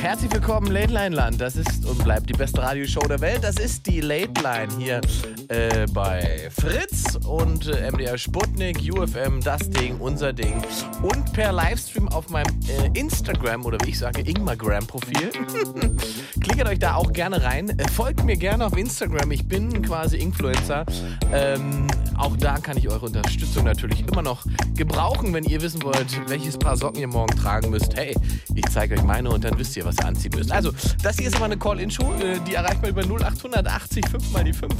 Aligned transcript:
Herzlich 0.00 0.32
willkommen, 0.32 0.68
Late 0.68 0.92
Line 0.92 1.14
Land. 1.14 1.40
Das 1.40 1.56
ist 1.56 1.84
und 1.84 2.02
bleibt 2.04 2.30
die 2.30 2.34
beste 2.34 2.62
Radioshow 2.62 3.00
der 3.08 3.20
Welt. 3.20 3.42
Das 3.42 3.56
ist 3.56 3.84
die 3.86 4.00
Late 4.00 4.40
Line 4.40 4.68
hier 4.78 5.00
äh, 5.48 5.86
bei 5.92 6.48
Fritz 6.50 7.16
und 7.26 7.66
äh, 7.66 7.90
MDR 7.90 8.16
Sputnik, 8.16 8.78
UFM, 8.78 9.40
das 9.42 9.68
Ding, 9.70 9.96
unser 9.98 10.32
Ding. 10.32 10.62
Und 11.02 11.32
per 11.32 11.50
Livestream 11.52 12.08
auf 12.08 12.30
meinem 12.30 12.54
äh, 12.68 12.98
Instagram 12.98 13.66
oder 13.66 13.76
wie 13.84 13.90
ich 13.90 13.98
sage, 13.98 14.20
Ingmagram-Profil. 14.20 15.30
Klickert 16.40 16.68
euch 16.68 16.78
da 16.78 16.94
auch 16.94 17.12
gerne 17.12 17.42
rein. 17.42 17.76
Folgt 17.92 18.24
mir 18.24 18.36
gerne 18.36 18.66
auf 18.66 18.76
Instagram. 18.76 19.32
Ich 19.32 19.48
bin 19.48 19.82
quasi 19.82 20.16
Influencer. 20.18 20.86
Ähm, 21.32 21.88
auch 22.16 22.36
da 22.36 22.58
kann 22.58 22.76
ich 22.76 22.88
eure 22.88 23.06
Unterstützung 23.06 23.64
natürlich 23.64 24.06
immer 24.06 24.22
noch 24.22 24.44
gebrauchen, 24.76 25.34
wenn 25.34 25.44
ihr 25.44 25.60
wissen 25.60 25.82
wollt, 25.82 26.28
welches 26.28 26.56
Paar 26.56 26.76
Socken 26.76 27.00
ihr 27.00 27.08
morgen 27.08 27.36
tragen 27.36 27.70
müsst. 27.70 27.96
Hey, 27.96 28.14
ich 28.54 28.64
zeige 28.70 28.94
euch 28.94 29.02
meine 29.02 29.30
und 29.30 29.42
dann 29.42 29.58
wisst 29.58 29.76
ihr, 29.76 29.87
was 29.88 29.96
ihr 29.98 30.06
anziehen 30.06 30.32
müsst. 30.34 30.52
Also, 30.52 30.72
das 31.02 31.16
hier 31.16 31.28
ist 31.28 31.36
aber 31.36 31.46
eine 31.46 31.58
Call-In-Show. 31.58 32.14
Äh, 32.14 32.40
die 32.46 32.54
erreicht 32.54 32.82
man 32.82 32.90
über 32.90 33.02
0880 33.02 34.08
5 34.08 34.30
mal 34.30 34.44
die 34.44 34.52
5. 34.52 34.72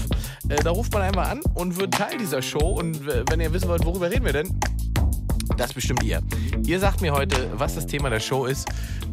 Äh, 0.48 0.56
da 0.62 0.70
ruft 0.70 0.92
man 0.92 1.02
einfach 1.02 1.30
an 1.30 1.40
und 1.54 1.78
wird 1.78 1.94
Teil 1.94 2.18
dieser 2.18 2.42
Show. 2.42 2.78
Und 2.78 3.08
äh, 3.08 3.24
wenn 3.28 3.40
ihr 3.40 3.52
wissen 3.52 3.68
wollt, 3.68 3.84
worüber 3.84 4.10
reden 4.10 4.24
wir 4.24 4.32
denn? 4.32 4.58
Das 5.58 5.72
bestimmt 5.74 6.04
ihr. 6.04 6.22
Ihr 6.64 6.78
sagt 6.78 7.00
mir 7.00 7.12
heute, 7.12 7.50
was 7.58 7.74
das 7.74 7.86
Thema 7.86 8.10
der 8.10 8.20
Show 8.20 8.46
ist. 8.46 8.68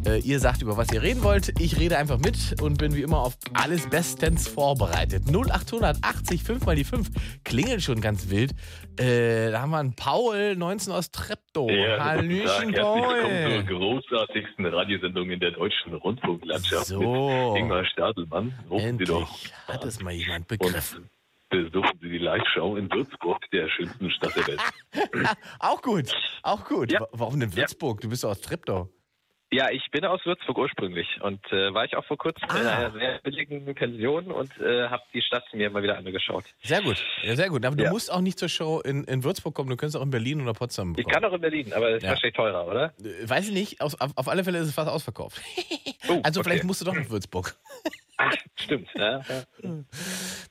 Äh, 0.06 0.20
ihr 0.20 0.40
sagt, 0.40 0.62
über 0.62 0.78
was 0.78 0.92
ihr 0.94 1.02
reden 1.02 1.24
wollt. 1.24 1.60
Ich 1.60 1.80
rede 1.80 1.98
einfach 1.98 2.20
mit 2.20 2.62
und 2.62 2.78
bin 2.78 2.94
wie 2.96 3.02
immer 3.02 3.18
auf 3.18 3.36
alles 3.54 3.90
bestens 3.90 4.48
vorbereitet. 4.48 5.24
0880 5.28 6.44
5 6.44 6.66
mal 6.68 6.76
die 6.76 6.84
5 6.84 7.10
klingelt 7.44 7.82
schon 7.82 8.00
ganz 8.00 8.30
wild. 8.30 8.52
Äh, 9.00 9.50
da 9.50 9.62
haben 9.62 9.72
wir 9.72 9.80
einen 9.80 9.96
Paul, 9.96 10.56
19 10.56 10.94
aus 10.94 11.10
Treptow. 11.10 11.70
Ja, 11.72 12.04
Hallöchen. 12.06 12.46
Herzlich 12.46 12.76
willkommen 12.76 13.66
zur 13.66 13.78
Paul. 13.78 13.80
großartigsten 13.80 14.66
Radiosendung 14.68 15.30
in 15.32 15.40
der 15.40 15.52
deutschen 15.52 15.96
Rundfunklandschaft 15.96 16.86
So. 16.86 17.56
Ingmar 17.58 17.86
Stadelmann. 17.86 18.54
Rufen 18.70 19.00
Sie 19.00 19.04
doch 19.06 19.22
Endlich 19.22 19.54
hat 19.68 19.84
es 19.84 20.00
mal 20.00 20.14
jemand 20.14 20.42
und 20.52 20.60
begriffen. 20.60 21.10
Besuchen 21.50 22.00
Sie 22.02 22.10
die 22.10 22.18
Live-Show 22.18 22.76
in 22.76 22.92
Würzburg, 22.92 23.40
der 23.52 23.70
schönsten 23.70 24.10
Stadt 24.12 24.36
der 24.36 24.48
Welt. 24.48 24.62
Auch 25.60 25.82
gut, 25.82 26.12
auch 26.44 26.64
gut. 26.66 26.92
Ja. 26.92 27.02
Wa- 27.02 27.08
Warum 27.12 27.40
denn 27.40 27.56
Würzburg? 27.56 28.02
Du 28.02 28.10
bist 28.10 28.24
doch 28.24 28.30
aus 28.30 28.42
Treptow. 28.42 28.88
Ja, 29.52 29.70
ich 29.70 29.84
bin 29.92 30.04
aus 30.04 30.20
Würzburg 30.26 30.58
ursprünglich 30.58 31.08
und 31.22 31.40
äh, 31.52 31.72
war 31.74 31.86
ich 31.86 31.96
auch 31.96 32.04
vor 32.06 32.18
kurzem 32.18 32.44
in 32.50 32.66
Ah. 32.66 32.78
einer 32.78 32.92
sehr 32.92 33.20
billigen 33.20 33.74
Pension 33.76 34.32
und 34.32 34.52
äh, 34.60 34.90
habe 34.90 35.04
die 35.14 35.22
Stadt 35.22 35.44
mir 35.54 35.70
mal 35.70 35.84
wieder 35.84 35.98
angeschaut. 35.98 36.44
Sehr 36.64 36.82
gut, 36.82 36.98
ja, 37.22 37.36
sehr 37.36 37.50
gut. 37.50 37.64
Aber 37.64 37.76
du 37.76 37.84
Ja. 37.84 37.92
musst 37.92 38.12
auch 38.12 38.22
nicht 38.22 38.40
zur 38.40 38.50
Show 38.50 38.82
in, 38.82 39.04
in 39.06 39.24
Würzburg 39.24 39.54
kommen, 39.54 39.70
du 39.70 39.78
könntest 39.78 39.98
auch 39.98 40.02
in 40.02 40.10
Berlin 40.10 40.42
oder 40.42 40.54
Potsdam 40.54 40.94
Ich 40.98 41.04
kommen. 41.04 41.14
kann 41.14 41.24
auch 41.26 41.34
in 41.34 41.42
Berlin, 41.42 41.72
aber 41.74 41.90
es 41.92 41.98
ist 41.98 42.04
Ja. 42.04 42.10
wahrscheinlich 42.10 42.36
teurer, 42.36 42.68
oder? 42.68 42.94
Äh, 43.00 43.30
Weiß 43.30 43.48
ich 43.48 43.54
nicht, 43.54 43.82
auf, 43.82 43.96
auf 44.00 44.28
alle 44.28 44.44
Fälle 44.44 44.58
ist 44.58 44.68
es 44.70 44.74
fast 44.74 44.90
ausverkauft. 44.90 45.40
Oh, 46.10 46.20
Also 46.24 46.40
okay. 46.42 46.50
vielleicht 46.50 46.64
musst 46.66 46.82
du 46.82 46.86
doch 46.86 46.96
nach 46.96 47.10
Würzburg. 47.10 47.56
Ach, 48.18 48.34
stimmt. 48.56 48.88
Ja, 48.96 49.20
ja. 49.20 49.44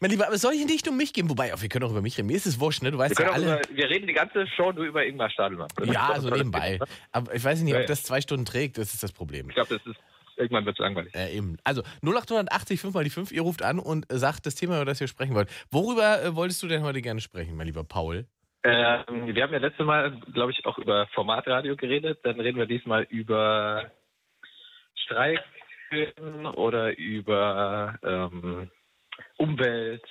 Mein 0.00 0.10
Lieber, 0.10 0.26
aber 0.26 0.34
es 0.34 0.42
soll 0.42 0.52
hier 0.52 0.66
nicht 0.66 0.86
um 0.86 0.96
mich 0.96 1.12
gehen, 1.12 1.30
wobei, 1.30 1.52
wir 1.56 1.68
können 1.68 1.84
auch 1.84 1.90
über 1.90 2.02
mich 2.02 2.18
reden. 2.18 2.26
Mir 2.26 2.36
ist 2.36 2.46
es 2.46 2.60
wurscht, 2.60 2.82
ne? 2.82 2.90
Du 2.90 2.98
weißt 2.98 3.18
Wir, 3.18 3.26
ja 3.26 3.32
alle. 3.32 3.44
über, 3.44 3.60
wir 3.70 3.88
reden 3.88 4.06
die 4.06 4.12
ganze 4.12 4.46
Show 4.48 4.72
nur 4.72 4.84
über 4.84 5.04
Ingmar 5.04 5.30
Stadelmann. 5.30 5.68
Das 5.76 5.88
Ja, 5.88 6.08
doch 6.08 6.14
also 6.14 6.30
nebenbei. 6.30 6.72
Thema, 6.72 6.84
ne? 6.88 6.90
Aber 7.12 7.34
ich 7.34 7.42
weiß 7.44 7.62
nicht, 7.62 7.74
ob 7.74 7.86
das 7.86 8.02
zwei 8.02 8.20
Stunden 8.20 8.44
trägt, 8.44 8.76
das 8.78 8.92
ist 8.92 9.02
das 9.02 9.12
Problem. 9.12 9.48
Ich 9.48 9.54
glaube, 9.54 9.74
das 9.74 9.86
ist 9.86 9.98
irgendwann 10.36 10.66
wird 10.66 10.76
es 10.76 10.82
langweilig. 10.82 11.14
Äh, 11.14 11.36
eben. 11.36 11.56
Also 11.64 11.82
0880 12.02 12.80
5 12.80 12.94
mal 12.94 13.04
die 13.04 13.10
5, 13.10 13.32
ihr 13.32 13.42
ruft 13.42 13.62
an 13.62 13.78
und 13.78 14.12
äh, 14.12 14.18
sagt 14.18 14.46
das 14.46 14.54
Thema, 14.54 14.76
über 14.76 14.84
das 14.84 15.00
ihr 15.00 15.08
sprechen 15.08 15.34
wollt. 15.34 15.48
Worüber 15.70 16.22
äh, 16.22 16.34
wolltest 16.34 16.62
du 16.62 16.68
denn 16.68 16.82
heute 16.82 17.00
gerne 17.02 17.20
sprechen, 17.20 17.56
mein 17.56 17.66
lieber 17.66 17.84
Paul? 17.84 18.26
Ähm, 18.64 19.34
wir 19.34 19.42
haben 19.42 19.52
ja 19.52 19.58
letztes 19.58 19.84
Mal, 19.84 20.18
glaube 20.32 20.52
ich, 20.52 20.64
auch 20.64 20.78
über 20.78 21.06
Formatradio 21.14 21.76
geredet. 21.76 22.20
Dann 22.22 22.40
reden 22.40 22.58
wir 22.58 22.66
diesmal 22.66 23.02
über 23.04 23.90
Streiken 25.94 26.46
oder 26.46 26.96
über 26.98 27.98
ähm, 28.02 28.70
Umwelt. 29.38 30.02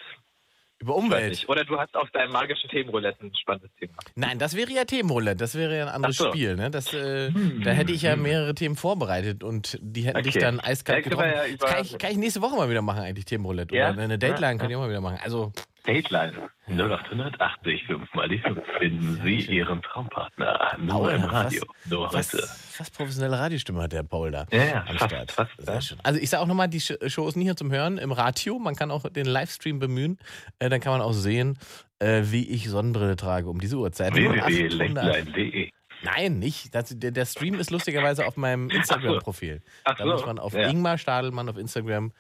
Über 0.79 0.95
Umwelt. 0.95 1.45
Oder 1.47 1.63
du 1.63 1.79
hast 1.79 1.95
auf 1.95 2.09
deinem 2.11 2.33
magischen 2.33 2.69
Themenroulette 2.69 3.25
ein 3.25 3.33
spannendes 3.35 3.71
Thema. 3.79 3.93
Nein, 4.16 4.38
das 4.38 4.55
wäre 4.55 4.69
ja 4.72 4.83
Themenroulette, 4.83 5.38
das 5.38 5.55
wäre 5.55 5.77
ja 5.77 5.83
ein 5.85 5.93
anderes 5.93 6.17
so. 6.17 6.27
Spiel. 6.27 6.55
Ne? 6.57 6.72
Das, 6.72 6.93
äh, 6.93 7.31
Da 7.63 7.72
hätte 7.72 7.93
ich 7.93 8.01
ja 8.01 8.16
mehrere 8.17 8.53
Themen 8.53 8.75
vorbereitet 8.75 9.43
und 9.45 9.79
die 9.81 10.01
hätten 10.01 10.23
dich 10.23 10.35
Okay. 10.35 10.43
dann 10.45 10.59
eiskalt 10.59 11.05
getroffen. 11.05 11.29
ja 11.29 11.57
kann, 11.57 11.81
ich, 11.83 11.97
kann 11.97 12.11
ich 12.11 12.17
nächste 12.17 12.41
Woche 12.41 12.57
mal 12.57 12.69
wieder 12.69 12.81
machen, 12.81 13.01
eigentlich 13.03 13.25
Themenroulette. 13.25 13.73
Ja? 13.75 13.91
Oder 13.91 14.01
eine 14.01 14.19
Dateline 14.19 14.51
Ja, 14.53 14.57
könnt 14.57 14.72
ihr 14.72 14.77
auch 14.77 14.81
mal 14.81 14.89
wieder 14.89 15.01
machen. 15.01 15.19
Also, 15.23 15.53
Dateline 15.85 16.49
0880 16.67 17.85
5 17.88 18.13
mal 18.13 18.29
die 18.29 18.38
5. 18.39 18.59
Finden 18.79 19.19
Sie 19.23 19.41
Ihren 19.53 19.81
Traumpartner. 19.81 20.77
Nur 20.79 20.88
Paul, 20.89 21.11
im 21.11 21.23
Radio. 21.23 21.63
Nur 21.89 22.11
was, 22.13 22.33
heute. 22.33 22.47
fast 22.47 22.95
professionelle 22.95 23.38
Radiostimme 23.38 23.81
hat 23.81 23.91
der 23.91 24.03
Paul 24.03 24.31
da 24.31 24.45
Ja, 24.51 24.63
ja, 24.63 24.85
am 24.88 24.97
fast, 24.97 25.11
Start. 25.11 25.31
fast, 25.31 25.51
Sehr 25.57 25.73
ja. 25.75 25.81
schön. 25.81 25.97
Also 26.03 26.19
ich 26.22 26.29
sage 26.29 26.41
auch 26.43 26.47
nochmal, 26.47 26.69
die 26.69 26.79
Sh- 26.79 27.09
Show 27.09 27.27
ist 27.27 27.35
nie 27.35 27.43
hier 27.43 27.55
zum 27.57 27.72
Hören 27.72 27.97
im 27.97 28.11
Radio. 28.13 28.59
Man 28.59 28.75
kann 28.75 28.91
auch 28.91 29.03
den 29.09 29.25
Livestream 29.25 29.79
bemühen. 29.79 30.17
Äh, 30.59 30.69
dann 30.69 30.79
kann 30.79 30.93
man 30.93 31.01
auch 31.01 31.13
sehen, 31.13 31.59
äh, 31.99 32.22
wie 32.25 32.47
ich 32.49 32.69
Sonnenbrille 32.69 33.16
trage 33.17 33.49
um 33.49 33.59
diese 33.59 33.75
Uhrzeit. 33.77 34.13
0800. 34.13 34.79
www.lateline.de 34.79 35.69
Nein, 36.05 36.38
nicht. 36.39 36.75
Das, 36.75 36.89
der, 36.97 37.11
der 37.11 37.25
Stream 37.25 37.53
ist 37.55 37.72
lustigerweise 37.72 38.25
auf 38.27 38.35
meinem 38.35 38.69
Instagram-Profil. 38.69 39.61
Ach 39.85 39.95
Da 39.95 40.03
so, 40.03 40.11
muss 40.11 40.25
man 40.25 40.38
auf 40.38 40.53
ja. 40.53 40.67
Ingmar 40.67 40.97
Stadelmann 40.97 41.47
auf 41.47 41.57
Instagram 41.57 42.11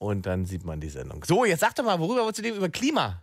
und 0.00 0.24
dann 0.24 0.46
sieht 0.46 0.64
man 0.64 0.80
die 0.80 0.88
Sendung. 0.88 1.22
So, 1.24 1.44
jetzt 1.44 1.60
sag 1.60 1.74
doch 1.74 1.84
mal, 1.84 2.00
worüber 2.00 2.22
wolltest 2.22 2.38
du 2.38 2.42
dem 2.42 2.56
über 2.56 2.70
Klima? 2.70 3.22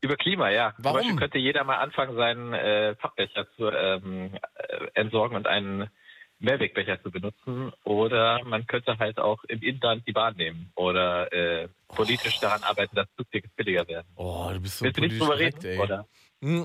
Über 0.00 0.16
Klima, 0.16 0.50
ja. 0.50 0.74
Warum? 0.78 0.82
Zum 0.82 0.94
Beispiel 0.94 1.16
könnte 1.16 1.38
jeder 1.38 1.64
mal 1.64 1.76
anfangen, 1.76 2.16
seinen 2.16 2.54
äh, 2.54 2.94
Pappbecher 2.94 3.46
zu 3.56 3.68
ähm, 3.68 4.34
äh, 4.54 4.86
entsorgen 4.94 5.36
und 5.36 5.46
einen 5.46 5.90
Mehrwegbecher 6.38 7.00
zu 7.02 7.10
benutzen. 7.10 7.72
Oder 7.84 8.42
man 8.44 8.66
könnte 8.66 8.98
halt 8.98 9.18
auch 9.18 9.44
im 9.44 9.60
Inland 9.62 10.06
die 10.08 10.12
Bahn 10.12 10.34
nehmen 10.36 10.72
oder 10.74 11.30
äh, 11.30 11.68
politisch 11.88 12.40
daran 12.40 12.62
arbeiten, 12.62 12.96
dass 12.96 13.06
Zugtickets 13.16 13.54
billiger 13.54 13.86
werden. 13.86 14.08
Oh, 14.16 14.50
du 14.52 14.60
bist 14.60 14.78
so 14.78 14.86
Willst 14.86 14.98
du 14.98 15.02
nicht 15.02 15.20
drüber 15.20 15.38
reden? 15.38 15.64
ey. 15.64 15.78
Oder? 15.78 16.08
Hm. 16.40 16.64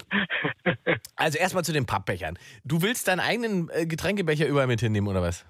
Also 1.15 1.37
erstmal 1.37 1.65
zu 1.65 1.73
den 1.73 1.85
Pappbechern. 1.85 2.39
Du 2.63 2.81
willst 2.81 3.07
deinen 3.07 3.19
eigenen 3.19 3.69
äh, 3.69 3.85
Getränkebecher 3.85 4.47
überall 4.47 4.67
mit 4.67 4.79
hinnehmen, 4.79 5.07
oder 5.07 5.21
was? 5.21 5.45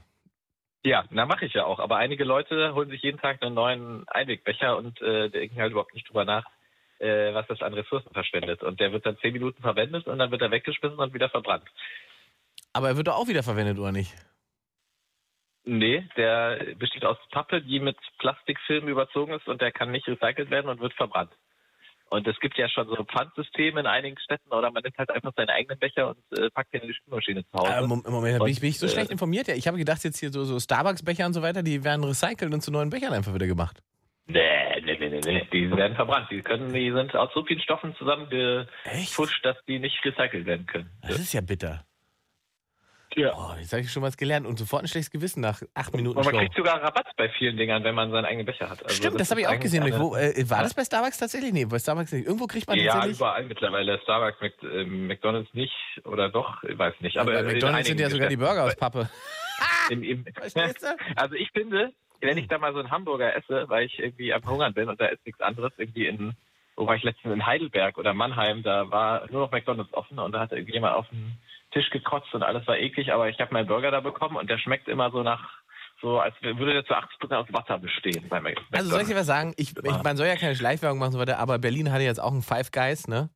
Ja, 0.84 1.06
na 1.10 1.26
mache 1.26 1.46
ich 1.46 1.54
ja 1.54 1.66
auch. 1.66 1.80
Aber 1.80 1.98
einige 1.98 2.24
Leute 2.24 2.74
holen 2.74 2.90
sich 2.90 3.02
jeden 3.02 3.20
Tag 3.20 3.42
einen 3.42 3.56
neuen 3.56 4.08
Einwegbecher 4.08 4.78
und 4.78 5.02
äh, 5.02 5.30
denken 5.30 5.60
halt 5.60 5.72
überhaupt 5.72 5.94
nicht 5.94 6.08
drüber 6.08 6.26
nach, 6.26 6.46
äh, 7.00 7.34
was 7.34 7.48
das 7.48 7.62
an 7.62 7.74
Ressourcen 7.74 8.14
verschwendet. 8.14 8.64
Und 8.64 8.80
der 8.80 8.92
wird 8.92 9.06
dann 9.06 9.18
zehn 9.18 9.34
Minuten 9.34 9.62
verwendet 9.62 10.08
und 10.08 10.20
dann 10.20 10.32
wird 10.32 10.42
er 10.42 10.52
weggeschmissen 10.52 11.00
und 11.00 11.14
wieder 11.14 11.30
verbrannt. 11.30 11.68
Aber 12.74 12.90
er 12.90 12.98
wird 12.98 13.08
doch 13.08 13.18
auch 13.18 13.28
wieder 13.28 13.44
verwendet, 13.44 13.80
oder 13.80 13.92
nicht? 13.92 14.14
Nee, 15.64 16.08
der 16.16 16.76
besteht 16.76 17.04
aus 17.04 17.18
Pappe, 17.32 17.62
die 17.62 17.82
mit 17.82 17.98
Plastikfilm 18.20 18.88
überzogen 18.88 19.34
ist 19.34 19.48
und 19.48 19.60
der 19.60 19.74
kann 19.74 19.92
nicht 19.92 20.08
recycelt 20.08 20.50
werden 20.50 20.70
und 20.70 20.80
wird 20.80 20.94
verbrannt. 20.94 21.32
Und 22.10 22.26
es 22.28 22.40
gibt 22.40 22.58
ja 22.58 22.70
schon 22.70 22.88
so 22.88 23.04
Pfandsysteme 23.04 23.82
in 23.82 23.86
einigen 23.86 24.18
Städten 24.20 24.50
oder 24.52 24.72
man 24.72 24.82
nimmt 24.82 24.98
halt 24.98 25.10
einfach 25.10 25.34
seinen 25.36 25.50
eigenen 25.50 25.78
Becher 25.78 26.10
und 26.10 26.40
äh, 26.40 26.50
packt 26.50 26.74
den 26.74 26.82
in 26.82 26.88
die 26.88 26.94
Spülmaschine 26.94 27.44
zu 27.46 27.54
Hause. 27.54 27.74
Äh, 27.74 27.82
Moment, 27.82 28.10
Moment, 28.10 28.40
bin 28.40 28.48
ich, 28.48 28.62
bin 28.62 28.70
ich 28.70 28.80
so 28.80 28.86
äh, 28.86 28.90
schlecht 28.90 29.12
informiert? 29.12 29.48
Ja, 29.48 29.56
ich 29.56 29.68
habe 29.68 29.78
gedacht, 29.78 30.04
jetzt 30.04 30.20
hier 30.20 30.32
so, 30.32 30.46
so 30.46 30.60
Starbucks-Becher 30.60 31.26
und 31.26 31.34
so 31.34 31.42
weiter, 31.42 31.64
die 31.64 31.84
werden 31.84 32.04
recycelt 32.04 32.54
und 32.54 32.62
zu 32.62 32.72
neuen 32.72 32.90
Bechern 32.90 33.14
einfach 33.14 33.34
wieder 33.34 33.48
gemacht. 33.48 33.82
Nee, 34.28 34.82
nee, 34.82 34.98
nee, 35.00 35.10
nee, 35.10 35.20
nee. 35.24 35.48
Die 35.52 35.70
werden 35.72 35.96
verbrannt. 35.96 36.28
Die 36.32 36.42
können, 36.42 36.74
die 36.74 36.92
sind 36.92 37.16
aus 37.16 37.30
so 37.34 37.44
vielen 37.44 37.62
Stoffen 37.62 37.92
Echt? 37.92 38.00
zusammengepusht, 38.00 39.46
dass 39.46 39.58
die 39.68 39.80
nicht 39.80 40.04
recycelt 40.04 40.46
werden 40.46 40.66
können. 40.66 40.90
Das 41.02 41.20
ist 41.20 41.34
ja 41.34 41.42
bitter. 41.42 41.84
Ja. 43.16 43.34
Oh, 43.36 43.56
jetzt 43.60 43.72
habe 43.74 43.82
ich 43.82 43.92
schon 43.92 44.04
was 44.04 44.18
gelernt 44.18 44.46
und 44.46 44.60
sofort 44.60 44.84
ein 44.84 44.88
schlechtes 44.88 45.10
Gewissen 45.12 45.42
nach 45.42 45.62
acht 45.74 45.96
Minuten 45.96 46.18
Und 46.20 46.26
man 46.26 46.34
Show. 46.34 46.40
kriegt 46.40 46.56
sogar 46.56 46.82
Rabatt 46.82 47.08
bei 47.16 47.30
vielen 47.30 47.58
Dingern, 47.58 47.84
wenn 47.84 47.96
man 47.96 48.12
seinen 48.12 48.26
eigenen 48.26 48.46
Becher 48.46 48.70
hat. 48.70 48.84
Also 48.84 48.96
Stimmt, 48.96 49.20
das, 49.20 49.32
habe 49.32 49.42
ich 49.42 49.48
auch 49.48 49.60
gesehen. 49.60 49.84
Wo, 49.98 50.16
äh, 50.16 50.50
war 50.50 50.62
das 50.62 50.74
bei 50.74 50.84
Starbucks 50.84 51.18
tatsächlich? 51.18 51.52
Nee, 51.54 51.66
bei 51.66 51.80
Starbucks 51.80 52.12
nicht. 52.12 52.26
Irgendwo 52.28 52.46
kriegt 52.48 52.68
man 52.68 52.78
Ja, 52.78 52.92
tatsächlich. 52.94 53.18
überall 53.18 53.46
mittlerweile. 53.46 54.00
Starbucks, 54.04 54.42
Mc, 54.42 54.54
äh, 54.64 54.86
McDonalds 54.86 55.54
nicht 55.54 55.74
oder 56.04 56.30
doch, 56.30 56.64
ich 56.64 56.78
weiß 56.78 56.96
nicht. 57.00 57.18
Aber 57.18 57.32
bei 57.32 57.40
in 57.40 57.46
McDonalds 57.48 57.88
sind 57.88 58.00
ja 58.00 58.10
sogar 58.10 58.30
die. 58.30 58.38
Burger 58.38 58.66
aus 58.66 58.76
Pappe. 58.76 59.10
Verstehst 60.36 60.84
du? 60.84 60.88
Also 61.16 61.36
ich 61.36 61.50
finde, 61.52 61.92
wenn 62.22 62.38
ich 62.38 62.48
da 62.48 62.58
mal 62.58 62.74
so 62.74 62.80
einen 62.80 62.92
Hamburger 62.92 63.36
esse, 63.36 63.66
weil 63.70 63.86
ich 63.86 63.98
irgendwie 64.00 64.34
am 64.34 64.44
Hungern 64.46 64.74
bin 64.74 64.90
und 64.90 65.00
da 65.00 65.06
ist 65.08 65.26
nichts 65.26 65.42
anderes, 65.42 65.72
irgendwie 65.78 66.08
in, 66.08 66.34
wo 66.76 66.86
war 66.86 66.96
ich 66.96 67.04
letztens 67.04 67.34
in 67.34 67.46
Heidelberg 67.46 67.98
oder 67.98 68.14
Mannheim, 68.14 68.64
da 68.64 68.90
war 68.92 69.30
nur 69.32 69.42
noch 69.42 69.52
McDonalds 69.52 69.94
offen 69.94 70.20
und 70.20 70.32
da 70.34 70.40
hatte 70.42 70.56
irgendjemand 70.56 70.96
auf 70.96 71.08
den 71.10 71.38
Tisch 71.78 71.90
gekotzt 71.92 72.34
und 72.34 72.44
alles 72.44 72.66
war 72.68 72.78
eklig, 72.78 73.14
aber 73.14 73.30
ich 73.30 73.40
habe 73.40 73.54
meinen 73.54 73.68
Burger 73.68 73.92
da 73.92 74.00
bekommen 74.00 74.36
und 74.36 74.50
der 74.50 74.58
schmeckt 74.58 74.88
immer 74.88 75.12
so 75.12 75.22
nach, 75.22 75.62
so 76.02 76.20
als 76.20 76.34
würde 76.42 76.74
der 76.74 76.86
zu 76.86 76.94
80% 76.94 77.36
aus 77.36 77.48
Wasser 77.52 77.78
bestehen. 77.78 78.30
Also 78.72 78.90
soll 78.90 79.02
ich 79.02 79.08
dir 79.08 79.16
was 79.16 79.28
sagen? 79.28 79.54
Ich, 79.58 79.76
ich, 79.78 80.04
man 80.04 80.18
soll 80.18 80.28
ja 80.28 80.36
keine 80.36 80.56
Schleichwerbung 80.56 81.00
machen 81.00 81.10
und 81.10 81.14
so 81.14 81.20
weiter, 81.20 81.40
aber 81.40 81.60
Berlin 81.60 81.92
hatte 81.92 82.04
jetzt 82.04 82.20
auch 82.20 82.34
ein 82.34 82.42
Five 82.42 82.72
Guys, 82.72 83.08
ne? 83.08 83.30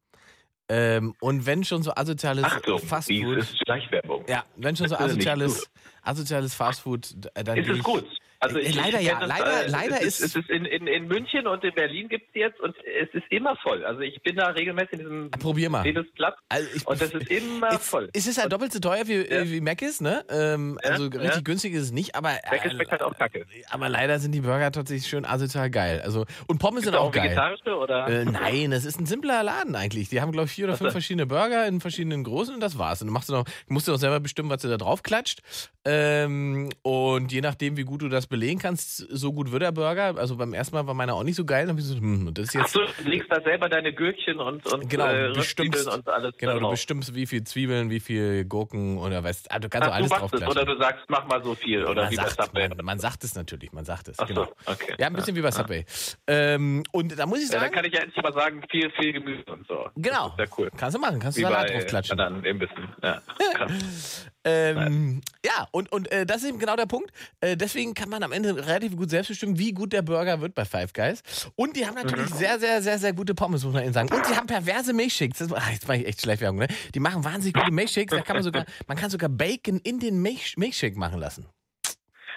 Ähm, 0.69 1.13
und 1.19 1.45
wenn 1.45 1.65
schon 1.65 1.83
so 1.83 1.91
asoziales 1.93 2.45
Achtung, 2.45 2.79
Fastfood. 2.79 3.37
ist 3.37 3.57
Schleichwerbung. 3.65 4.23
Ja, 4.29 4.45
wenn 4.55 4.75
schon 4.75 4.87
so 4.87 4.95
asoziales, 4.95 5.69
asoziales 6.01 6.55
Fastfood, 6.55 7.13
äh, 7.33 7.43
dann 7.43 7.57
Ist 7.57 7.69
es 7.69 7.83
gut? 7.83 8.05
Also 8.41 8.57
Äh, 8.57 8.61
ich, 8.63 8.75
leider 8.75 8.99
ich 8.99 9.07
ja, 9.07 9.19
das, 9.19 9.29
leider- 9.29 9.65
äh, 9.65 9.67
leider 9.69 9.95
es 10.01 10.19
ist- 10.19 10.21
es 10.21 10.35
ist 10.35 10.49
in, 10.49 10.65
in, 10.65 10.87
in 10.87 11.07
München 11.07 11.45
und 11.47 11.63
in 11.63 11.73
Berlin 11.75 12.09
gibt 12.09 12.27
es 12.29 12.35
jetzt 12.35 12.59
und 12.59 12.75
es 13.01 13.07
ist 13.13 13.23
immer 13.29 13.55
voll. 13.57 13.85
Also 13.85 14.01
ich 14.01 14.19
bin 14.23 14.35
da 14.35 14.47
regelmäßig 14.47 14.93
in 14.93 14.99
diesem 14.99 15.31
Probier 15.31 15.69
mal. 15.69 15.83
Platz 16.15 16.35
Also 16.49 16.67
ich- 16.75 16.87
und 16.87 16.99
das 17.01 17.13
ist 17.13 17.29
immer 17.31 17.69
Ist, 17.73 17.87
voll. 17.89 18.09
ist 18.13 18.27
es 18.27 18.37
halt 18.39 18.51
doppelt 18.51 18.73
so 18.73 18.79
teuer 18.79 19.07
wie, 19.07 19.13
äh, 19.17 19.49
wie 19.51 19.61
Mc's, 19.61 20.01
ne? 20.01 20.25
Ähm, 20.29 20.79
Ja, 20.83 20.89
also 20.91 21.03
richtig 21.05 21.23
ja. 21.35 21.39
günstig 21.41 21.73
ist 21.73 21.83
es 21.83 21.91
nicht, 21.91 22.15
aber, 22.15 22.29
Weg 22.29 22.65
äh, 22.65 22.71
schmeckt 22.71 22.91
halt 22.91 23.03
auch 23.03 23.15
kacke. 23.17 23.45
aber 23.69 23.89
leider 23.89 24.17
sind 24.19 24.31
die 24.31 24.41
Burger 24.41 24.71
tatsächlich 24.71 25.07
schön 25.07 25.23
asozial 25.25 25.69
geil. 25.69 26.01
Also, 26.03 26.25
und 26.47 26.57
Pommes 26.57 26.83
sind 26.83 26.93
Ist 26.93 26.99
auch, 26.99 27.09
auch 27.09 27.11
geil. 27.11 27.25
vegetarische 27.25 27.75
oder? 27.77 28.07
Äh, 28.07 28.25
nein, 28.25 28.71
das 28.71 28.85
ist 28.85 28.99
ein 28.99 29.05
simpler 29.05 29.43
Laden 29.43 29.75
eigentlich. 29.75 30.09
Die 30.09 30.19
haben, 30.19 30.31
glaube 30.31 30.47
ich, 30.47 30.51
vier 30.53 30.65
oder 30.65 30.77
fünf 30.77 30.89
so. 30.89 30.93
verschiedene 30.93 31.27
Burger 31.27 31.67
in 31.67 31.79
verschiedenen 31.79 32.23
Großen 32.23 32.55
und 32.55 32.59
das 32.61 32.77
war's. 32.79 33.01
Und 33.01 33.07
dann 33.09 33.13
machst 33.13 33.29
du 33.29 33.33
noch, 33.33 33.45
musst 33.67 33.87
du 33.87 33.91
noch 33.91 33.99
selber 33.99 34.19
bestimmen, 34.19 34.49
was 34.49 34.63
du 34.63 34.67
da 34.67 34.77
drauf 34.77 35.03
klatscht. 35.03 35.41
Ähm, 35.85 36.69
und 36.83 37.31
je 37.31 37.41
nachdem, 37.41 37.77
wie 37.77 37.83
gut 37.83 38.01
du 38.01 38.09
das 38.09 38.27
belegen 38.31 38.59
kannst, 38.59 39.05
so 39.09 39.31
gut 39.31 39.51
wird 39.51 39.61
der 39.61 39.71
Burger. 39.71 40.17
Also 40.17 40.35
beim 40.37 40.53
ersten 40.53 40.75
Mal 40.75 40.87
war 40.87 40.95
meiner 40.95 41.13
auch 41.13 41.23
nicht 41.23 41.35
so 41.35 41.45
geil. 41.45 41.67
Dann 41.67 41.77
ich 41.77 41.83
so, 41.83 41.95
hm, 41.95 42.33
das 42.33 42.45
ist 42.45 42.55
Ach 42.55 42.61
jetzt. 42.61 42.73
so, 42.73 42.79
du 43.03 43.09
legst 43.09 43.31
da 43.31 43.39
selber 43.41 43.69
deine 43.69 43.93
Gürkchen 43.93 44.39
und, 44.39 44.65
und 44.73 44.89
Genau, 44.89 45.07
äh, 45.07 45.31
bestimmst, 45.33 45.87
und 45.87 46.07
alles 46.09 46.35
genau, 46.37 46.59
du 46.59 46.69
bestimmst, 46.71 47.13
wie 47.13 47.27
viel 47.27 47.43
Zwiebeln, 47.43 47.89
wie 47.91 47.99
viel 47.99 48.45
Gurken 48.45 48.97
oder 48.97 49.23
weißt, 49.23 49.51
ah, 49.51 49.59
du 49.59 49.69
kannst 49.69 49.89
Ach, 49.89 49.93
alles 49.93 50.09
du 50.09 50.15
drauf 50.15 50.33
es, 50.33 50.41
oder 50.41 50.65
du 50.65 50.77
sagst, 50.79 51.05
mach 51.09 51.27
mal 51.27 51.43
so 51.43 51.53
viel 51.53 51.85
oder 51.85 52.03
man 52.03 52.11
wie 52.11 52.15
bei 52.15 52.23
sagt, 52.29 52.43
Subway. 52.47 52.67
man, 52.69 52.85
man 52.85 52.99
sagt 52.99 53.23
es 53.23 53.35
natürlich, 53.35 53.71
man 53.73 53.85
sagt 53.85 54.07
es. 54.07 54.17
Ach 54.19 54.27
so, 54.27 54.33
genau. 54.33 54.47
okay. 54.65 54.95
Ja, 54.97 55.07
ein 55.07 55.13
bisschen 55.13 55.35
wie 55.35 55.41
bei 55.41 55.51
Subway. 55.51 55.85
Ähm, 56.27 56.83
und 56.91 57.19
da 57.19 57.25
muss 57.25 57.39
ich 57.39 57.49
Ja, 57.49 57.53
dann 57.53 57.61
sagen, 57.63 57.73
kann 57.75 57.85
ich 57.85 57.93
ja 57.93 58.01
endlich 58.01 58.23
mal 58.23 58.33
sagen, 58.33 58.63
viel, 58.71 58.89
viel 58.99 59.13
Gemüse 59.13 59.43
und 59.51 59.67
so. 59.67 59.89
genau, 59.97 60.33
ja 60.37 60.45
cool. 60.57 60.71
kannst 60.77 60.95
du 60.95 61.01
machen, 61.01 61.19
kannst 61.19 61.37
du 61.37 61.41
Salat 61.41 61.67
bei 61.67 61.73
drauf 61.73 61.85
klatschen. 61.87 62.19
anderen 62.19 62.45
Imbissen. 62.45 62.89
Ja. 63.03 63.21
Ähm, 64.43 65.21
ja, 65.45 65.67
und, 65.71 65.91
und 65.91 66.11
äh, 66.11 66.25
das 66.25 66.37
ist 66.43 66.49
eben 66.49 66.59
genau 66.59 66.75
der 66.75 66.85
Punkt. 66.87 67.11
Äh, 67.41 67.55
deswegen 67.57 67.93
kann 67.93 68.09
man 68.09 68.23
am 68.23 68.31
Ende 68.31 68.55
relativ 68.55 68.95
gut 68.95 69.09
selbst 69.09 69.27
bestimmen, 69.29 69.57
wie 69.59 69.71
gut 69.71 69.93
der 69.93 70.01
Burger 70.01 70.41
wird 70.41 70.55
bei 70.55 70.65
Five 70.65 70.93
Guys. 70.93 71.21
Und 71.55 71.75
die 71.75 71.85
haben 71.85 71.95
natürlich 71.95 72.29
Mhm. 72.31 72.35
sehr, 72.37 72.59
sehr, 72.59 72.81
sehr, 72.81 72.97
sehr 72.99 73.13
gute 73.13 73.35
Pommes, 73.35 73.63
muss 73.63 73.73
man 73.73 73.83
ihnen 73.83 73.93
sagen. 73.93 74.13
Und 74.13 74.25
sie 74.25 74.35
haben 74.35 74.47
perverse 74.47 74.93
Milchshakes. 74.93 75.39
Das, 75.39 75.53
ach, 75.53 75.69
jetzt 75.71 75.87
mache 75.87 75.97
ich 75.97 76.07
echt 76.07 76.21
Schleichwerbung, 76.21 76.59
ne? 76.59 76.67
Die 76.95 76.99
machen 76.99 77.23
wahnsinnig 77.23 77.53
gute 77.53 77.71
Milchshakes. 77.71 78.15
Da 78.17 78.23
kann 78.23 78.35
man 78.35 78.43
sogar, 78.43 78.65
man 78.87 78.97
kann 78.97 79.09
sogar 79.09 79.29
Bacon 79.29 79.79
in 79.83 79.99
den 79.99 80.21
Milch, 80.21 80.55
Milchshake 80.57 80.97
machen 80.97 81.19
lassen. 81.19 81.45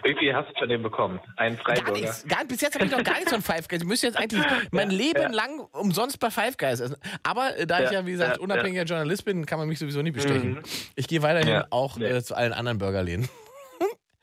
Wie 0.04 0.14
viel 0.14 0.34
hast 0.34 0.50
du 0.50 0.58
von 0.58 0.68
dem 0.68 0.82
bekommen? 0.82 1.18
Einen 1.36 1.56
Gar 1.56 1.76
Freiburger? 1.76 1.92
nichts. 2.00 2.26
Gar, 2.28 2.44
bis 2.44 2.60
jetzt 2.60 2.74
habe 2.74 2.84
ich 2.84 2.90
noch 2.92 3.02
gar 3.02 3.14
nichts 3.14 3.32
von 3.32 3.40
Five 3.40 3.68
Guys. 3.68 3.80
Ich 3.80 3.88
müsste 3.88 4.06
jetzt 4.06 4.18
eigentlich 4.18 4.44
mein 4.70 4.90
Leben 4.90 5.22
ja. 5.22 5.28
lang 5.30 5.60
umsonst 5.72 6.20
bei 6.20 6.30
Five 6.30 6.58
Guys 6.58 6.80
essen. 6.80 6.96
Aber 7.22 7.56
äh, 7.56 7.66
da 7.66 7.78
ich 7.80 7.86
Ja, 7.86 8.00
ja, 8.00 8.06
wie 8.06 8.12
gesagt, 8.12 8.36
ja, 8.36 8.42
unabhängiger 8.42 8.84
Journalist 8.84 9.24
bin, 9.24 9.46
kann 9.46 9.58
man 9.58 9.66
mich 9.66 9.78
sowieso 9.78 10.02
nicht 10.02 10.14
bestechen. 10.14 10.60
Ich 10.94 11.08
gehe 11.08 11.22
weiterhin 11.22 11.48
Ja, 11.48 11.66
auch 11.70 11.98
äh, 11.98 12.22
zu 12.22 12.36
allen 12.36 12.52
anderen 12.52 12.78
Burgerläden. 12.78 13.28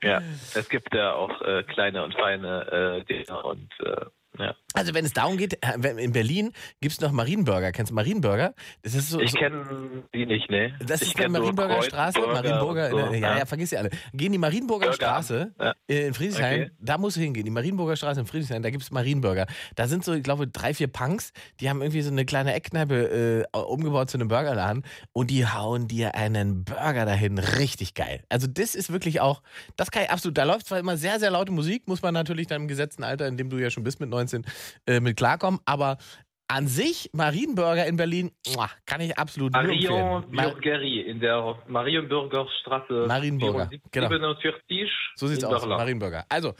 Ja, 0.04 0.20
es 0.56 0.68
gibt 0.68 0.92
ja 0.92 1.12
auch 1.12 1.40
äh, 1.42 1.62
kleine 1.62 2.02
und 2.02 2.12
feine 2.14 3.02
äh, 3.02 3.04
Dinge 3.04 3.40
und 3.44 3.70
äh, 3.84 4.06
ja. 4.38 4.54
Also 4.74 4.94
wenn 4.94 5.04
es 5.04 5.12
darum 5.12 5.36
geht, 5.36 5.58
äh, 5.62 6.02
in 6.02 6.12
Berlin 6.12 6.52
gibt 6.80 6.94
es 6.94 7.00
noch 7.00 7.12
Marienburger. 7.12 7.72
Kennst 7.72 7.90
du 7.90 7.94
Marienburger? 7.94 8.54
Das 8.82 8.94
ist 8.94 9.10
so, 9.10 9.20
Ich 9.20 9.34
kenne 9.34 9.64
die 10.14 10.24
nicht, 10.24 10.48
ne? 10.50 10.74
das 10.84 11.02
ich 11.02 11.08
ist 11.08 11.18
nur 11.18 11.28
Marienburger 11.28 11.82
Straße, 11.82 12.18
Marienburger, 12.20 12.90
so, 12.90 12.98
äh, 12.98 13.18
ja, 13.20 13.38
ja, 13.38 13.46
vergiss 13.46 13.70
sie 13.70 13.76
alle. 13.76 13.90
Geh 14.14 14.26
in 14.26 14.32
die 14.32 14.38
Marienburger 14.38 14.86
Burger. 14.86 14.94
Straße 14.94 15.52
Ja. 15.60 15.74
äh, 15.88 16.06
in 16.06 16.14
Friedrichshain, 16.14 16.62
Okay. 16.62 16.70
da 16.80 16.96
musst 16.98 17.16
du 17.16 17.20
hingehen. 17.20 17.44
Die 17.44 17.50
Marienburger 17.50 17.96
Straße 17.96 18.20
in 18.20 18.26
Friedrichshain, 18.26 18.62
da 18.62 18.70
gibt 18.70 18.82
es 18.82 18.90
Marienburger. 18.90 19.46
Da 19.74 19.86
sind 19.86 20.04
so, 20.04 20.14
ich 20.14 20.22
glaube, 20.22 20.46
drei, 20.48 20.72
vier 20.72 20.88
Punks, 20.88 21.32
die 21.60 21.68
haben 21.68 21.82
irgendwie 21.82 22.00
so 22.02 22.10
eine 22.10 22.24
kleine 22.24 22.54
Eckkneipe 22.54 23.44
äh, 23.52 23.58
umgebaut 23.58 24.08
zu 24.10 24.16
einem 24.16 24.28
Burgerladen 24.28 24.84
und 25.12 25.30
die 25.30 25.46
hauen 25.46 25.86
dir 25.88 26.14
einen 26.14 26.64
Burger 26.64 27.04
dahin. 27.04 27.38
Richtig 27.38 27.92
geil. 27.94 28.24
Also 28.30 28.46
das 28.46 28.74
ist 28.74 28.90
wirklich 28.92 29.20
auch, 29.20 29.42
das 29.76 29.90
kann 29.90 30.04
ich 30.04 30.10
absolut, 30.10 30.38
da 30.38 30.44
läuft 30.44 30.66
zwar 30.66 30.78
immer 30.78 30.96
sehr, 30.96 31.20
sehr 31.20 31.30
laute 31.30 31.52
Musik, 31.52 31.86
muss 31.86 32.00
man 32.00 32.14
natürlich 32.14 32.46
dann 32.46 32.62
im 32.62 32.68
gesetzten 32.68 33.04
Alter, 33.04 33.26
in 33.28 33.36
dem 33.36 33.50
du 33.50 33.58
ja 33.58 33.68
schon 33.70 33.84
bist 33.84 34.00
mit 34.00 34.08
19, 34.08 34.21
äh, 34.86 35.00
mit 35.00 35.16
klarkommen, 35.16 35.60
aber 35.64 35.98
an 36.48 36.66
sich, 36.68 37.08
Marienburger 37.14 37.86
in 37.86 37.96
Berlin, 37.96 38.30
kann 38.84 39.00
ich 39.00 39.16
absolut 39.18 39.52
nur 39.54 39.62
Marion 39.62 40.30
Bürgerie 40.30 41.00
in 41.00 41.18
der 41.20 41.56
Marienburger 41.66 42.46
Straße 42.60 43.06
Marienburger, 43.08 43.68
74, 43.70 43.90
genau. 43.90 44.08
47 44.08 44.90
So 45.16 45.26
sieht's 45.28 45.44
aus, 45.44 45.62
Berlin. 45.62 45.78
Marienburger. 45.78 46.26
Also, 46.28 46.52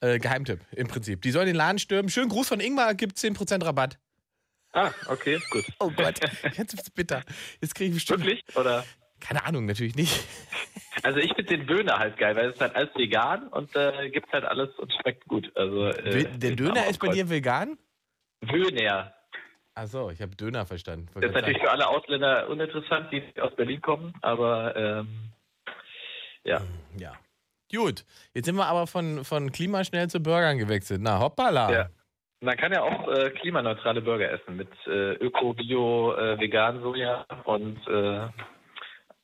Ja. 0.00 0.08
äh, 0.08 0.18
Geheimtipp 0.20 0.60
im 0.76 0.86
Prinzip. 0.86 1.20
Die 1.22 1.32
sollen 1.32 1.46
den 1.46 1.56
Laden 1.56 1.78
stürmen. 1.80 2.08
Schönen 2.10 2.28
Gruß 2.28 2.46
von 2.48 2.60
Ingmar, 2.60 2.94
gibt 2.94 3.16
10% 3.18 3.64
Rabatt. 3.64 3.98
Ah, 4.72 4.92
okay, 5.08 5.40
gut. 5.50 5.64
Oh 5.80 5.90
Gott, 5.96 6.20
jetzt 6.56 6.76
wird's 6.76 6.90
bitter. 6.90 7.24
Jetzt 7.60 7.74
kriege 7.74 7.88
ich 7.88 7.94
bestimmt. 7.96 8.24
Wirklich? 8.24 8.44
Oder? 8.56 8.84
Keine 9.20 9.44
Ahnung, 9.44 9.66
natürlich 9.66 9.94
nicht. 9.94 10.24
Also 11.02 11.18
ich 11.18 11.32
finde 11.34 11.56
den 11.56 11.66
Döner 11.66 11.98
halt 11.98 12.18
geil, 12.18 12.36
weil 12.36 12.48
es 12.50 12.56
ist 12.56 12.60
halt 12.60 12.74
alles 12.74 12.90
vegan 12.94 13.48
und 13.48 13.74
äh, 13.74 14.10
gibt 14.10 14.30
halt 14.32 14.44
alles 14.44 14.68
und 14.76 14.92
schmeckt 14.92 15.26
gut. 15.28 15.50
Also 15.54 15.86
äh, 15.86 16.24
Der 16.36 16.50
Döner 16.50 16.88
ist 16.88 16.98
bei 16.98 17.08
dir 17.08 17.30
vegan? 17.30 17.78
Döner. 18.42 19.14
Achso, 19.74 20.10
ich 20.10 20.20
habe 20.20 20.36
Döner 20.36 20.66
verstanden. 20.66 21.08
Das 21.14 21.24
ist 21.24 21.34
natürlich 21.34 21.60
für 21.60 21.70
alle 21.70 21.88
Ausländer 21.88 22.48
uninteressant, 22.50 23.10
die 23.12 23.22
aus 23.40 23.54
Berlin 23.56 23.80
kommen, 23.80 24.12
aber 24.20 24.76
ähm, 24.76 25.30
ja. 26.44 26.60
Ja. 26.98 27.12
Gut, 27.72 28.04
jetzt 28.34 28.46
sind 28.46 28.56
wir 28.56 28.66
aber 28.66 28.86
von, 28.86 29.24
von 29.24 29.52
Klima 29.52 29.84
schnell 29.84 30.08
zu 30.08 30.20
Burgern 30.20 30.58
gewechselt. 30.58 31.00
Na, 31.02 31.20
hoppala. 31.20 31.72
Ja. 31.72 31.88
Man 32.42 32.56
kann 32.56 32.72
ja 32.72 32.82
auch 32.82 33.06
äh, 33.08 33.30
klimaneutrale 33.30 34.00
Burger 34.00 34.30
essen 34.30 34.56
mit 34.56 34.70
äh, 34.86 35.12
Öko, 35.14 35.52
Bio, 35.52 36.14
äh, 36.14 36.38
Vegan, 36.40 36.80
Soja 36.82 37.26
und 37.44 37.78
äh, 37.86 38.28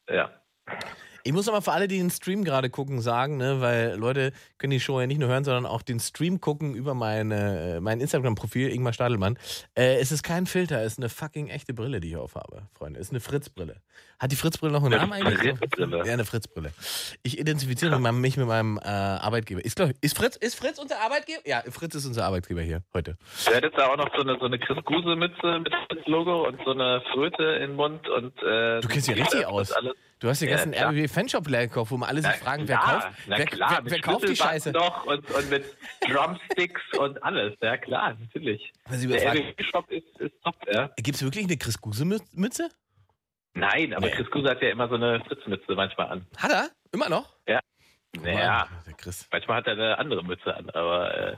ja. 0.08 0.30
Ich 1.26 1.32
muss 1.32 1.48
aber 1.48 1.60
für 1.60 1.72
alle, 1.72 1.88
die 1.88 1.98
den 1.98 2.10
Stream 2.10 2.44
gerade 2.44 2.70
gucken, 2.70 3.00
sagen, 3.00 3.36
ne, 3.36 3.60
weil 3.60 3.96
Leute 3.96 4.32
können 4.58 4.70
die 4.70 4.78
Show 4.80 5.00
ja 5.00 5.08
nicht 5.08 5.18
nur 5.18 5.28
hören, 5.28 5.42
sondern 5.42 5.66
auch 5.66 5.82
den 5.82 5.98
Stream 5.98 6.40
gucken 6.40 6.74
über 6.76 6.94
meine, 6.94 7.76
äh, 7.76 7.80
mein 7.80 8.00
Instagram-Profil, 8.00 8.68
Ingmar 8.72 8.92
Stadelmann. 8.92 9.36
Äh, 9.74 9.96
es 9.96 10.12
ist 10.12 10.22
kein 10.22 10.46
Filter, 10.46 10.80
es 10.82 10.92
ist 10.92 10.98
eine 11.00 11.08
fucking 11.08 11.48
echte 11.48 11.74
Brille, 11.74 11.98
die 11.98 12.10
ich 12.10 12.16
aufhabe, 12.16 12.62
Freunde. 12.78 13.00
Es 13.00 13.08
ist 13.08 13.12
eine 13.12 13.18
Fritz-Brille. 13.20 13.80
Hat 14.20 14.30
die 14.30 14.36
Fritz-Brille 14.36 14.72
noch 14.72 14.84
einen 14.84 14.94
Eine 14.94 15.02
Namen 15.10 15.12
eigentlich? 15.26 15.58
Fritz-Brille? 15.58 16.02
Ja, 16.06 16.12
eine 16.12 16.24
Fritz-Brille. 16.24 16.72
Ich 17.24 17.38
identifiziere 17.40 17.98
mich- 17.98 18.12
mich 18.12 18.36
mit 18.36 18.46
meinem 18.46 18.78
äh, 18.78 18.86
Arbeitgeber. 18.88 19.64
Ist, 19.64 19.74
glaub, 19.76 19.90
ist, 20.00 20.16
Fritz, 20.16 20.36
ist 20.36 20.54
Fritz 20.54 20.78
unser 20.78 21.00
Arbeitgeber? 21.00 21.40
Ja, 21.44 21.62
Fritz 21.70 21.96
ist 21.96 22.06
unser 22.06 22.24
Arbeitgeber 22.24 22.62
hier 22.62 22.82
heute. 22.94 23.16
Du 23.46 23.52
hättest 23.52 23.76
da 23.76 23.88
auch 23.88 23.96
noch 23.96 24.14
so 24.14 24.22
eine, 24.22 24.38
so 24.38 24.46
eine 24.46 24.58
Chris 24.60 24.78
Guse-Mütze 24.84 25.58
mit 25.58 25.72
dem 25.90 26.12
Logo 26.12 26.46
und 26.46 26.58
so 26.64 26.70
eine 26.70 27.02
Fröte 27.12 27.42
im 27.64 27.74
Mund 27.74 28.08
und 28.08 28.32
äh, 28.44 28.80
Du 28.80 28.86
kennst 28.88 29.08
ja 29.08 29.14
richtig 29.14 29.44
aus. 29.44 29.72
Alles. 29.72 29.92
Du 30.18 30.28
hast 30.28 30.40
den 30.40 30.48
Ja, 30.48 30.56
ganzen 30.56 30.72
klar. 30.72 30.90
RBB-Fanshop 30.92 31.46
leer 31.48 31.66
gekauft, 31.66 31.90
wo 31.90 31.98
man 31.98 32.08
alle 32.08 32.22
sich 32.22 32.30
fragen, 32.36 32.66
wer 32.66 32.78
kauft, 32.78 33.08
na 33.26 33.36
wer, 33.38 33.44
klar, 33.44 33.80
wer, 33.82 33.90
wer 33.92 34.00
kauft 34.00 34.26
die 34.28 34.34
Scheiße? 34.36 34.72
Doch 34.72 35.04
und, 35.04 35.30
und 35.30 35.50
mit 35.50 35.64
Drumsticks 36.08 36.80
und 36.98 37.22
alles. 37.22 37.54
Ja 37.60 37.76
klar, 37.76 38.14
natürlich. 38.18 38.72
Ich 38.90 39.06
Der 39.08 39.32
RBB-Shop 39.34 39.90
ist, 39.90 40.18
ist 40.20 40.32
top, 40.42 40.56
ja. 40.72 40.88
Gibt 40.96 41.16
es 41.16 41.22
wirklich 41.22 41.44
eine 41.44 41.58
Chris 41.58 41.78
Guse-Mütze? 41.80 42.70
Nein, 43.54 43.92
aber 43.94 44.06
Nee. 44.06 44.12
Chris 44.12 44.30
Guse 44.30 44.48
hat 44.50 44.62
ja 44.62 44.70
immer 44.70 44.88
so 44.88 44.94
eine 44.94 45.22
Fritzmütze 45.26 45.74
manchmal 45.74 46.08
an. 46.08 46.26
Hat 46.38 46.50
er? 46.50 46.70
Immer 46.92 47.08
noch? 47.10 47.36
Naja, 48.22 48.66
Der 48.86 48.94
Chris. 48.94 49.28
manchmal 49.30 49.58
hat 49.58 49.66
er 49.66 49.72
eine 49.74 49.98
andere 49.98 50.24
Mütze 50.24 50.54
an, 50.54 50.70
aber 50.70 51.14
äh, 51.14 51.36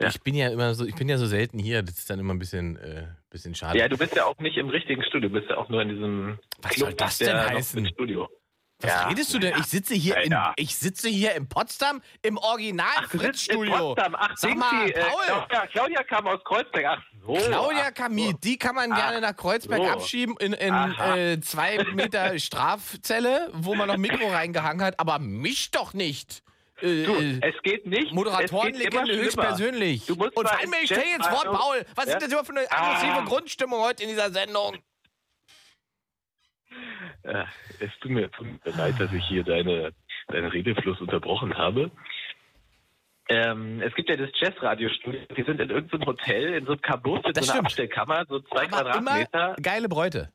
Ja. 0.00 0.08
Ich 0.08 0.22
bin 0.22 0.34
ja 0.34 0.48
immer 0.48 0.72
so, 0.74 0.86
ich 0.86 0.94
bin 0.94 1.06
ja 1.10 1.18
so 1.18 1.26
selten 1.26 1.58
hier, 1.58 1.82
das 1.82 1.98
ist 1.98 2.08
dann 2.08 2.18
immer 2.18 2.32
ein 2.32 2.38
bisschen, 2.38 2.76
äh, 2.78 3.08
bisschen 3.32 3.54
schade. 3.54 3.78
ja, 3.78 3.88
du 3.88 3.96
bist 3.98 4.14
ja 4.14 4.24
auch 4.26 4.38
nicht 4.38 4.56
im 4.56 4.68
richtigen 4.68 5.02
Studio, 5.04 5.28
du 5.30 5.34
bist 5.40 5.50
ja 5.50 5.56
auch 5.56 5.68
nur 5.68 5.82
in 5.82 5.88
diesem 5.88 6.38
Was 6.60 6.76
soll 6.76 6.92
das 6.94 7.18
denn 7.18 7.36
heißen? 7.36 7.86
Studio. 7.88 8.28
Was 8.80 8.90
Ja. 8.90 9.08
redest 9.08 9.32
du 9.32 9.38
denn? 9.38 9.54
Ich 9.58 9.66
sitze 9.66 9.94
hier 9.94 10.16
in, 10.18 10.32
Ja. 10.32 10.52
ich 10.56 10.76
sitze 10.76 11.08
hier 11.08 11.34
in 11.36 11.48
Potsdam 11.48 12.02
im 12.22 12.36
Original 12.36 13.04
Fritz-Studio. 13.08 13.94
Ach, 13.96 14.30
Sag 14.36 14.56
mal, 14.56 14.88
äh, 14.90 14.92
Paul. 14.92 15.24
Claudia, 15.26 15.66
Claudia 15.68 16.02
kam 16.02 16.26
aus 16.26 16.40
Kreuzberg. 16.44 16.84
Ach 16.86 17.02
so. 17.24 17.34
Claudia 17.34 17.84
ach 17.90 17.94
Kamit, 17.94 18.42
die 18.42 18.58
kann 18.58 18.74
man 18.74 18.90
Ach, 18.92 18.96
gerne 18.96 19.20
nach 19.20 19.36
Kreuzberg 19.36 19.82
so. 19.84 19.88
abschieben 19.88 20.34
in, 20.40 20.52
in 20.52 20.74
äh, 20.74 21.40
zwei 21.40 21.84
Meter 21.94 22.36
Strafzelle, 22.40 23.50
wo 23.54 23.74
man 23.76 23.86
noch 23.88 23.98
Mikro 23.98 24.26
reingehangen 24.32 24.84
hat, 24.84 24.98
aber 24.98 25.18
mich 25.20 25.70
doch 25.70 25.94
nicht. 25.94 26.42
Äh, 26.82 27.04
Du, 27.04 27.14
äh, 27.14 27.40
es 27.42 27.62
geht 27.62 27.86
nicht. 27.86 28.02
immer 28.10 28.14
Moderatorenlegende 28.14 29.16
höchstpersönlich. 29.16 30.06
Du 30.06 30.16
musst 30.16 30.36
Und 30.36 30.48
fall 30.48 30.66
mir 30.66 30.80
ins 30.80 30.86
stell 30.90 31.04
ins 31.16 31.30
Wort, 31.30 31.44
Paul. 31.44 31.84
Was 31.94 32.06
Ja? 32.06 32.12
ist 32.16 32.22
das 32.22 32.32
immer 32.32 32.44
für 32.44 32.52
eine 32.56 32.70
aggressive 32.70 33.12
Ah. 33.12 33.24
Grundstimmung 33.24 33.80
heute 33.80 34.02
in 34.02 34.08
dieser 34.08 34.30
Sendung? 34.30 34.78
Äh, 37.22 37.44
es 37.78 37.90
tut 38.00 38.10
mir, 38.10 38.30
tut 38.32 38.46
mir 38.46 38.72
leid, 38.76 38.94
dass 38.98 39.12
ich 39.12 39.24
hier 39.28 39.44
deine, 39.44 39.92
deinen 40.28 40.46
Redefluss 40.48 41.00
unterbrochen 41.00 41.56
habe. 41.56 41.90
Ähm, 43.28 43.80
es 43.80 43.94
gibt 43.94 44.08
ja 44.08 44.16
das 44.16 44.30
Jazzradiostudio. 44.40 45.20
Die 45.36 45.42
sind 45.44 45.60
in 45.60 45.70
irgendeinem 45.70 46.04
Hotel, 46.06 46.54
in 46.54 46.64
so 46.66 46.72
einem 46.72 46.82
Kabuff, 46.82 47.24
in 47.24 47.32
Das 47.32 47.46
so 47.46 47.52
einer 47.52 47.60
stimmt. 47.60 47.66
Abstellkammer, 47.66 48.24
so 48.28 48.40
zwei 48.40 48.64
Aber 48.72 48.96
immer 48.96 49.24
Quadratmeter. 49.24 49.56
geile 49.62 49.88
Bräute. 49.88 50.30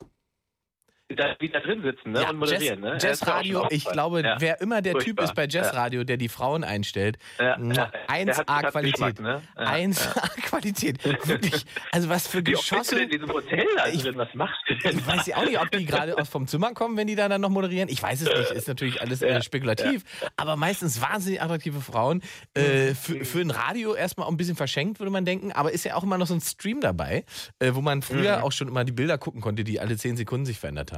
Da 1.16 1.34
wieder 1.40 1.60
drin 1.60 1.82
sitzen 1.82 2.12
ne? 2.12 2.22
Ja, 2.22 2.30
und 2.30 2.36
moderieren. 2.36 2.82
Jazz, 2.82 3.02
ne? 3.02 3.08
Jazzradio, 3.08 3.66
ich 3.70 3.84
glaube, 3.86 4.20
Ja. 4.22 4.36
wer 4.40 4.60
immer 4.60 4.82
der 4.82 4.92
Typ 4.94 5.02
Furchtbar. 5.18 5.24
ist 5.24 5.34
bei 5.34 5.46
Jazzradio, 5.48 6.04
der 6.04 6.16
die 6.18 6.28
Frauen 6.28 6.64
einstellt, 6.64 7.16
Ja, 7.38 7.56
mua, 7.58 7.72
ja. 7.74 7.74
Der 7.74 8.36
hat- 8.36 8.48
1A 8.48 8.54
hat 8.62 8.70
Qualität. 8.72 9.20
Ne? 9.20 9.42
Ja, 9.56 9.62
1A 9.72 10.28
Qualität. 10.42 11.04
Wirklich. 11.26 11.64
Also 11.92 12.08
was 12.10 12.26
für 12.28 12.38
Wie 12.46 12.52
Geschosse. 12.52 12.94
denn 12.96 13.04
in 13.04 13.10
diesem 13.10 13.30
Hotel 13.32 13.64
da 13.76 13.86
Ich- 13.88 14.02
drin? 14.02 14.16
Was 14.18 14.28
machst 14.34 14.60
du 14.68 14.74
denn? 14.76 14.98
Ich 14.98 15.06
weiß 15.06 15.26
ja 15.26 15.36
auch 15.38 15.44
nicht, 15.44 15.58
ob 15.60 15.70
die 15.70 15.86
gerade 15.86 16.16
aus 16.18 16.28
vom 16.28 16.46
Zimmer 16.46 16.72
kommen, 16.74 16.96
wenn 16.96 17.06
die 17.06 17.14
da 17.16 17.28
dann 17.28 17.40
noch 17.40 17.48
moderieren. 17.50 17.88
Ich 17.88 18.02
weiß 18.02 18.20
es 18.22 18.28
nicht. 18.28 18.50
Ist 18.52 18.68
natürlich 18.68 19.00
alles 19.00 19.22
äh, 19.22 19.42
spekulativ. 19.42 20.02
Aber 20.36 20.56
meistens 20.56 21.00
wahnsinnig 21.00 21.40
attraktive 21.42 21.80
Frauen. 21.80 22.22
Äh, 22.54 22.94
für, 22.94 23.24
für 23.24 23.40
ein 23.40 23.50
Radio 23.50 23.94
erstmal 23.94 24.26
auch 24.26 24.30
ein 24.30 24.36
bisschen 24.36 24.56
verschenkt, 24.56 25.00
würde 25.00 25.10
man 25.10 25.24
denken. 25.24 25.52
Aber 25.52 25.72
ist 25.72 25.84
ja 25.84 25.94
auch 25.94 26.02
immer 26.02 26.18
noch 26.18 26.26
so 26.26 26.34
ein 26.34 26.40
Stream 26.40 26.80
dabei, 26.80 27.24
äh, 27.60 27.70
wo 27.74 27.80
man 27.80 28.02
früher 28.02 28.44
auch 28.44 28.52
schon 28.52 28.68
immer 28.68 28.84
die 28.84 28.92
Bilder 28.92 29.16
gucken 29.18 29.40
konnte, 29.40 29.64
die 29.64 29.80
alle 29.80 29.96
10 29.96 30.16
Sekunden 30.16 30.44
sich 30.44 30.58
verändert 30.58 30.92
haben. 30.92 30.97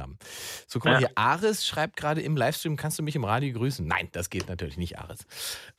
So, 0.67 0.79
guck 0.79 0.85
mal 0.85 0.93
Ja. 0.93 0.97
hier. 0.99 1.11
Aris 1.15 1.65
schreibt 1.65 1.95
gerade 1.95 2.21
im 2.21 2.35
Livestream, 2.37 2.75
kannst 2.77 2.99
du 2.99 3.03
mich 3.03 3.15
im 3.15 3.23
Radio 3.23 3.53
grüßen? 3.57 3.85
Nein, 3.85 4.09
das 4.11 4.29
geht 4.29 4.47
natürlich 4.49 4.77
nicht, 4.77 4.99
Aris. 4.99 5.25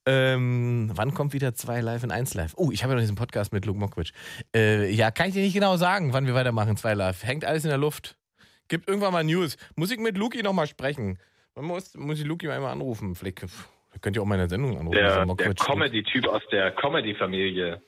Ähm, 0.07 0.91
wann 0.95 1.15
kommt 1.15 1.33
wieder 1.33 1.55
zwei 1.55 1.81
Live 1.81 2.03
in 2.03 2.11
eins 2.11 2.35
Live? 2.35 2.55
Oh, 2.57 2.71
ich 2.73 2.83
habe 2.83 2.93
ja 2.93 2.97
noch 2.97 3.03
diesen 3.03 3.17
Podcast 3.17 3.53
mit 3.53 3.65
Luke 3.67 3.79
Mokwitsch. 3.79 4.13
Äh, 4.55 4.91
ja, 4.91 5.11
kann 5.11 5.29
ich 5.29 5.35
dir 5.35 5.43
nicht 5.43 5.55
genau 5.55 5.77
sagen, 5.77 6.13
wann 6.13 6.27
wir 6.27 6.35
weitermachen, 6.35 6.77
zwei 6.77 6.95
Live. 6.95 7.23
Hängt 7.25 7.45
alles 7.45 7.65
in 7.65 7.71
der 7.71 7.79
Luft. 7.79 8.17
Gibt 8.69 8.89
irgendwann 8.89 9.13
mal 9.13 9.25
News. 9.25 9.57
Muss 9.77 9.91
ich 9.91 9.99
mit 9.99 10.17
Luki 10.17 10.43
nochmal 10.43 10.67
sprechen? 10.67 11.19
Man 11.55 11.67
muss, 11.67 11.95
muss 11.95 12.19
ich 12.19 12.25
Luki 12.25 12.47
mal 12.47 12.57
einmal 12.57 12.73
anrufen. 12.73 13.15
Vielleicht 13.15 13.45
könnt 14.01 14.17
ihr 14.17 14.23
auch 14.23 14.27
meine 14.27 14.49
Sendung 14.49 14.79
anrufen. 14.79 14.97
Der, 14.97 15.27
der. 15.27 15.55
Comedy-Typ 15.55 16.27
aus 16.27 16.43
der 16.51 16.71
Comedy-Familie. 16.73 17.83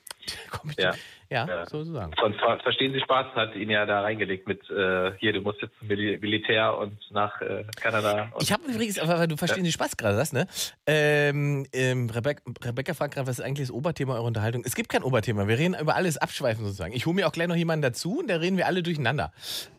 Comedy. 0.51 0.83
Ja. 0.83 0.93
Ja, 1.35 1.47
Ja. 1.49 1.67
sozusagen. 1.67 2.13
Von 2.19 2.33
Ver- 2.35 2.61
Verstehen 2.61 2.93
Sie 2.93 3.01
Spaß 3.01 3.35
hat 3.35 3.57
ihn 3.57 3.69
ja 3.69 3.85
da 3.87 4.03
reingelegt 4.03 4.47
mit, 4.47 4.61
äh, 4.71 5.13
hier, 5.19 5.33
du 5.33 5.41
musst 5.41 5.61
jetzt 5.63 5.77
zum 5.81 5.89
Mil 5.89 6.19
Militär 6.21 6.79
und 6.79 6.97
nach 7.11 7.41
äh, 7.41 7.65
Kanada. 7.81 8.31
Und 8.35 8.43
Ich 8.43 8.53
habe 8.53 8.63
übrigens, 8.71 8.99
aber 9.01 9.19
weil 9.19 9.27
du 9.27 9.37
verstehst 9.37 9.65
den 9.67 9.73
Spaß 9.73 9.97
gerade 9.97 10.17
das, 10.17 10.33
ne? 10.33 10.47
Ähm, 10.87 11.67
ähm, 11.73 12.09
Rebecca, 12.09 12.41
Rebecca 12.65 12.95
fragt 12.95 13.15
gerade, 13.15 13.27
was 13.27 13.39
ist 13.41 13.45
eigentlich 13.45 13.67
das 13.69 13.75
Oberthema 13.75 14.15
eurer 14.15 14.25
Unterhaltung? 14.25 14.63
Es 14.65 14.77
gibt 14.77 14.89
kein 14.89 15.03
Oberthema. 15.03 15.49
Wir 15.49 15.59
reden 15.59 15.75
über 15.81 15.97
alles 15.97 16.17
abschweifen 16.19 16.65
sozusagen. 16.65 16.93
Ich 16.95 17.05
hole 17.07 17.17
mir 17.17 17.27
auch 17.27 17.33
gleich 17.33 17.49
noch 17.49 17.57
jemanden 17.57 17.83
dazu 17.83 18.21
und 18.21 18.31
da 18.31 18.37
reden 18.37 18.57
wir 18.57 18.67
alle 18.67 18.83
durcheinander. 18.85 19.33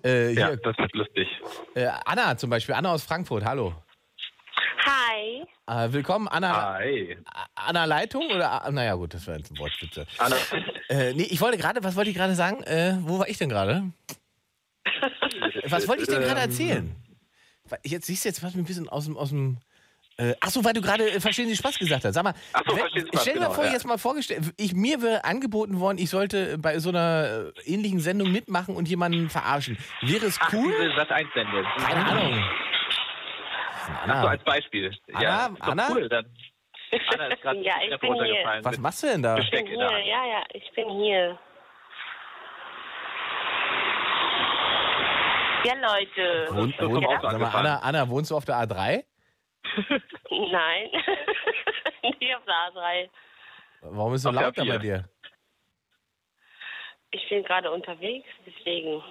Äh, 0.03 0.33
ja, 0.33 0.47
hier, 0.50 0.57
das 0.57 0.77
wird 0.77 0.93
lustig. 0.93 1.27
äh, 1.75 1.88
Anna 2.05 2.35
zum 2.38 2.50
Beispiel, 2.50 2.75
Anna 2.75 2.91
aus 2.91 3.05
Frankfurt, 3.05 3.45
hallo. 3.45 3.74
Hi. 4.85 5.45
Äh, 5.67 5.91
willkommen, 5.93 6.27
Anna. 6.27 6.74
Hi. 6.75 7.17
Anna 7.55 7.86
Leitung 7.86 8.29
oder? 8.29 8.69
Naja, 8.72 8.93
gut, 8.95 9.13
das 9.15 9.25
war 9.27 9.38
jetzt 9.38 9.51
ein 9.51 9.57
Wortspitze. 9.57 10.05
Anna, 10.19 10.36
Äh, 10.89 11.13
nee, 11.13 11.24
ich 11.24 11.41
wollte 11.41 11.57
gerade, 11.57 11.84
was 11.84 11.95
wollte 11.95 12.12
ich 12.12 12.15
gerade 12.15 12.36
sagen? 12.36 12.62
Äh, 12.63 12.98
wo 13.01 13.17
war 13.17 13.27
ich 13.27 13.38
denn 13.39 13.50
gerade? 13.50 13.84
Was 15.67 15.88
wollte 15.88 16.03
ich 16.03 16.07
denn 16.10 16.22
gerade 16.22 16.41
erzählen? 16.41 16.95
Weil 17.67 17.79
Jetzt 17.84 18.05
siehst 18.05 18.24
du 18.25 18.29
jetzt 18.29 18.43
was 18.43 18.53
mir 18.53 18.62
ein 18.62 18.65
bisschen 18.65 18.88
aus 18.88 19.05
dem, 19.05 19.17
aus 19.17 19.29
dem 19.29 19.57
äh, 20.17 20.34
ach 20.39 20.50
so, 20.50 20.63
weil 20.63 20.72
du 20.74 20.81
gerade 20.81 21.10
äh, 21.12 21.19
verstehen 21.19 21.50
Sie 21.50 21.57
Spaß 21.57 21.77
gesagt 21.79 22.05
hast. 22.05 22.13
Sag 22.13 22.24
mal, 22.24 22.34
Ach 22.53 22.62
so, 22.65 22.77
wenn- 22.77 23.07
Spaß, 23.07 23.22
stell 23.24 23.34
dir 23.34 23.39
mal 23.39 23.45
genau, 23.48 23.53
vor, 23.55 23.65
ja. 23.65 23.72
jetzt 23.72 23.86
mal 23.86 23.98
vorgestellt, 23.98 24.53
ich, 24.57 24.74
mir 24.74 25.01
wäre 25.01 25.25
angeboten 25.25 25.79
worden, 25.79 25.98
ich 25.98 26.10
sollte 26.12 26.57
bei 26.60 26.77
so 26.79 26.89
einer 26.89 27.51
äh, 27.57 27.62
ähnlichen 27.74 28.00
Sendung 28.00 28.31
mitmachen 28.31 28.75
und 28.77 28.88
jemanden 28.88 29.29
verarschen. 29.29 29.77
Wäre 30.03 30.27
es 30.27 30.38
ach, 30.39 30.53
cool? 30.53 30.72
diese 30.79 30.95
Sat 30.95 31.12
1 31.12 31.27
Sendung. 31.34 31.65
Keine 31.79 32.05
Ahnung. 32.05 32.43
Ach 33.88 34.06
so, 34.06 34.12
Anna, 34.12 34.27
als 34.30 34.44
Beispiel. 34.44 34.92
Anna, 35.13 35.22
ja, 35.22 35.46
ist 35.48 35.62
Anna? 35.62 35.88
Cool, 35.92 36.10
dann. 36.10 36.25
Anna 37.13 37.27
ist 37.27 37.42
gerade 37.42 37.60
Ja, 37.63 37.74
ich 37.82 37.89
bin 37.89 38.00
hier. 38.00 38.10
runtergefallen. 38.10 38.65
was 38.65 38.72
mit 38.72 38.82
machst 38.82 39.04
du 39.04 39.08
denn 39.08 39.24
da? 39.24 39.38
Ich 39.38 39.50
bin 39.51 39.68
hier, 39.68 39.77
ja, 39.77 40.25
ja, 40.25 40.44
ich 40.54 40.72
bin 40.74 40.89
hier. 40.89 41.38
Ja, 45.65 45.74
Leute. 45.74 46.48
Wohn, 46.51 46.74
wohn, 46.77 47.06
auch 47.06 47.22
sag 47.22 47.39
mal. 47.39 47.50
Anna, 47.50 47.80
Anna, 47.80 48.08
wohnst 48.08 48.30
du 48.30 48.36
auf 48.38 48.46
der 48.46 48.56
A3? 48.56 49.04
Nein. 50.30 50.89
Nicht 52.04 52.36
auf 52.36 52.46
der 52.46 52.54
A3. 52.82 53.10
Warum 53.82 54.13
ist 54.13 54.22
so 54.24 54.30
Auf 54.30 54.36
laut 54.36 54.58
da 54.58 54.63
bei 54.63 54.75
A4. 54.75 54.80
dir? 54.80 55.10
Ich 57.12 57.27
bin 57.30 57.44
gerade 57.44 57.72
unterwegs, 57.72 58.27
deswegen. 58.46 59.01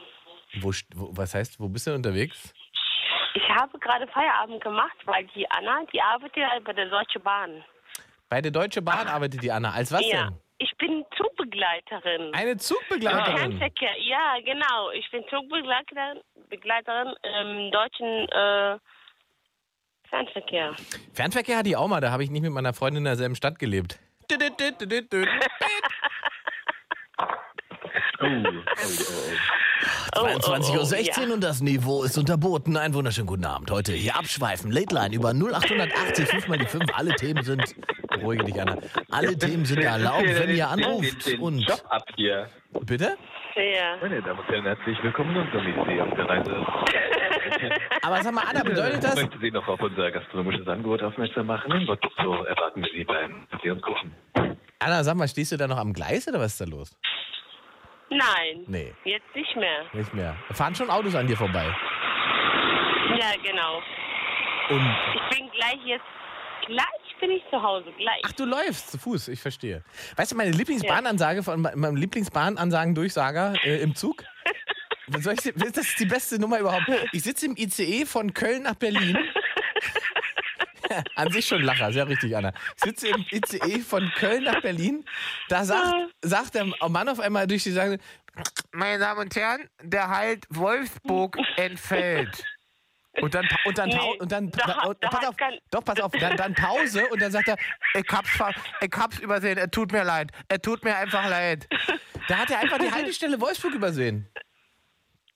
Wo, 0.60 0.70
wo, 0.94 1.16
was 1.16 1.34
heißt, 1.34 1.58
wo 1.58 1.68
bist 1.68 1.86
du 1.88 1.94
unterwegs? 1.94 2.54
Ich 3.34 3.48
habe 3.48 3.78
gerade 3.78 4.06
Feierabend 4.08 4.62
gemacht, 4.62 4.96
weil 5.06 5.24
die 5.34 5.50
Anna, 5.50 5.84
die 5.92 6.00
arbeitet 6.00 6.36
ja 6.36 6.50
bei 6.64 6.72
der 6.72 6.86
Deutschen 6.86 7.22
Bahn. 7.22 7.64
Bei 8.28 8.40
der 8.40 8.52
Deutsche 8.52 8.80
Bahn 8.80 9.08
arbeitet 9.08 9.42
die 9.42 9.50
Anna. 9.50 9.72
Als 9.72 9.92
was 9.92 10.08
ja. 10.08 10.26
denn? 10.26 10.38
Ich 10.58 10.72
bin 10.78 11.04
Zugbegleiterin. 11.16 12.32
Eine 12.32 12.52
Im 12.52 12.58
Zugbegleiterin. 12.58 13.36
Fernverkehr, 13.36 14.00
ja, 14.00 14.36
genau. 14.44 14.90
Ich 14.92 15.10
bin 15.10 15.24
Zugbegleiterin 15.28 16.20
Begleiterin 16.48 17.12
im 17.40 17.72
deutschen 17.72 18.28
äh, 18.28 18.78
Fernverkehr. 20.08 20.76
Fernverkehr 21.12 21.58
hatte 21.58 21.70
ich 21.70 21.76
auch 21.76 21.88
mal, 21.88 22.00
da 22.00 22.12
habe 22.12 22.22
ich 22.22 22.30
nicht 22.30 22.42
mit 22.42 22.52
meiner 22.52 22.72
Freundin 22.72 22.98
in 22.98 23.04
derselben 23.04 23.34
Stadt 23.34 23.58
gelebt. 23.58 23.98
Oh, 28.20 28.26
oh, 28.26 28.48
oh, 30.16 30.16
Oh, 30.16 30.26
22.16 30.38 31.20
ja. 31.20 31.26
Uhr 31.28 31.34
und 31.34 31.42
das 31.42 31.60
Niveau 31.60 32.04
ist 32.04 32.16
unterboten. 32.16 32.76
Einen 32.76 32.94
wunderschönen 32.94 33.26
guten 33.26 33.44
Abend. 33.44 33.70
Heute 33.70 33.92
hier 33.92 34.16
abschweifen. 34.16 34.70
Late 34.70 34.94
Line 34.94 35.14
über 35.14 35.30
0880, 35.34 36.28
5 36.28 36.48
mal 36.48 36.58
die 36.58 36.66
5. 36.66 36.84
Alle 36.94 37.14
Themen 37.16 37.42
sind, 37.42 37.74
beruhige 38.08 38.44
dich, 38.44 38.60
Anna. 38.60 38.76
Alle 39.10 39.36
Themen 39.36 39.64
sind 39.64 39.80
erlaubt, 39.82 40.24
wenn 40.26 40.50
ihr 40.54 40.68
anruft. 40.68 41.26
Den, 41.26 41.32
den 41.32 41.40
Und, 41.40 41.62
Stopp 41.64 41.82
ab 41.88 42.04
hier. 42.16 42.48
bitte? 42.82 43.16
Ja. 43.56 43.96
Meine 44.00 44.22
Damen 44.22 44.38
und 44.38 44.48
Herren, 44.48 44.64
herzlich 44.64 44.96
willkommen 45.02 45.34
in 45.34 45.42
unserem 45.42 45.66
IC 45.68 46.00
auf 46.00 46.14
der 46.16 46.28
Reise. 46.28 46.66
Aber 48.02 48.22
sag 48.22 48.32
mal, 48.34 48.44
Anna, 48.48 48.62
bedeutet 48.62 48.94
Ich 48.94 49.00
das, 49.00 49.14
möchte 49.16 49.38
Sie 49.40 49.50
noch 49.50 49.66
auf 49.68 49.80
unser 49.80 50.10
gastronomisches 50.12 50.66
Angebot 50.68 51.02
aufmerksam 51.02 51.46
machen. 51.46 51.72
Und 51.88 52.00
so 52.22 52.32
erwarten 52.44 52.82
wir 52.82 52.90
Sie 52.92 53.04
beim 53.04 53.46
Museumskuchen. 53.52 54.12
Anna, 54.78 55.02
sag 55.04 55.16
mal, 55.16 55.28
stehst 55.28 55.52
du 55.52 55.56
da 55.56 55.66
noch 55.66 55.78
am 55.78 55.92
Gleis 55.92 56.26
oder 56.28 56.38
was 56.40 56.52
ist 56.52 56.60
da 56.60 56.64
los? 56.64 56.96
Nein, 58.16 58.64
Nee, 58.66 58.92
jetzt 59.04 59.34
nicht 59.34 59.56
mehr. 59.56 59.84
nicht 59.92 60.12
mehr. 60.14 60.36
Fahren 60.52 60.74
schon 60.74 60.90
Autos 60.90 61.14
an 61.14 61.26
dir 61.26 61.36
vorbei. 61.36 61.64
Ja, 63.18 63.32
genau. 63.42 63.82
Und, 64.70 64.96
Ich 65.14 65.36
bin 65.38 65.50
gleich 65.50 65.78
jetzt, 65.84 66.04
gleich 66.66 66.86
bin 67.20 67.30
ich 67.32 67.42
zu 67.50 67.62
Hause, 67.62 67.92
gleich. 67.98 68.20
ach, 68.24 68.32
du 68.32 68.44
läufst 68.44 68.90
zu 68.92 68.98
Fuß, 68.98 69.28
ich 69.28 69.40
verstehe. 69.40 69.82
Weißt 70.16 70.32
du, 70.32 70.36
meine 70.36 70.50
Lieblingsbahnansage 70.50 71.42
von 71.42 71.60
me- 71.62 71.72
meinem 71.76 71.96
Lieblingsbahnansagen-Durchsager 71.96 73.54
äh, 73.64 73.82
im 73.82 73.94
Zug? 73.94 74.24
Soll 75.20 75.34
ich, 75.34 75.40
dir- 75.40 75.52
das 75.54 75.76
ist 75.78 76.00
die 76.00 76.06
beste 76.06 76.38
Nummer 76.40 76.58
überhaupt. 76.58 76.84
Ich 77.12 77.22
sitze 77.22 77.46
im 77.46 77.56
ICE 77.56 78.06
von 78.06 78.32
Köln 78.34 78.62
nach 78.64 78.74
Berlin. 78.74 79.18
An 81.16 81.30
sich 81.32 81.46
schon 81.46 81.62
Lacher, 81.62 81.92
sehr 81.92 82.08
richtig, 82.08 82.36
Anna. 82.36 82.52
Ich 82.76 82.84
sitze 82.84 83.08
im 83.08 83.24
ICE 83.30 83.80
von 83.80 84.10
Köln 84.16 84.44
nach 84.44 84.60
Berlin. 84.60 85.04
Da 85.48 85.64
sagt, 85.64 85.94
sagt 86.22 86.54
der 86.54 86.66
Mann 86.88 87.08
auf 87.08 87.20
einmal 87.20 87.46
durch 87.46 87.62
die 87.62 87.70
Sagen, 87.72 87.98
meine 88.72 88.98
Damen 88.98 89.20
und 89.20 89.36
Herren, 89.36 89.68
der 89.82 90.08
Halt 90.08 90.46
Wolfsburg 90.50 91.38
entfällt. 91.56 92.44
Und 93.20 93.32
dann, 93.32 93.46
und 93.64 93.78
dann, 93.78 93.88
Nee, 93.90 94.16
und 94.18 94.32
dann, 94.32 94.50
da 94.50 94.82
und, 94.86 94.96
da 95.00 95.08
pass 95.08 95.28
auf, 95.28 95.36
doch, 95.70 95.84
pass 95.84 96.00
auf, 96.00 96.10
dann, 96.18 96.36
dann 96.36 96.52
Pause 96.54 97.06
und 97.12 97.22
dann 97.22 97.30
sagt 97.30 97.46
er, 97.46 97.56
ich 97.94 98.04
hab's, 98.10 98.30
ich 98.80 98.90
hab's 98.96 99.18
übersehen, 99.20 99.56
er 99.56 99.70
tut 99.70 99.92
mir 99.92 100.02
leid, 100.02 100.32
er 100.48 100.60
tut 100.60 100.82
mir 100.82 100.96
einfach 100.96 101.28
leid. 101.28 101.68
Da 102.26 102.38
hat 102.38 102.50
er 102.50 102.58
einfach 102.58 102.78
die 102.78 102.90
Haltestelle 102.90 103.40
Wolfsburg 103.40 103.74
übersehen. 103.74 104.28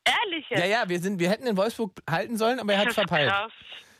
Ehrlich 0.05 0.47
jetzt? 0.49 0.59
Ja, 0.59 0.67
ja, 0.67 0.89
wir, 0.89 0.99
sind, 0.99 1.21
wir 1.21 1.31
hätten 1.31 1.47
in 1.47 1.57
Wolfsburg 1.57 1.93
halten 2.11 2.37
sollen, 2.37 2.59
aber 2.59 2.73
er 2.73 2.81
hat 2.81 2.89
es 2.89 2.95
Das 2.97 3.05
ist 3.05 3.09
verpeilt. 3.11 3.31
krass. 3.31 3.53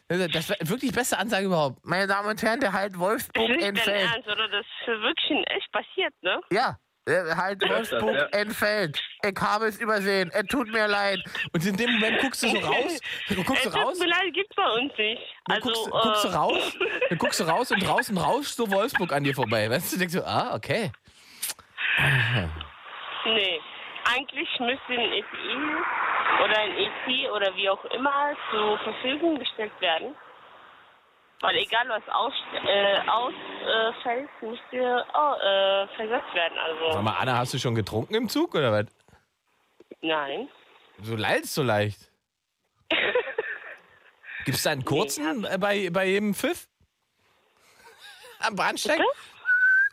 Das 0.09 0.49
war 0.49 0.57
wirklich 0.61 0.91
die 0.91 0.97
beste 0.97 1.19
Ansage 1.19 1.47
überhaupt. 1.47 1.85
Meine 1.85 2.07
Damen 2.07 2.29
und 2.31 2.43
Herren, 2.43 2.61
der 2.61 2.73
Halt 2.73 2.99
Wolfsburg 2.99 3.43
Ist 3.45 3.49
nicht 3.51 3.61
dein 3.63 3.69
entfällt. 3.77 4.11
Ernst, 4.15 4.29
oder? 4.29 4.49
Das 4.49 4.65
ist 4.81 4.87
wirklich 4.87 5.31
in 5.31 5.45
echt 5.45 5.71
passiert, 5.71 6.15
ne? 6.23 6.41
Ja, 6.51 6.79
der 7.07 7.37
Halt 7.37 7.61
Wolfsburg 7.69 8.15
ja. 8.15 8.25
entfällt. 8.39 8.99
Ich 9.23 9.39
habe 9.41 9.67
es 9.67 9.79
übersehen. 9.79 10.31
Er 10.33 10.45
tut 10.47 10.69
mir 10.69 10.87
leid. 10.89 11.21
Und 11.53 11.67
in 11.67 11.77
dem 11.77 11.93
Moment 11.95 12.21
guckst 12.23 12.43
du 12.43 12.49
so 12.49 12.57
raus. 12.67 13.01
Guckst 13.45 13.67
du 13.67 13.69
raus. 13.69 13.99
Tut 13.99 14.07
mir 14.07 14.11
leid, 14.11 14.33
gibt's 14.33 14.57
bei 14.57 14.71
uns 14.81 14.93
nicht. 14.97 15.23
Dann 15.47 15.57
Also, 15.63 15.69
guckst, 15.69 15.91
guckst 16.03 16.25
du 16.25 16.29
äh, 16.29 16.33
raus, 16.33 16.73
dann 17.11 17.19
guckst 17.19 17.41
du 17.41 17.45
raus 17.45 17.71
und 17.71 17.81
draußen 17.87 18.17
rauscht 18.17 18.55
so 18.55 18.71
Wolfsburg 18.71 19.13
an 19.13 19.25
dir 19.25 19.35
vorbei. 19.35 19.69
Weißt 19.69 19.93
du, 19.93 19.99
denkst 19.99 20.15
du, 20.15 20.27
ah, 20.27 20.55
okay. 20.55 20.91
Nee. 23.27 23.61
Eigentlich 24.11 24.49
müsste 24.61 24.93
ein 24.93 25.13
ECI 25.13 25.57
oder 26.45 26.59
ein 26.59 26.77
EC 26.77 27.31
oder 27.33 27.55
wie 27.57 27.69
auch 27.69 27.85
immer 27.87 28.35
zur 28.51 28.79
Verfügung 28.79 29.39
gestellt 29.39 29.73
werden. 29.81 30.15
Weil 31.41 31.57
egal 31.57 31.89
was 31.89 32.03
aus, 32.09 32.33
äh, 32.67 33.01
ausfällt, 33.09 34.29
müsste 34.41 35.07
oh, 35.15 35.35
äh, 35.35 35.87
versetzt 35.95 36.35
werden. 36.35 36.55
Sag 36.57 36.87
Also, 36.89 37.03
mal, 37.03 37.17
Anna, 37.19 37.37
hast 37.39 37.55
du 37.55 37.59
schon 37.59 37.75
getrunken 37.75 38.15
im 38.15 38.29
Zug 38.29 38.55
oder 38.55 38.73
was? 38.73 38.87
nein. 40.01 40.49
So 41.01 41.15
leidst 41.15 41.55
so 41.55 41.63
leicht. 41.63 42.11
Gibt's 44.45 44.63
da 44.65 44.71
einen 44.71 44.85
kurzen 44.85 45.45
äh, 45.45 45.59
bei, 45.59 45.91
bei 45.91 46.07
jedem 46.07 46.35
Pfiff? 46.35 46.67
Am 48.41 48.57
Bahnsteig? 48.57 49.01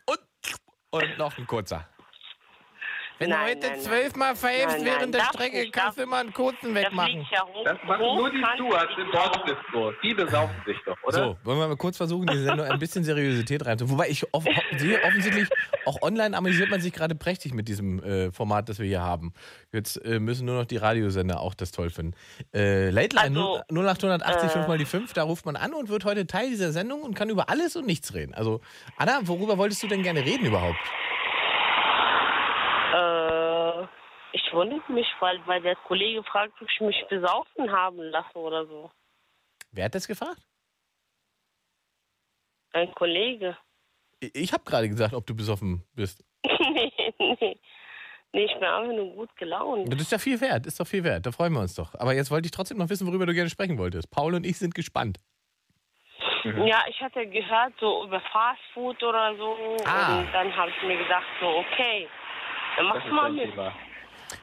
Und, 0.06 0.20
und 0.92 1.18
noch 1.18 1.38
ein 1.38 1.46
kurzer. 1.46 1.88
Wenn 3.18 3.30
Nein, 3.30 3.40
du 3.40 3.52
heute 3.68 3.68
nein, 3.76 3.80
zwölfmal 3.80 4.36
pfeifst 4.36 4.84
während 4.84 5.16
der 5.16 5.22
Strecke, 5.26 5.60
nicht, 5.60 5.72
kannst 5.74 5.98
du 5.98 6.04
immer 6.04 6.18
einen 6.18 6.34
kurzen 6.34 6.76
wegmachen. 6.76 7.12
fliegt 7.14 7.32
ja 7.32 7.44
hoch. 7.46 7.64
Das 7.64 7.78
machen 7.86 8.02
nur 8.02 8.30
die 8.30 8.44
Stewards 8.56 8.92
im. 8.98 9.12
Bordbistro. 9.12 9.92
Die 10.04 10.14
besaufen 10.14 10.56
sich 10.66 10.78
doch, 10.86 10.98
oder? 11.04 11.18
So, 11.18 11.38
wollen 11.44 11.60
wir 11.60 11.68
mal 11.70 11.78
kurz 11.78 11.96
versuchen, 11.96 12.28
diese 12.28 12.44
Sendung 12.44 12.68
ein 12.68 12.78
bisschen 12.80 13.06
Seriosität 13.06 13.66
reinzubringen. 13.66 13.98
Wobei 13.98 14.10
ich 14.10 14.34
off 14.34 14.44
sehe, 14.78 15.02
offensichtlich, 15.04 15.48
auch 15.86 16.02
online 16.02 16.36
amüsiert 16.36 16.70
man 16.70 16.82
sich 16.82 16.92
gerade 16.92 17.16
prächtig 17.16 17.54
mit 17.54 17.70
diesem 17.70 18.04
äh, 18.04 18.32
Format, 18.34 18.68
das 18.68 18.80
wir 18.80 18.86
hier 18.86 19.02
haben. 19.02 19.34
Jetzt 19.72 19.96
äh, 20.04 20.20
müssen 20.20 20.46
nur 20.46 20.56
noch 20.56 20.66
die 20.66 20.78
Radiosender 20.78 21.40
auch 21.40 21.54
das 21.54 21.72
toll 21.72 21.90
finden. 21.92 22.16
Äh, 22.54 22.90
Late 22.90 23.16
Line 23.16 23.40
Also, 23.40 23.62
0880 23.70 24.44
äh, 24.44 24.50
5 24.50 24.68
mal 24.68 24.78
die 24.78 24.86
5, 24.86 25.14
da 25.14 25.24
ruft 25.24 25.46
man 25.46 25.56
an 25.56 25.74
und 25.74 25.88
wird 25.88 26.04
heute 26.04 26.28
Teil 26.28 26.50
dieser 26.50 26.74
Sendung 26.74 27.02
und 27.04 27.14
kann 27.14 27.30
über 27.30 27.48
alles 27.50 27.78
und 27.78 27.86
nichts 27.86 28.14
reden. 28.14 28.34
Also, 28.34 28.60
Anna, 28.98 29.20
worüber 29.24 29.58
wolltest 29.58 29.82
du 29.84 29.88
denn 29.88 30.04
gerne 30.04 30.26
reden 30.26 30.46
überhaupt? 30.46 30.80
Äh, 32.94 33.88
ich 34.36 34.54
wundere 34.54 34.82
mich, 34.92 35.08
weil, 35.22 35.40
weil 35.48 35.62
der 35.62 35.76
Kollege 35.76 36.22
fragt, 36.24 36.62
ob 36.62 36.70
ich 36.70 36.82
mich 36.82 37.06
besaufen 37.10 37.72
haben 37.72 38.00
lasse 38.00 38.38
oder 38.38 38.66
so. 38.66 38.92
Wer 39.72 39.86
hat 39.86 39.96
das 39.96 40.08
gefragt? 40.08 40.42
Ein 42.74 42.94
Kollege. 42.94 43.58
Ich, 44.20 44.36
ich 44.36 44.54
habe 44.54 44.64
gerade 44.66 44.90
gesagt, 44.90 45.14
ob 45.14 45.26
du 45.26 45.36
besoffen 45.36 45.84
bist. 45.94 46.24
nee, 46.46 46.92
nee. 47.40 47.60
Nee, 48.34 48.44
ich 48.44 48.54
bin 48.56 48.66
einfach 48.66 48.94
nur 48.94 49.16
gut 49.16 49.34
gelaunt. 49.38 49.92
Das 49.94 50.02
ist 50.02 50.12
ja 50.12 50.18
viel 50.18 50.42
wert, 50.42 50.66
ist 50.66 50.78
doch 50.78 50.86
viel 50.88 51.06
wert. 51.06 51.26
Da 51.26 51.32
freuen 51.32 51.54
wir 51.54 51.62
uns 51.62 51.74
doch. 51.74 51.96
Aber 51.96 52.14
jetzt 52.14 52.32
wollte 52.32 52.48
ich 52.48 52.52
trotzdem 52.52 52.78
noch 52.78 52.90
wissen, 52.90 53.08
worüber 53.08 53.26
du 53.26 53.34
gerne 53.34 53.50
sprechen 53.50 53.78
wolltest. 53.78 54.12
Paul 54.12 54.34
und 54.36 54.46
ich 54.46 54.58
sind 54.58 54.76
gespannt. 54.76 55.22
Ja, 56.44 56.84
ich 56.90 57.00
hatte 57.02 57.26
gehört, 57.28 57.74
so 57.80 58.04
über 58.04 58.20
Fast 58.20 58.60
Food 58.74 59.02
oder 59.02 59.34
so. 59.38 59.78
Ah. 59.86 60.20
Und 60.20 60.34
dann 60.34 60.54
habe 60.54 60.70
ich 60.70 60.86
mir 60.86 60.98
gedacht, 60.98 61.26
so, 61.40 61.48
okay, 61.48 62.10
dann 62.76 62.88
Das 62.88 62.98
mach 62.98 63.06
ist 63.06 63.12
mal 63.14 63.32
mit. 63.32 63.52
Thema. 63.52 63.74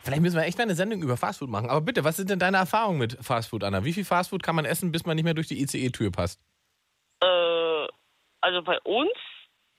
Vielleicht 0.03 0.23
müssen 0.23 0.37
wir 0.37 0.45
echt 0.45 0.59
mal 0.59 0.65
eine 0.65 0.75
Sendung 0.75 1.03
über 1.03 1.17
Fastfood 1.17 1.49
machen. 1.51 1.71
Aber 1.71 1.81
bitte, 1.81 2.05
was 2.05 2.17
sind 2.17 2.31
denn 2.31 2.39
deine 2.39 2.57
Erfahrungen 2.59 2.99
mit 2.99 3.17
Fastfood, 3.21 3.65
Anna? 3.65 3.85
Wie 3.85 3.93
viel 3.93 4.05
Fastfood 4.05 4.43
kann 4.43 4.55
man 4.57 4.65
essen, 4.65 4.93
bis 4.93 5.05
man 5.07 5.17
nicht 5.17 5.25
mehr 5.25 5.35
durch 5.35 5.49
die 5.49 5.61
ICE-Tür 5.63 6.11
passt? 6.11 6.41
Äh, 7.23 7.87
also 8.41 8.63
bei 8.63 8.79
uns, 8.81 9.13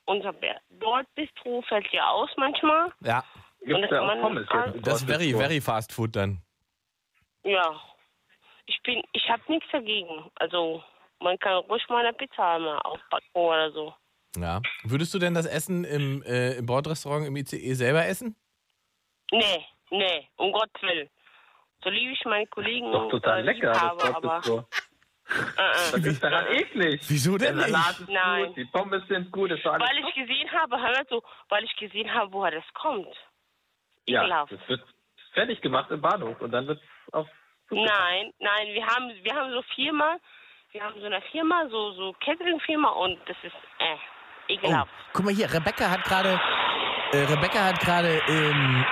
unser 0.05 0.33
Bordbistro 0.69 1.61
fällt 1.67 1.87
ja 1.91 2.09
aus 2.09 2.29
manchmal. 2.37 2.91
Ja. 3.01 3.23
Gibt 3.61 3.81
das 3.83 3.91
ja 3.91 3.97
kann 3.97 4.07
man- 4.07 4.21
Pommes 4.21 4.47
im 4.75 4.81
Das 4.81 5.01
ist 5.01 5.07
very, 5.09 5.33
very 5.33 5.61
Fast 5.61 5.91
Food 5.93 6.15
dann. 6.15 6.41
Ja. 7.43 7.81
Ich 8.65 8.79
bin, 8.83 9.01
ich 9.13 9.29
habe 9.29 9.41
nichts 9.47 9.67
dagegen. 9.71 10.29
Also 10.35 10.83
man 11.19 11.37
kann 11.39 11.55
ruhig 11.65 11.83
mal 11.89 12.05
eine 12.05 12.13
Pizza 12.13 12.59
mal 12.59 12.77
aufpacken 12.79 13.27
oder 13.33 13.71
so. 13.71 13.93
Ja. 14.37 14.61
Würdest 14.83 15.13
du 15.13 15.19
denn 15.19 15.33
das 15.33 15.45
Essen 15.45 15.83
im, 15.83 16.23
äh, 16.23 16.53
im 16.55 16.65
Bordrestaurant 16.65 17.25
im 17.27 17.35
ICE 17.35 17.73
selber 17.75 18.05
essen? 18.05 18.35
Nee, 19.31 19.65
nee, 19.97 20.29
um 20.37 20.51
Gottes 20.51 20.81
Willen. 20.81 21.09
So 21.83 21.89
liebe 21.89 22.11
ich 22.13 22.23
meine 22.25 22.47
Kollegen 22.47 22.91
Doch 22.91 23.09
total 23.09 23.39
äh, 23.39 23.41
lecker, 23.43 23.71
lieb 23.71 23.73
das 23.73 23.81
habe, 23.81 24.03
aber 24.15 24.21
Bordbistro. 24.21 24.57
äh, 25.29 25.41
äh. 25.41 25.91
Das 25.91 26.05
ist 26.05 26.23
daran 26.23 26.47
eklig. 26.47 27.01
Wieso 27.07 27.37
Der 27.37 27.49
denn 27.49 27.57
nicht? 27.57 27.69
Salat 27.69 27.99
ist 27.99 28.09
Nein. 28.09 28.45
gut, 28.47 28.57
die 28.57 28.65
Pommes 28.65 29.07
sind 29.07 29.31
gut, 29.31 29.51
ist 29.51 29.65
doch 29.65 29.73
alles 29.73 29.89
Weil 29.89 29.97
ich 30.07 30.15
gesehen 30.15 30.51
habe, 30.51 30.77
hör 30.77 30.91
mal 30.91 31.05
so, 31.09 31.23
weil 31.49 31.63
ich 31.63 31.75
gesehen 31.75 32.13
habe, 32.13 32.31
woher 32.31 32.51
das 32.51 32.63
kommt. 32.73 33.07
Ja, 34.07 34.21
Ekelhaft. 34.23 34.51
das 34.51 34.59
wird 34.69 34.81
fertig 35.33 35.61
gemacht 35.61 35.89
im 35.91 36.01
Bahnhof 36.01 36.39
und 36.41 36.51
dann 36.51 36.67
wird 36.67 36.79
es 37.07 37.13
auf. 37.13 37.27
Nein, 37.69 38.31
nein, 38.39 38.67
wir 38.73 38.85
haben, 38.85 39.09
wir 39.23 39.33
haben 39.33 39.51
so 39.51 39.61
Firma, 39.75 40.17
wir 40.71 40.83
haben 40.83 40.99
so 40.99 41.05
eine 41.05 41.21
Firma, 41.31 41.67
so, 41.69 41.91
so 41.93 42.13
Catering-Firma 42.23 42.89
und 42.89 43.17
das 43.27 43.37
ist, 43.43 43.53
äh, 43.79 43.95
Oh, 43.95 44.53
ekelhaft. 44.53 44.91
guck 45.13 45.25
mal 45.25 45.33
hier, 45.33 45.51
Rebecca 45.51 45.89
hat 45.89 46.03
gerade, 46.03 46.39
äh, 47.13 47.17
Rebecca 47.23 47.63
hat 47.63 47.79
gerade 47.79 48.21
im, 48.27 48.85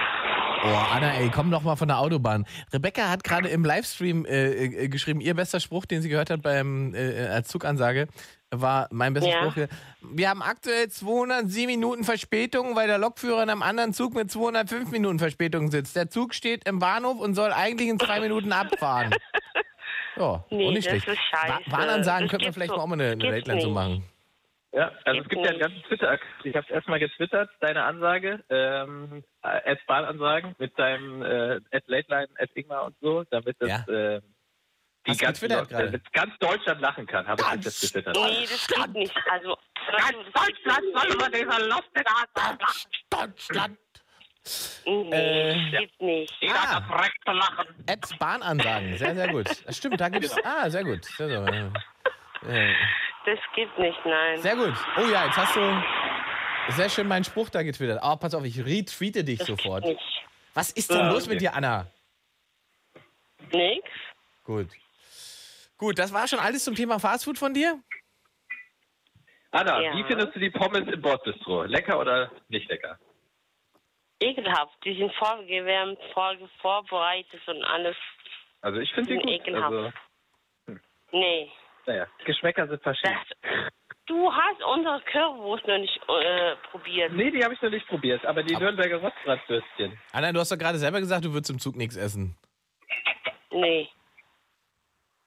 oh 0.64 0.68
Anna, 0.94 1.14
ey, 1.16 1.30
komm 1.30 1.52
doch 1.52 1.62
mal 1.64 1.76
von 1.76 1.88
der 1.88 2.00
Autobahn. 2.00 2.46
Rebecca 2.74 3.10
hat 3.10 3.24
gerade 3.24 3.50
im 3.50 3.64
Livestream 3.66 4.26
äh, 4.26 4.66
äh, 4.66 4.88
geschrieben, 4.90 5.22
ihr 5.22 5.34
bester 5.34 5.60
Spruch, 5.60 5.86
den 5.86 6.02
sie 6.02 6.10
gehört 6.10 6.30
hat 6.30 6.42
beim 6.42 6.94
äh, 6.96 7.28
als 7.28 7.48
Zugansage, 7.50 8.08
war 8.52 8.88
mein 8.92 9.14
bester 9.14 9.30
Ja. 9.30 9.42
Spruch. 9.42 9.54
Hier. 9.56 9.70
Wir 10.02 10.30
haben 10.30 10.42
aktuell 10.42 10.90
207 10.90 11.68
Minuten 11.68 12.04
Verspätung, 12.04 12.76
weil 12.76 12.88
der 12.88 12.98
Lokführer 12.98 13.44
in 13.44 13.50
einem 13.50 13.62
anderen 13.62 13.94
Zug 13.94 14.14
mit 14.16 14.30
205 14.32 14.92
Minuten 14.92 15.20
Verspätung 15.20 15.72
sitzt. 15.72 15.96
Der 15.96 16.10
Zug 16.10 16.34
steht 16.34 16.68
im 16.68 16.80
Bahnhof 16.80 17.20
und 17.20 17.34
soll 17.36 17.52
eigentlich 17.54 17.90
in 17.90 18.00
zwei 18.00 18.20
Minuten 18.20 18.52
abfahren. 18.52 19.16
Ja, 20.18 20.44
Nee, 20.50 20.72
nicht 20.74 20.86
das 20.88 21.02
schlecht. 21.02 21.08
ist 21.08 21.20
scheiße. 21.32 21.54
Wa- 21.72 21.78
Warnansagen 21.78 22.28
könnten 22.28 22.46
wir 22.46 22.54
vielleicht 22.54 22.72
so- 22.72 22.76
mal 22.78 22.84
auch 22.84 22.88
mal 22.88 22.96
eine, 22.96 23.12
eine 23.12 23.18
gibt's 23.18 23.48
Late 23.48 23.50
Line 23.52 23.62
so 23.62 23.70
machen. 23.72 24.04
Ja, 24.74 24.92
also 25.04 25.22
es 25.22 25.28
gibt 25.28 25.44
ja 25.44 25.52
einen 25.52 25.60
ganzen 25.60 25.84
Twitter-Account. 25.84 26.46
Ich 26.46 26.56
habe 26.56 26.66
es 26.66 26.74
erstmal 26.74 27.00
getwittert, 27.00 27.50
deine 27.60 27.84
Ansage, 27.84 28.42
ähm, 28.50 29.24
äh, 29.44 29.76
Bahnansagen 29.86 30.56
mit 30.60 30.78
deinem 30.80 31.22
äh, 31.24 31.60
at 31.72 31.84
Lateline, 31.88 32.30
at 32.40 32.50
Ingmar 32.56 32.86
und 32.86 32.96
so, 33.02 33.24
damit 33.32 33.58
das 33.60 33.70
Ja. 33.70 33.94
äh, 33.94 34.22
die 35.08 35.18
damit 35.68 36.14
ganz 36.14 36.38
Deutschland 36.40 36.80
lachen 36.80 37.06
kann, 37.08 37.28
habe 37.28 37.42
ich 37.56 37.64
das 37.64 37.82
getwittert. 37.82 38.16
Nee, 38.16 38.42
das 38.44 38.68
geht 38.68 38.94
nicht. 38.94 39.16
Also, 39.30 39.58
ganz 39.98 40.18
Deutschland 40.32 40.84
soll 40.94 41.14
über 41.16 41.30
dieser 41.30 41.60
Deutschland. 43.10 43.80
Nee, 44.86 45.10
Äh, 45.12 45.72
das 45.72 45.80
geht 45.82 46.02
nicht. 46.02 46.34
Ah. 46.50 46.80
Direkt 46.80 47.18
zu 47.26 47.32
lachen. 47.34 47.68
Bahnansagen, 48.18 48.98
sehr, 48.98 49.16
sehr 49.16 49.28
gut. 49.28 49.48
Das 49.66 49.76
stimmt, 49.78 50.00
da 50.00 50.10
gibt 50.10 50.26
es. 50.26 50.36
Ah, 50.46 50.70
sehr 50.70 50.84
gut. 50.84 51.04
Sehr, 51.04 51.28
sehr, 51.30 51.72
äh, 52.48 52.74
Das 53.26 53.40
geht 53.56 53.78
nicht, 53.78 54.00
nein. 54.06 54.38
sehr 54.40 54.56
gut. 54.56 54.74
Oh 54.98 55.08
ja, 55.12 55.26
jetzt 55.26 55.38
hast 55.38 55.56
du 55.56 55.84
sehr 56.70 56.90
schön 56.90 57.08
meinen 57.08 57.24
Spruch 57.24 57.50
da 57.50 57.62
getwittert. 57.64 58.00
Oh, 58.04 58.16
pass 58.16 58.34
auf, 58.34 58.44
ich 58.46 58.60
retweete 58.66 59.24
dich 59.24 59.40
das 59.40 59.48
sofort. 59.48 59.84
Geht 59.84 59.98
nicht. 59.98 60.26
Was 60.54 60.72
ist 60.72 60.90
denn 60.90 60.98
Ja, 61.00 61.12
los 61.12 61.24
okay. 61.26 61.34
mit 61.34 61.42
dir, 61.42 61.54
Anna? 61.56 61.88
Nix? 63.52 63.88
Gut. 64.44 64.68
Gut, 65.78 66.00
das 66.00 66.14
war 66.14 66.28
schon 66.28 66.40
alles 66.40 66.64
zum 66.64 66.76
Thema 66.76 67.00
Fastfood 67.00 67.38
von 67.38 67.54
dir? 67.54 67.80
Anna, 69.52 69.82
Ja. 69.82 69.96
wie 69.98 70.04
findest 70.06 70.36
du 70.36 70.40
die 70.40 70.50
Pommes 70.50 70.88
im 70.92 71.02
Bordbistro? 71.02 71.64
Lecker 71.64 72.00
oder 72.00 72.32
nicht 72.50 72.70
lecker? 72.70 72.98
Ekelhaft. 74.20 74.74
Die 74.86 74.96
sind 74.98 75.14
vorgewärmt, 75.16 76.00
vor, 76.14 76.36
vorbereitet 76.62 77.42
und 77.48 77.64
alles. 77.66 77.96
Also 78.62 78.80
ich 78.80 78.92
finde 78.94 79.14
die 79.14 79.20
gut. 79.20 79.30
ekelhaft. 79.30 79.74
Also, 79.74 79.92
Nee. 81.12 81.52
Naja, 81.86 82.08
Geschmäcker 82.26 82.68
sind 82.68 82.82
verschieden. 82.84 83.16
Das, 83.42 83.50
du 84.08 84.32
hast 84.32 84.64
unsere 84.64 85.02
Currywurst 85.12 85.68
noch 85.68 85.78
nicht 85.78 85.98
äh, 86.08 86.56
probiert. 86.72 87.14
Nee, 87.14 87.32
die 87.32 87.44
habe 87.44 87.54
ich 87.54 87.62
noch 87.62 87.70
nicht 87.70 87.88
probiert, 87.88 88.26
aber 88.26 88.44
die 88.44 88.56
Aber- 88.56 88.66
Nürnberger 88.66 88.98
Rostbratwürstchen. 88.98 89.98
Anna, 90.12 90.32
du 90.32 90.40
hast 90.40 90.52
doch 90.52 90.58
gerade 90.58 90.78
selber 90.78 91.00
gesagt, 91.00 91.26
du 91.26 91.34
würdest 91.34 91.50
im 91.52 91.60
Zug 91.60 91.76
nichts 91.76 91.96
essen. 91.96 92.38
Nee. 93.52 93.90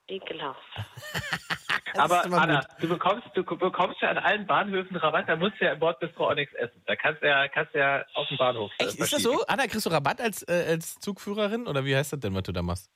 Ekelhaft. 0.08 0.60
Aber 1.96 2.24
Anna, 2.24 2.60
gut. 2.60 2.68
du 2.82 2.88
bekommst, 2.88 3.26
du 3.34 3.44
bekommst 3.44 4.00
ja 4.02 4.10
an 4.10 4.18
allen 4.18 4.46
Bahnhöfen 4.46 4.96
Rabatt, 4.96 5.28
da 5.28 5.36
musst 5.36 5.60
du 5.60 5.64
ja 5.64 5.74
im 5.74 5.78
Bordbistro 5.78 6.28
auch 6.28 6.34
nichts 6.34 6.52
essen. 6.54 6.82
Da 6.86 6.96
kannst 6.96 7.22
du 7.22 7.28
ja, 7.28 7.46
kannst 7.48 7.72
du 7.72 7.78
ja 7.78 8.04
auf 8.14 8.26
dem 8.26 8.36
Bahnhof. 8.36 8.72
äh, 8.78 8.84
Echt, 8.86 8.98
ist 8.98 9.12
das 9.12 9.22
so? 9.22 9.44
Anna, 9.46 9.66
kriegst 9.68 9.86
du 9.86 9.90
Rabatt 9.90 10.20
als, 10.20 10.42
äh, 10.48 10.66
als 10.70 10.98
Zugführerin? 10.98 11.68
Oder 11.68 11.84
wie 11.84 11.94
heißt 11.94 12.12
das 12.12 12.18
denn, 12.20 12.34
was 12.34 12.42
du 12.42 12.50
da 12.52 12.62
machst? 12.62 12.90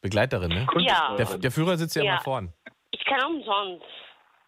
Begleiterin, 0.00 0.48
ne? 0.48 0.66
Ja. 0.78 1.14
Der, 1.16 1.38
der 1.38 1.50
Führer 1.52 1.76
sitzt 1.76 1.94
ja, 1.94 2.02
Ja. 2.02 2.12
immer 2.14 2.22
vorn. 2.22 2.52
Ich 3.10 3.16
kann 3.16 3.24
umsonst. 3.34 3.84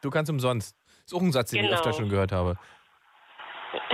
Du 0.02 0.10
kannst 0.10 0.30
umsonst. 0.30 0.76
Ist 1.04 1.12
auch 1.14 1.20
ein 1.20 1.32
Satz, 1.32 1.50
den 1.50 1.64
ich 1.64 1.66
Genau. 1.66 1.80
öfter 1.80 1.92
schon 1.94 2.08
gehört 2.08 2.30
habe. 2.30 2.56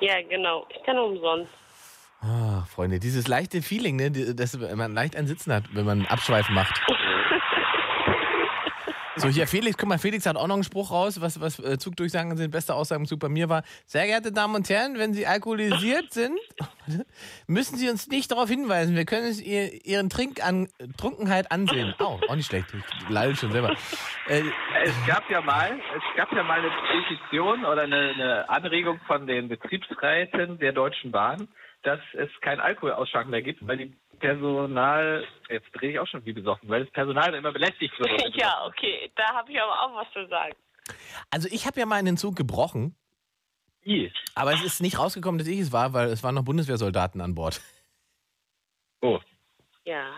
Ja, 0.00 0.20
genau. 0.28 0.66
Ich 0.68 0.82
kann 0.84 0.98
umsonst. 0.98 1.50
Ah, 2.20 2.64
Freunde, 2.68 2.98
dieses 2.98 3.26
leichte 3.28 3.62
Feeling, 3.62 3.96
ne, 3.96 4.10
die- 4.10 4.34
das 4.36 4.58
man 4.58 4.92
leicht 4.92 5.16
ein 5.16 5.26
Sitzen 5.26 5.52
hat, 5.52 5.64
wenn 5.72 5.86
man 5.86 6.04
Abschweifen 6.06 6.54
macht. 6.54 6.78
So, 9.16 9.28
hier 9.28 9.46
Felix, 9.46 9.76
guck 9.78 9.88
mal, 9.88 9.98
Felix 9.98 10.26
hat 10.26 10.36
auch 10.36 10.48
noch 10.48 10.54
einen 10.54 10.64
Spruch 10.64 10.90
raus, 10.90 11.20
was, 11.20 11.40
was 11.40 11.60
äh, 11.60 11.78
Zugdurchsagen 11.78 12.36
sind. 12.36 12.50
Beste 12.50 12.74
Aussage 12.74 13.00
im 13.00 13.06
Zug 13.06 13.20
bei 13.20 13.28
mir 13.28 13.48
war, 13.48 13.62
sehr 13.86 14.06
geehrte 14.06 14.32
Damen 14.32 14.56
und 14.56 14.68
Herren, 14.68 14.98
wenn 14.98 15.14
Sie 15.14 15.24
alkoholisiert 15.26 16.10
sind, 16.12 16.36
müssen 17.46 17.76
Sie 17.76 17.88
uns 17.88 18.08
nicht 18.08 18.32
darauf 18.32 18.48
hinweisen. 18.48 18.96
Wir 18.96 19.04
können 19.04 19.26
es 19.26 19.40
ihr, 19.40 19.84
Ihren 19.86 20.10
Trink 20.10 20.44
an, 20.44 20.68
Trunkenheit 20.96 21.50
ansehen. 21.52 21.94
Oh, 22.04 22.18
auch 22.28 22.34
nicht 22.34 22.46
schlecht. 22.48 22.66
Ich 22.74 23.08
leide 23.08 23.34
schon 23.36 23.52
selber. 23.52 23.70
Äh, 24.26 24.42
Es 24.84 25.06
gab 25.06 25.30
ja 25.30 25.40
mal, 25.40 25.78
es 25.96 26.16
gab 26.16 26.30
ja 26.32 26.42
mal 26.42 26.58
eine 26.58 26.70
Petition 26.70 27.64
oder 27.64 27.82
eine, 27.82 28.10
eine 28.14 28.48
Anregung 28.48 29.00
von 29.06 29.26
den 29.26 29.48
Betriebsräten 29.48 30.58
der 30.58 30.72
Deutschen 30.72 31.12
Bahn, 31.12 31.48
dass 31.82 32.00
es 32.14 32.28
kein 32.42 32.60
Alkoholausschank 32.60 33.28
mehr 33.30 33.42
gibt, 33.42 33.66
weil 33.66 33.76
die 33.78 33.96
Personal, 34.18 35.26
jetzt 35.48 35.66
drehe 35.72 35.92
ich 35.92 35.98
auch 35.98 36.06
schon 36.06 36.24
wie 36.24 36.32
besoffen, 36.32 36.68
weil 36.68 36.84
das 36.84 36.92
Personal 36.92 37.26
dann 37.26 37.40
immer 37.40 37.52
belästigt 37.52 37.98
wird. 37.98 38.10
ja, 38.36 38.64
okay. 38.66 39.10
Da 39.16 39.34
habe 39.34 39.50
ich 39.52 39.60
aber 39.60 39.72
auch 39.82 39.94
was 39.96 40.12
zu 40.12 40.26
sagen. 40.28 40.54
also 41.30 41.48
ich 41.50 41.66
habe 41.66 41.78
ja 41.80 41.86
mal 41.86 41.98
in 41.98 42.06
den 42.06 42.16
Zug 42.16 42.36
gebrochen, 42.36 42.96
I. 43.86 44.12
aber 44.34 44.52
es 44.52 44.62
ist 44.64 44.80
nicht 44.80 44.98
rausgekommen, 44.98 45.38
dass 45.38 45.48
ich 45.48 45.60
es 45.60 45.72
war, 45.72 45.92
weil 45.92 46.08
es 46.08 46.22
waren 46.22 46.34
noch 46.34 46.44
Bundeswehrsoldaten 46.44 47.20
an 47.20 47.34
Bord. 47.34 47.60
Oh. 49.02 49.20
Ja. 49.84 50.12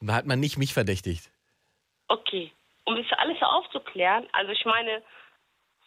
Da 0.00 0.14
hat 0.14 0.26
man 0.26 0.40
nicht 0.40 0.58
mich 0.58 0.74
verdächtigt. 0.74 1.30
Okay. 2.08 2.52
Um 2.84 2.96
das 2.96 3.06
alles 3.18 3.36
aufzuklären, 3.42 4.26
also 4.32 4.50
ich 4.52 4.64
meine, 4.64 5.02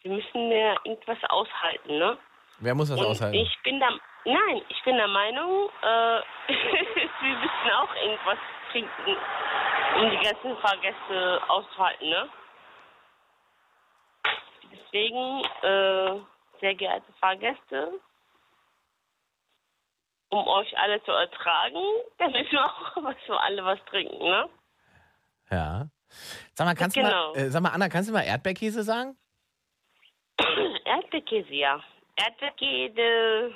sie 0.04 0.10
müssen 0.10 0.50
mir 0.50 0.76
irgendwas 0.86 1.18
aushalten, 1.30 1.98
ne? 1.98 2.18
Wer 2.60 2.76
muss 2.76 2.90
das 2.90 3.00
Und 3.00 3.06
aushalten? 3.08 3.36
ich 3.38 3.58
bin 3.64 3.80
der, 3.80 3.90
nein, 4.26 4.62
ich 4.70 4.84
bin 4.84 4.98
der 4.98 5.08
Meinung, 5.08 5.70
äh, 5.82 6.22
wir 6.48 7.38
müssen 7.38 7.72
auch 7.76 7.96
irgendwas 7.96 8.38
trinken, 8.72 9.18
um 9.98 10.10
die 10.12 10.18
ganzen 10.26 10.58
Fahrgäste 10.58 11.42
auszuhalten, 11.48 12.10
ne? 12.10 12.30
Deswegen, 14.72 15.44
äh, 15.64 16.20
sehr 16.60 16.76
geehrte 16.76 17.12
Fahrgäste, 17.20 18.00
um 20.30 20.48
euch 20.48 20.78
alle 20.78 21.04
zu 21.04 21.12
ertragen, 21.12 21.84
dann 22.18 22.32
müssen 22.32 22.52
wir 22.52 22.66
auch 22.66 22.96
was 23.04 23.16
für 23.26 23.40
alle 23.40 23.64
was 23.66 23.80
trinken, 23.86 24.18
ne? 24.18 24.50
Ja. 25.50 25.88
Sag 26.54 26.66
mal, 26.66 26.76
kannst 26.76 26.96
Genau. 26.96 27.34
du 27.34 27.40
mal, 27.40 27.46
äh, 27.46 27.50
sag 27.50 27.62
mal, 27.62 27.70
Anna, 27.70 27.90
kannst 27.90 28.10
du 28.10 28.14
mal 28.14 28.24
Erdbeerkäse 28.24 28.84
sagen? 28.84 29.18
Erdbeerkäse, 30.86 31.54
ja. 31.54 31.82
Erdbeerkäse, 32.16 33.54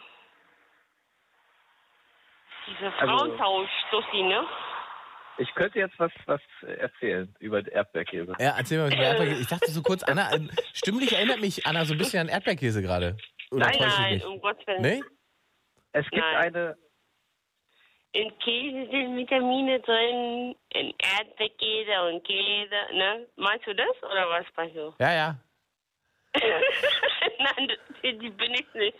diese 2.67 2.91
Also- 2.93 2.97
Frauentausch-Stossi, 3.17 4.23
ne? 4.23 4.43
Ich 5.37 5.53
könnte 5.53 5.79
jetzt 5.79 5.99
was, 5.99 6.11
was 6.27 6.39
erzählen 6.65 7.33
über 7.39 7.59
Erdbeerkäse. 7.69 8.33
Ja, 8.39 8.55
erzähl 8.57 8.77
mal 8.77 8.87
was 8.87 8.93
über 8.93 9.03
Erdbeerkäse. 9.03 9.41
Ich 9.41 9.47
dachte 9.47 9.69
so 9.71 9.81
kurz, 9.81 10.01
Anna, 10.03 10.29
stimmlich 10.73 11.11
erinnert 11.13 11.41
mich 11.41 11.65
Anna 11.67 11.83
so 11.83 11.93
ein 11.93 11.97
bisschen 11.97 12.21
an 12.21 12.27
Erdbeerkäse 12.29 12.81
gerade. 12.81 13.17
Oder 13.51 13.65
Nein, 13.67 13.75
nein, 13.79 14.23
um 14.23 14.39
Gottes 14.39 14.65
Willen. 14.65 14.81
Nee? 14.81 15.03
Es 15.91 16.09
gibt 16.09 16.23
Nein. 16.23 16.35
eine, 16.55 16.77
In 18.13 18.31
Käse 18.39 18.89
sind 18.91 19.17
Vitamine 19.17 19.79
drin, 19.81 20.55
in 20.73 20.93
Erdbeerkäse 21.19 22.01
und 22.07 22.23
Käse, 22.25 22.93
ne? 22.93 23.27
Meinst 23.35 23.67
du 23.67 23.75
das 23.75 23.95
oder 24.03 24.29
was 24.29 24.45
meinst 24.55 24.75
du? 24.77 24.93
Ja, 24.99 25.13
ja. 25.13 25.35
nein, 27.39 27.71
die, 28.03 28.17
die 28.17 28.29
bin 28.29 28.53
ich 28.53 28.73
nicht. 28.73 28.97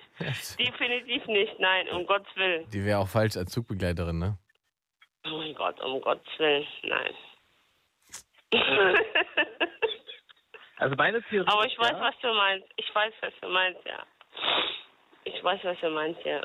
Definitiv 0.60 1.26
nicht, 1.28 1.60
nein, 1.60 1.89
um 1.89 2.06
Gottes 2.06 2.36
Willen. 2.36 2.69
Die 2.69 2.84
wäre 2.84 3.00
auch 3.00 3.08
falsch 3.08 3.38
als 3.38 3.52
Zugbegleiterin, 3.52 4.17
ne? 4.19 4.38
Oh 5.26 5.38
mein 5.38 5.54
Gott, 5.56 5.80
um 5.82 6.02
Gottes 6.02 6.28
Willen, 6.38 6.65
nein. 6.84 7.13
also 10.78 10.95
meine 10.95 11.21
Theorie. 11.24 11.48
Aber 11.48 11.65
ich 11.65 11.78
weiß, 11.78 11.91
ja, 11.91 12.02
was 12.02 12.15
du 12.21 12.34
meinst. 12.34 12.67
Ich 12.78 12.93
weiß, 12.93 13.13
was 13.21 13.34
du 13.41 13.50
meinst, 13.50 13.80
ja. 13.86 14.04
Ich 15.26 15.43
weiß, 15.43 15.60
was 15.63 15.80
du 15.80 15.89
meinst, 15.89 16.24
ja. 16.24 16.41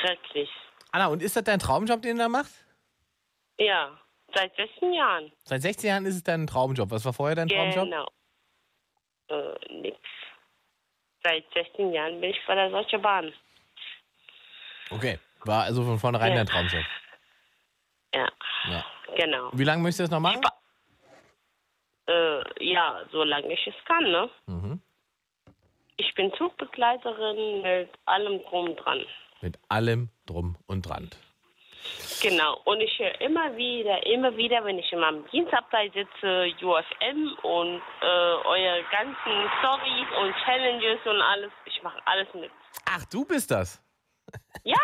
Schrecklich. 0.00 0.50
Anna, 0.92 1.06
und 1.06 1.22
ist 1.22 1.36
das 1.36 1.44
dein 1.44 1.58
Traumjob, 1.58 2.02
den 2.02 2.16
du 2.16 2.22
da 2.24 2.28
machst? 2.28 2.66
Ja, 3.58 3.98
seit 4.34 4.54
16 4.56 4.92
Jahren. 4.92 5.32
Seit 5.44 5.62
16 5.62 5.88
Jahren 5.88 6.06
ist 6.06 6.16
es 6.16 6.22
dein 6.22 6.46
Traumjob. 6.46 6.90
Was 6.90 7.04
war 7.04 7.12
vorher 7.12 7.36
dein 7.36 7.48
Traumjob? 7.48 7.84
Genau. 7.84 8.06
Äh, 9.28 9.72
nix. 9.82 9.98
Seit 11.22 11.44
16 11.54 11.92
Jahren 11.92 12.20
bin 12.20 12.30
ich 12.30 12.40
bei 12.46 12.54
der 12.54 12.70
Deutschen 12.70 13.02
Bahn. 13.02 13.32
Okay. 14.90 15.18
War 15.44 15.64
also 15.64 15.82
von 15.84 15.98
vornherein 15.98 16.30
Ja. 16.32 16.36
dein 16.38 16.46
Traumjob. 16.46 16.84
Ja, 18.14 18.28
Ja. 18.70 18.84
genau. 19.16 19.50
Wie 19.52 19.64
lange 19.64 19.82
möchtest 19.82 20.00
du 20.00 20.02
das 20.04 20.10
noch 20.10 20.20
machen? 20.20 20.40
Äh, 22.08 22.64
ja, 22.64 23.02
solange 23.10 23.52
ich 23.52 23.66
es 23.66 23.74
kann, 23.84 24.04
ne? 24.04 24.30
Mhm. 24.46 24.80
Ich 25.96 26.14
bin 26.14 26.32
Zugbegleiterin 26.34 27.62
mit 27.62 27.90
allem 28.04 28.42
drum 28.44 28.76
dran. 28.76 29.04
Mit 29.40 29.58
allem 29.68 30.10
drum 30.26 30.56
und 30.66 30.82
dran. 30.82 31.10
Genau. 32.22 32.60
Und 32.64 32.80
ich 32.80 32.98
höre 32.98 33.20
immer 33.20 33.54
wieder, 33.56 34.04
immer 34.06 34.36
wieder, 34.36 34.64
wenn 34.64 34.78
ich 34.78 34.90
in 34.92 35.00
meinem 35.00 35.26
Dienstabteil 35.30 35.90
sitze, 35.92 36.48
UFM 36.62 37.36
und 37.42 37.82
äh, 38.00 38.06
eure 38.06 38.82
ganzen 38.90 39.50
Stories 39.58 40.06
und 40.20 40.34
Challenges 40.44 41.00
und 41.04 41.20
alles. 41.20 41.52
Ich 41.66 41.82
mache 41.82 41.98
alles 42.06 42.28
mit. 42.34 42.50
Ach, 42.88 43.04
du 43.06 43.24
bist 43.24 43.50
das? 43.50 43.82
Ja, 44.64 44.76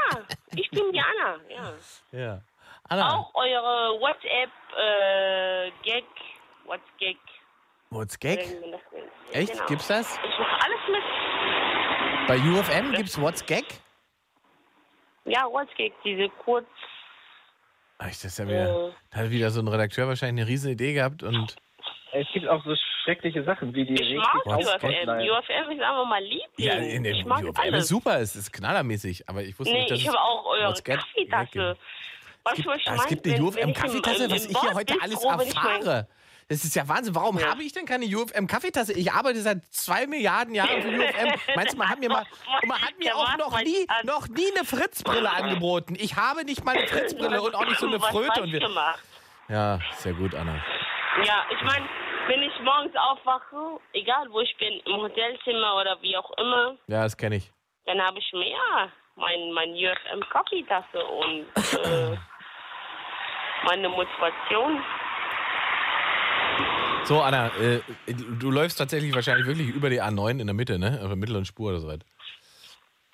ich 0.55 0.71
bin 0.71 0.95
Jana, 0.95 1.41
ja. 1.49 1.73
Ja. 2.13 2.41
Anna, 2.89 3.17
Auch 3.17 3.35
eure 3.35 3.99
WhatsApp, 4.01 4.51
äh, 4.79 5.71
Gag, 5.83 6.05
What's 6.65 6.85
Gag. 6.99 7.17
what's 7.91 8.19
Gag? 8.21 8.39
Echt? 9.33 9.53
Genau. 9.53 9.67
Gibt's 9.67 9.89
das? 9.89 10.17
Ich 10.19 10.39
mache 10.39 10.59
alles 10.63 10.81
mit. 10.89 12.29
Bei 12.29 12.39
UFM 12.39 12.93
gibt's 12.93 13.21
What's 13.21 13.45
Gag? 13.45 13.65
Ja, 15.25 15.47
What's 15.51 15.75
Gag, 15.75 15.93
diese 16.05 16.29
kurz. 16.45 16.67
Ach, 18.05 18.09
das 18.09 18.25
ist 18.25 18.39
ja 18.39 18.47
wieder, 18.49 18.89
Äh. 18.89 18.93
da 19.11 19.19
hat 19.19 19.31
wieder 19.31 19.51
so 19.51 19.61
ein 19.61 19.69
Redakteur 19.69 20.09
wahrscheinlich 20.09 20.43
eine 20.43 20.51
riesen 20.51 20.73
Idee 20.73 20.93
gehabt 20.95 21.23
und 21.23 21.55
es 22.13 22.27
gibt 22.33 22.49
auch 22.49 22.63
so 22.65 22.75
schreckliche 23.05 23.43
Sachen 23.45 23.73
wie 23.75 23.85
die 23.85 23.95
Ich 23.95 24.17
mag 24.17 24.45
UFM. 24.47 24.87
UFM 24.89 25.71
ist 25.71 25.81
einfach 25.81 26.07
mal 26.07 26.23
lieb. 26.23 26.43
ja, 26.59 26.75
in 26.75 27.05
der 27.05 27.13
ich 27.13 27.25
mag 27.25 27.43
UFM 27.45 27.51
ist 27.51 27.59
alles. 27.61 27.89
super, 27.89 28.21
es 28.21 28.35
ist 28.37 28.53
knallermäßig, 28.53 29.29
aber 29.29 29.43
ich 29.43 29.59
wusste 29.59 29.73
Nee, 29.73 29.81
nicht, 29.81 29.91
dass 29.93 29.99
ich 30.01 30.07
es 30.07 30.13
habe 30.15 30.21
auch 30.23 30.45
eure 30.47 30.75
Kaffeetasse. 30.83 31.51
Gag 31.53 31.77
Weißt 32.45 32.57
gibt, 32.57 32.69
was 32.69 32.77
ich 32.79 32.89
Ah, 32.89 32.93
es 32.95 32.99
meine? 32.99 33.09
gibt 33.09 33.27
eine 33.27 33.35
Wenn- 33.35 33.41
wenn 33.41 33.47
UFM 33.47 33.59
ich 33.59 33.65
im- 33.65 33.75
Kaffeetasse, 33.75 34.25
im- 34.25 34.31
was 34.33 34.47
ich 34.47 34.61
hier 34.61 34.75
heute 34.75 34.95
alles 35.01 35.25
mein- 35.25 35.41
erfahre. 35.47 36.09
Das 36.53 36.65
ist 36.65 36.75
ja 36.77 36.87
Wahnsinn. 36.87 37.15
Warum 37.15 37.39
Ja. 37.39 37.51
habe 37.51 37.63
ich 37.63 37.73
denn 37.73 37.87
keine 37.87 38.05
UFM 38.05 38.47
Kaffeetasse? 38.47 38.93
Ich 38.93 39.11
arbeite 39.11 39.41
seit 39.41 39.65
zwei 39.71 40.07
Milliarden 40.07 40.55
Jahren 40.55 40.83
für 40.83 40.89
UFM. 40.89 41.33
Meinst 41.57 41.73
du, 41.73 41.79
man 41.79 41.89
hat 41.89 41.99
mir 41.99 42.11
mal, 42.11 42.27
man 42.67 42.81
hat 42.83 42.99
mir 42.99 43.07
Ja, 43.07 43.15
auch 43.15 43.37
noch 43.39 43.59
nie, 43.63 43.87
noch 44.05 44.29
nie 44.29 44.51
eine 44.55 44.67
Fritzbrille 44.67 45.31
angeboten. 45.39 45.97
Ich 45.99 46.17
habe 46.17 46.45
nicht 46.45 46.63
mal 46.65 46.77
eine 46.77 46.87
Fritzbrille 46.87 47.41
und 47.41 47.55
auch 47.55 47.65
nicht 47.65 47.79
so 47.79 47.87
eine 47.87 47.99
Fröte. 48.01 48.43
Und 48.43 48.53
wir, 48.53 48.61
ja, 49.49 49.79
sehr 49.97 50.13
gut, 50.13 50.35
Anna. 50.35 50.55
Ja, 51.25 51.45
ich 51.51 51.63
meine, 51.63 51.89
wenn 52.29 52.43
ich 52.43 52.53
morgens 52.63 52.95
aufwache, 52.97 53.81
egal 53.95 54.27
wo 54.31 54.41
ich 54.41 54.55
bin, 54.59 54.81
im 54.87 55.01
Hotelzimmer 55.01 55.77
oder 55.81 55.97
wie 56.03 56.17
auch 56.19 56.31
immer, 56.39 56.77
Ja, 56.87 57.03
das 57.03 57.17
kenne 57.17 57.37
ich. 57.37 57.51
dann 57.87 58.01
habe 58.01 58.19
ich 58.19 58.33
mehr 58.35 58.91
mein, 59.17 59.53
mein 59.53 59.71
UFM 59.71 60.21
Kaffeetasse 60.31 61.03
und 61.05 61.47
äh, 61.85 62.17
meine 63.65 63.89
Motivation. 63.89 64.83
So, 67.05 67.21
Anna, 67.21 67.49
äh, 67.59 67.81
du 68.39 68.51
läufst 68.51 68.79
tatsächlich 68.79 69.15
wahrscheinlich 69.15 69.47
wirklich 69.47 69.69
über 69.69 69.91
die 69.91 70.01
A9 70.01 70.41
in 70.41 70.47
der 70.47 70.55
Mitte, 70.55 70.79
ne? 70.79 71.01
Auf 71.03 71.09
der 71.09 71.17
mittleren 71.17 71.45
Spur 71.45 71.71
oder 71.71 71.81
so 71.81 71.89
weit. 71.89 72.05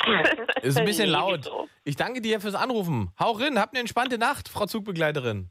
Ist 0.63 0.79
ein 0.79 0.85
bisschen 0.85 1.09
laut. 1.09 1.51
Ich 1.85 1.97
danke 1.97 2.21
dir 2.21 2.41
fürs 2.41 2.55
Anrufen. 2.55 3.13
Hau 3.19 3.33
rein, 3.33 3.59
habt 3.59 3.73
eine 3.73 3.81
entspannte 3.81 4.19
Nacht, 4.19 4.49
Frau 4.49 4.67
Zugbegleiterin. 4.67 5.51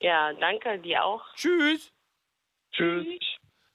Ja, 0.00 0.32
danke 0.34 0.78
dir 0.80 1.04
auch. 1.04 1.22
Tschüss. 1.34 1.92
Tschüss. 2.72 3.06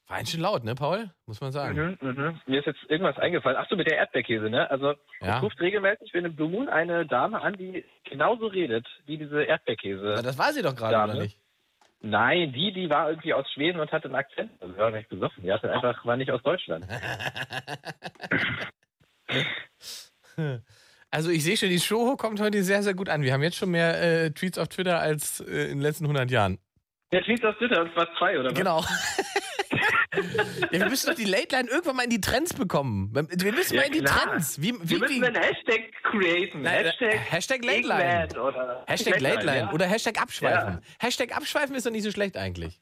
War 0.08 0.18
ein 0.18 0.26
schön 0.26 0.42
laut, 0.42 0.64
ne, 0.64 0.76
Paul? 0.76 1.10
Muss 1.26 1.40
man 1.42 1.52
sagen. 1.52 1.98
Mhm, 2.02 2.08
mhm. 2.10 2.42
Mir 2.46 2.60
ist 2.60 2.66
jetzt 2.66 2.84
irgendwas 2.90 3.18
eingefallen. 3.18 3.58
Ach 3.60 3.68
so, 3.70 3.76
mit 3.76 3.88
der 3.90 3.98
Erdbeerkäse, 3.98 4.50
ne? 4.50 4.70
Also, 4.70 4.94
Ja. 5.22 5.38
es 5.38 5.44
ruft 5.44 5.60
regelmäßig 5.60 6.12
für 6.12 6.18
eine 6.18 6.30
Blue 6.30 6.50
Moon 6.50 6.68
eine 6.70 7.06
Dame 7.06 7.42
an, 7.42 7.54
die 7.58 7.84
genauso 8.04 8.48
redet 8.48 8.86
wie 9.06 9.18
diese 9.18 9.44
Erdbeerkäse. 9.44 10.14
Na, 10.18 10.22
das 10.22 10.38
war 10.38 10.52
sie 10.54 10.62
doch 10.62 10.76
gerade, 10.76 11.12
oder 11.12 11.22
nicht? 11.22 11.40
Nein, 12.06 12.52
die, 12.52 12.74
die 12.74 12.90
war 12.90 13.10
irgendwie 13.10 13.34
aus 13.34 13.50
Schweden 13.54 13.80
und 13.80 13.92
hatte 13.92 14.06
einen 14.06 14.16
Akzent. 14.16 14.52
Also, 14.60 14.78
war 14.78 14.92
nicht 14.92 15.08
besoffen. 15.10 15.42
Die 15.42 15.52
hatte 15.52 15.72
einfach, 15.72 16.06
war 16.06 16.18
nicht 16.18 16.32
aus 16.32 16.44
Deutschland. 16.44 16.86
Also 21.10 21.30
ich 21.30 21.44
sehe 21.44 21.56
schon, 21.56 21.70
die 21.70 21.80
Show 21.80 22.16
kommt 22.16 22.42
heute 22.42 22.64
sehr, 22.64 22.82
sehr 22.82 22.96
gut 22.96 23.08
an. 23.08 23.22
Wir 23.22 23.34
haben 23.34 23.44
jetzt 23.44 23.56
schon 23.56 23.70
mehr 23.70 24.02
äh, 24.02 24.32
Tweets 24.32 24.58
auf 24.58 24.68
Twitter 24.70 25.00
als 25.00 25.42
äh, 25.42 25.66
in 25.66 25.78
den 25.78 25.82
letzten 25.82 26.06
100 26.06 26.32
Jahren. 26.32 26.58
Der 27.12 27.22
Tweet 27.24 27.46
aus 27.46 27.56
Twitter, 27.58 27.86
das 27.86 27.96
war 27.96 28.08
zwei, 28.18 28.40
oder 28.40 28.50
was? 28.50 28.58
Genau. 28.58 28.84
ja, 30.72 30.80
wir 30.80 30.90
müssen 30.90 31.08
doch 31.10 31.16
die 31.16 31.26
Late 31.26 31.56
Line 31.56 31.70
irgendwann 31.70 31.96
mal 31.96 32.04
in 32.04 32.10
die 32.10 32.22
Trends 32.22 32.54
bekommen. 32.54 33.12
Wir 33.14 33.52
müssen 33.52 33.76
Ja, 33.76 33.82
mal 33.82 33.88
in 33.88 33.94
die 33.94 34.00
klar. 34.02 34.24
Trends. 34.26 34.62
Wie, 34.62 34.74
wie, 34.74 34.90
Wir 34.90 35.00
müssen 35.00 35.22
wie, 35.22 35.26
einen 35.26 35.36
Hashtag 35.36 35.82
createn. 36.04 36.62
Nein, 36.62 36.86
Hashtag, 36.86 37.14
Hashtag 37.32 37.66
Late 37.66 37.88
Line. 37.88 38.42
Oder 38.42 38.84
Hashtag 38.88 39.20
Late 39.20 39.46
Line 39.46 39.58
ja. 39.60 39.72
oder 39.72 39.86
Hashtag 39.88 40.22
Abschweifen. 40.22 40.82
Hashtag 41.00 41.36
Abschweifen 41.36 41.76
ist 41.76 41.86
doch 41.86 41.92
nicht 41.92 42.04
so 42.04 42.12
schlecht 42.12 42.38
eigentlich. 42.38 42.80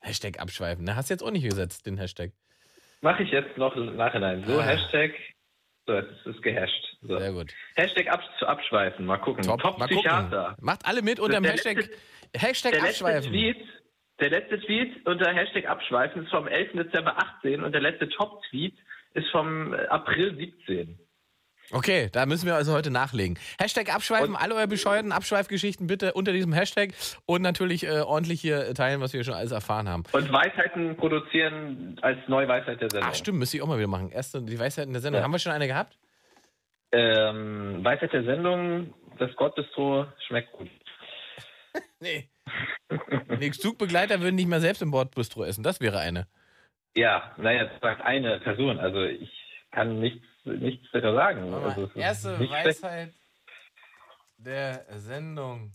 Hashtag 0.00 0.38
Abschweifen. 0.40 0.84
Ne? 0.84 0.96
Hast 0.96 1.10
du 1.10 1.14
jetzt 1.14 1.22
auch 1.22 1.30
nicht 1.30 1.44
gesetzt, 1.48 1.86
den 1.86 1.96
Hashtag. 1.96 2.32
Mache 3.00 3.22
ich 3.22 3.30
jetzt 3.30 3.56
noch 3.56 3.74
im 3.76 3.96
Nachhinein. 3.96 4.44
So, 4.46 4.58
Ah. 4.58 4.62
Hashtag. 4.64 5.12
So, 5.86 5.94
jetzt 5.94 6.10
ist 6.24 6.36
es 6.36 6.42
gehasht. 6.42 6.96
So. 7.02 7.18
Sehr 7.18 7.32
gut. 7.32 7.52
Hashtag 7.76 8.08
ab, 8.08 8.20
zu 8.38 8.46
abschweifen. 8.46 9.04
Mal 9.04 9.18
gucken. 9.18 9.44
Top, 9.44 9.60
Top, 9.60 9.78
mal 9.78 9.86
gucken. 9.86 9.98
Psychiater. 10.02 10.56
Macht 10.60 10.86
alle 10.86 11.02
mit 11.02 11.20
unter 11.20 11.36
dem 11.40 11.44
Hashtag, 11.44 11.76
letzte- 11.76 11.96
Hashtag 12.36 12.72
Der 12.72 12.82
letzte, 12.82 13.04
Abschweifen. 13.04 13.30
Tweet, 13.30 13.56
der 14.20 14.30
letzte 14.30 14.60
Tweet 14.60 15.06
unter 15.06 15.32
Hashtag 15.32 15.66
abschweifen 15.66 16.24
ist 16.24 16.30
vom 16.30 16.46
11. 16.46 16.72
Dezember 16.72 17.16
18 17.18 17.62
und 17.62 17.72
der 17.72 17.80
letzte 17.80 18.08
Top-Tweet 18.08 18.74
ist 19.14 19.28
vom 19.30 19.74
äh, 19.74 19.86
April 19.86 20.36
17. 20.36 20.98
Okay, 21.70 22.10
da 22.12 22.26
müssen 22.26 22.46
wir 22.46 22.54
also 22.54 22.72
heute 22.74 22.90
nachlegen. 22.90 23.38
Hashtag 23.58 23.94
Abschweifen, 23.94 24.36
alle 24.36 24.54
eure 24.54 24.68
bescheuerten 24.68 25.12
Abschweifgeschichten 25.12 25.86
bitte 25.86 26.12
unter 26.12 26.32
diesem 26.32 26.52
Hashtag 26.52 26.90
und 27.24 27.40
natürlich 27.40 27.84
äh, 27.84 28.00
ordentlich 28.00 28.40
hier 28.42 28.74
teilen, 28.74 29.00
was 29.00 29.14
wir 29.14 29.24
schon 29.24 29.34
alles 29.34 29.50
erfahren 29.50 29.88
haben. 29.88 30.04
Und 30.12 30.30
Weisheiten 30.30 30.96
produzieren 30.96 31.98
als 32.02 32.18
Neuweisheit 32.28 32.80
der 32.82 32.90
Sendung. 32.90 33.08
Ach 33.10 33.14
stimmt, 33.14 33.38
müsste 33.38 33.56
ich 33.56 33.62
auch 33.62 33.66
mal 33.66 33.78
wieder 33.78 33.88
machen. 33.88 34.10
Erste, 34.10 34.42
die 34.42 34.58
Weisheit 34.58 34.86
in 34.86 34.92
der 34.92 35.00
Sendung. 35.00 35.20
Ja. 35.20 35.24
Haben 35.24 35.32
wir 35.32 35.38
schon 35.38 35.52
eine 35.52 35.66
gehabt? 35.66 35.96
Ähm, 36.92 37.82
Weisheit 37.82 38.12
der 38.12 38.24
Sendung, 38.24 38.92
das 39.18 39.34
Gottbistro 39.36 40.06
schmeckt 40.26 40.52
gut. 40.52 40.68
Nee. 41.98 42.28
Nee, 43.38 43.50
Zugbegleiter 43.50 44.20
würden 44.20 44.36
nicht 44.36 44.48
mehr 44.48 44.60
selbst 44.60 44.82
im 44.82 44.90
Bordbistro 44.90 45.44
essen. 45.44 45.62
Das 45.62 45.80
wäre 45.80 45.98
eine. 45.98 46.26
Ja, 46.96 47.34
naja, 47.36 47.64
das 47.64 47.80
sagt 47.80 48.02
eine 48.02 48.38
Person. 48.40 48.78
Also 48.78 49.02
ich 49.02 49.30
kann 49.72 49.98
nichts, 50.00 50.24
nichts 50.44 50.92
weiter 50.94 51.14
sagen. 51.14 51.52
Also, 51.54 51.90
Erste. 51.94 52.38
Weisheit 52.38 53.12
der 54.36 54.84
Sendung. 54.98 55.72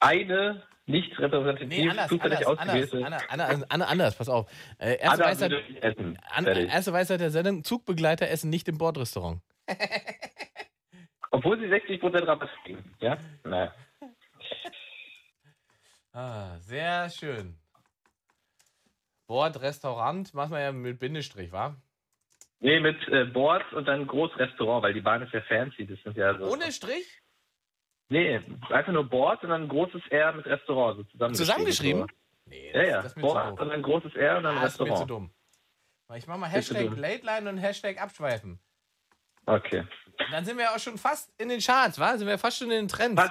Eine 0.00 0.62
nicht 0.86 1.18
repräsentativ 1.18 1.68
Nee, 1.68 1.88
anders, 1.88 2.08
zufällig 2.08 2.46
anders, 2.46 2.58
anders, 2.58 2.76
ausgewählte. 2.84 3.06
anders, 3.06 3.22
anders, 3.28 3.70
anders, 3.70 3.88
anders, 3.90 4.14
pass 4.16 4.28
auf. 4.28 4.50
Äh, 4.78 4.96
erste, 4.98 5.08
Anna 5.10 5.24
Weisheit, 5.24 5.52
essen. 5.82 6.18
an, 6.30 6.46
erste 6.46 6.92
Weisheit 6.92 7.20
der 7.20 7.30
Sendung, 7.30 7.64
Zugbegleiter 7.64 8.28
essen 8.28 8.50
nicht 8.50 8.68
im 8.68 8.78
Bordrestaurant. 8.78 9.40
Obwohl 11.30 11.58
sie 11.58 11.66
60% 11.66 12.26
Rabatt 12.26 12.50
kriegen. 12.64 12.94
Ja? 13.00 13.18
Naja. 13.44 13.74
Ah, 16.16 16.58
sehr 16.60 17.10
schön. 17.10 17.58
Bordrestaurant, 19.26 20.32
machen 20.34 20.52
wir 20.52 20.60
ja 20.60 20.72
mit 20.72 20.98
Bindestrich, 20.98 21.52
wa? 21.52 21.76
Nee, 22.60 22.80
mit 22.80 22.96
äh, 23.08 23.24
Boards 23.26 23.70
und 23.74 23.86
dann 23.86 24.06
Großrestaurant, 24.06 24.82
weil 24.82 24.94
die 24.94 25.00
Bahn 25.02 25.20
ist 25.22 25.32
ja 25.34 25.42
fancy. 25.42 25.86
Das 25.86 25.98
sind 26.02 26.16
ja 26.16 26.38
so. 26.38 26.46
Ohne 26.50 26.72
Strich? 26.72 27.20
Nee, 28.08 28.40
einfach 28.70 28.92
nur 28.92 29.04
Boards 29.08 29.42
und 29.42 29.50
dann 29.50 29.64
ein 29.64 29.68
großes 29.68 30.00
R 30.10 30.32
mit 30.32 30.46
Restaurant. 30.46 30.96
So 30.96 31.02
zusammengeschrieben. 31.04 31.36
Zusammengeschrieben? 31.36 32.06
Nee, 32.46 32.70
So. 32.72 32.78
Ja, 32.78 32.84
ja. 32.86 33.02
das 33.02 33.06
ist 33.12 33.16
mir 33.16 33.22
zu 33.22 33.26
Boards 33.28 33.50
doof. 33.50 33.60
und 33.60 33.68
dann 33.68 33.70
ein 33.76 33.82
großes 33.82 34.14
R 34.14 34.36
und 34.38 34.42
dann 34.44 34.56
Ah, 34.58 34.64
ist 34.64 34.72
mir 34.72 34.76
zu 34.76 34.82
Restaurant. 34.84 35.10
dumm. 35.10 35.34
Ich 36.16 36.26
mach 36.28 36.36
mal 36.38 36.46
zu 36.48 36.52
Hashtag 36.56 36.84
dumm. 36.86 36.96
Late 36.96 37.26
Line 37.26 37.50
und 37.50 37.58
Hashtag 37.58 38.00
Abschweifen. 38.00 38.58
Okay. 39.44 39.84
Dann 40.30 40.44
sind 40.46 40.56
wir 40.56 40.70
auch 40.72 40.78
schon 40.78 40.96
fast 40.96 41.30
in 41.38 41.48
den 41.50 41.60
Charts, 41.60 41.98
wa? 41.98 42.16
Sind 42.16 42.26
wir 42.26 42.38
fast 42.38 42.56
schon 42.58 42.70
in 42.70 42.78
den 42.86 42.88
Trends. 42.88 43.20
Was? 43.20 43.30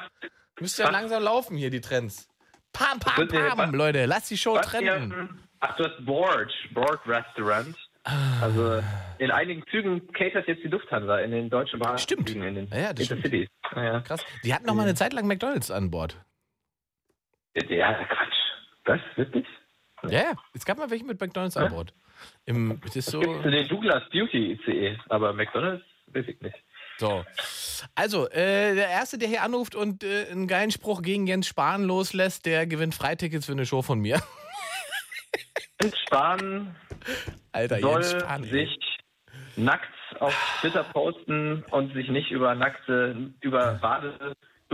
Müsste 0.60 0.84
ja 0.84 0.90
langsam 0.92 1.24
laufen 1.24 1.58
hier, 1.58 1.70
die 1.72 1.82
Trends. 1.82 2.30
Pam, 2.76 3.00
pam, 3.00 3.28
pam, 3.28 3.74
Leute. 3.74 4.06
Lass 4.06 4.28
die 4.28 4.38
Show 4.38 4.58
trennen. 4.60 5.12
ihr- 5.12 5.30
Ach, 5.62 5.76
du 5.78 5.86
hast 5.86 6.06
Board. 6.06 6.52
Board 6.74 7.00
Restaurant. 7.08 7.76
Ah. 8.04 8.42
Also 8.42 8.84
in 9.18 9.32
einigen 9.32 9.64
Zügen 9.72 10.06
catert 10.14 10.48
jetzt 10.48 10.64
die 10.64 10.68
Lufthansa 10.68 11.18
in 11.20 11.32
den 11.32 11.50
deutschen 11.50 11.80
Bahnen. 11.80 11.98
Stimmt. 11.98 12.30
In 12.30 12.42
den 12.56 12.68
Ja, 12.68 12.78
ja, 12.78 12.94
das 12.94 13.06
stimmt. 13.06 13.26
Intercities. 13.26 13.50
Ja, 13.76 13.84
ja. 13.84 14.02
Krass. 14.02 14.24
Die 14.44 14.54
hatten 14.54 14.66
noch 14.68 14.76
mal 14.76 14.84
eine 14.84 14.94
Zeit 14.94 15.14
lang 15.14 15.26
McDonalds 15.26 15.72
an 15.72 15.90
Bord. 15.90 16.16
ja, 17.70 17.94
Quatsch. 18.06 18.36
Was? 18.86 19.00
Wirklich? 19.16 19.48
Ja, 20.04 20.10
ja. 20.22 20.34
Es 20.54 20.66
gab 20.66 20.78
mal 20.78 20.90
welche 20.92 21.06
mit 21.06 21.20
McDonalds 21.20 21.58
an 21.58 21.72
Bord. 21.72 21.94
Im, 22.46 22.80
es 22.86 22.96
ist 22.96 23.10
so. 23.10 23.20
Gibt 23.20 23.46
es 23.46 23.52
den 23.52 23.68
Douglas 23.68 24.04
Beauty 24.12 24.52
ICE, 24.54 24.98
aber 25.10 25.34
McDonalds 25.34 25.84
weiß 26.08 26.26
ich 26.28 26.40
nicht. 26.42 26.56
So. 26.98 27.26
Also, 27.94 28.30
äh, 28.30 28.76
der 28.76 28.90
Erste, 28.90 29.18
der 29.18 29.28
hier 29.28 29.44
anruft 29.44 29.76
und 29.76 30.04
äh, 30.04 30.28
einen 30.32 30.48
geilen 30.48 30.72
Spruch 30.72 31.02
gegen 31.02 31.28
Jens 31.28 31.48
Spahn 31.48 31.84
loslässt, 31.84 32.46
der 32.46 32.68
gewinnt 32.68 32.96
Freitickets 32.96 33.46
für 33.46 33.52
eine 33.52 33.66
Show 33.66 33.82
von 33.82 34.00
mir. 34.00 34.22
Jens 35.82 36.00
Spahn 36.08 36.76
Alter, 37.52 37.80
soll 37.80 38.02
Jens 38.02 38.12
Spahn. 38.12 38.44
sich 38.44 38.80
nackt 39.58 39.88
auf 40.20 40.34
Twitter 40.62 40.84
posten 40.84 41.64
und 41.72 41.94
sich 41.94 42.10
nicht 42.10 42.32
über 42.32 42.56
nackte, 42.56 43.32
über 43.42 43.80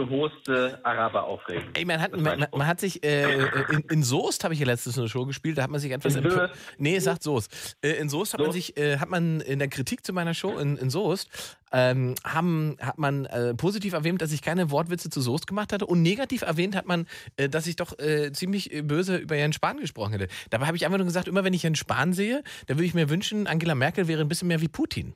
badebehoste 0.02 0.80
Araber 0.84 1.24
aufregen. 1.24 1.70
Ey, 1.74 1.86
man 1.86 2.02
hat, 2.02 2.18
man, 2.18 2.46
man 2.52 2.68
hat 2.68 2.80
sich, 2.80 3.04
äh, 3.04 3.46
in, 3.70 3.80
in 3.90 4.04
Soest 4.04 4.44
habe 4.44 4.54
ich 4.54 4.60
ja 4.60 4.66
letztens 4.66 4.98
eine 4.98 5.10
Show 5.10 5.26
gespielt, 5.26 5.58
da 5.58 5.64
hat 5.64 5.70
man 5.70 5.80
sich 5.80 5.92
etwas... 5.92 6.16
In 6.16 6.30
Soest? 6.30 6.54
Nee, 6.78 6.96
es 6.96 7.04
sagt 7.04 7.24
Soest. 7.24 7.78
Äh, 7.82 7.94
in 7.94 8.10
Soest 8.10 8.34
hat 8.34 8.40
man 8.40 8.52
Soest? 8.52 8.68
sich, 8.68 8.78
äh, 8.78 8.98
hat 8.98 9.10
man 9.10 9.42
in 9.42 9.60
der 9.60 9.68
Kritik 9.68 10.06
zu 10.06 10.14
meiner 10.14 10.34
Show 10.34 10.58
in, 10.58 10.78
in 10.78 10.90
Soest, 10.90 11.58
ähm, 11.72 12.16
haben, 12.26 12.78
hat 12.82 12.98
man 12.98 13.26
äh, 13.26 13.54
positiv 13.54 13.94
erwähnt, 13.94 14.22
dass 14.22 14.32
ich 14.32 14.42
keine 14.42 14.72
Wortwitze 14.72 15.10
zu 15.10 15.22
Soest 15.22 15.48
gemacht 15.48 15.72
hatte 15.72 15.86
und 15.86 16.02
negativ 16.02 16.42
erwähnt 16.42 16.76
hat 16.76 16.86
man, 16.86 17.08
äh, 17.38 17.48
dass 17.50 17.68
ich 17.68 17.76
doch 17.76 17.98
äh, 18.00 18.32
ziemlich 18.34 18.74
äh, 18.74 18.82
böse 18.82 19.18
über 19.18 19.36
Jens 19.36 19.56
Spahn 19.56 19.78
gesprochen 19.78 20.14
hätte. 20.14 20.28
Dabei 20.50 20.68
habe 20.68 20.78
ich 20.78 20.86
einfach 20.86 20.98
nur 20.98 21.08
gesagt, 21.08 21.28
immer 21.28 21.44
wenn 21.44 21.54
ich 21.54 21.64
Jens 21.64 21.80
Spahn 21.80 22.14
sehe, 22.14 22.44
da 22.68 22.76
würde 22.76 22.86
ich 22.86 22.94
mir 22.94 23.10
wünschen, 23.10 23.48
Angela 23.48 23.76
Merkel 23.76 24.08
wäre 24.08 24.22
ein 24.22 24.28
bisschen 24.28 24.48
mehr 24.48 24.62
wie 24.62 24.68
Putin. 24.68 25.14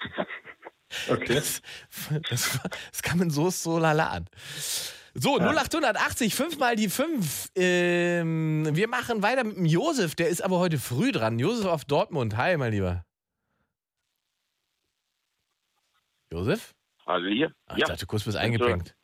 Okay. 1.08 1.34
Das, 1.34 1.60
das, 2.30 2.58
das 2.90 3.02
kam 3.02 3.20
in 3.22 3.30
Soest 3.30 3.62
so 3.62 3.78
lala 3.78 4.08
an. 4.08 4.26
So, 5.14 5.38
0880, 5.38 6.34
5 6.34 6.58
mal 6.58 6.76
die 6.76 6.88
5. 6.88 7.48
Ähm, 7.56 8.68
wir 8.72 8.88
machen 8.88 9.22
weiter 9.22 9.42
mit 9.44 9.56
dem 9.56 9.64
Josef, 9.64 10.14
der 10.14 10.28
ist 10.28 10.42
aber 10.42 10.58
heute 10.58 10.78
früh 10.78 11.10
dran. 11.12 11.38
Josef 11.38 11.66
auf 11.66 11.84
Dortmund. 11.84 12.36
Hi, 12.36 12.56
mein 12.56 12.72
Lieber. 12.72 13.04
Josef? 16.30 16.74
Also 17.06 17.26
hier? 17.26 17.52
Ach, 17.66 17.76
Ich 17.78 17.84
dachte, 17.84 18.06
kurz 18.06 18.24
bist 18.24 18.36
eingepenkt. 18.36 18.94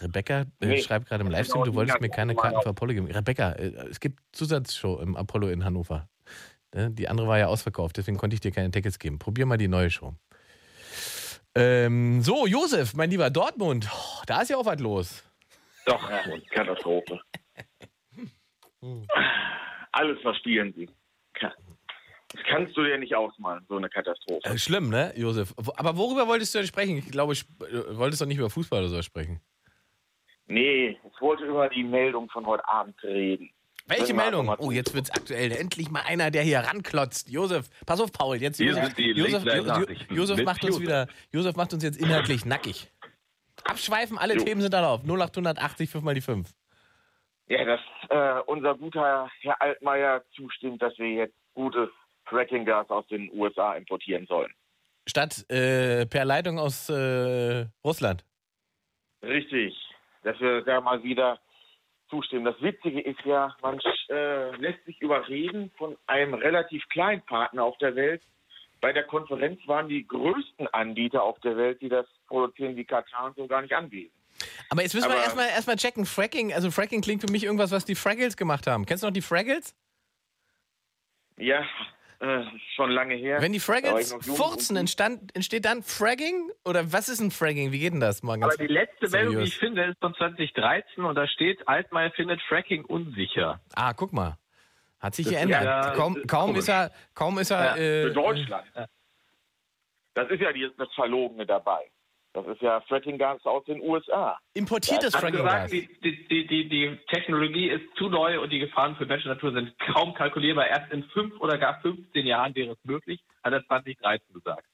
Rebecca 0.00 0.40
äh, 0.40 0.66
Nee. 0.66 0.82
schreibt 0.82 1.06
gerade 1.08 1.22
im 1.24 1.30
Livestream, 1.30 1.64
du 1.64 1.74
wolltest 1.74 2.00
mir 2.00 2.08
keine 2.08 2.34
Karten 2.34 2.60
für 2.62 2.70
Apollo 2.70 2.94
geben. 2.94 3.06
Rebecca, 3.10 3.52
äh, 3.52 3.88
es 3.90 4.00
gibt 4.00 4.18
Zusatzshow 4.32 4.98
im 5.00 5.14
Apollo 5.16 5.48
in 5.48 5.64
Hannover. 5.64 6.08
Ne, 6.74 6.90
Die 6.90 7.08
andere 7.08 7.28
war 7.28 7.38
ja 7.38 7.46
ausverkauft, 7.46 7.96
deswegen 7.98 8.16
konnte 8.16 8.34
ich 8.34 8.40
dir 8.40 8.50
keine 8.50 8.70
Tickets 8.70 8.98
geben. 8.98 9.18
Probier 9.18 9.46
mal 9.46 9.58
die 9.58 9.68
neue 9.68 9.90
Show. 9.90 10.14
Ähm, 11.54 12.22
so, 12.22 12.46
Josef, 12.46 12.94
mein 12.94 13.10
lieber 13.10 13.30
Dortmund, 13.30 13.88
oh, 13.92 14.22
da 14.26 14.42
ist 14.42 14.48
ja 14.48 14.56
auch 14.56 14.64
was 14.64 14.80
los. 14.80 15.22
Doch, 15.84 16.10
Katastrophe. 16.50 17.20
Alles 19.92 20.20
verspielen 20.22 20.72
sie. 20.74 20.88
Das 22.32 22.42
kannst 22.44 22.76
du 22.76 22.82
dir 22.82 22.96
nicht 22.96 23.14
ausmalen, 23.14 23.64
so 23.68 23.76
eine 23.76 23.90
Katastrophe. 23.90 24.48
Äh, 24.48 24.56
schlimm, 24.56 24.88
ne, 24.88 25.12
Josef? 25.16 25.54
Aber 25.76 25.96
worüber 25.96 26.26
wolltest 26.26 26.54
du 26.54 26.58
denn 26.58 26.66
sprechen? 26.66 26.96
Ich 26.96 27.10
glaube, 27.10 27.34
ich 27.34 27.44
äh, 27.60 27.96
wolltest 27.96 28.22
doch 28.22 28.26
nicht 28.26 28.38
über 28.38 28.48
Fußball 28.48 28.80
oder 28.80 28.88
so 28.88 29.02
sprechen. 29.02 29.40
Nee, 30.46 30.98
ich 31.04 31.20
wollte 31.20 31.44
über 31.44 31.68
die 31.68 31.84
Meldung 31.84 32.30
von 32.30 32.46
heute 32.46 32.66
Abend 32.66 33.00
reden. 33.02 33.50
Welche 33.86 34.14
Meldung? 34.14 34.48
Oh, 34.58 34.70
jetzt 34.70 34.94
wird's 34.94 35.10
aktuell. 35.10 35.52
Endlich 35.52 35.90
mal 35.90 36.02
einer, 36.02 36.30
der 36.30 36.42
hier 36.42 36.60
ranklotzt. 36.60 37.30
Josef, 37.30 37.68
pass 37.84 38.00
auf, 38.00 38.12
Paul. 38.12 38.36
Jetzt 38.36 38.58
Hier 38.58 38.68
Josef, 38.68 38.94
die 38.94 39.10
Josef, 39.10 39.44
Josef 40.10 40.36
mit 40.36 40.46
macht 40.46 40.62
uns 40.64 40.74
Josef. 40.76 40.82
wieder. 40.82 41.06
Josef 41.32 41.56
macht 41.56 41.72
uns 41.74 41.82
jetzt 41.82 42.00
inhaltlich 42.00 42.44
nackig. 42.44 42.88
Abschweifen, 43.64 44.18
alle 44.18 44.36
Jo. 44.36 44.44
Themen 44.44 44.60
sind 44.60 44.72
erlaubt. 44.74 45.04
0880, 45.04 45.90
5 45.90 46.04
mal 46.04 46.14
die 46.14 46.20
5. 46.20 46.48
Ja, 47.48 47.64
dass 47.64 47.80
äh, 48.08 48.40
unser 48.46 48.74
guter 48.76 49.28
Herr 49.40 49.60
Altmaier 49.60 50.22
zustimmt, 50.34 50.80
dass 50.80 50.96
wir 50.98 51.10
jetzt 51.10 51.34
gutes 51.54 51.88
Fracking-Gas 52.26 52.88
aus 52.90 53.06
den 53.08 53.30
USA 53.32 53.74
importieren 53.74 54.26
sollen. 54.26 54.52
Statt 55.06 55.44
äh, 55.50 56.06
per 56.06 56.24
Leitung 56.24 56.58
aus 56.58 56.88
äh, 56.88 57.66
Russland. 57.84 58.24
Richtig, 59.22 59.74
dass 60.22 60.38
wir 60.40 60.62
da 60.62 60.80
mal 60.80 61.02
wieder 61.02 61.38
zustimmen. 62.12 62.44
Das 62.44 62.60
Witzige 62.60 63.00
ist 63.00 63.20
ja, 63.24 63.56
man 63.62 63.80
äh, 64.10 64.54
lässt 64.56 64.84
sich 64.84 65.00
überreden 65.00 65.70
von 65.78 65.96
einem 66.06 66.34
relativ 66.34 66.86
kleinen 66.90 67.22
Partner 67.22 67.64
auf 67.64 67.78
der 67.78 67.96
Welt. 67.96 68.22
Bei 68.82 68.92
der 68.92 69.04
Konferenz 69.04 69.58
waren 69.66 69.88
die 69.88 70.06
größten 70.06 70.68
Anbieter 70.68 71.22
auf 71.22 71.40
der 71.40 71.56
Welt, 71.56 71.80
die 71.80 71.88
das 71.88 72.06
produzieren, 72.26 72.76
wie 72.76 72.84
Katar 72.84 73.26
und 73.26 73.36
so 73.36 73.46
gar 73.46 73.62
nicht 73.62 73.72
anwesend. 73.72 74.12
Aber 74.68 74.82
jetzt 74.82 74.92
müssen 74.94 75.08
wir 75.08 75.14
Aber- 75.14 75.22
erstmal 75.22 75.48
erstmal 75.48 75.76
checken. 75.76 76.04
Fracking, 76.04 76.52
also 76.52 76.70
Fracking 76.70 77.00
klingt 77.00 77.22
für 77.22 77.32
mich 77.32 77.44
irgendwas, 77.44 77.70
was 77.70 77.84
die 77.86 77.94
Fraggles 77.94 78.36
gemacht 78.36 78.66
haben. 78.66 78.84
Kennst 78.84 79.02
du 79.02 79.06
noch 79.06 79.14
die 79.14 79.22
Fraggles? 79.22 79.74
Ja, 81.38 81.64
äh, 82.22 82.44
schon 82.76 82.90
lange 82.90 83.14
her. 83.14 83.40
Wenn 83.42 83.52
die 83.52 83.60
Fraggles 83.60 84.14
furzen, 84.22 84.76
entstand, 84.76 85.34
entsteht 85.34 85.64
dann 85.64 85.82
Fragging? 85.82 86.50
Oder 86.64 86.92
was 86.92 87.08
ist 87.08 87.20
ein 87.20 87.30
Fragging? 87.30 87.72
Wie 87.72 87.80
geht 87.80 87.92
denn 87.92 88.00
das? 88.00 88.22
Mal 88.22 88.42
Aber 88.42 88.56
die 88.56 88.66
letzte 88.68 89.08
Meldung, 89.08 89.38
die 89.38 89.44
ich 89.44 89.58
finde, 89.58 89.84
ist 89.84 89.98
von 90.00 90.14
2013 90.14 91.04
und 91.04 91.14
da 91.16 91.26
steht, 91.26 91.66
Altmaier 91.66 92.10
findet 92.12 92.40
Fracking 92.42 92.84
unsicher. 92.84 93.60
Ah, 93.74 93.92
guck 93.92 94.12
mal. 94.12 94.38
Hat 95.00 95.16
sich 95.16 95.26
Das- 95.26 95.34
geändert. 95.34 95.64
ja, 95.64 95.90
kaum, 95.96 96.16
ist 96.16 96.28
kaum 96.28 96.54
ist 96.54 96.68
er, 96.68 96.92
kaum 97.14 97.38
ist 97.40 97.50
er. 97.50 97.64
Ja, 97.64 97.76
äh, 97.76 98.02
Für 98.04 98.12
Deutschland. 98.12 98.66
Das 100.14 100.30
ist 100.30 100.40
ja 100.40 100.52
die, 100.52 100.70
das 100.78 100.92
Verlogene 100.94 101.44
dabei. 101.46 101.90
Das 102.34 102.46
ist 102.46 102.62
ja 102.62 102.80
Fracking-Gas 102.82 103.44
aus 103.44 103.64
den 103.66 103.82
USA. 103.82 104.38
Importiertes 104.54 105.12
gesagt, 105.12 105.70
die, 105.70 105.86
die, 106.02 106.26
die, 106.28 106.46
die, 106.46 106.68
die 106.68 106.98
Technologie 107.10 107.68
ist 107.68 107.84
zu 107.96 108.08
neu 108.08 108.40
und 108.40 108.50
die 108.50 108.58
Gefahren 108.58 108.96
für 108.96 109.04
Mensch 109.04 109.24
und 109.26 109.32
Natur 109.32 109.52
sind 109.52 109.78
kaum 109.78 110.14
kalkulierbar. 110.14 110.66
Erst 110.66 110.90
in 110.92 111.04
fünf 111.10 111.38
oder 111.40 111.58
gar 111.58 111.80
15 111.82 112.26
Jahren 112.26 112.54
wäre 112.54 112.72
es 112.72 112.84
möglich, 112.84 113.22
hat 113.44 113.52
er 113.52 113.64
2013 113.66 114.32
gesagt. 114.32 114.64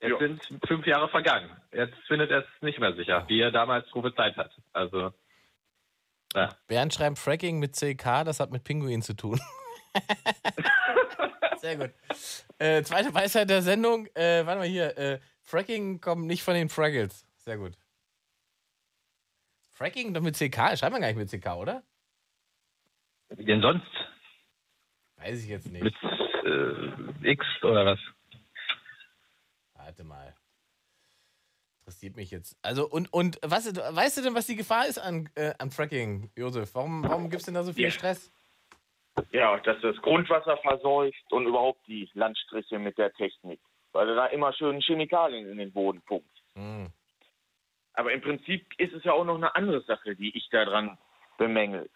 Jetzt 0.00 0.10
Jo. 0.10 0.18
sind 0.18 0.42
fünf 0.66 0.86
Jahre 0.86 1.08
vergangen. 1.08 1.50
Jetzt 1.72 1.96
findet 2.06 2.30
er 2.30 2.40
es 2.40 2.46
nicht 2.60 2.78
mehr 2.78 2.94
sicher, 2.94 3.24
wie 3.28 3.40
er 3.40 3.50
damals 3.50 3.88
prophezeit 3.88 4.36
hat. 4.36 4.52
Also, 4.74 5.14
ja. 6.34 6.50
Bernd 6.66 6.92
schreibt 6.92 7.18
Fracking 7.18 7.58
mit 7.58 7.74
CK, 7.74 8.24
das 8.24 8.40
hat 8.40 8.50
mit 8.50 8.62
Pinguin 8.62 9.00
zu 9.00 9.16
tun. 9.16 9.40
Sehr 11.56 11.76
gut. 11.76 11.92
Äh, 12.58 12.82
zweite 12.82 13.14
Weisheit 13.14 13.48
der 13.48 13.62
Sendung. 13.62 14.06
Äh, 14.14 14.44
warte 14.44 14.58
mal 14.58 14.68
hier. 14.68 14.98
Äh, 14.98 15.18
Fracking 15.46 16.00
kommt 16.00 16.26
nicht 16.26 16.42
von 16.42 16.54
den 16.54 16.68
Fraggles. 16.68 17.24
Sehr 17.36 17.56
gut. 17.56 17.78
Fracking 19.70 20.12
doch 20.12 20.20
mit 20.20 20.36
CK? 20.36 20.76
Schreibt 20.76 20.92
man 20.92 21.00
gar 21.00 21.12
nicht 21.12 21.16
mit 21.16 21.30
CK, 21.30 21.54
oder? 21.56 21.82
Wie 23.28 23.44
denn 23.44 23.62
sonst? 23.62 23.86
Weiß 25.16 25.42
ich 25.42 25.48
jetzt 25.48 25.70
nicht. 25.70 25.82
Mit 25.84 25.94
äh, 26.44 27.30
X 27.30 27.44
oder 27.62 27.86
was? 27.86 27.98
Warte 29.74 30.04
mal. 30.04 30.34
Interessiert 31.80 32.16
mich 32.16 32.32
jetzt. 32.32 32.56
Also, 32.62 32.88
und, 32.88 33.12
und 33.12 33.38
was, 33.42 33.66
weißt 33.76 34.18
du 34.18 34.22
denn, 34.22 34.34
was 34.34 34.46
die 34.46 34.56
Gefahr 34.56 34.86
ist 34.88 34.98
an, 34.98 35.28
äh, 35.36 35.54
an 35.58 35.70
Fracking, 35.70 36.30
Josef? 36.34 36.74
Warum, 36.74 37.04
warum 37.04 37.30
gibt 37.30 37.40
es 37.40 37.46
denn 37.46 37.54
da 37.54 37.62
so 37.62 37.72
viel 37.72 37.84
Ja. 37.84 37.90
Stress? 37.90 38.32
Ja, 39.30 39.56
dass 39.60 39.80
das 39.80 39.96
Grundwasser 39.98 40.56
verseucht 40.58 41.32
und 41.32 41.46
überhaupt 41.46 41.86
die 41.86 42.10
Landstriche 42.14 42.78
mit 42.78 42.98
der 42.98 43.12
Technik. 43.12 43.60
Weil 43.96 44.08
du 44.08 44.14
da 44.14 44.26
immer 44.26 44.52
schön 44.52 44.80
Chemikalien 44.80 45.48
in 45.50 45.56
den 45.58 45.72
Boden 45.72 46.02
pumpt. 46.02 46.42
Hm. 46.54 46.88
Aber 47.94 48.12
im 48.12 48.20
Prinzip 48.20 48.78
ist 48.78 48.92
es 48.92 49.04
ja 49.04 49.12
auch 49.12 49.24
noch 49.24 49.36
eine 49.36 49.54
andere 49.56 49.80
Sache, 49.82 50.14
die 50.14 50.36
ich 50.36 50.48
daran 50.50 50.98
bemängel. 51.38 51.88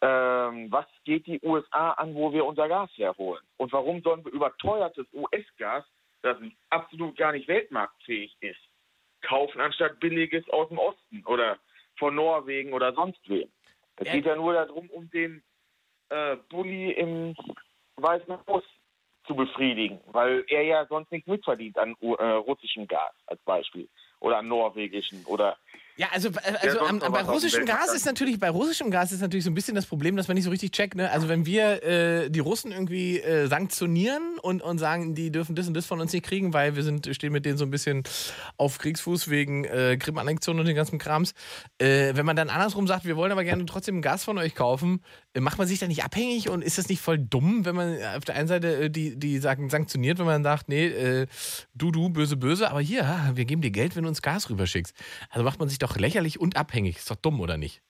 Ähm, 0.00 0.70
was 0.70 0.86
geht 1.04 1.26
die 1.26 1.40
USA 1.42 1.90
an, 1.92 2.14
wo 2.14 2.32
wir 2.32 2.44
unser 2.44 2.68
Gas 2.68 2.90
herholen? 2.94 3.42
Und 3.56 3.72
warum 3.72 4.00
sollen 4.02 4.24
wir 4.24 4.30
überteuertes 4.30 5.06
US-Gas, 5.12 5.84
das 6.22 6.36
absolut 6.70 7.16
gar 7.16 7.32
nicht 7.32 7.48
weltmarktfähig 7.48 8.36
ist, 8.40 8.60
kaufen, 9.22 9.60
anstatt 9.60 9.98
billiges 9.98 10.48
aus 10.50 10.68
dem 10.68 10.78
Osten 10.78 11.24
oder 11.26 11.58
von 11.98 12.14
Norwegen 12.14 12.72
oder 12.72 12.92
sonst 12.92 13.28
wem? 13.28 13.50
Es 13.96 14.06
Ja. 14.06 14.12
geht 14.12 14.26
ja 14.26 14.36
nur 14.36 14.52
darum, 14.52 14.88
um 14.90 15.10
den 15.10 15.42
äh, 16.10 16.36
Bulli 16.48 16.92
im 16.92 17.34
Weißen 17.96 18.38
Haus 18.46 18.62
zu 19.28 19.36
befriedigen, 19.36 20.00
weil 20.06 20.44
er 20.48 20.62
ja 20.62 20.86
sonst 20.86 21.12
nichts 21.12 21.28
mitverdient 21.28 21.78
an 21.78 21.94
äh, 22.00 22.24
russischem 22.24 22.88
Gas 22.88 23.12
als 23.26 23.40
Beispiel 23.42 23.88
oder 24.18 24.38
an 24.38 24.48
norwegischen 24.48 25.24
oder 25.26 25.56
Ja, 25.98 26.06
also, 26.12 26.28
äh, 26.28 26.54
also 26.60 26.78
am, 26.78 26.98
noch 26.98 27.10
bei 27.10 27.22
russischem 27.22 27.66
Gas 27.66 27.92
ist 27.92 28.06
natürlich, 28.06 28.38
bei 28.38 28.50
russischem 28.50 28.92
Gas 28.92 29.10
ist 29.10 29.20
natürlich 29.20 29.44
so 29.44 29.50
ein 29.50 29.54
bisschen 29.54 29.74
das 29.74 29.84
Problem, 29.84 30.14
dass 30.14 30.28
man 30.28 30.36
nicht 30.36 30.44
so 30.44 30.50
richtig 30.50 30.70
checkt, 30.70 30.94
ne? 30.94 31.10
Also 31.10 31.28
wenn 31.28 31.44
wir 31.44 31.82
äh, 31.82 32.30
die 32.30 32.38
Russen 32.38 32.70
irgendwie 32.70 33.18
äh, 33.18 33.48
sanktionieren 33.48 34.38
und, 34.40 34.62
und 34.62 34.78
sagen, 34.78 35.16
die 35.16 35.32
dürfen 35.32 35.56
das 35.56 35.66
und 35.66 35.74
das 35.74 35.86
von 35.86 36.00
uns 36.00 36.12
nicht 36.12 36.24
kriegen, 36.24 36.54
weil 36.54 36.76
wir 36.76 36.84
sind, 36.84 37.12
stehen 37.12 37.32
mit 37.32 37.44
denen 37.44 37.58
so 37.58 37.64
ein 37.64 37.72
bisschen 37.72 38.04
auf 38.56 38.78
Kriegsfuß 38.78 39.28
wegen 39.28 39.64
äh, 39.64 39.96
Krim-Annexion 39.98 40.60
und 40.60 40.66
den 40.66 40.76
ganzen 40.76 41.00
Krams. 41.00 41.34
Äh, 41.78 42.14
wenn 42.14 42.24
man 42.24 42.36
dann 42.36 42.48
andersrum 42.48 42.86
sagt, 42.86 43.04
wir 43.04 43.16
wollen 43.16 43.32
aber 43.32 43.42
gerne 43.42 43.66
trotzdem 43.66 44.00
Gas 44.00 44.22
von 44.22 44.38
euch 44.38 44.54
kaufen, 44.54 45.02
äh, 45.34 45.40
macht 45.40 45.58
man 45.58 45.66
sich 45.66 45.80
da 45.80 45.88
nicht 45.88 46.04
abhängig 46.04 46.48
und 46.48 46.62
ist 46.62 46.78
das 46.78 46.88
nicht 46.88 47.02
voll 47.02 47.18
dumm, 47.18 47.64
wenn 47.64 47.74
man 47.74 47.98
auf 48.16 48.24
der 48.24 48.36
einen 48.36 48.46
Seite 48.46 48.84
äh, 48.84 48.88
die, 48.88 49.16
die 49.16 49.38
sagen, 49.38 49.68
sanktioniert, 49.68 50.20
wenn 50.20 50.26
man 50.26 50.44
sagt, 50.44 50.68
nee, 50.68 50.86
äh, 50.86 51.26
du, 51.74 51.90
du, 51.90 52.08
böse, 52.08 52.36
böse, 52.36 52.70
aber 52.70 52.80
hier, 52.80 53.32
wir 53.34 53.46
geben 53.46 53.62
dir 53.62 53.72
Geld, 53.72 53.96
wenn 53.96 54.04
du 54.04 54.08
uns 54.08 54.22
Gas 54.22 54.48
rüberschickst. 54.48 54.94
Also 55.30 55.42
macht 55.42 55.58
man 55.58 55.68
sich 55.68 55.78
doch 55.78 55.87
lächerlich 55.96 56.40
und 56.40 56.56
abhängig. 56.56 56.96
Ist 56.96 57.10
doch 57.10 57.16
dumm, 57.16 57.40
oder 57.40 57.56
nicht? 57.56 57.82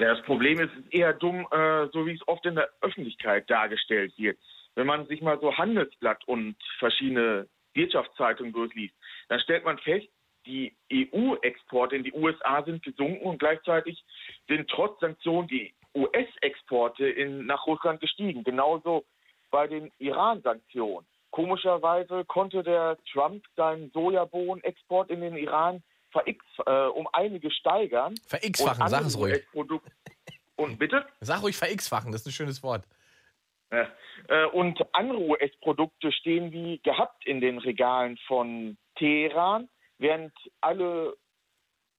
Ja, 0.00 0.14
das 0.14 0.22
Problem 0.22 0.58
ist 0.60 0.72
ist 0.74 0.94
eher 0.94 1.12
dumm, 1.12 1.46
äh, 1.50 1.86
so 1.92 2.06
wie 2.06 2.14
es 2.14 2.26
oft 2.26 2.46
in 2.46 2.54
der 2.54 2.70
Öffentlichkeit 2.80 3.50
dargestellt 3.50 4.14
wird. 4.16 4.38
Wenn 4.74 4.86
man 4.86 5.06
sich 5.06 5.20
mal 5.20 5.38
so 5.40 5.56
Handelsblatt 5.56 6.26
und 6.26 6.56
verschiedene 6.78 7.48
Wirtschaftszeitungen 7.74 8.52
durchliest, 8.52 8.94
dann 9.28 9.40
stellt 9.40 9.64
man 9.64 9.78
fest, 9.78 10.06
die 10.46 10.74
EU-Exporte 10.90 11.96
in 11.96 12.04
die 12.04 12.12
USA 12.12 12.62
sind 12.62 12.82
gesunken 12.82 13.26
und 13.26 13.38
gleichzeitig 13.38 14.02
sind 14.48 14.70
trotz 14.70 14.98
Sanktionen 15.00 15.48
die 15.48 15.74
US-Exporte 15.94 17.12
nach 17.26 17.66
Russland 17.66 18.00
gestiegen. 18.00 18.42
Genauso 18.42 19.04
bei 19.50 19.66
den 19.66 19.90
Iran-Sanktionen. 19.98 21.06
Komischerweise 21.30 22.24
konnte 22.24 22.62
der 22.62 22.96
Trump 23.12 23.44
seinen 23.56 23.90
Sojabohnenexport 23.90 25.10
in 25.10 25.20
den 25.20 25.36
Iran 25.36 25.82
verx, 26.12 26.44
äh, 26.66 26.86
um 26.86 27.08
einige 27.12 27.50
steigern. 27.50 28.14
Ver-X-fachen, 28.26 28.88
sag 28.88 29.02
es 29.02 29.18
ruhig. 29.18 29.44
Und 30.56 30.78
bitte? 30.78 31.06
Sag 31.20 31.42
ruhig 31.42 31.56
ver-X-fachen, 31.56 32.12
das 32.12 32.22
ist 32.22 32.26
ein 32.28 32.32
schönes 32.32 32.62
Wort. 32.62 32.86
Ja. 33.72 33.88
Äh, 34.28 34.46
Und 34.46 34.78
andere 34.92 35.18
US-Produkte 35.20 36.12
stehen 36.12 36.52
wie 36.52 36.80
gehabt 36.82 37.24
in 37.26 37.40
den 37.40 37.58
Regalen 37.58 38.18
von 38.26 38.76
Teheran, 38.96 39.68
während 39.98 40.32
alle 40.60 41.16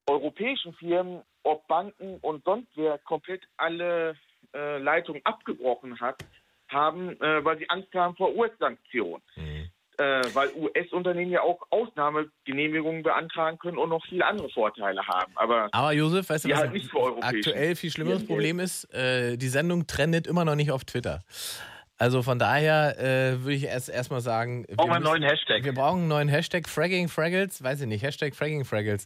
europäischen 0.08 0.74
Firmen, 0.74 1.21
ob 1.43 1.67
Banken 1.67 2.17
und 2.19 2.43
sonst 2.43 2.69
wer, 2.76 2.97
komplett 3.00 3.47
alle 3.58 4.15
äh, 4.54 4.78
Leitungen 4.78 5.21
abgebrochen 5.26 6.00
hat, 6.00 6.24
haben, 6.69 7.19
äh, 7.21 7.43
weil 7.43 7.58
sie 7.58 7.69
Angst 7.69 7.93
haben 7.93 8.15
vor 8.15 8.36
US-Sanktionen. 8.36 9.24
Äh, 10.02 10.34
weil 10.34 10.50
US-Unternehmen 10.56 11.32
ja 11.32 11.42
auch 11.42 11.60
Ausnahmegenehmigungen 11.70 13.04
beantragen 13.04 13.60
können 13.60 13.78
und 13.78 13.90
noch 13.90 14.04
viele 14.10 14.26
andere 14.26 14.50
Vorteile 14.50 15.06
haben. 15.08 15.32
Aber 15.36 15.70
Aber 15.72 15.92
Josef, 15.92 16.28
weißt 16.28 16.46
du, 16.46 16.50
was 16.50 16.58
halt 16.58 16.74
nicht 16.74 16.90
für 16.90 17.22
aktuell 17.22 17.76
viel 17.76 17.92
schlimmeres 17.92 18.22
Ja, 18.22 18.28
Problem 18.28 18.60
ist? 18.60 18.92
Äh, 18.94 19.38
die 19.38 19.48
Sendung 19.48 19.86
trendet 19.86 20.26
immer 20.26 20.44
noch 20.44 20.56
nicht 20.56 20.72
auf 20.72 20.86
Twitter. 20.86 21.20
Also 22.00 22.24
von 22.24 22.40
daher 22.40 22.98
äh, 22.98 23.42
würde 23.42 23.54
ich 23.54 23.66
erst 23.66 23.90
erstmal 23.90 24.22
sagen, 24.22 24.66
wir, 24.68 24.76
Brauchen 24.76 24.92
einen 24.92 25.04
neuen 25.04 25.22
Hashtag. 25.22 25.64
wir 25.64 25.74
brauchen 25.76 26.00
einen 26.00 26.08
neuen 26.08 26.30
Hashtag 26.30 26.68
Fragging 26.68 27.08
Fraggles, 27.08 27.64
weiß 27.64 27.82
ich 27.82 27.88
nicht, 27.88 28.02
Hashtag 28.02 28.34
Fragging 28.36 28.66
Fraggles, 28.66 29.06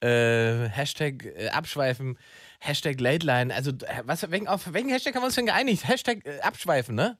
äh, 0.00 0.68
Hashtag 0.68 1.24
äh, 1.24 1.48
Abschweifen, 1.48 2.16
Hashtag 2.60 3.00
Lateline, 3.00 3.52
also 3.52 3.72
äh, 3.72 4.02
was, 4.04 4.22
auf 4.22 4.72
welchen 4.72 4.90
Hashtag 4.90 5.16
haben 5.16 5.22
wir 5.22 5.26
uns 5.26 5.34
denn 5.34 5.46
geeinigt? 5.46 5.88
Hashtag 5.88 6.24
äh, 6.24 6.38
Abschweifen, 6.40 6.94
ne? 6.94 7.18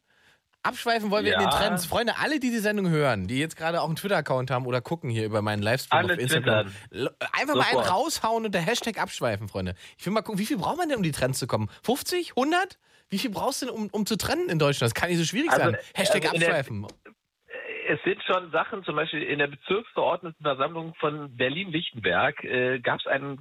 Abschweifen 0.66 1.11
wollen 1.11 1.24
wir 1.24 1.35
in 1.35 1.40
den 1.40 1.48
Ja. 1.48 1.57
Trends. 1.57 1.87
Freunde, 1.87 2.14
alle, 2.18 2.40
die 2.40 2.50
die 2.50 2.59
Sendung 2.59 2.88
hören, 2.90 3.26
die 3.29 3.38
jetzt 3.38 3.57
gerade 3.57 3.81
auch 3.81 3.87
einen 3.87 3.96
Twitter-Account 3.96 4.50
haben 4.50 4.66
oder 4.66 4.81
gucken 4.81 5.09
hier 5.11 5.24
über 5.24 5.42
meinen 5.42 5.62
Livestream 5.62 5.98
Alle 6.05 6.14
auf 6.14 6.18
Instagram, 6.20 6.66
twittern. 6.90 7.09
einfach 7.33 7.55
mal 7.55 7.62
einen 7.62 7.72
Sofort. 7.72 7.90
raushauen 7.90 8.44
unter 8.46 8.59
Hashtag 8.61 8.98
Abschweifen, 9.00 9.48
Freunde. 9.48 9.74
Ich 9.98 10.05
will 10.07 10.12
mal 10.12 10.22
gucken, 10.22 10.38
wie 10.38 10.46
viel 10.46 10.59
braucht 10.59 10.76
man 10.79 10.88
denn, 10.88 10.96
um 10.98 11.02
die 11.02 11.12
Trends 11.12 11.38
zu 11.38 11.46
kommen? 11.46 11.68
50? 11.83 12.31
100? 12.37 12.79
Wie 13.09 13.18
viel 13.18 13.31
brauchst 13.31 13.62
du 13.62 13.66
denn, 13.66 13.74
um, 13.74 13.88
um 13.92 14.05
zu 14.07 14.16
trennen 14.16 14.48
in 14.48 14.59
Deutschland? 14.59 14.90
Das 14.90 14.94
kann 15.00 15.09
nicht 15.11 15.18
so 15.18 15.24
schwierig 15.24 15.50
Also, 15.50 15.70
sein. 15.70 15.76
Hashtag 15.94 16.24
also 16.24 16.38
der- 16.38 16.48
Abschweifen. 16.48 16.87
es 17.88 18.02
sind 18.02 18.20
schon 18.24 18.50
Sachen, 18.50 18.83
zum 18.83 18.96
Beispiel 18.96 19.22
in 19.22 19.38
der 19.38 19.46
Bezirksverordnetenversammlung 19.46 20.94
von 20.98 21.37
Berlin-Lichtenberg 21.37 22.42
äh, 22.42 22.81
gab 22.81 22.98
es 22.98 23.07
ein 23.07 23.38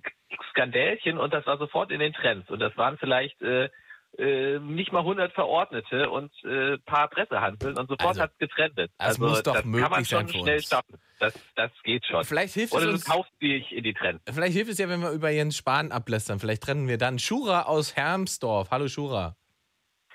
Skandälchen 0.52 1.18
und 1.18 1.34
das 1.34 1.46
war 1.48 1.58
sofort 1.58 1.92
in 1.92 2.00
den 2.00 2.14
Trends. 2.14 2.50
Und 2.52 2.60
das 2.60 2.76
waren 2.78 2.98
vielleicht 3.00 3.42
äh, 3.42 3.70
äh, 4.18 4.60
nicht 4.60 4.92
mal 4.92 5.00
100 5.00 5.34
Verordnete 5.34 6.10
und 6.10 6.32
ein 6.44 6.74
äh, 6.74 6.78
paar 6.80 7.08
Pressehandeln 7.10 7.78
und 7.78 7.88
sofort 7.90 8.08
Also, 8.10 8.22
hat 8.22 8.32
es 8.32 8.38
getrendet. 8.38 8.92
das 8.98 9.08
also 9.08 9.28
muss 9.28 9.44
doch 9.44 9.54
das 9.56 9.66
möglich 9.66 9.84
kann 9.84 9.92
man 9.92 10.04
sein 10.04 10.20
schon 10.20 10.28
für 10.30 10.38
schnell 10.44 10.56
uns. 10.58 10.70
schaffen. 10.70 10.98
Das, 11.20 11.34
das 11.56 11.72
geht 11.84 12.06
schon. 12.06 12.24
Vielleicht 12.26 12.54
hilft 12.54 12.74
Oder 12.74 12.84
es 12.84 12.88
du 12.88 12.94
uns. 12.94 13.06
kaufst 13.06 13.42
dich 13.42 13.72
in 13.72 13.84
die 13.84 13.94
Trends. 13.94 14.22
Vielleicht 14.32 14.54
hilft 14.54 14.72
es 14.72 14.78
ja, 14.78 14.90
wenn 14.90 15.02
wir 15.02 15.12
über 15.12 15.30
Jens 15.30 15.56
Spahn 15.58 15.92
ablästern. 15.92 16.40
Vielleicht 16.40 16.64
trennen 16.64 16.88
wir 16.88 16.98
dann 16.98 17.20
Shura 17.20 17.64
aus 17.64 17.96
Hermsdorf. 17.96 18.70
Hallo 18.72 18.88
Shura. 18.88 19.36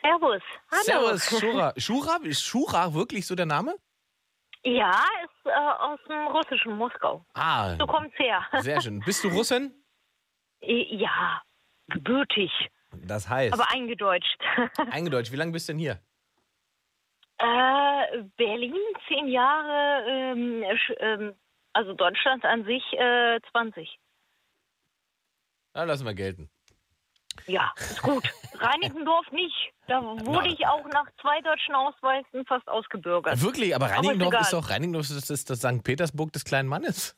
Servus. 0.02 0.42
Hallo. 0.70 0.82
Servus, 1.18 1.28
Shura. 1.40 1.72
Shura? 1.76 2.16
Ist 2.24 2.42
Shura 2.42 2.94
wirklich 2.94 3.26
so 3.26 3.34
der 3.34 3.46
Name? 3.46 3.74
Ja, 4.62 4.90
ist 5.24 5.46
äh, 5.46 5.50
aus 5.52 5.98
dem 6.08 6.26
russischen 6.28 6.76
Moskau. 6.76 7.24
Ah, 7.34 7.76
So 7.78 7.86
kommt's 7.86 8.18
her. 8.18 8.42
sehr 8.60 8.80
schön. 8.82 9.00
Bist 9.00 9.24
du 9.24 9.28
Russin? 9.28 9.72
ja, 10.60 11.40
gebürtig, 11.88 12.50
Das 13.06 13.28
heißt, 13.28 13.52
aber 13.54 13.70
eingedeutscht. 13.70 14.38
eingedeutscht. 14.90 15.32
Wie 15.32 15.36
lange 15.36 15.52
bist 15.52 15.68
du 15.68 15.72
denn 15.72 15.78
hier? 15.78 16.00
äh, 17.40 18.22
Berlin 18.36 18.74
zehn 19.08 19.28
Jahre, 19.28 20.04
ähm, 20.08 20.64
ähm, 20.98 21.34
also 21.72 21.94
Deutschland 21.94 22.44
an 22.44 22.64
sich 22.64 22.82
äh, 22.92 23.40
20. 23.52 23.98
Na, 25.74 25.84
lassen 25.84 26.04
wir 26.04 26.14
gelten. 26.14 26.50
Ja, 27.46 27.72
ist 27.76 28.02
gut. 28.02 28.24
Reinickendorf 28.54 29.30
nicht. 29.32 29.72
Da 29.86 30.02
wurde 30.02 30.48
ich 30.48 30.66
auch 30.66 30.84
nach 30.92 31.06
zwei 31.20 31.40
deutschen 31.40 31.74
Ausweisen 31.74 32.44
fast 32.46 32.68
ausgebürgert. 32.68 33.40
Wirklich, 33.40 33.74
aber 33.74 33.86
Aber 33.86 33.94
Reinickendorf 33.94 34.40
ist 34.40 34.52
doch 34.52 34.68
Reinickendorf 34.68 35.08
ist 35.08 35.30
das, 35.30 35.44
das 35.44 35.58
St. 35.58 35.82
Petersburg 35.82 36.32
des 36.32 36.44
kleinen 36.44 36.68
Mannes. 36.68 37.16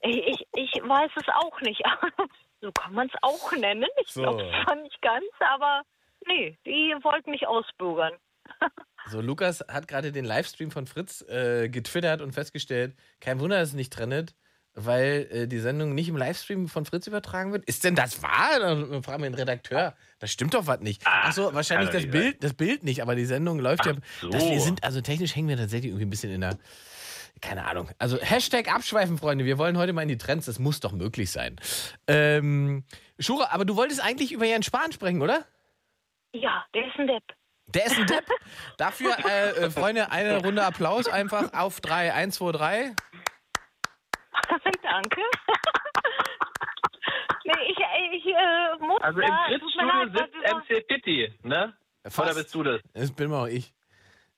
Ich, 0.00 0.46
ich 0.54 0.72
weiß 0.82 1.10
es 1.16 1.28
auch 1.28 1.60
nicht. 1.60 1.80
so 2.62 2.72
kann 2.72 2.94
man 2.94 3.08
es 3.08 3.12
auch 3.20 3.52
nennen. 3.52 3.88
Ich 4.02 4.12
So. 4.12 4.22
glaube 4.22 4.42
es 4.44 4.64
zwar 4.64 4.76
nicht 4.76 5.02
ganz, 5.02 5.24
aber 5.40 5.82
nee, 6.26 6.56
die 6.64 6.94
wollten 7.02 7.30
mich 7.30 7.46
ausbürgern. 7.46 8.14
So, 9.06 9.20
Lukas 9.20 9.64
hat 9.66 9.88
gerade 9.88 10.12
den 10.12 10.24
Livestream 10.24 10.70
von 10.70 10.86
Fritz 10.86 11.22
äh, 11.22 11.68
getwittert 11.68 12.20
und 12.20 12.30
festgestellt, 12.32 12.94
kein 13.20 13.40
Wunder, 13.40 13.58
dass 13.58 13.70
es 13.70 13.74
nicht 13.74 13.92
trennt, 13.92 14.36
weil 14.74 15.28
äh, 15.32 15.48
die 15.48 15.58
Sendung 15.58 15.92
nicht 15.94 16.08
im 16.08 16.16
Livestream 16.16 16.68
von 16.68 16.84
Fritz 16.84 17.08
übertragen 17.08 17.50
wird. 17.52 17.64
Ist 17.64 17.82
denn 17.82 17.96
das 17.96 18.22
wahr? 18.22 18.60
Dann 18.60 19.02
fragen 19.02 19.24
wir 19.24 19.28
den 19.30 19.34
Redakteur. 19.34 19.96
Das 20.20 20.30
stimmt 20.30 20.54
doch 20.54 20.68
was 20.68 20.78
nicht. 20.80 21.02
Ach 21.04 21.32
so, 21.32 21.52
wahrscheinlich 21.52 21.90
das 21.90 22.08
Bild, 22.08 22.44
das 22.44 22.54
Bild 22.54 22.84
nicht, 22.84 23.02
aber 23.02 23.16
die 23.16 23.24
Sendung 23.24 23.58
läuft 23.58 23.86
ja. 23.86 23.94
so. 24.20 24.30
Das, 24.30 24.44
wir 24.48 24.60
sind, 24.60 24.84
also 24.84 25.00
technisch 25.00 25.34
hängen 25.34 25.48
wir 25.48 25.56
tatsächlich 25.56 25.90
irgendwie 25.90 26.06
ein 26.06 26.10
bisschen 26.10 26.30
in 26.30 26.40
der. 26.40 26.56
Keine 27.40 27.66
Ahnung. 27.66 27.90
Also 27.98 28.18
Hashtag 28.18 28.72
abschweifen, 28.72 29.18
Freunde. 29.18 29.44
Wir 29.44 29.58
wollen 29.58 29.76
heute 29.76 29.92
mal 29.92 30.02
in 30.02 30.08
die 30.08 30.18
Trends. 30.18 30.46
Das 30.46 30.58
muss 30.58 30.80
doch 30.80 30.92
möglich 30.92 31.30
sein. 31.30 31.56
Ähm, 32.06 32.84
Shura, 33.18 33.48
aber 33.50 33.64
du 33.64 33.74
wolltest 33.76 34.02
eigentlich 34.02 34.32
über 34.32 34.44
Jens 34.44 34.66
Spahn 34.66 34.92
sprechen, 34.92 35.22
oder? 35.22 35.44
Ja, 36.32 36.64
der 36.74 36.86
ist 36.86 36.98
ein 36.98 37.06
Depp. 37.08 37.24
Der 37.66 37.86
ist 37.86 37.98
ein 37.98 38.06
Depp. 38.06 38.26
Dafür, 38.76 39.16
äh, 39.28 39.50
äh, 39.50 39.70
Freunde, 39.70 40.10
eine 40.10 40.38
Runde 40.38 40.64
Applaus 40.64 41.08
einfach 41.08 41.52
auf 41.52 41.80
drei. 41.80 42.14
Eins, 42.14 42.36
zwei, 42.36 42.52
drei. 42.52 42.94
Danke. 44.82 45.20
nee, 47.44 47.52
ich, 47.68 47.78
ich 48.18 48.26
äh, 48.26 48.76
muss 48.80 49.02
Also 49.02 49.20
im 49.20 49.28
da, 49.28 49.46
leid, 49.48 50.10
sitzt 50.16 50.36
MC 50.54 50.86
Pitti, 50.86 51.32
ne? 51.42 51.74
Oder 52.04 52.34
bist 52.34 52.54
du 52.54 52.62
das? 52.62 52.80
Das 52.94 53.12
bin 53.12 53.30
mal 53.30 53.48
ich. 53.48 53.72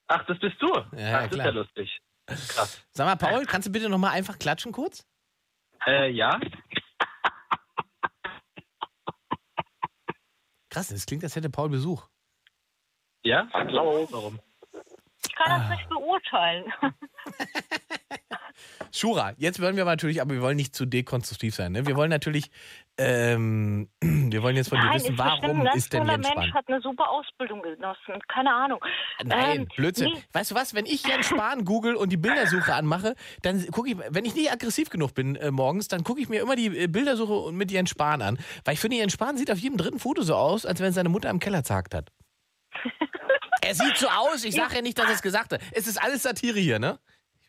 Ach, 0.06 0.24
das 0.26 0.38
bist 0.38 0.60
du? 0.60 0.68
Ja, 0.68 0.82
Ach, 0.82 0.92
das 0.92 1.30
klar. 1.30 1.30
ist 1.30 1.36
ja 1.36 1.50
lustig. 1.50 2.00
Krass. 2.26 2.80
Sag 2.92 3.06
mal, 3.06 3.16
Paul, 3.16 3.44
kannst 3.46 3.68
du 3.68 3.72
bitte 3.72 3.88
nochmal 3.88 4.12
einfach 4.12 4.38
klatschen 4.38 4.72
kurz? 4.72 5.06
Äh, 5.86 6.10
ja. 6.10 6.40
Krass, 10.70 10.88
das 10.88 11.06
klingt, 11.06 11.22
als 11.22 11.36
hätte 11.36 11.50
Paul 11.50 11.68
Besuch. 11.68 12.06
Ja? 13.22 13.48
Hallo. 13.52 14.08
Warum? 14.10 14.40
Ich 15.26 15.34
kann 15.34 15.52
Ah. 15.52 15.58
das 15.58 15.70
nicht 15.78 15.88
beurteilen. 15.88 16.72
Shura, 18.94 19.32
jetzt 19.38 19.60
wollen 19.60 19.74
wir 19.74 19.82
aber 19.82 19.90
natürlich, 19.90 20.20
aber 20.20 20.34
wir 20.34 20.40
wollen 20.40 20.56
nicht 20.56 20.72
zu 20.72 20.86
dekonstruktiv 20.86 21.52
sein. 21.52 21.72
Ne? 21.72 21.84
Wir 21.84 21.96
wollen 21.96 22.10
natürlich, 22.10 22.48
ähm, 22.96 23.88
wir 24.00 24.40
wollen 24.44 24.54
jetzt 24.54 24.68
von 24.68 24.78
dir 24.78 24.84
Nein, 24.84 24.94
wissen, 24.94 25.14
ist 25.14 25.16
bestimmt 25.16 25.42
warum 25.42 25.66
ist 25.74 25.92
denn 25.92 26.06
Jens 26.06 26.28
Mensch, 26.28 26.28
Spahn? 26.28 26.54
hat 26.54 26.68
eine 26.68 26.80
super 26.80 27.10
Ausbildung 27.10 27.60
genossen. 27.62 28.14
Keine 28.28 28.54
Ahnung. 28.54 28.78
Nein, 29.24 29.62
Ähm, 29.62 29.68
Blödsinn. 29.74 30.12
nee. 30.14 30.22
Weißt 30.32 30.52
du 30.52 30.54
was, 30.54 30.74
wenn 30.74 30.86
ich 30.86 31.04
Jens 31.04 31.26
Spahn 31.26 31.64
google 31.64 31.96
und 31.96 32.10
die 32.10 32.16
Bildersuche 32.16 32.72
anmache, 32.72 33.16
dann 33.42 33.66
gucke 33.72 33.90
ich, 33.90 33.96
wenn 34.10 34.24
ich 34.24 34.36
nicht 34.36 34.52
aggressiv 34.52 34.90
genug 34.90 35.12
bin 35.12 35.34
äh, 35.34 35.50
morgens, 35.50 35.88
dann 35.88 36.04
gucke 36.04 36.20
ich 36.20 36.28
mir 36.28 36.40
immer 36.40 36.54
die 36.54 36.66
äh, 36.66 36.86
Bildersuche 36.86 37.50
mit 37.52 37.72
Jens 37.72 37.90
Spahn 37.90 38.22
an. 38.22 38.38
Weil 38.64 38.74
ich 38.74 38.80
finde, 38.80 38.98
Jens 38.98 39.12
Spahn 39.12 39.36
sieht 39.36 39.50
auf 39.50 39.58
jedem 39.58 39.76
dritten 39.76 39.98
Foto 39.98 40.22
so 40.22 40.36
aus, 40.36 40.64
als 40.64 40.78
wenn 40.80 40.92
seine 40.92 41.08
Mutter 41.08 41.30
im 41.30 41.40
Keller 41.40 41.64
zagt 41.64 41.94
hat. 41.94 42.12
er 43.60 43.74
sieht 43.74 43.96
so 43.96 44.06
aus, 44.06 44.44
ich 44.44 44.54
sage 44.54 44.76
ja 44.76 44.82
nicht, 44.82 44.98
dass 44.98 45.06
er 45.06 45.14
es 45.14 45.22
gesagt 45.22 45.52
hat. 45.52 45.60
Es 45.72 45.88
ist 45.88 46.00
alles 46.00 46.22
Satire 46.22 46.60
hier, 46.60 46.78
ne? 46.78 47.00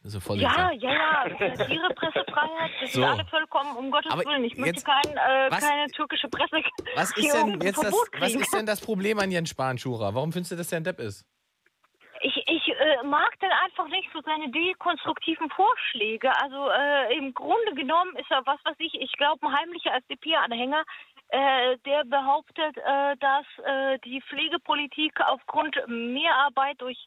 Ich 0.05 0.11
bin 0.11 0.19
so 0.19 0.19
voll 0.19 0.39
Ja, 0.39 0.69
ja, 0.71 1.25
ja. 1.27 1.55
Satire, 1.55 1.89
Pressefreiheit, 1.95 2.71
das 2.79 2.93
So. 2.93 3.03
alle 3.03 3.25
vollkommen, 3.25 3.75
um 3.75 3.89
Gottes 3.89 4.11
Aber 4.11 4.23
Willen. 4.23 4.43
Ich 4.43 4.55
möchte 4.55 4.75
jetzt- 4.75 4.85
kein, 4.85 5.17
äh, 5.17 5.49
was- 5.49 5.67
keine 5.67 5.87
türkische 5.87 6.27
Presse. 6.27 6.57
Was 6.95 7.17
ist 7.17 7.33
denn 7.33 7.59
jetzt 7.59 7.83
das, 7.83 7.91
was 8.19 8.35
ist 8.35 8.53
denn 8.53 8.67
das 8.67 8.81
Problem 8.85 9.17
an 9.17 9.31
Jens 9.31 9.49
Spahn, 9.49 9.79
Schura? 9.79 10.13
Warum 10.13 10.31
findest 10.31 10.51
du, 10.51 10.55
dass 10.57 10.67
der 10.69 10.77
ein 10.81 10.83
Depp 10.83 10.99
ist? 10.99 11.25
Ich, 12.21 12.37
ich 12.47 12.67
äh, 12.69 13.03
mag 13.03 13.31
denn 13.39 13.49
einfach 13.65 13.87
nicht 13.87 14.07
so 14.13 14.21
seine 14.21 14.49
dekonstruktiven 14.51 15.49
Vorschläge. 15.49 16.31
Also 16.39 16.69
äh, 16.69 17.17
im 17.17 17.33
Grunde 17.33 17.73
genommen 17.73 18.15
ist 18.17 18.29
er, 18.29 18.45
was 18.45 18.59
weiß 18.63 18.75
ich, 18.77 18.93
ich 18.93 19.11
glaube, 19.13 19.43
ein 19.47 19.57
heimlicher 19.59 19.93
FDP-Anhänger, 19.95 20.83
äh, 21.29 21.77
der 21.85 22.05
behauptet, 22.05 22.77
äh, 22.77 23.17
dass 23.17 23.45
äh, 23.65 23.97
die 24.05 24.21
Pflegepolitik 24.21 25.19
aufgrund 25.21 25.75
Mehrarbeit 25.87 26.79
durch, 26.79 26.97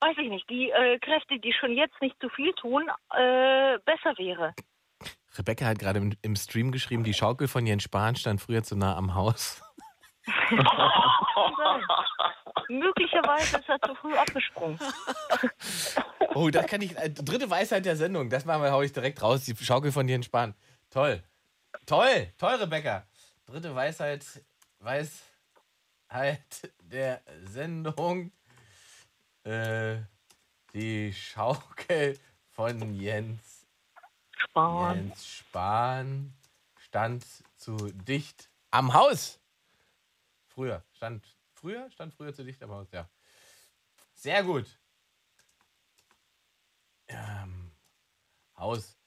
weiß 0.00 0.16
ich 0.18 0.28
nicht, 0.28 0.48
die 0.48 0.70
äh, 0.70 0.98
Kräfte, 0.98 1.38
die 1.38 1.52
schon 1.52 1.72
jetzt 1.72 2.00
nicht 2.00 2.16
zu 2.20 2.28
viel 2.30 2.52
tun, 2.54 2.88
äh, 3.10 3.78
besser 3.84 4.16
wäre. 4.18 4.54
Rebecca 5.36 5.66
hat 5.66 5.78
gerade 5.78 5.98
im, 5.98 6.12
im 6.22 6.34
Stream 6.36 6.72
geschrieben, 6.72 7.04
die 7.04 7.14
Schaukel 7.14 7.46
von 7.48 7.66
Jens 7.66 7.84
Spahn 7.84 8.16
stand 8.16 8.40
früher 8.40 8.62
zu 8.62 8.76
nah 8.76 8.96
am 8.96 9.14
Haus. 9.14 9.62
Möglicherweise 12.68 13.58
ist 13.58 13.68
er 13.68 13.80
zu 13.80 13.94
früh 13.96 14.14
abgesprungen. 14.14 14.78
Oh, 16.32 16.48
das 16.48 16.66
kann 16.66 16.80
ich. 16.80 16.96
Äh, 16.96 17.10
dritte 17.10 17.50
Weisheit 17.50 17.84
der 17.84 17.96
Sendung. 17.96 18.30
Das 18.30 18.44
machen 18.44 18.62
wir, 18.62 18.70
hau 18.70 18.82
ich 18.82 18.92
direkt 18.92 19.20
raus. 19.20 19.44
Die 19.44 19.56
Schaukel 19.56 19.90
von 19.90 20.06
Jens 20.06 20.26
Spahn. 20.26 20.54
Toll. 20.88 21.24
Toll. 21.86 22.28
Toll, 22.38 22.54
Rebecca. 22.54 23.04
Dritte 23.46 23.74
Weisheit. 23.74 24.24
Weisheit 24.78 25.18
der 26.80 27.20
Sendung. 27.42 28.30
Äh, 29.44 30.02
die 30.74 31.12
Schaukel 31.12 32.18
von 32.50 32.94
Jens, 32.94 33.66
Spahn. 34.36 35.06
Jens 35.06 35.26
Spahn 35.26 36.34
stand 36.76 37.24
zu 37.56 37.76
dicht 37.92 38.50
am 38.70 38.92
Haus. 38.92 39.40
Früher. 40.46 40.84
Stand 40.92 41.24
früher? 41.54 41.90
Stand 41.90 42.14
früher 42.14 42.34
zu 42.34 42.44
dicht 42.44 42.62
am 42.62 42.70
Haus, 42.70 42.90
ja. 42.92 43.08
Sehr 44.14 44.42
gut. 44.44 44.78
Ähm, 47.08 47.72
Haus. 48.56 48.98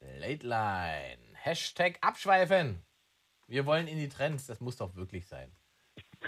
Late 0.00 0.46
Line. 0.46 1.34
Hashtag 1.34 1.98
abschweifen. 2.02 2.84
Wir 3.46 3.64
wollen 3.66 3.88
in 3.88 3.98
die 3.98 4.08
Trends. 4.08 4.46
Das 4.46 4.60
muss 4.60 4.76
doch 4.76 4.94
wirklich 4.94 5.26
sein. 5.26 5.54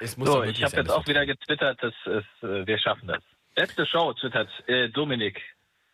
So, 0.03 0.43
ich 0.43 0.63
habe 0.63 0.77
jetzt 0.77 0.91
auch 0.91 1.07
wieder 1.07 1.25
getwittert, 1.27 1.83
dass 1.83 1.95
es, 2.07 2.25
äh, 2.43 2.67
wir 2.67 2.79
schaffen 2.79 3.09
das. 3.09 3.23
Letzte 3.57 3.87
Show 3.87 4.13
twittert 4.13 4.49
äh, 4.67 4.89
Dominik. 4.91 5.41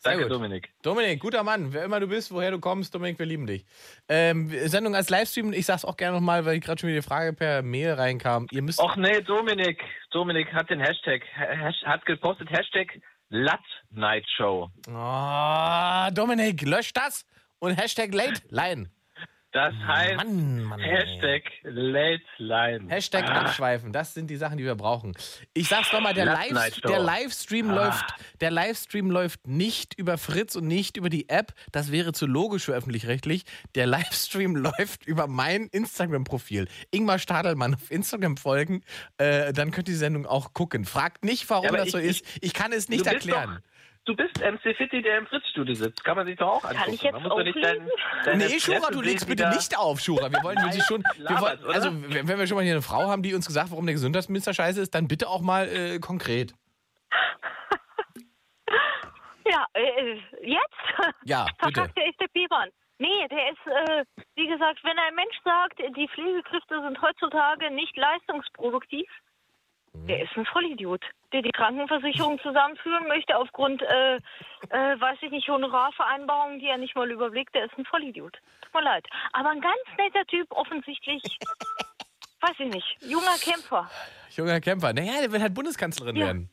Danke. 0.03 0.29
Dominik. 0.29 0.69
Dominik, 0.83 1.21
guter 1.21 1.45
Mann. 1.45 1.73
Wer 1.73 1.85
immer 1.85 2.01
du 2.01 2.09
bist, 2.09 2.33
woher 2.33 2.51
du 2.51 2.59
kommst, 2.59 2.93
Dominik, 2.93 3.21
wir 3.21 3.27
lieben 3.27 3.47
dich. 3.47 3.65
Ähm, 4.09 4.49
Sendung 4.67 4.97
als 4.97 5.11
Livestream. 5.11 5.53
Ich 5.53 5.67
sag's 5.67 5.85
auch 5.85 5.97
gerne 5.97 6.17
nochmal, 6.17 6.45
weil 6.45 6.59
gerade 6.59 6.81
schon 6.81 6.89
wieder 6.89 7.01
die 7.01 7.07
Frage 7.07 7.33
per 7.33 7.63
Mail 7.63 7.93
reinkam. 7.93 8.49
Ihr 8.51 8.63
müsst. 8.63 8.81
Och 8.81 8.97
nee, 8.97 9.21
Dominik. 9.21 9.81
Dominik 10.11 10.53
hat 10.53 10.71
den 10.71 10.81
Hashtag, 10.81 11.23
Hash, 11.35 11.83
hat 11.85 12.05
gepostet 12.05 12.51
Hashtag 12.51 13.01
Lat 13.29 13.61
Night 13.91 14.27
Show. 14.37 14.71
Oh, 14.89 16.09
Dominik, 16.13 16.63
lösch 16.63 16.93
das 16.93 17.25
und 17.61 17.77
Hashtag 17.77 18.13
Late 18.13 18.43
Line. 18.49 18.91
Das 19.53 19.75
heißt 19.75 20.17
Mann, 20.17 20.63
Mann. 20.65 20.81
Hashtag 20.81 21.43
Late 21.63 22.23
Line. 22.39 22.89
Hashtag 22.89 23.25
Ah. 23.27 23.43
abschweifen, 23.43 23.93
das 23.93 24.15
sind 24.15 24.29
die 24.31 24.37
Sachen, 24.37 24.57
die 24.57 24.65
wir 24.65 24.75
brauchen. 24.75 25.13
Ich 25.53 25.69
sag's 25.69 25.93
nochmal, 25.93 26.15
der, 26.15 26.25
Live, 26.25 26.81
der 26.81 26.99
Livestream 27.01 27.71
Ah. 27.71 27.75
läuft, 27.75 28.05
der 28.41 28.51
Livestream 28.51 29.11
läuft 29.11 29.47
nicht 29.47 29.93
über 29.99 30.17
Fritz 30.17 30.57
und 30.57 30.67
nicht 30.67 30.97
über 30.97 31.11
die 31.11 31.29
App. 31.29 31.53
Das 31.71 31.93
wäre 31.93 32.13
zu 32.15 32.27
logisch 32.27 32.65
für 32.65 32.73
öffentlich-rechtlich. 32.73 33.45
Der 33.75 33.87
Livestream 33.87 34.57
läuft 34.79 35.05
über 35.07 35.27
mein 35.27 35.67
Instagram-Profil. 35.67 36.67
Ingmar 36.91 37.19
Stadelmann 37.19 37.75
auf 37.75 37.91
Instagram 37.91 38.39
folgen, 38.39 38.83
äh, 39.19 39.53
dann 39.53 39.71
könnt 39.71 39.89
ihr 39.89 39.93
die 39.93 39.99
Sendung 39.99 40.25
auch 40.25 40.55
gucken. 40.55 40.87
Fragt 40.87 41.25
nicht, 41.25 41.49
warum 41.51 41.67
Ja, 41.67 41.73
das 41.73 41.87
ich- 41.89 41.93
so 41.93 41.99
ist. 41.99 42.25
Ich 42.41 42.55
kann 42.55 42.73
es 42.73 42.89
nicht 42.89 43.07
erklären. 43.07 43.57
Doch, 43.57 43.72
du 44.05 44.17
bist 44.17 44.39
MC 44.41 44.77
Fitti, 44.77 45.03
der 45.03 45.19
im 45.19 45.27
Fritz-Studio 45.27 45.75
sitzt. 45.75 46.05
Kann 46.05 46.17
man 46.17 46.27
sich 46.27 46.37
doch 46.37 46.49
auch 46.49 46.65
angucken. 46.65 46.95
ich 46.95 47.03
jetzt 47.03 47.13
Man 47.13 47.23
muss 47.23 47.31
doch 47.31 47.43
nicht 47.43 47.63
dein, 47.63 47.89
deine 48.25 48.39
Nee, 48.39 48.59
Presse 48.59 48.93
du 48.93 49.01
legst 49.01 49.27
bitte 49.27 49.49
nicht 49.51 49.79
auf, 49.79 50.01
Shura. 50.01 50.31
Wir 50.31 50.43
wollen 50.43 50.59
wirklich 50.59 50.85
schon. 50.85 51.03
Wir 51.17 51.41
wollen, 51.41 51.59
also, 51.67 51.91
wenn 51.93 52.39
wir 52.39 52.47
schon 52.47 52.57
mal 52.57 52.65
hier 52.65 52.73
eine 52.73 52.83
Frau 52.83 53.09
haben, 53.09 53.23
die 53.23 53.35
uns 53.35 53.47
gesagt, 53.47 53.71
warum 53.71 53.87
der 53.87 53.95
Gesundheitsminister 53.95 54.55
scheiße 54.55 54.81
ist, 54.81 54.95
dann 54.95 55.09
bitte 55.09 55.29
auch 55.29 55.41
mal 55.41 55.69
äh, 55.69 55.99
konkret. 55.99 56.55
Ja, 59.45 59.67
äh, 59.75 60.15
jetzt? 60.41 60.83
Ja, 61.25 61.45
bitte. 61.45 61.81
Verkackte 61.81 62.01
FDP-Bahn. 62.01 62.71
Nee, 62.99 63.27
der 63.29 63.51
ist, 63.51 63.67
äh, 63.67 64.05
wie 64.37 64.47
gesagt, 64.47 64.79
wenn 64.85 64.97
ein 64.99 65.15
Mensch 65.15 65.35
sagt, 65.45 65.79
die 65.97 66.09
Pflegekräfte 66.09 66.81
sind 66.81 67.03
heutzutage 67.03 67.71
nicht 67.73 67.97
leistungsproduktiv. 67.97 69.09
Der 69.95 70.23
ist 70.23 70.37
ein 70.37 70.47
Vollidiot, 70.47 71.05
der 71.33 71.43
die 71.43 71.51
Krankenversicherung 71.53 72.39
zusammenführen 72.41 73.07
möchte 73.09 73.37
aufgrund, 73.37 73.83
äh, 73.83 74.17
äh, 74.17 74.21
weiß 75.01 75.19
ich 75.23 75.31
nicht, 75.31 75.49
Honorarvereinbarungen, 75.49 76.59
die 76.59 76.67
er 76.69 76.79
nicht 76.79 76.97
mal 76.97 77.11
überblickt, 77.11 77.55
der 77.55 77.67
ist 77.67 77.77
ein 77.79 77.85
Vollidiot. 77.85 78.39
Tut 78.63 78.75
mir 78.75 78.83
leid. 78.83 79.07
Aber 79.33 79.51
ein 79.51 79.61
ganz 79.61 79.79
netter 79.99 80.25
Typ, 80.27 80.51
offensichtlich, 80.51 81.23
weiß 82.41 82.55
ich 82.59 82.73
nicht, 82.73 82.97
junger 83.03 83.37
Kämpfer. 83.41 83.91
Junger 84.31 84.61
Kämpfer. 84.61 84.93
Naja, 84.93 85.21
der 85.21 85.33
will 85.33 85.43
halt 85.43 85.55
Bundeskanzlerin 85.55 86.17
Ja. 86.17 86.27
werden. 86.27 86.51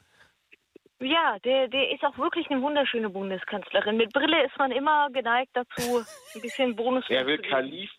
Ja, 1.02 1.40
der, 1.46 1.70
der 1.70 1.92
ist 1.92 2.04
auch 2.04 2.18
wirklich 2.18 2.50
eine 2.52 2.62
wunderschöne 2.62 3.10
Bundeskanzlerin. 3.10 3.96
Mit 3.96 4.12
Brille 4.12 4.44
ist 4.46 4.58
man 4.58 4.70
immer 4.72 5.10
geneigt 5.12 5.52
dazu, 5.54 6.04
ein 6.36 6.42
bisschen 6.42 6.76
Bonus 6.76 7.06
Er 7.10 7.26
will. 7.26 7.38
Kalif, 7.38 7.90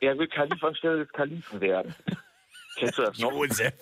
er 0.00 0.18
will 0.18 0.26
Kalif 0.26 0.64
anstelle 0.64 1.04
des 1.04 1.12
Kalifen 1.12 1.60
werden. 1.60 1.94
Kennst 2.76 2.96
du 2.96 3.02
das 3.02 3.18
noch? 3.18 3.30
Josef. 3.32 3.74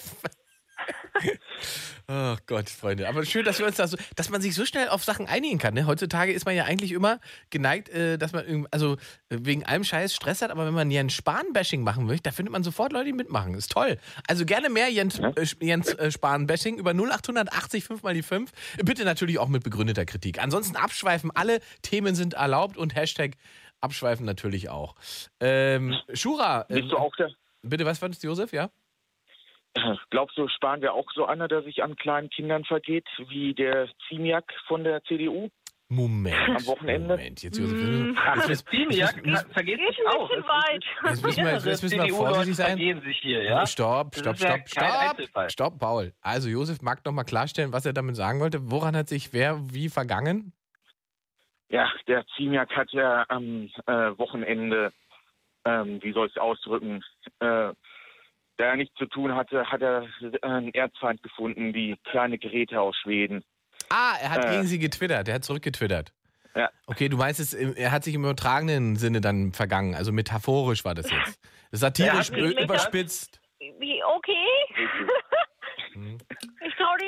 Ach 2.08 2.38
Gott, 2.46 2.70
Freunde. 2.70 3.08
Aber 3.08 3.24
schön, 3.24 3.44
dass 3.44 3.58
wir 3.58 3.66
uns 3.66 3.76
da 3.76 3.86
so, 3.88 3.96
dass 4.14 4.28
man 4.30 4.40
sich 4.40 4.54
so 4.54 4.64
schnell 4.64 4.88
auf 4.88 5.02
Sachen 5.02 5.26
einigen 5.26 5.58
kann. 5.58 5.74
Ne? 5.74 5.86
Heutzutage 5.86 6.32
ist 6.32 6.46
man 6.46 6.54
ja 6.54 6.64
eigentlich 6.64 6.92
immer 6.92 7.18
geneigt, 7.50 7.88
äh, 7.88 8.16
dass 8.18 8.32
man 8.32 8.66
also 8.70 8.96
wegen 9.28 9.64
allem 9.64 9.82
Scheiß 9.84 10.14
Stress 10.14 10.42
hat, 10.42 10.50
aber 10.50 10.66
wenn 10.66 10.74
man 10.74 10.90
Jens 10.90 11.14
Spahn-Bashing 11.14 11.82
machen 11.82 12.06
möchte, 12.06 12.24
da 12.24 12.32
findet 12.32 12.52
man 12.52 12.62
sofort 12.62 12.92
Leute, 12.92 13.06
die 13.06 13.12
mitmachen. 13.12 13.54
Ist 13.54 13.72
toll. 13.72 13.98
Also 14.28 14.44
gerne 14.44 14.68
mehr 14.68 14.88
Jens, 14.90 15.18
Ja. 15.18 15.30
äh, 15.30 15.46
Jens 15.60 15.92
äh, 15.94 16.10
Spahn-Bashing 16.10 16.78
über 16.78 16.92
0880 16.92 17.84
5 17.84 18.02
mal 18.02 18.14
die 18.14 18.22
5. 18.22 18.50
Bitte 18.84 19.04
natürlich 19.04 19.38
auch 19.38 19.48
mit 19.48 19.64
begründeter 19.64 20.04
Kritik. 20.04 20.40
Ansonsten 20.40 20.76
abschweifen, 20.76 21.30
alle 21.34 21.60
Themen 21.82 22.14
sind 22.14 22.34
erlaubt 22.34 22.76
und 22.76 22.94
Hashtag 22.94 23.32
abschweifen 23.80 24.24
natürlich 24.24 24.68
auch. 24.68 24.94
Ähm, 25.40 25.94
Shura, 26.12 26.64
Bist 26.68 26.90
du 26.92 26.96
auch 26.96 27.14
der? 27.16 27.30
bitte, 27.62 27.84
was 27.84 27.98
fandest 27.98 28.22
du, 28.22 28.28
Josef? 28.28 28.52
Ja? 28.52 28.70
Glaubst 30.10 30.36
du, 30.38 30.48
Spahn 30.48 30.80
wäre 30.82 30.92
auch 30.92 31.10
so 31.14 31.26
einer, 31.26 31.48
der 31.48 31.62
sich 31.62 31.82
an 31.82 31.96
kleinen 31.96 32.30
Kindern 32.30 32.64
vergeht, 32.64 33.06
wie 33.28 33.54
der 33.54 33.88
Ziemiak 34.08 34.52
von 34.66 34.84
der 34.84 35.02
CDU? 35.04 35.48
Moment. 35.88 36.34
Am 36.48 36.66
Wochenende? 36.66 37.16
Moment, 37.16 37.42
jetzt 37.44 37.58
Josef. 37.58 37.78
Mm. 37.78 38.16
Ach, 38.18 38.48
Jetzt 38.48 38.68
vergeht 38.68 39.78
Geht 39.78 39.88
sich 39.88 40.00
ein 40.00 40.06
auch. 40.16 40.28
bisschen 40.28 40.42
Es 40.42 40.48
weit. 40.48 40.84
Jetzt 41.04 41.24
müssen 41.24 41.44
wir, 41.44 41.52
jetzt 41.52 41.82
müssen 41.84 42.02
wir 42.02 42.12
vorsichtig 42.12 42.56
sein. 42.56 43.02
sich 43.04 43.18
hier, 43.18 43.42
ja? 43.44 43.64
Stopp, 43.66 44.16
stopp, 44.16 44.36
stopp, 44.36 44.68
stopp. 44.68 45.50
Stopp, 45.52 45.78
Paul. 45.78 46.12
Also 46.20 46.48
Josef 46.48 46.82
mag 46.82 47.04
noch 47.04 47.12
mal 47.12 47.22
klarstellen, 47.22 47.72
was 47.72 47.86
er 47.86 47.92
damit 47.92 48.16
sagen 48.16 48.40
wollte. 48.40 48.68
Woran 48.68 48.96
hat 48.96 49.08
sich 49.08 49.32
wer 49.32 49.58
wie 49.72 49.88
vergangen? 49.88 50.52
Ja, 51.68 51.88
der 52.08 52.24
Ziemiak 52.36 52.70
hat 52.76 52.90
ja 52.92 53.24
am 53.28 53.70
äh, 53.86 53.92
Wochenende, 54.18 54.92
ähm, 55.64 56.00
wie 56.02 56.12
soll 56.12 56.26
ich 56.26 56.32
es 56.34 56.40
ausdrücken, 56.42 57.04
äh, 57.40 57.72
da 58.57 58.64
er 58.66 58.76
nichts 58.76 58.94
zu 58.96 59.07
tun 59.07 59.34
hatte, 59.34 59.70
hat 59.70 59.82
er 59.82 60.04
äh, 60.22 60.40
einen 60.46 60.72
Erzfeind 60.74 61.22
gefunden, 61.22 61.72
die 61.72 61.96
kleine 62.11 62.38
Grete 62.38 62.80
aus 62.80 62.96
Schweden. 62.96 63.44
Ah, 63.88 64.14
er 64.20 64.30
hat 64.30 64.44
Äh. 64.46 64.50
gegen 64.50 64.66
sie 64.66 64.78
getwittert. 64.78 65.28
Er 65.28 65.34
hat 65.34 65.44
zurückgetwittert. 65.44 66.12
Ja. 66.54 66.70
Okay, 66.86 67.09
du 67.11 67.18
meinst, 67.18 67.38
es, 67.38 67.52
er 67.52 67.92
hat 67.92 68.02
sich 68.04 68.14
im 68.14 68.22
übertragenen 68.24 68.96
Sinne 68.96 69.20
dann 69.20 69.52
vergangen. 69.52 69.94
Also 69.94 70.11
metaphorisch 70.12 70.84
war 70.86 70.94
das 70.94 71.11
jetzt. 71.11 71.38
Satirisch 71.70 72.30
Er 72.30 72.62
überspitzt. 72.62 73.40
Wie, 73.78 74.02
okay. 74.04 74.46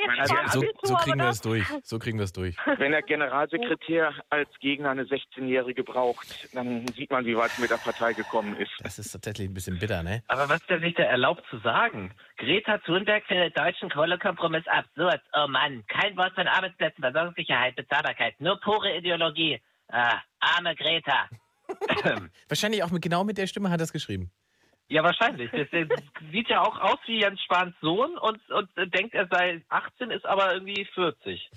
Jetzt 0.05 0.31
Also, 0.31 0.61
So, 0.61 0.67
so 0.83 0.95
kriegen 0.95 1.19
wir 1.19 1.29
es 1.29 1.41
durch. 1.41 1.65
So 1.83 1.99
kriegen 1.99 2.17
wir 2.17 2.25
es 2.25 2.33
durch. 2.33 2.55
Wenn 2.77 2.91
der 2.91 3.01
Generalsekretär 3.01 4.13
als 4.29 4.49
Gegner 4.59 4.89
eine 4.91 5.03
16-Jährige 5.03 5.83
braucht, 5.83 6.53
dann 6.53 6.87
sieht 6.95 7.11
man, 7.11 7.25
wie 7.25 7.35
weit 7.35 7.57
mit 7.59 7.69
der 7.69 7.77
Partei 7.77 8.13
gekommen 8.13 8.55
ist. 8.57 8.71
Das 8.81 8.99
ist 8.99 9.11
tatsächlich 9.11 9.49
ein 9.49 9.53
bisschen 9.53 9.79
bitter, 9.79 10.03
ne? 10.03 10.23
Aber 10.27 10.49
was 10.49 10.65
der 10.67 10.79
sich 10.79 10.95
da 10.95 11.03
erlaubt 11.03 11.43
zu 11.49 11.57
sagen? 11.59 12.11
Greta 12.37 12.77
Thunberg 12.79 13.23
findet 13.25 13.57
deutschen 13.57 13.89
Kohlekompromiss 13.89 14.67
absurd. 14.67 15.21
Oh 15.33 15.47
Mann, 15.47 15.83
kein 15.87 16.15
Wort 16.17 16.33
von 16.35 16.47
Arbeitsplätzen, 16.47 17.01
Versorgungssicherheit, 17.01 17.75
Bezahlbarkeit, 17.75 18.39
nur 18.39 18.59
pure 18.59 18.95
Ideologie. 18.97 19.59
Ah, 19.89 20.19
arme 20.39 20.75
Greta. 20.75 21.27
Wahrscheinlich 22.47 22.83
auch 22.83 22.91
mit, 22.91 23.01
genau 23.01 23.23
mit 23.23 23.37
der 23.37 23.47
Stimme 23.47 23.69
hat 23.69 23.79
er 23.79 23.83
es 23.83 23.93
geschrieben. 23.93 24.31
Ja, 24.89 25.03
wahrscheinlich. 25.03 25.51
Das, 25.51 25.67
das 25.71 25.99
sieht 26.31 26.49
ja 26.49 26.61
auch 26.61 26.79
aus 26.79 26.97
wie 27.05 27.21
Jens 27.21 27.41
Spahns 27.43 27.75
Sohn 27.79 28.17
und, 28.17 28.39
und 28.49 28.69
denkt, 28.93 29.13
er 29.13 29.27
sei 29.27 29.61
18, 29.69 30.11
ist 30.11 30.25
aber 30.25 30.53
irgendwie 30.53 30.85
40. 30.93 31.49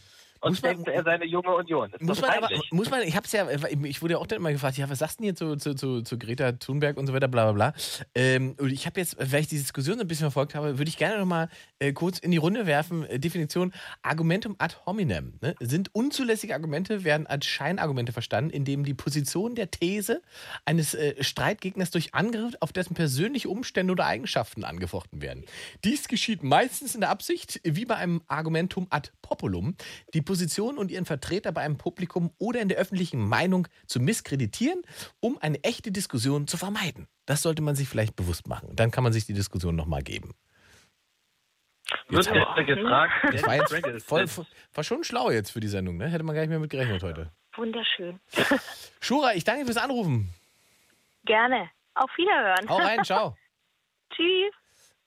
Und 0.43 0.63
denkt, 0.65 0.89
er 0.89 1.05
sei 1.05 1.13
eine 1.13 1.25
junge 1.25 1.55
Union. 1.55 1.93
Ist 1.93 2.03
Muss 2.03 2.21
man 2.21 2.31
aber, 2.31 2.49
muss 2.73 2.91
man, 2.91 3.03
ich 3.03 3.17
hab's 3.17 3.31
ja, 3.31 3.47
ich 3.49 4.03
wurde 4.03 4.15
ja 4.15 4.19
auch 4.19 4.27
dann 4.27 4.39
immer 4.39 4.51
gefragt, 4.51 4.77
ja, 4.77 4.91
was 4.91 4.99
sagst 4.99 5.21
du 5.21 5.23
denn 5.23 5.27
hier 5.27 5.35
zu, 5.37 5.57
zu, 5.57 5.75
zu, 5.75 6.03
zu 6.03 6.19
Greta 6.19 6.53
Thunberg 6.53 6.97
und 6.97 7.07
so 7.07 7.13
weiter, 7.13 7.29
bla 7.29 7.53
bla 7.53 7.71
bla. 7.71 7.75
Ähm, 8.17 8.57
und 8.59 8.73
ich 8.73 8.87
habe 8.87 8.99
jetzt, 8.99 9.17
weil 9.19 9.41
ich 9.41 9.47
die 9.47 9.59
Diskussion 9.59 9.97
so 9.97 10.03
ein 10.03 10.09
bisschen 10.09 10.25
verfolgt 10.25 10.57
habe, 10.57 10.79
würde 10.79 10.89
ich 10.89 10.99
gerne 10.99 11.19
nochmal 11.19 11.49
äh, 11.79 11.93
kurz 11.93 12.19
in 12.19 12.33
die 12.33 12.39
Runde 12.39 12.67
werfen. 12.67 13.07
Äh, 13.07 13.21
Definition: 13.21 13.73
Argumentum 14.03 14.57
ad 14.59 14.75
hominem. 14.85 15.35
Ne? 15.41 15.55
Sind 15.61 15.95
unzulässige 15.95 16.55
Argumente, 16.55 17.05
werden 17.05 17.29
als 17.29 17.47
Scheinargumente 17.47 18.13
verstanden, 18.13 18.51
indem 18.51 18.85
die 18.85 18.95
Position 18.95 19.55
der 19.55 19.71
These 19.71 20.23
eines 20.65 20.95
äh, 20.95 21.23
Streitgegners 21.23 21.93
durch 21.93 22.15
Angriff 22.15 22.57
auf 22.59 22.73
dessen 22.73 22.95
persönliche 22.95 23.49
Umstände 23.49 23.93
oder 23.93 24.07
Eigenschaften 24.07 24.65
angefochten 24.65 25.23
werden. 25.23 25.45
Dies 25.85 26.09
geschieht 26.09 26.43
meistens 26.43 26.97
in 26.97 27.01
der 27.01 27.11
Absicht, 27.11 27.61
wie 27.63 27.85
bei 27.85 27.95
einem 27.95 28.23
Argumentum 28.27 28.89
ad 28.91 29.11
populum, 29.23 29.77
die 30.15 30.21
Position 30.33 30.79
und 30.79 30.91
ihren 30.91 31.05
Vertreter 31.05 31.53
bei 31.53 31.61
einem 31.61 31.77
Publikum 31.77 32.33
oder 32.39 32.63
in 32.63 32.71
der 32.71 32.79
öffentlichen 32.79 33.21
Meinung 33.29 33.69
zu 33.87 34.01
misskreditieren, 34.01 34.81
um 35.21 35.37
eine 35.43 35.63
echte 35.63 35.93
Diskussion 35.93 36.47
zu 36.49 36.57
vermeiden. 36.57 37.07
Das 37.27 37.43
sollte 37.43 37.61
man 37.61 37.75
sich 37.75 37.87
vielleicht 37.87 38.17
bewusst 38.17 38.47
machen. 38.49 38.75
Dann 38.75 38.91
kann 38.91 39.05
man 39.05 39.13
sich 39.13 39.27
die 39.27 39.35
Diskussion 39.35 39.77
nochmal 39.77 40.03
geben. 40.03 40.33
Wird 42.09 42.25
Jetzt- 42.25 42.35
jetzt 42.35 42.67
gefragt. 42.67 43.13
Das 43.31 43.43
war 43.47 43.57
jetzt 43.57 44.07
voll, 44.07 44.27
war 44.73 44.85
schon 44.85 45.05
schlau 45.05 45.31
jetzt 45.31 45.51
für 45.51 45.61
die 45.61 45.69
Sendung, 45.69 45.99
ne? 45.99 46.09
Hätte 46.09 46.25
man 46.25 46.35
gar 46.35 46.41
nicht 46.41 46.49
mehr 46.51 46.59
mit 46.59 46.71
gerechnet 46.71 47.03
heute. 47.03 47.31
Wunderschön. 47.55 48.19
Shura, 49.01 49.35
ich 49.35 49.45
danke 49.45 49.67
fürs 49.67 49.77
Anrufen. 49.77 50.33
Gerne. 51.27 51.69
Auf 51.95 52.09
Wiederhören. 52.17 52.67
Hau 52.71 52.79
rein, 52.79 53.05
ciao. 53.05 53.37
Tschüss. 54.15 54.55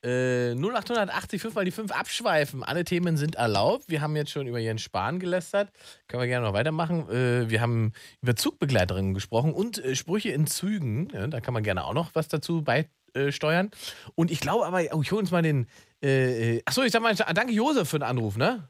Äh, 0.05 0.53
0880 0.53 1.41
5 1.41 1.55
mal 1.55 1.65
die 1.65 1.71
5 1.71 1.91
abschweifen. 1.91 2.63
Alle 2.63 2.83
Themen 2.83 3.17
sind 3.17 3.35
erlaubt. 3.35 3.85
Wir 3.87 4.01
haben 4.01 4.15
jetzt 4.15 4.29
schon 4.29 4.45
über 4.45 4.59
Jens 4.59 4.83
Spahn 4.83 5.19
gelästert. 5.19 5.71
Können 6.07 6.21
wir 6.21 6.27
gerne 6.27 6.45
noch 6.45 6.53
weitermachen. 6.53 7.09
Äh, 7.09 7.49
wir 7.49 7.59
haben 7.59 7.91
über 8.21 8.35
Zugbegleiterinnen 8.35 9.15
gesprochen 9.15 9.53
und 9.53 9.83
äh, 9.83 9.95
Sprüche 9.95 10.29
in 10.29 10.45
Zügen. 10.45 11.09
Ja, 11.11 11.25
da 11.25 11.41
kann 11.41 11.55
man 11.55 11.63
gerne 11.63 11.83
auch 11.85 11.93
noch 11.93 12.11
was 12.13 12.27
dazu 12.27 12.63
beisteuern. 12.63 13.71
Und 14.13 14.29
ich 14.29 14.41
glaube 14.41 14.67
aber, 14.67 14.83
oh, 14.91 15.01
ich 15.01 15.11
hole 15.11 15.21
uns 15.21 15.31
mal 15.31 15.41
den. 15.41 15.67
Äh, 16.03 16.61
achso, 16.65 16.83
ich 16.83 16.91
sag 16.91 17.01
mal, 17.01 17.15
danke 17.15 17.53
Josef 17.53 17.89
für 17.89 17.97
den 17.97 18.03
Anruf, 18.07 18.37
ne? 18.37 18.69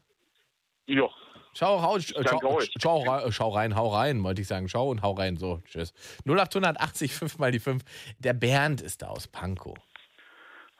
Jo. 0.86 1.10
Schau, 1.52 1.82
hau, 1.82 1.98
schau, 1.98 2.60
schau, 2.78 3.02
rein, 3.02 3.32
schau 3.32 3.48
rein, 3.50 3.76
hau 3.76 3.88
rein, 3.88 4.22
wollte 4.22 4.40
ich 4.40 4.48
sagen. 4.48 4.68
Schau 4.68 4.90
und 4.90 5.02
hau 5.02 5.12
rein. 5.12 5.36
So, 5.36 5.60
tschüss. 5.64 5.92
0880 6.26 7.14
5 7.14 7.38
mal 7.38 7.52
die 7.52 7.60
5. 7.60 7.82
Der 8.18 8.32
Bernd 8.32 8.80
ist 8.80 9.02
da 9.02 9.08
aus 9.08 9.26
Pankow. 9.26 9.76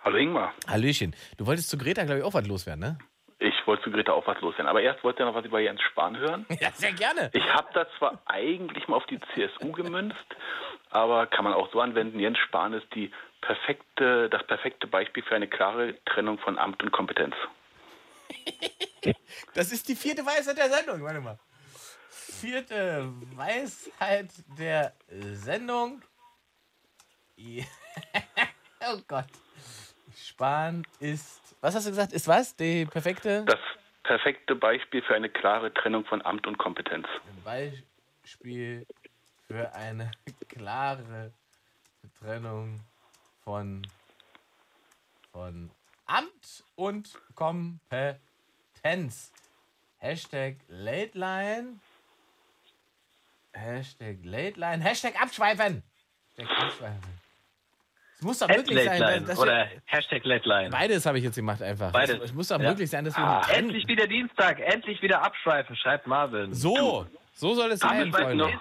Hallo 0.06 0.18
Ingmar. 0.18 0.54
Hallöchen. 0.68 1.16
Du 1.36 1.46
wolltest 1.46 1.68
zu 1.68 1.76
Greta, 1.76 2.04
glaube 2.04 2.20
ich, 2.20 2.24
auch 2.24 2.32
was 2.32 2.46
loswerden, 2.46 2.78
ne? 2.80 2.98
Ich 3.40 3.54
wollte 3.66 3.82
zu 3.82 3.90
Greta 3.90 4.12
auch 4.12 4.24
was 4.24 4.40
loswerden. 4.40 4.68
Aber 4.68 4.80
erst 4.80 5.02
wollte 5.02 5.24
ich 5.24 5.26
noch 5.26 5.34
was 5.34 5.44
über 5.44 5.58
Jens 5.58 5.82
Spahn 5.82 6.16
hören. 6.16 6.46
Ja, 6.60 6.70
sehr 6.70 6.92
gerne. 6.92 7.28
Ich 7.32 7.42
habe 7.52 7.66
da 7.74 7.88
zwar 7.98 8.22
eigentlich 8.26 8.86
mal 8.86 8.98
auf 8.98 9.06
die 9.06 9.18
CSU 9.34 9.72
gemünzt, 9.72 10.24
aber 10.90 11.26
kann 11.26 11.42
man 11.42 11.54
auch 11.54 11.72
so 11.72 11.80
anwenden. 11.80 12.20
Jens 12.20 12.38
Spahn 12.38 12.72
ist 12.72 12.86
die 12.94 13.10
perfekte, 13.40 14.30
das 14.30 14.46
perfekte 14.46 14.86
Beispiel 14.86 15.24
für 15.24 15.34
eine 15.34 15.48
klare 15.48 15.96
Trennung 16.04 16.38
von 16.38 16.56
Amt 16.56 16.84
und 16.84 16.92
Kompetenz. 16.92 17.34
Das 19.54 19.72
ist 19.72 19.88
die 19.88 19.94
vierte 19.96 20.26
Weisheit 20.26 20.58
der 20.58 20.68
Sendung. 20.68 21.02
Warte 21.02 21.20
mal. 21.20 21.38
Vierte 22.10 23.08
Weisheit 23.34 24.30
der 24.56 24.92
Sendung. 25.08 26.02
Oh 28.88 28.98
Gott. 29.08 29.26
Spahn 30.16 30.86
ist. 31.00 31.54
Was 31.60 31.74
hast 31.74 31.86
du 31.86 31.90
gesagt? 31.90 32.12
Ist 32.12 32.26
was? 32.28 32.56
Die 32.56 32.86
perfekte 32.86 33.44
Das 33.44 33.60
perfekte 34.02 34.54
Beispiel 34.54 35.02
für 35.02 35.14
eine 35.14 35.28
klare 35.28 35.72
Trennung 35.74 36.04
von 36.04 36.22
Amt 36.22 36.46
und 36.46 36.58
Kompetenz. 36.58 37.06
Beispiel 37.44 38.86
für 39.46 39.74
eine 39.74 40.10
klare 40.48 41.32
Trennung 42.18 42.80
von, 43.44 43.86
von 45.32 45.70
Amt 46.06 46.64
und 46.76 47.18
Kompetenz. 47.34 48.20
Hashtag 49.98 50.56
Lateline. 50.68 51.78
Hashtag 53.52 54.18
Lateline. 54.22 54.82
Hashtag 54.82 55.20
abschweifen. 55.20 55.82
Hashtag 56.36 56.58
abschweifen. 56.58 57.25
Es 58.18 58.22
muss 58.22 58.38
doch 58.38 58.48
möglich 58.48 58.82
sein, 58.84 59.26
dass 59.26 59.38
oder 59.38 59.66
wir, 59.70 59.82
Hashtag 59.84 60.24
Letline. 60.24 60.70
Beides 60.70 61.04
habe 61.04 61.18
ich 61.18 61.24
jetzt 61.24 61.36
gemacht 61.36 61.60
einfach. 61.62 61.92
Beides. 61.92 62.18
Es, 62.22 62.32
muss 62.32 62.48
doch 62.48 62.58
Ja. 62.60 62.70
möglich 62.70 62.88
sein, 62.88 63.04
dass 63.04 63.14
wir 63.16 63.22
Ah. 63.22 63.46
Endlich 63.52 63.86
wieder 63.88 64.06
Dienstag, 64.06 64.58
endlich 64.60 65.02
wieder 65.02 65.22
abschweifen, 65.22 65.76
schreibt 65.76 66.06
Marvin. 66.06 66.52
So, 66.54 67.06
so 67.34 67.54
soll 67.54 67.72
es 67.72 67.80
sein, 67.80 68.10
Freunde. 68.12 68.58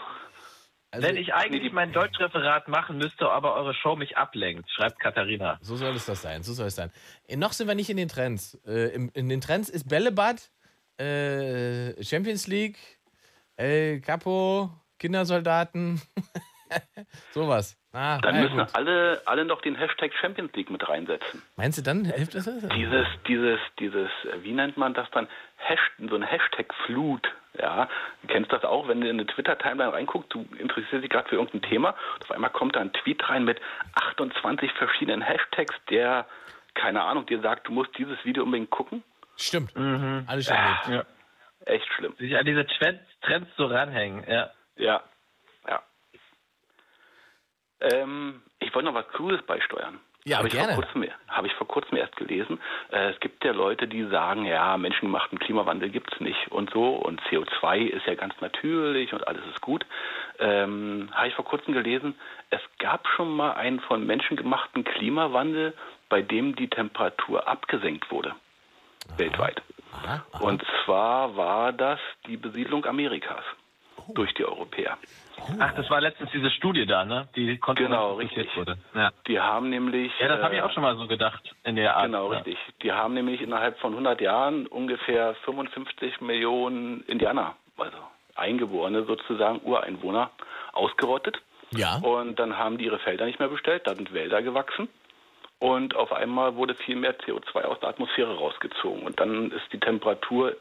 Also, 0.91 1.07
wenn 1.07 1.17
ich 1.17 1.33
eigentlich 1.33 1.71
mein 1.73 1.91
Deutschreferat 1.93 2.67
machen 2.67 2.97
müsste, 2.97 3.29
aber 3.29 3.55
eure 3.55 3.73
Show 3.73 3.95
mich 3.95 4.17
ablenkt, 4.17 4.69
schreibt 4.71 4.99
Katharina. 4.99 5.57
So 5.61 5.75
soll 5.77 5.95
es 5.95 6.05
das 6.05 6.21
sein, 6.21 6.43
so 6.43 6.53
soll 6.53 6.67
es 6.67 6.75
sein. 6.75 6.91
Äh, 7.27 7.35
noch 7.37 7.53
sind 7.53 7.67
wir 7.67 7.75
nicht 7.75 7.89
in 7.89 7.97
den 7.97 8.07
Trends. 8.09 8.55
Äh, 8.65 8.93
in 9.13 9.29
den 9.29 9.41
Trends 9.41 9.69
ist 9.69 9.87
Bällebad, 9.89 10.51
äh, 10.97 12.01
Champions 12.03 12.47
League, 12.47 12.77
El 13.57 13.99
Capo, 14.01 14.69
Kindersoldaten, 14.99 16.01
sowas. 17.33 17.77
Ah, 17.95 18.19
Dann 18.21 18.41
müssen 18.41 18.57
gut. 18.57 18.67
alle, 18.73 19.21
alle 19.25 19.45
noch 19.45 19.61
den 19.61 19.75
Hashtag 19.75 20.11
Champions 20.19 20.51
League 20.53 20.69
mit 20.69 20.87
reinsetzen. 20.87 21.41
Meinst 21.55 21.77
du 21.77 21.81
dann, 21.81 22.03
hilft 22.03 22.35
das? 22.35 22.43
Dieses, 22.75 23.07
dieses, 23.27 23.59
dieses, 23.79 24.09
äh, 24.25 24.43
wie 24.43 24.51
nennt 24.51 24.75
man 24.75 24.93
das 24.93 25.09
dann? 25.11 25.27
Hasht, 25.57 25.91
so 26.09 26.15
ein 26.15 26.23
Hashtag-Flut. 26.23 27.25
Ja, 27.57 27.87
du 28.21 28.27
kennst 28.27 28.51
das 28.51 28.65
auch, 28.65 28.89
wenn 28.89 28.99
du 28.99 29.07
in 29.07 29.17
eine 29.17 29.25
Twitter-Timeline 29.25 29.93
reinguckst, 29.93 30.33
du 30.33 30.45
interessierst 30.59 31.03
dich 31.03 31.09
gerade 31.09 31.29
für 31.29 31.35
irgendein 31.35 31.61
Thema, 31.61 31.91
und 32.15 32.23
auf 32.23 32.31
einmal 32.31 32.49
kommt 32.49 32.75
da 32.75 32.81
ein 32.81 32.91
Tweet 32.91 33.29
rein 33.29 33.45
mit 33.45 33.61
28 33.95 34.73
verschiedenen 34.73 35.21
Hashtags, 35.21 35.73
der, 35.89 36.25
keine 36.73 37.01
Ahnung, 37.03 37.25
dir 37.27 37.39
sagt, 37.39 37.67
du 37.69 37.71
musst 37.71 37.97
dieses 37.97 38.17
Video 38.25 38.43
unbedingt 38.43 38.71
gucken. 38.71 39.03
Stimmt. 39.37 39.73
Alles 39.77 40.47
schon 40.47 40.57
erlebt. 40.57 40.87
Ja. 40.89 41.05
Echt 41.65 41.87
schlimm. 41.93 42.13
Sich 42.17 42.35
an 42.37 42.45
diese 42.45 42.65
Trends, 42.67 43.01
Trends 43.21 43.47
so 43.55 43.67
ranhängen, 43.67 44.23
ja. 44.27 44.33
Ja, 44.33 44.49
ja. 44.75 45.03
Ähm, 47.81 48.41
ich 48.59 48.73
wollte 48.73 48.87
noch 48.87 48.95
was 48.95 49.07
Cooles 49.09 49.41
beisteuern. 49.43 49.99
Ja, 50.27 50.37
Habe 50.39 50.47
ich, 50.47 50.55
gerne. 50.55 50.73
vor 50.73 50.83
kurzem- 50.83 51.05
habe 51.27 51.45
ich 51.45 51.53
vor 51.53 51.67
kurzem 51.67 51.97
erst 51.97 52.15
gelesen. 52.15 52.59
Äh, 52.91 53.11
es 53.11 53.19
gibt 53.19 53.43
ja 53.43 53.51
Leute, 53.51 53.87
die 53.87 54.05
sagen, 54.07 54.45
ja, 54.45 54.75
menschengemachten 54.75 55.37
Klimawandel 55.37 55.89
gibt 55.89 56.11
es 56.13 56.19
nicht 56.19 56.51
und 56.51 56.71
so. 56.71 56.95
Und 56.95 57.21
CO2 57.29 57.81
ist 57.85 58.07
ja 58.07 58.15
ganz 58.15 58.33
natürlich 58.41 59.13
und 59.13 59.27
alles 59.27 59.45
ist 59.45 59.61
gut. 59.61 59.85
Ähm, 60.39 61.09
habe 61.13 61.27
ich 61.27 61.35
vor 61.35 61.45
kurzem 61.45 61.73
gelesen, 61.75 62.15
es 62.49 62.61
gab 62.79 63.07
schon 63.09 63.35
mal 63.35 63.51
einen 63.51 63.79
von 63.81 64.03
menschengemachten 64.07 64.83
Klimawandel, 64.83 65.75
bei 66.09 66.23
dem 66.23 66.55
die 66.55 66.69
Temperatur 66.69 67.47
abgesenkt 67.47 68.09
wurde. 68.09 68.33
Weltweit. 69.17 69.61
Aha, 69.93 70.25
aha. 70.31 70.43
Und 70.43 70.63
zwar 70.83 71.37
war 71.37 71.71
das 71.71 71.99
die 72.25 72.37
Besiedlung 72.37 72.83
Amerikas 72.85 73.43
Oh. 73.97 74.13
durch 74.13 74.33
die 74.33 74.43
Europäer. 74.45 74.97
Ach, 75.59 75.73
das 75.75 75.89
war 75.89 76.01
letztens 76.01 76.31
diese 76.31 76.49
Studie 76.49 76.85
da, 76.85 77.05
ne? 77.05 77.27
Die 77.35 77.59
Genau, 77.75 78.13
konfisziert 78.15 78.47
richtig. 78.47 78.57
wurde. 78.57 78.77
Ja, 78.93 79.11
Die 79.27 79.39
haben 79.39 79.69
nämlich. 79.69 80.11
ja 80.19 80.27
das 80.27 80.41
habe 80.41 80.55
ich 80.55 80.61
äh, 80.61 80.63
auch 80.63 80.71
schon 80.71 80.83
mal 80.83 80.95
so 80.97 81.07
gedacht 81.07 81.55
in 81.63 81.75
der 81.75 81.95
Art. 81.95 82.05
Genau, 82.05 82.31
ja. 82.31 82.39
richtig. 82.39 82.57
Die 82.81 82.91
haben 82.91 83.13
nämlich 83.13 83.41
innerhalb 83.41 83.77
von 83.79 83.91
100 83.91 84.21
Jahren 84.21 84.67
ungefähr 84.67 85.35
55 85.45 86.21
Millionen 86.21 87.01
Indianer, 87.07 87.55
also 87.77 87.97
Eingeborene 88.35 89.03
sozusagen, 89.03 89.61
Ureinwohner, 89.63 90.29
ausgerottet. 90.73 91.41
Ja. 91.71 91.97
Und 91.97 92.37
dann 92.39 92.57
haben 92.57 92.77
die 92.77 92.85
ihre 92.85 92.99
Felder 92.99 93.25
nicht 93.25 93.39
mehr 93.39 93.47
bestellt, 93.49 93.83
da 93.87 93.95
sind 93.95 94.13
Wälder 94.13 94.41
gewachsen. 94.41 94.87
Und 95.59 95.95
auf 95.95 96.11
einmal 96.11 96.55
wurde 96.55 96.75
viel 96.75 96.97
mehr 96.97 97.17
CO2 97.17 97.61
aus 97.63 97.79
der 97.79 97.89
Atmosphäre 97.89 98.35
rausgezogen. 98.37 99.03
Und 99.03 99.19
dann 99.19 99.51
ist 99.51 99.71
die 99.71 99.79
Temperatur 99.79 100.55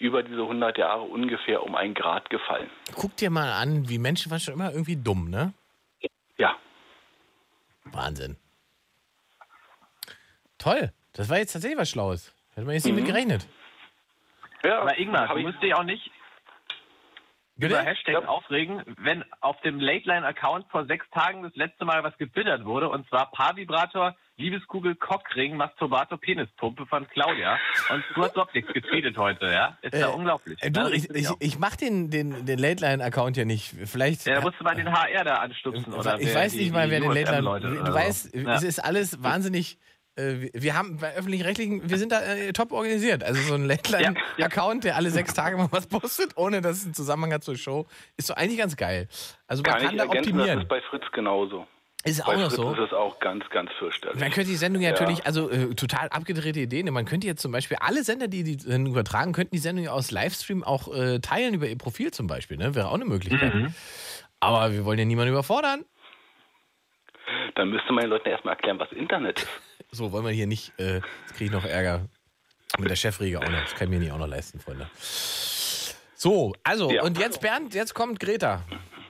über 0.00 0.22
diese 0.22 0.40
100 0.42 0.78
Jahre 0.78 1.02
ungefähr 1.02 1.62
um 1.62 1.74
ein 1.76 1.94
Grad 1.94 2.28
gefallen. 2.30 2.70
Guck 2.94 3.16
dir 3.16 3.30
mal 3.30 3.52
an, 3.52 3.88
wie 3.88 3.98
Menschen 3.98 4.30
waren 4.30 4.40
schon 4.40 4.54
immer 4.54 4.70
irgendwie 4.72 4.96
dumm, 4.96 5.30
ne? 5.30 5.52
Ja. 6.38 6.56
Wahnsinn. 7.84 8.36
Toll. 10.58 10.92
Das 11.12 11.28
war 11.28 11.38
jetzt 11.38 11.52
tatsächlich 11.52 11.78
was 11.78 11.90
Schlaues. 11.90 12.34
Hätte 12.54 12.66
man 12.66 12.74
jetzt 12.74 12.84
nicht 12.86 12.94
mit 12.94 13.06
gerechnet. 13.06 13.46
ja 14.62 14.80
Aber 14.80 14.98
Ingmar, 14.98 15.28
du 15.28 15.36
ich- 15.36 15.46
musst 15.46 15.62
dich 15.62 15.74
auch 15.74 15.82
nicht 15.84 16.10
Bitte? 17.56 17.74
über 17.74 17.82
Hashtags 17.82 18.26
aufregen, 18.26 18.82
wenn 18.98 19.24
auf 19.40 19.60
dem 19.62 19.80
Lateline-Account 19.80 20.66
vor 20.70 20.86
sechs 20.86 21.08
Tagen 21.10 21.42
das 21.42 21.54
letzte 21.56 21.84
Mal 21.84 22.02
was 22.04 22.16
gebittert 22.16 22.64
wurde, 22.64 22.88
und 22.88 23.06
zwar 23.08 23.30
Paarvibrator, 23.32 24.16
Liebeskugel, 24.40 24.94
Cockring, 24.96 25.56
Masturbator, 25.56 26.18
Penispumpe 26.18 26.86
von 26.86 27.06
Claudia. 27.08 27.58
Und 27.92 28.02
du 28.14 28.22
hast 28.22 28.32
überhaupt 28.32 28.54
nichts 28.54 28.72
getweetet 28.72 29.16
heute, 29.16 29.46
ja? 29.46 29.78
Ist 29.82 29.94
ja 29.94 30.08
Äh, 30.10 30.12
unglaublich. 30.14 30.58
Äh, 30.62 30.70
du, 30.70 30.88
ich, 30.88 31.08
ich, 31.10 31.28
ich 31.38 31.58
mach 31.58 31.76
den, 31.76 32.10
den, 32.10 32.44
den 32.46 32.58
Late-Line-Account 32.58 33.36
ja 33.36 33.44
nicht. 33.44 33.74
Vielleicht. 33.84 34.26
ja, 34.26 34.36
da 34.36 34.40
musst 34.40 34.58
du 34.58 34.64
mal 34.64 34.74
den 34.74 34.90
HR 34.90 35.24
da 35.24 35.34
anstupsen, 35.34 35.92
oder? 35.92 36.18
ich 36.18 36.26
wer- 36.28 36.34
weiß 36.34 36.52
die- 36.52 36.58
nicht 36.58 36.72
mal, 36.72 36.86
die 36.86 36.92
wer 36.92 37.00
den 37.00 37.12
Late-Line. 37.12 37.84
Du 37.84 37.92
weißt, 37.94 38.34
Ja. 38.34 38.54
es 38.54 38.62
ist 38.62 38.78
alles 38.78 39.22
wahnsinnig. 39.22 39.78
äh, 40.16 40.50
wir- 40.54 40.74
haben 40.76 40.96
bei 40.98 41.14
öffentlich-rechtlichen, 41.14 41.88
wir 41.88 41.96
sind 41.96 42.10
da 42.12 42.20
äh, 42.20 42.52
top 42.52 42.72
organisiert. 42.72 43.22
Also 43.22 43.40
so 43.42 43.54
ein 43.54 43.64
Late-Line-Account, 43.64 44.84
der 44.84 44.96
alle 44.96 45.10
sechs 45.10 45.34
Tage 45.34 45.56
mal 45.56 45.68
was 45.70 45.86
postet, 45.86 46.36
ohne 46.36 46.60
dass 46.60 46.78
es 46.78 46.84
einen 46.84 46.94
Zusammenhang 46.94 47.32
hat 47.34 47.44
zur 47.44 47.56
Show, 47.56 47.86
ist 48.16 48.26
so 48.26 48.34
eigentlich 48.34 48.58
ganz 48.58 48.76
geil. 48.76 49.08
Also 49.46 49.62
man 49.62 49.72
Kann, 49.72 49.82
kann, 49.82 49.90
ich 49.92 49.98
da 49.98 50.04
ergänzen, 50.04 50.32
das 50.32 50.40
optimieren. 50.40 50.60
ist 50.62 50.68
bei 50.68 50.80
Fritz 50.82 51.04
genauso. 51.12 51.66
Ist 52.04 52.24
Bei 52.24 52.32
auch 52.32 52.36
noch 52.38 52.44
Fritz 52.46 52.56
so. 52.56 52.72
ist 52.72 52.78
es 52.78 52.92
auch 52.94 53.18
ganz, 53.20 53.44
ganz 53.50 53.70
fürchterlich. 53.78 54.18
Man 54.18 54.30
könnte 54.30 54.48
die 54.50 54.56
Sendung 54.56 54.82
ja 54.82 54.88
Ja. 54.88 54.92
natürlich, 54.98 55.26
also 55.26 55.50
äh, 55.50 55.74
total 55.74 56.08
abgedrehte 56.08 56.60
Ideen. 56.60 56.90
Man 56.92 57.04
könnte 57.04 57.26
jetzt 57.26 57.42
zum 57.42 57.52
Beispiel 57.52 57.76
alle 57.80 58.02
Sender, 58.04 58.26
die 58.26 58.42
die 58.42 58.58
Sendung 58.58 58.94
übertragen, 58.94 59.32
könnten 59.32 59.54
die 59.54 59.58
Sendung 59.60 59.84
ja 59.84 59.92
aus 59.92 60.10
Livestream 60.10 60.64
auch 60.64 60.88
äh, 60.94 61.18
teilen 61.20 61.52
über 61.54 61.66
ihr 61.68 61.76
Profil 61.76 62.10
zum 62.10 62.26
Beispiel. 62.26 62.56
Ne? 62.56 62.74
Wäre 62.74 62.88
auch 62.88 62.94
eine 62.94 63.04
Möglichkeit. 63.04 63.54
Mhm. 63.54 63.74
Aber 64.40 64.72
wir 64.72 64.86
wollen 64.86 64.98
ja 64.98 65.04
niemanden 65.04 65.32
überfordern. 65.32 65.84
Dann 67.54 67.68
müsste 67.68 67.92
man 67.92 68.04
den 68.04 68.10
Leuten 68.10 68.28
erstmal 68.28 68.54
erklären, 68.54 68.78
was 68.78 68.90
Internet 68.92 69.40
ist. 69.40 69.48
So, 69.92 70.12
wollen 70.12 70.24
wir 70.24 70.30
hier 70.30 70.46
nicht, 70.46 70.72
äh, 70.78 70.98
jetzt 70.98 71.34
kriege 71.34 71.46
ich 71.46 71.50
noch 71.50 71.64
Ärger 71.64 72.06
mit 72.78 72.88
der 72.88 72.94
Chefriege 72.94 73.40
auch 73.40 73.44
noch. 73.48 73.60
Das 73.62 73.74
kann 73.74 73.88
ich 73.88 73.90
mir 73.90 73.98
nicht 73.98 74.12
auch 74.12 74.18
noch 74.18 74.28
leisten, 74.28 74.60
Freunde. 74.60 74.88
So, 76.14 76.52
also, 76.62 76.92
Ja. 76.92 77.02
und 77.02 77.18
jetzt 77.18 77.40
Bernd, 77.40 77.74
jetzt 77.74 77.92
kommt 77.92 78.20
Greta. 78.20 78.62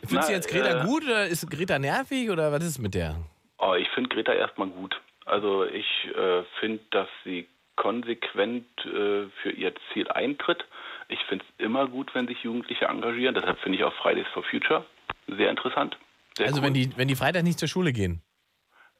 Findest 0.06 0.28
du 0.28 0.32
jetzt 0.32 0.48
Greta 0.48 0.82
äh, 0.82 0.86
gut 0.86 1.04
oder 1.04 1.26
ist 1.26 1.48
Greta 1.50 1.78
nervig 1.78 2.30
oder 2.30 2.52
was 2.52 2.64
ist 2.64 2.78
mit 2.78 2.94
der? 2.94 3.16
Oh, 3.58 3.74
ich 3.74 3.88
finde 3.90 4.08
Greta 4.08 4.32
erstmal 4.32 4.68
gut. 4.68 5.00
Also 5.26 5.64
ich 5.64 5.86
äh, 6.16 6.42
finde, 6.60 6.80
dass 6.90 7.08
sie 7.24 7.46
konsequent 7.76 8.66
äh, 8.84 9.28
für 9.42 9.50
ihr 9.50 9.72
Ziel 9.92 10.08
eintritt. 10.08 10.64
Ich 11.08 11.18
finde 11.28 11.44
es 11.48 11.64
immer 11.64 11.86
gut, 11.88 12.14
wenn 12.14 12.26
sich 12.26 12.42
Jugendliche 12.42 12.86
engagieren. 12.86 13.34
Deshalb 13.34 13.58
finde 13.60 13.78
ich 13.78 13.84
auch 13.84 13.94
Fridays 13.94 14.26
for 14.32 14.42
Future 14.44 14.84
sehr 15.26 15.50
interessant. 15.50 15.96
Sehr 16.36 16.46
Also, 16.46 16.58
cool. 16.60 16.66
wenn 16.66 16.74
die, 16.74 16.90
wenn 16.96 17.08
die 17.08 17.16
Freitag 17.16 17.42
nicht 17.42 17.58
zur 17.58 17.68
Schule 17.68 17.92
gehen. 17.92 18.22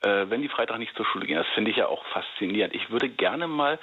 äh, 0.03 0.26
wenn 0.30 0.40
die 0.42 0.48
Freitag 0.48 0.78
nicht 0.78 0.94
zur 0.96 1.05
Schule 1.07 1.26
gehen. 1.26 1.36
Das 1.36 1.46
finde 1.55 1.70
ich 1.70 1.76
ja 1.76 1.86
auch 1.86 2.05
faszinierend. 2.07 2.74
Ich 2.74 2.90
würde 2.90 3.09
gerne 3.09 3.46
mal 3.48 3.78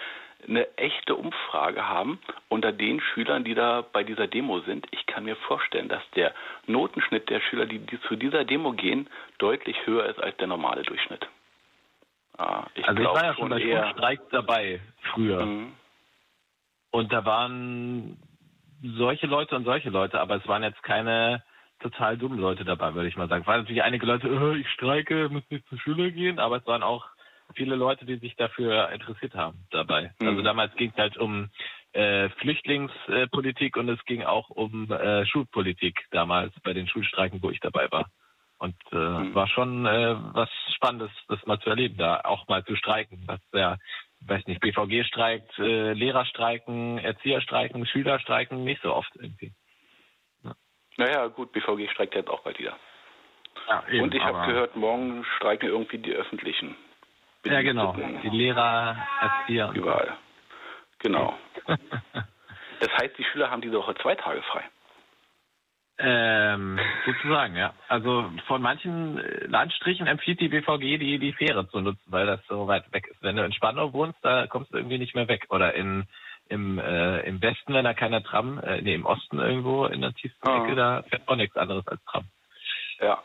eine 0.47 0.77
echte 0.77 1.15
Umfrage 1.15 1.87
haben 1.87 2.19
unter 2.47 2.71
den 2.71 3.01
Schülern, 3.01 3.43
die 3.43 3.55
da 3.55 3.83
bei 3.91 4.03
dieser 4.03 4.27
Demo 4.27 4.59
sind. 4.61 4.87
Ich 4.91 5.05
kann 5.05 5.25
mir 5.25 5.35
vorstellen, 5.35 5.89
dass 5.89 6.03
der 6.11 6.33
Notenschnitt 6.67 7.29
der 7.29 7.41
Schüler, 7.41 7.65
die, 7.65 7.79
die 7.79 7.99
zu 8.01 8.15
dieser 8.15 8.45
Demo 8.45 8.73
gehen, 8.73 9.09
deutlich 9.39 9.85
höher 9.85 10.05
ist 10.05 10.21
als 10.21 10.37
der 10.37 10.47
normale 10.47 10.83
Durchschnitt. 10.83 11.27
Ah, 12.37 12.67
ich 12.75 12.87
Also 12.87 13.01
ich 13.01 13.07
war 13.07 13.23
ja 13.23 13.33
schon 13.33 13.49
bei 13.49 13.59
eher. 13.59 13.83
Schulstreiks 13.87 14.23
dabei, 14.29 14.79
früher. 15.11 15.45
Mhm. 15.45 15.73
Und 16.91 17.11
da 17.11 17.25
waren 17.25 18.17
solche 18.81 19.27
Leute 19.27 19.55
und 19.55 19.65
solche 19.65 19.89
Leute, 19.89 20.19
aber 20.19 20.35
es 20.35 20.47
waren 20.47 20.63
jetzt 20.63 20.83
keine 20.83 21.43
total 21.79 22.17
dummen 22.17 22.39
Leute 22.39 22.63
dabei, 22.63 22.93
würde 22.93 23.09
ich 23.09 23.17
mal 23.17 23.27
sagen. 23.27 23.41
Es 23.41 23.47
waren 23.47 23.61
natürlich 23.61 23.83
einige 23.83 24.05
Leute, 24.05 24.27
äh, 24.27 24.57
ich 24.57 24.69
streike, 24.69 25.29
muss 25.29 25.43
nicht 25.49 25.67
zur 25.67 25.79
Schule 25.79 26.11
gehen, 26.11 26.39
aber 26.39 26.57
es 26.57 26.67
waren 26.67 26.83
auch 26.83 27.05
viele 27.55 27.75
Leute, 27.75 28.05
die 28.05 28.17
sich 28.17 28.35
dafür 28.35 28.89
interessiert 28.89 29.35
haben 29.35 29.65
dabei. 29.71 30.13
Mhm. 30.19 30.27
Also 30.27 30.41
damals 30.41 30.75
ging 30.75 30.91
es 30.91 30.97
halt 30.97 31.17
um 31.17 31.49
äh, 31.93 32.29
Flüchtlingspolitik 32.29 33.77
und 33.77 33.89
es 33.89 34.03
ging 34.05 34.23
auch 34.23 34.49
um 34.49 34.91
äh, 34.91 35.25
Schulpolitik 35.25 36.05
damals 36.11 36.53
bei 36.63 36.73
den 36.73 36.87
Schulstreiken, 36.87 37.41
wo 37.41 37.49
ich 37.49 37.59
dabei 37.59 37.91
war. 37.91 38.09
Und 38.59 38.75
äh, 38.91 38.95
Mhm. 38.95 39.35
war 39.35 39.47
schon 39.47 39.85
äh, 39.85 40.15
was 40.33 40.49
Spannendes, 40.75 41.11
das 41.27 41.45
mal 41.45 41.59
zu 41.59 41.69
erleben, 41.69 41.97
da 41.97 42.21
auch 42.21 42.47
mal 42.47 42.63
zu 42.65 42.75
streiken. 42.75 43.23
Das 43.27 43.39
ja, 43.53 43.77
weiß 44.21 44.45
nicht, 44.47 44.61
BVG 44.61 45.03
streikt, 45.05 45.57
äh, 45.59 45.93
Lehrer 45.93 46.25
streiken, 46.25 46.97
Erzieher 46.97 47.41
streiken, 47.41 47.85
Schüler 47.85 48.19
streiken, 48.19 48.63
nicht 48.63 48.81
so 48.81 48.93
oft 48.93 49.15
irgendwie. 49.15 49.53
Naja, 50.97 51.27
gut, 51.27 51.51
BVG 51.51 51.91
streikt 51.91 52.15
jetzt 52.15 52.29
auch 52.29 52.41
bald 52.41 52.57
wieder. 52.57 52.75
Ja, 53.67 53.83
Und 54.01 54.15
ich 54.15 54.23
habe 54.23 54.47
gehört, 54.47 54.75
morgen 54.75 55.23
streiken 55.37 55.69
irgendwie 55.69 55.99
die 55.99 56.13
Öffentlichen. 56.13 56.75
Ja, 57.51 57.61
genau. 57.61 57.95
Die 58.23 58.29
Lehrer, 58.29 58.97
Erzieher. 59.21 59.71
Überall. 59.73 60.17
Genau. 60.99 61.37
Das 62.79 62.91
heißt, 62.91 63.17
die 63.17 63.23
Schüler 63.23 63.49
haben 63.49 63.61
diese 63.61 63.77
Woche 63.77 63.95
zwei 63.95 64.13
Tage 64.13 64.39
frei. 64.43 64.63
Ähm, 65.99 66.79
sozusagen, 67.07 67.55
ja. 67.55 67.73
Also 67.87 68.29
von 68.45 68.61
manchen 68.61 69.17
Landstrichen 69.49 70.05
empfiehlt 70.05 70.39
die 70.39 70.49
BVG, 70.49 70.99
die, 70.99 71.17
die 71.17 71.33
Fähre 71.33 71.67
zu 71.69 71.81
nutzen, 71.81 72.03
weil 72.05 72.27
das 72.27 72.39
so 72.47 72.67
weit 72.67 72.91
weg 72.93 73.07
ist. 73.07 73.23
Wenn 73.23 73.35
du 73.35 73.43
in 73.43 73.51
Spandau 73.51 73.93
wohnst, 73.93 74.19
da 74.21 74.45
kommst 74.45 74.71
du 74.71 74.77
irgendwie 74.77 74.99
nicht 74.99 75.15
mehr 75.15 75.27
weg. 75.27 75.47
Oder 75.49 75.73
in, 75.73 76.05
im, 76.49 76.77
äh, 76.77 77.21
im 77.21 77.41
Westen, 77.41 77.73
wenn 77.73 77.83
da 77.85 77.95
keiner 77.95 78.21
Tram, 78.23 78.59
äh, 78.59 78.79
nee, 78.81 78.93
im 78.93 79.07
Osten 79.07 79.39
irgendwo 79.39 79.85
in 79.87 80.01
der 80.01 80.13
tiefsten 80.13 80.47
Ah. 80.47 80.63
Ecke, 80.63 80.75
da 80.75 81.01
fährt 81.09 81.27
auch 81.27 81.35
nichts 81.35 81.57
anderes 81.57 81.87
als 81.87 82.03
Tram. 82.05 82.25
Ja. 82.99 83.23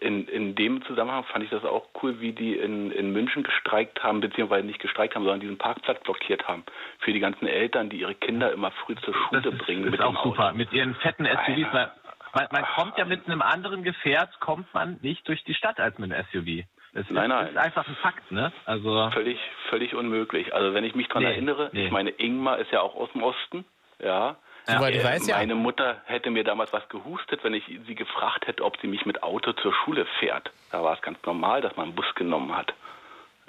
In, 0.00 0.26
in 0.28 0.54
dem 0.54 0.82
Zusammenhang 0.86 1.24
fand 1.24 1.44
ich 1.44 1.50
das 1.50 1.64
auch 1.64 1.86
cool, 2.02 2.20
wie 2.20 2.32
die 2.32 2.56
in, 2.56 2.90
in 2.90 3.12
München 3.12 3.42
gestreikt 3.42 4.02
haben, 4.02 4.20
beziehungsweise 4.20 4.66
nicht 4.66 4.80
gestreikt 4.80 5.14
haben, 5.14 5.24
sondern 5.24 5.40
diesen 5.40 5.58
Parkplatz 5.58 6.02
blockiert 6.02 6.48
haben. 6.48 6.64
Für 7.00 7.12
die 7.12 7.20
ganzen 7.20 7.46
Eltern, 7.46 7.90
die 7.90 8.00
ihre 8.00 8.14
Kinder 8.14 8.50
immer 8.52 8.70
früh 8.70 8.94
zur 8.96 9.12
Das 9.12 9.22
Schule 9.42 9.56
ist, 9.56 9.64
bringen 9.66 9.84
ist 9.84 9.90
mit 9.90 10.00
auch 10.00 10.22
super. 10.24 10.48
Auto. 10.48 10.56
Mit 10.56 10.72
ihren 10.72 10.94
fetten 10.96 11.26
SUVs. 11.26 11.72
Weil, 11.72 11.90
man, 12.34 12.46
man 12.50 12.64
kommt 12.76 12.96
ja 12.96 13.04
mit 13.04 13.26
einem 13.26 13.42
anderen 13.42 13.82
Gefährt, 13.82 14.40
kommt 14.40 14.72
man 14.72 14.98
nicht 15.02 15.26
durch 15.28 15.44
die 15.44 15.54
Stadt 15.54 15.78
als 15.78 15.98
mit 15.98 16.12
einem 16.12 16.24
SUV. 16.32 16.64
Das 16.92 17.04
ist, 17.04 17.10
Nein, 17.10 17.28
nein. 17.28 17.48
ist 17.48 17.56
einfach 17.56 17.86
ein 17.86 17.94
Fakt, 17.96 18.32
ne? 18.32 18.52
Also 18.64 19.10
Völlig, 19.10 19.38
völlig 19.68 19.94
unmöglich. 19.94 20.52
Also 20.54 20.74
wenn 20.74 20.82
ich 20.84 20.94
mich 20.94 21.06
daran 21.08 21.22
Nee, 21.22 21.30
erinnere, 21.30 21.70
nee. 21.72 21.84
ich 21.86 21.92
meine, 21.92 22.10
Ingmar 22.10 22.58
ist 22.58 22.72
ja 22.72 22.80
auch 22.80 22.96
aus 22.96 23.12
dem 23.12 23.22
Osten, 23.22 23.64
ja. 24.02 24.36
Soweit 24.66 24.94
ich 24.94 25.00
Äh, 25.00 25.04
weiß, 25.04 25.26
ja. 25.26 25.36
Meine 25.38 25.54
Mutter 25.54 26.00
hätte 26.06 26.30
mir 26.30 26.44
damals 26.44 26.72
was 26.72 26.88
gehustet, 26.88 27.42
wenn 27.44 27.54
ich 27.54 27.64
sie 27.86 27.94
gefragt 27.94 28.46
hätte, 28.46 28.64
ob 28.64 28.78
sie 28.80 28.86
mich 28.86 29.04
mit 29.06 29.22
Auto 29.22 29.52
zur 29.52 29.72
Schule 29.72 30.06
fährt. 30.18 30.50
Da 30.70 30.82
war 30.82 30.94
es 30.94 31.02
ganz 31.02 31.18
normal, 31.24 31.60
dass 31.60 31.76
man 31.76 31.86
einen 31.86 31.94
Bus 31.94 32.06
genommen 32.14 32.56
hat. 32.56 32.72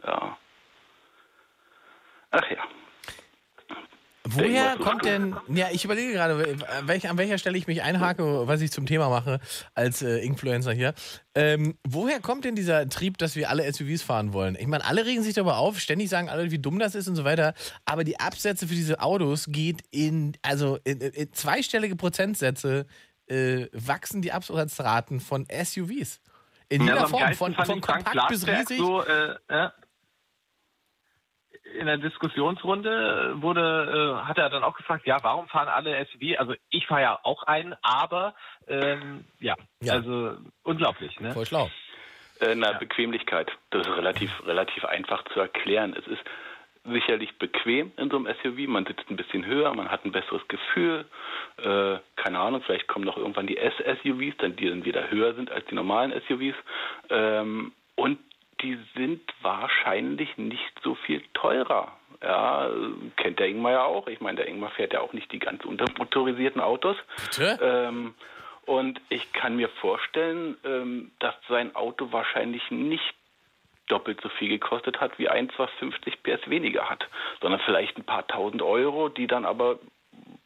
Ja. 0.06 0.38
Ach 2.32 2.50
ja. 2.50 2.64
Woher 4.24 4.76
kommt 4.78 5.06
denn, 5.06 5.36
ja, 5.48 5.70
ich 5.72 5.84
überlege 5.84 6.14
gerade, 6.14 6.58
welch, 6.84 7.10
an 7.10 7.18
welcher 7.18 7.40
Stelle 7.40 7.58
ich 7.58 7.66
mich 7.66 7.82
einhake, 7.82 8.48
was 8.48 8.62
ich 8.62 8.72
zum 8.72 8.86
Thema 8.86 9.10
mache 9.10 9.40
als 9.74 10.04
äh, 10.04 10.20
Influencer 10.20 10.74
hier. 10.74 10.94
Ähm, 11.34 11.76
woher 11.88 12.20
kommt 12.20 12.46
denn 12.46 12.56
dieser 12.56 12.88
Trieb, 12.88 13.18
dass 13.18 13.36
wir 13.36 13.50
alle 13.50 13.72
SUVs 13.72 14.04
fahren 14.04 14.32
wollen? 14.34 14.56
Ich 14.60 14.68
meine, 14.68 14.86
alle 14.86 15.06
regen 15.06 15.24
sich 15.24 15.34
darüber 15.34 15.58
auf, 15.58 15.80
ständig 15.80 16.10
sagen 16.10 16.30
alle, 16.30 16.52
wie 16.52 16.60
dumm 16.60 16.78
das 16.78 16.94
ist 16.94 17.08
und 17.08 17.16
so 17.16 17.24
weiter, 17.24 17.56
aber 17.86 18.04
die 18.04 18.20
Absätze 18.20 18.68
für 18.68 18.76
diese 18.76 19.02
Autos 19.02 19.48
geht 19.50 19.82
in, 19.90 20.34
also 20.44 20.78
in, 20.84 21.02
in 21.02 21.34
zweistellige 21.34 21.96
Prozentsätze 21.96 22.86
äh, 23.26 23.68
wachsen 23.74 24.22
die 24.22 24.32
Absatzraten 24.32 25.20
von 25.20 25.48
SUVs. 25.52 26.22
In 26.70 26.84
jeder 26.84 26.96
Ja, 26.96 27.08
Form, 27.08 27.34
von, 27.34 27.54
von 27.54 27.82
kompakt 27.82 28.28
bis 28.30 28.48
riesig. 28.48 28.78
So, 28.78 29.04
äh, 29.04 29.36
ja. 29.50 29.74
In 31.80 31.86
der 31.86 31.98
Diskussionsrunde 31.98 33.36
wurde, 33.42 34.20
äh, 34.22 34.28
hat 34.28 34.38
er 34.38 34.50
dann 34.50 34.64
auch 34.64 34.76
gefragt, 34.76 35.06
ja, 35.06 35.18
warum 35.24 35.48
fahren 35.48 35.68
alle 35.70 36.06
SUV? 36.06 36.38
Also 36.40 36.54
ich 36.70 36.86
fahre 36.88 37.02
ja 37.02 37.20
auch 37.24 37.44
einen, 37.44 37.76
aber 37.82 38.34
ähm, 38.68 39.26
ja, 39.40 39.56
Ja. 39.82 39.94
also 39.94 40.38
unglaublich. 40.64 41.20
Ne? 41.20 41.32
Voll 41.32 41.46
schlau. 41.46 41.70
Äh, 42.40 42.56
na, 42.56 42.74
Bequemlichkeit. 42.74 43.52
Das 43.70 43.86
ist 43.88 43.96
relativ, 43.96 44.32
relativ 44.46 44.84
einfach 44.86 45.24
zu 45.34 45.40
erklären. 45.40 45.96
Es 45.98 46.08
ist 46.08 46.24
sicherlich 46.84 47.38
bequem 47.38 47.92
in 47.98 48.10
so 48.10 48.18
einem 48.18 48.28
SUV. 48.42 48.68
Man 48.68 48.86
sitzt 48.86 49.10
ein 49.10 49.16
bisschen 49.16 49.46
höher, 49.46 49.74
man 49.76 49.90
hat 49.92 50.04
ein 50.06 50.12
besseres 50.12 50.48
Gefühl. 50.48 51.06
Äh, 51.58 51.98
keine 52.16 52.40
Ahnung, 52.40 52.64
vielleicht 52.66 52.88
kommen 52.88 53.06
noch 53.06 53.18
irgendwann 53.18 53.48
die 53.48 53.58
S-SUVs, 53.58 54.38
dann 54.40 54.56
die 54.56 54.68
dann 54.68 54.84
wieder 54.86 55.10
höher 55.12 55.36
sind 55.36 55.52
als 55.52 55.66
die 55.68 55.76
normalen 55.76 56.12
SUVs. 56.28 56.56
Ähm, 57.10 57.72
und 57.96 58.18
die 58.62 58.78
sind 58.96 59.22
wahrscheinlich 59.42 60.38
nicht 60.38 60.74
so 60.84 60.96
viel 60.96 61.22
teurer. 61.34 61.98
Ja, 62.24 62.70
kennt 63.18 63.40
der 63.40 63.48
Ingmar 63.48 63.72
ja 63.72 63.84
auch. 63.84 64.08
Ich 64.08 64.22
meine, 64.22 64.38
der 64.38 64.48
Ingmar 64.48 64.70
fährt 64.72 64.94
ja 64.94 65.02
auch 65.02 65.14
nicht 65.14 65.32
die 65.32 65.40
ganz 65.40 65.66
untermotorisierten 65.66 66.62
Autos. 66.62 66.96
Bitte? 67.18 67.60
Ähm, 67.62 68.14
und 68.66 69.02
ich 69.10 69.34
kann 69.34 69.56
mir 69.56 69.70
vorstellen, 69.70 70.56
ähm, 70.64 71.12
dass 71.20 71.34
sein 71.50 71.76
Auto 71.76 72.12
wahrscheinlich 72.12 72.70
nicht 72.70 73.16
doppelt 73.88 74.22
so 74.22 74.30
viel 74.30 74.50
gekostet 74.50 75.02
hat 75.02 75.18
wie 75.18 75.30
eins, 75.30 75.52
was 75.58 75.70
50 75.80 76.24
PS 76.24 76.50
weniger 76.50 76.90
hat, 76.90 77.08
sondern 77.42 77.60
vielleicht 77.62 77.98
ein 77.98 78.06
paar 78.06 78.26
tausend 78.28 78.62
Euro, 78.62 79.10
die 79.10 79.28
dann 79.28 79.46
aber 79.46 79.80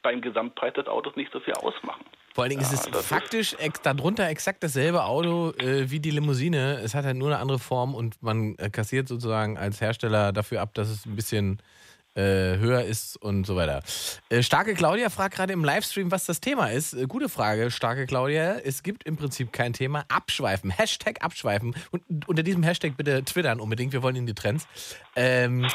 beim 0.02 0.22
Gesamtpreis 0.22 0.74
des 0.74 0.88
Autos 0.88 1.16
nicht 1.16 1.32
so 1.32 1.40
viel 1.40 1.54
ausmachen. 1.56 2.06
Vor 2.36 2.44
allen 2.44 2.50
Dingen 2.50 2.64
Ja, 2.64 2.74
ist 2.74 2.90
es 2.94 3.06
faktisch 3.06 3.56
ex 3.60 3.82
darunter 3.82 4.28
exakt 4.28 4.62
dasselbe 4.62 5.06
Auto 5.06 5.52
äh, 5.52 5.90
wie 5.90 6.02
die 6.02 6.12
Limousine. 6.12 6.82
Es 6.84 6.94
hat 6.94 7.06
halt 7.06 7.16
nur 7.16 7.30
eine 7.30 7.38
andere 7.38 7.60
Form 7.60 7.96
und 7.96 8.22
man 8.22 8.58
äh, 8.58 8.70
kassiert 8.70 9.08
sozusagen 9.08 9.58
als 9.58 9.80
Hersteller 9.80 10.34
dafür 10.34 10.60
ab, 10.60 10.74
dass 10.74 10.90
es 10.90 11.06
ein 11.06 11.16
bisschen 11.16 11.62
äh, 12.16 12.58
höher 12.58 12.84
ist 12.84 13.16
und 13.16 13.46
so 13.46 13.56
weiter. 13.56 13.84
Äh, 14.28 14.44
starke 14.44 14.74
Claudia 14.74 15.10
fragt 15.10 15.36
gerade 15.36 15.54
im 15.54 15.64
Livestream, 15.64 16.12
was 16.12 16.26
das 16.26 16.42
Thema 16.42 16.68
ist. 16.68 16.94
Äh, 16.94 17.06
gute 17.08 17.30
Frage, 17.30 17.72
starke 17.72 18.06
Claudia. 18.06 18.58
Es 18.58 18.84
gibt 18.84 19.06
im 19.06 19.16
Prinzip 19.16 19.54
kein 19.54 19.72
Thema. 19.72 20.04
Abschweifen. 20.10 20.72
Hashtag 20.72 21.24
abschweifen. 21.24 21.74
Und 21.92 22.28
unter 22.28 22.44
diesem 22.44 22.64
Hashtag 22.64 22.98
bitte 22.98 23.24
twittern 23.24 23.62
unbedingt. 23.62 23.94
Wir 23.94 24.04
wollen 24.04 24.18
in 24.18 24.26
die 24.26 24.34
Trends. 24.34 24.68
Ähm, 25.16 25.68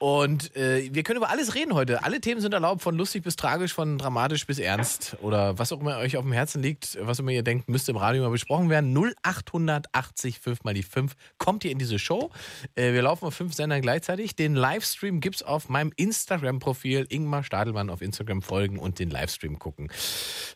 und 0.00 0.56
äh, 0.56 0.88
wir 0.94 1.02
können 1.02 1.18
über 1.18 1.28
alles 1.28 1.54
reden 1.54 1.74
heute. 1.74 2.02
Alle 2.04 2.22
Themen 2.22 2.40
sind 2.40 2.54
erlaubt, 2.54 2.80
von 2.80 2.96
lustig 2.96 3.22
bis 3.22 3.36
tragisch, 3.36 3.74
von 3.74 3.98
dramatisch 3.98 4.46
bis 4.46 4.58
ernst 4.58 5.18
oder 5.20 5.58
was 5.58 5.72
auch 5.72 5.80
immer 5.82 5.98
euch 5.98 6.16
auf 6.16 6.22
dem 6.22 6.32
Herzen 6.32 6.62
liegt, 6.62 6.96
was 7.02 7.18
immer 7.18 7.32
ihr 7.32 7.42
denkt, 7.42 7.68
müsste 7.68 7.90
im 7.90 7.98
Radio 7.98 8.22
mal 8.22 8.30
besprochen 8.30 8.70
werden. 8.70 8.96
0880 8.96 10.40
5 10.40 10.64
mal 10.64 10.72
die 10.72 10.84
5 10.84 11.12
kommt 11.36 11.66
ihr 11.66 11.70
in 11.70 11.78
diese 11.78 11.98
Show. 11.98 12.30
Äh, 12.76 12.94
wir 12.94 13.02
laufen 13.02 13.26
auf 13.26 13.34
fünf 13.34 13.52
Sendern 13.52 13.82
gleichzeitig. 13.82 14.34
Den 14.34 14.54
Livestream 14.54 15.20
gibt's 15.20 15.42
auf 15.42 15.68
meinem 15.68 15.92
Instagram-Profil 15.94 17.04
Ingmar 17.10 17.44
Stadelmann 17.44 17.90
auf 17.90 18.00
Instagram 18.00 18.40
folgen 18.40 18.78
und 18.78 19.00
den 19.00 19.10
Livestream 19.10 19.58
gucken. 19.58 19.92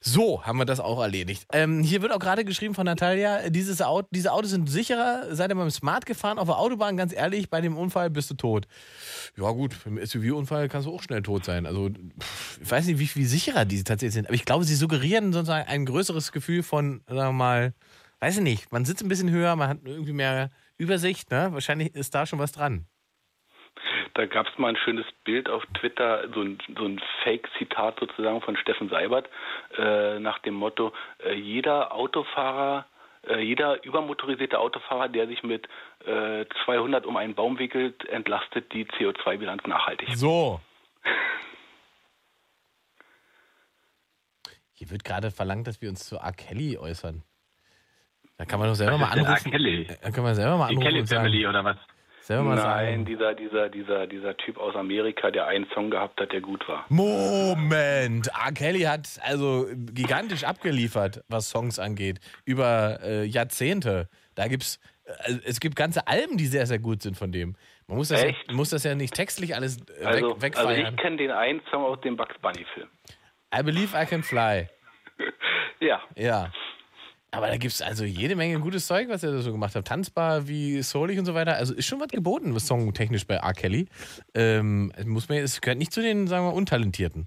So, 0.00 0.42
haben 0.42 0.56
wir 0.56 0.64
das 0.64 0.80
auch 0.80 1.02
erledigt. 1.02 1.44
Ähm, 1.52 1.82
hier 1.82 2.00
wird 2.00 2.12
auch 2.12 2.18
gerade 2.18 2.46
geschrieben 2.46 2.74
von 2.74 2.86
Natalia, 2.86 3.50
dieses 3.50 3.82
Auto, 3.82 4.08
diese 4.10 4.32
Autos 4.32 4.52
sind 4.52 4.70
sicherer. 4.70 5.34
Seid 5.34 5.50
ihr 5.50 5.54
beim 5.54 5.70
Smart 5.70 6.06
gefahren 6.06 6.38
auf 6.38 6.48
der 6.48 6.56
Autobahn? 6.56 6.96
Ganz 6.96 7.12
ehrlich, 7.12 7.50
bei 7.50 7.60
dem 7.60 7.76
Unfall 7.76 8.08
bist 8.08 8.30
du 8.30 8.34
tot. 8.36 8.66
Ja 9.36 9.50
gut, 9.50 9.76
beim 9.84 9.98
SUV-Unfall 9.98 10.68
kannst 10.68 10.86
du 10.86 10.94
auch 10.94 11.02
schnell 11.02 11.22
tot 11.22 11.44
sein. 11.44 11.66
Also 11.66 11.90
ich 12.60 12.70
weiß 12.70 12.86
nicht, 12.86 13.00
wie 13.00 13.06
viel 13.06 13.26
sicherer 13.26 13.64
die 13.64 13.82
tatsächlich 13.82 14.14
sind. 14.14 14.26
Aber 14.26 14.34
ich 14.34 14.44
glaube, 14.44 14.64
sie 14.64 14.76
suggerieren 14.76 15.32
sozusagen 15.32 15.68
ein 15.68 15.86
größeres 15.86 16.30
Gefühl 16.30 16.62
von, 16.62 17.02
sagen 17.08 17.30
wir 17.30 17.32
mal, 17.32 17.74
weiß 18.20 18.38
ich 18.38 18.42
nicht, 18.42 18.72
man 18.72 18.84
sitzt 18.84 19.02
ein 19.02 19.08
bisschen 19.08 19.30
höher, 19.30 19.56
man 19.56 19.68
hat 19.68 19.78
irgendwie 19.84 20.12
mehr 20.12 20.50
Übersicht. 20.78 21.30
Ne? 21.30 21.48
Wahrscheinlich 21.50 21.94
ist 21.94 22.14
da 22.14 22.26
schon 22.26 22.38
was 22.38 22.52
dran. 22.52 22.86
Da 24.14 24.26
gab 24.26 24.46
es 24.46 24.56
mal 24.58 24.68
ein 24.68 24.76
schönes 24.76 25.06
Bild 25.24 25.50
auf 25.50 25.64
Twitter, 25.80 26.28
so 26.32 26.42
ein, 26.42 26.58
so 26.78 26.84
ein 26.84 27.00
Fake-Zitat 27.24 27.98
sozusagen 27.98 28.40
von 28.40 28.56
Steffen 28.56 28.88
Seibert, 28.88 29.28
äh, 29.76 30.20
nach 30.20 30.38
dem 30.38 30.54
Motto, 30.54 30.92
äh, 31.24 31.34
jeder 31.34 31.92
Autofahrer, 31.92 32.86
jeder 33.38 33.84
übermotorisierte 33.84 34.58
Autofahrer, 34.58 35.08
der 35.08 35.26
sich 35.26 35.42
mit 35.42 35.68
äh, 36.04 36.44
200 36.64 37.06
um 37.06 37.16
einen 37.16 37.34
Baum 37.34 37.58
wickelt, 37.58 38.04
entlastet 38.08 38.72
die 38.72 38.84
CO2-Bilanz 38.86 39.66
nachhaltig. 39.66 40.08
So. 40.14 40.60
Hier 44.74 44.90
wird 44.90 45.04
gerade 45.04 45.30
verlangt, 45.30 45.66
dass 45.66 45.80
wir 45.80 45.88
uns 45.88 46.04
zu 46.06 46.16
R. 46.16 46.32
Kelly 46.32 46.76
äußern. 46.76 47.22
Da 48.36 48.44
kann 48.44 48.58
man 48.58 48.68
doch 48.68 48.74
selber 48.74 48.98
mal 48.98 49.10
anrufen. 49.10 49.50
Kelly? 49.50 49.86
Da 50.02 50.10
kann 50.10 50.24
man 50.24 50.34
selber 50.34 50.56
mal 50.56 50.68
Die 50.68 50.74
anrufen 50.74 50.88
Kelly 50.88 51.00
und 51.00 51.06
sagen, 51.06 51.22
Family 51.22 51.46
oder 51.46 51.64
was? 51.64 51.76
Nein, 52.28 52.56
sagen. 52.56 53.04
dieser, 53.04 53.34
dieser, 53.34 53.68
dieser, 53.68 54.06
dieser 54.06 54.36
Typ 54.36 54.56
aus 54.58 54.74
Amerika, 54.74 55.30
der 55.30 55.46
einen 55.46 55.66
Song 55.74 55.90
gehabt 55.90 56.20
hat, 56.20 56.32
der 56.32 56.40
gut 56.40 56.66
war. 56.68 56.84
Moment, 56.88 58.28
R. 58.28 58.52
Kelly 58.52 58.80
hat 58.82 59.08
also 59.22 59.66
gigantisch 59.92 60.44
abgeliefert, 60.44 61.22
was 61.28 61.50
Songs 61.50 61.78
angeht, 61.78 62.20
über 62.44 62.98
äh, 63.02 63.24
Jahrzehnte. 63.24 64.08
Da 64.34 64.48
gibt's 64.48 64.80
äh, 65.04 65.34
es 65.44 65.60
gibt 65.60 65.76
ganze 65.76 66.06
Alben, 66.06 66.36
die 66.36 66.46
sehr 66.46 66.66
sehr 66.66 66.78
gut 66.78 67.02
sind 67.02 67.16
von 67.16 67.30
dem. 67.32 67.56
Man 67.86 67.98
muss 67.98 68.08
das, 68.08 68.22
ja, 68.22 68.30
muss 68.52 68.70
das 68.70 68.84
ja 68.84 68.94
nicht 68.94 69.14
textlich 69.14 69.54
alles 69.54 69.76
äh, 70.00 70.04
Also, 70.04 70.40
weg, 70.40 70.56
also 70.56 70.70
wegfeiern. 70.70 70.94
ich 70.94 71.00
kenne 71.02 71.16
den 71.18 71.30
einen 71.30 71.60
Song 71.70 71.84
aus 71.84 72.00
dem 72.00 72.16
Bugs 72.16 72.34
Bunny 72.40 72.64
Film. 72.74 72.88
I 73.54 73.62
believe 73.62 73.94
I 74.00 74.06
can 74.06 74.22
fly. 74.22 74.68
Ja, 75.80 76.00
Ja. 76.16 76.50
Aber 77.34 77.48
da 77.48 77.56
gibt 77.56 77.74
es 77.74 77.82
also 77.82 78.04
jede 78.04 78.36
Menge 78.36 78.60
gutes 78.60 78.86
Zeug, 78.86 79.08
was 79.08 79.22
er 79.24 79.32
da 79.32 79.38
so 79.40 79.50
gemacht 79.50 79.74
hat. 79.74 79.86
Tanzbar 79.86 80.46
wie 80.46 80.80
soulig 80.82 81.18
und 81.18 81.24
so 81.24 81.34
weiter. 81.34 81.56
Also 81.56 81.74
ist 81.74 81.86
schon 81.86 82.00
was 82.00 82.08
geboten, 82.08 82.54
was 82.54 82.66
songtechnisch 82.66 83.26
bei 83.26 83.36
R. 83.36 83.52
Kelly. 83.52 83.86
Ähm, 84.34 84.92
es 84.96 85.04
muss 85.04 85.28
man, 85.28 85.38
es 85.38 85.60
gehört 85.60 85.78
nicht 85.78 85.92
zu 85.92 86.00
den, 86.00 86.26
sagen 86.28 86.46
wir, 86.46 86.54
Untalentierten. 86.54 87.26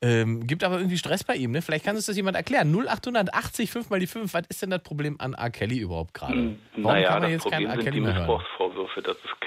Ähm, 0.00 0.46
gibt 0.46 0.62
aber 0.62 0.76
irgendwie 0.76 0.96
Stress 0.96 1.24
bei 1.24 1.34
ihm, 1.34 1.50
ne? 1.50 1.60
Vielleicht 1.60 1.84
kann 1.84 1.96
uns 1.96 2.06
das 2.06 2.16
jemand 2.16 2.36
erklären. 2.36 2.72
0880 2.72 3.70
5 3.70 3.90
mal 3.90 3.98
die 3.98 4.06
5. 4.06 4.32
Was 4.32 4.42
ist 4.48 4.62
denn 4.62 4.70
das 4.70 4.82
Problem 4.82 5.16
an 5.18 5.34
R. 5.34 5.50
Kelly 5.50 5.78
überhaupt 5.78 6.14
gerade? 6.14 6.56
Warum 6.76 6.82
naja, 6.82 7.08
kann 7.08 7.22
man 7.22 7.30
jetzt 7.32 7.50
keinen 7.50 7.66
R. 7.66 7.78
Kelly 7.78 8.00
mehr 8.00 8.14
hören? 8.14 8.26
Missbrauchsvorwürfe, 8.28 9.02
das 9.02 9.16
ist. 9.16 9.37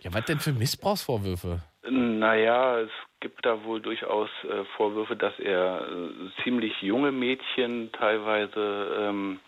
Ja, 0.00 0.12
was 0.14 0.24
denn 0.24 0.40
für 0.40 0.52
Missbrauchsvorwürfe? 0.52 1.60
Naja, 1.88 2.80
es 2.80 2.90
gibt 3.20 3.44
da 3.44 3.64
wohl 3.64 3.80
durchaus 3.80 4.28
äh, 4.44 4.64
Vorwürfe, 4.76 5.16
dass 5.16 5.38
er 5.38 5.82
äh, 5.82 6.42
ziemlich 6.42 6.80
junge 6.80 7.12
Mädchen 7.12 7.90
teilweise 7.92 8.96
ähm, 8.98 9.40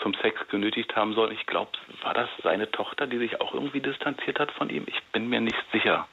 zum 0.00 0.14
Sex 0.14 0.40
genötigt 0.48 0.94
haben 0.96 1.14
soll. 1.14 1.32
Ich 1.32 1.46
glaube, 1.46 1.70
war 2.02 2.14
das 2.14 2.28
seine 2.42 2.70
Tochter, 2.70 3.06
die 3.06 3.18
sich 3.18 3.40
auch 3.40 3.54
irgendwie 3.54 3.80
distanziert 3.80 4.38
hat 4.40 4.50
von 4.52 4.68
ihm? 4.70 4.84
Ich 4.88 5.00
bin 5.12 5.28
mir 5.28 5.40
nicht 5.40 5.64
sicher. 5.72 6.08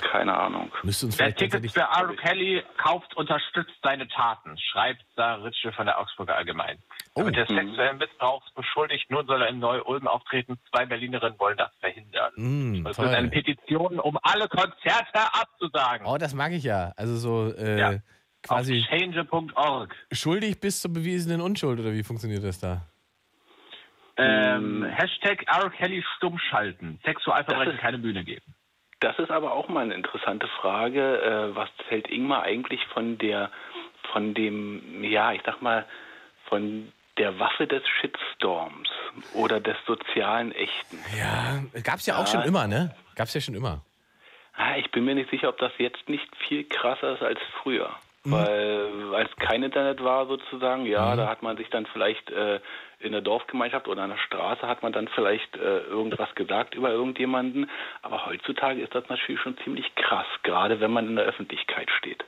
Keine 0.00 0.36
Ahnung. 0.36 0.72
Wer 0.82 1.34
Tickets 1.34 1.72
für 1.72 1.80
R. 1.80 2.14
Kelly 2.16 2.62
kauft, 2.76 3.16
unterstützt 3.16 3.74
seine 3.82 4.08
Taten, 4.08 4.56
schreibt 4.58 5.04
Sarah 5.14 5.42
Ritschel 5.42 5.72
von 5.72 5.86
der 5.86 5.98
Augsburger 5.98 6.36
Allgemein. 6.36 6.78
Oh. 7.16 7.20
Er 7.20 7.26
wird 7.26 7.36
des 7.36 7.48
Mhm. 7.48 7.54
sexuellen 7.68 7.98
Missbrauchs 7.98 8.50
beschuldigt. 8.54 9.08
Nun 9.10 9.26
soll 9.26 9.42
er 9.42 9.48
in 9.48 9.60
Neu-Ulm 9.60 10.08
auftreten. 10.08 10.58
Zwei 10.70 10.84
Berlinerinnen 10.86 11.38
wollen 11.38 11.56
das 11.56 11.70
verhindern. 11.80 12.32
Mm, 12.36 12.86
Es 12.86 12.98
wird 12.98 13.14
eine. 13.14 13.28
Petition, 13.28 14.00
um 14.00 14.18
alle 14.22 14.48
Konzerte 14.48 15.20
abzusagen. 15.32 16.06
Oh, 16.06 16.16
das 16.18 16.34
mag 16.34 16.52
ich 16.52 16.64
ja. 16.64 16.92
Also 16.96 17.16
so 17.16 17.54
äh, 17.56 17.78
Ja. 17.78 17.94
quasi 18.42 18.80
Auf 18.80 18.88
change.org. 18.98 19.94
schuldig 20.12 20.60
bis 20.60 20.80
zur 20.80 20.92
bewiesenen 20.92 21.40
Unschuld 21.40 21.78
oder 21.80 21.92
wie 21.92 22.02
funktioniert 22.02 22.42
das 22.42 22.58
da? 22.58 22.82
Ähm, 24.16 24.84
Hashtag 24.84 25.44
R. 25.48 25.70
Kelly 25.70 26.04
stumm 26.16 26.38
schalten. 26.38 27.00
Sexualverbrechen 27.04 27.78
keine 27.78 27.98
Bühne 27.98 28.22
geben. 28.24 28.54
Das 29.00 29.18
ist 29.18 29.30
aber 29.30 29.52
auch 29.52 29.68
mal 29.68 29.82
eine 29.82 29.94
interessante 29.94 30.46
Frage. 30.60 31.20
Äh, 31.20 31.56
was 31.56 31.68
hält 31.88 32.08
Ingmar 32.08 32.42
eigentlich 32.44 32.80
von 32.92 33.18
der, 33.18 33.50
von 34.12 34.34
dem, 34.34 35.02
ja, 35.02 35.32
ich 35.32 35.42
sag 35.44 35.60
mal, 35.62 35.84
von 36.48 36.92
der 37.18 37.38
Waffe 37.38 37.66
des 37.66 37.82
Shitstorms 38.00 38.88
oder 39.34 39.60
des 39.60 39.76
sozialen 39.86 40.52
Echten? 40.52 40.98
Ja, 41.16 41.62
gab's 41.82 42.06
ja 42.06 42.16
auch 42.16 42.20
Ja. 42.26 42.26
schon 42.26 42.42
immer, 42.42 42.66
ne? 42.66 42.94
Gab's 43.14 43.34
ja 43.34 43.40
schon 43.40 43.54
immer. 43.54 43.82
Ah, 44.56 44.76
Ich 44.76 44.90
bin 44.90 45.04
mir 45.04 45.14
nicht 45.14 45.30
sicher, 45.30 45.48
ob 45.48 45.58
das 45.58 45.72
jetzt 45.78 46.08
nicht 46.08 46.28
viel 46.48 46.64
krasser 46.64 47.14
ist 47.14 47.22
als 47.22 47.40
früher. 47.62 47.90
Mhm. 48.24 48.32
Weil 48.32 49.14
als 49.14 49.30
kein 49.36 49.62
Internet 49.62 50.02
war 50.02 50.26
sozusagen, 50.26 50.86
ja, 50.86 51.14
da 51.14 51.28
hat 51.28 51.42
man 51.42 51.56
sich 51.56 51.68
dann 51.70 51.86
vielleicht 51.86 52.30
äh, 52.30 52.60
in 52.98 53.12
der 53.12 53.20
Dorfgemeinschaft 53.20 53.86
oder 53.86 54.02
an 54.02 54.10
der 54.10 54.18
Straße 54.18 54.66
hat 54.66 54.82
man 54.82 54.92
dann 54.92 55.08
vielleicht 55.08 55.56
äh, 55.56 55.80
irgendwas 55.80 56.34
gesagt 56.34 56.74
über 56.74 56.90
irgendjemanden. 56.90 57.68
Aber 58.02 58.26
heutzutage 58.26 58.80
ist 58.80 58.94
das 58.94 59.04
natürlich 59.08 59.40
schon 59.40 59.56
ziemlich 59.62 59.94
krass, 59.94 60.26
gerade 60.42 60.80
wenn 60.80 60.90
man 60.90 61.06
in 61.08 61.16
der 61.16 61.26
Öffentlichkeit 61.26 61.90
steht. 61.98 62.24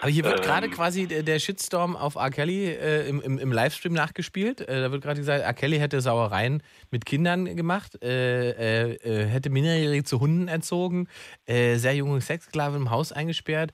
Aber 0.00 0.10
hier 0.10 0.24
wird 0.24 0.38
Ähm. 0.38 0.42
gerade 0.42 0.68
quasi 0.68 1.06
der, 1.06 1.38
Shitstorm 1.38 1.96
auf 1.96 2.14
R. 2.14 2.30
Kelly 2.30 2.66
äh, 2.66 3.08
im, 3.08 3.20
im, 3.20 3.38
im 3.38 3.52
Livestream 3.52 3.92
nachgespielt. 3.92 4.60
Äh, 4.60 4.82
da 4.82 4.92
wird 4.92 5.02
gerade 5.02 5.18
gesagt, 5.18 5.42
R. 5.42 5.54
Kelly 5.54 5.78
hätte 5.78 6.00
Sauereien 6.00 6.62
mit 6.90 7.06
Kindern 7.06 7.56
gemacht, 7.56 8.00
äh, 8.02 8.90
äh, 8.92 9.26
hätte 9.26 9.50
Minderjährige 9.50 10.04
zu 10.04 10.20
Hunden 10.20 10.48
erzogen, 10.48 11.08
sehr 11.46 11.94
junge 11.94 12.20
Sexsklaven 12.20 12.82
im 12.82 12.90
Haus 12.90 13.12
eingesperrt. 13.12 13.72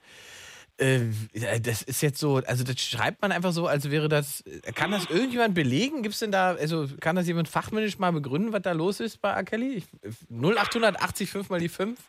Äh, 0.80 1.60
das 1.60 1.82
ist 1.82 2.00
jetzt 2.00 2.18
so, 2.18 2.36
also 2.36 2.64
das 2.64 2.80
schreibt 2.80 3.20
man 3.20 3.32
einfach 3.32 3.52
so, 3.52 3.66
als 3.66 3.90
wäre 3.90 4.08
das. 4.08 4.42
Kann 4.74 4.90
das 4.90 5.10
irgendjemand 5.10 5.54
belegen? 5.54 6.02
Gibt 6.02 6.14
es 6.14 6.20
denn 6.20 6.32
da, 6.32 6.54
also 6.54 6.86
kann 7.00 7.16
das 7.16 7.26
jemand 7.26 7.48
fachmännisch 7.48 7.98
mal 7.98 8.12
begründen, 8.12 8.52
was 8.52 8.62
da 8.62 8.72
los 8.72 9.00
ist 9.00 9.20
bei? 9.20 9.38
Ich, 9.52 9.84
0880 10.30 11.30
5 11.30 11.50
mal 11.50 11.60
die 11.60 11.68
5. 11.68 12.00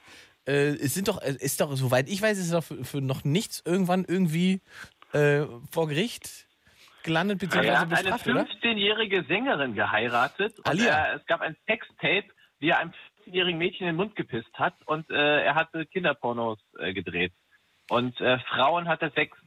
Äh, 0.48 0.52
es 0.76 0.94
sind 0.94 1.08
doch, 1.08 1.22
ist 1.22 1.60
doch, 1.60 1.76
soweit 1.76 2.10
ich 2.10 2.22
weiß, 2.22 2.38
ist 2.38 2.54
doch 2.54 2.64
für, 2.64 2.84
für 2.86 3.02
noch 3.02 3.24
nichts 3.24 3.62
irgendwann 3.66 4.06
irgendwie 4.08 4.62
äh, 5.14 5.42
vor 5.70 5.88
Gericht 5.88 6.48
gelandet 7.04 7.42
Er 7.44 7.50
bzw. 7.50 7.72
hat 7.72 7.78
eine 7.78 7.88
bestraft, 7.88 8.28
oder? 8.28 8.44
15-jährige 8.44 9.26
Sängerin 9.28 9.74
geheiratet 9.74 10.58
und 10.60 10.68
Alia. 10.68 11.08
er, 11.08 11.16
es 11.16 11.26
gab 11.26 11.42
ein 11.42 11.58
Sextape, 11.68 12.26
wie 12.60 12.70
er 12.70 12.80
einem 12.80 12.94
15-jährigen 13.26 13.58
Mädchen 13.58 13.82
in 13.82 13.88
den 13.88 13.96
Mund 13.98 14.16
gepisst 14.16 14.54
hat 14.54 14.76
und 14.86 15.10
äh, 15.10 15.44
er 15.44 15.56
hatte 15.56 15.86
Kinderpornos 15.86 16.60
äh, 16.80 16.94
gedreht. 16.94 17.34
Und 17.92 18.22
äh, 18.22 18.40
Frauen 18.48 18.88
hat 18.88 19.02
er 19.02 19.12
Sex, 19.12 19.38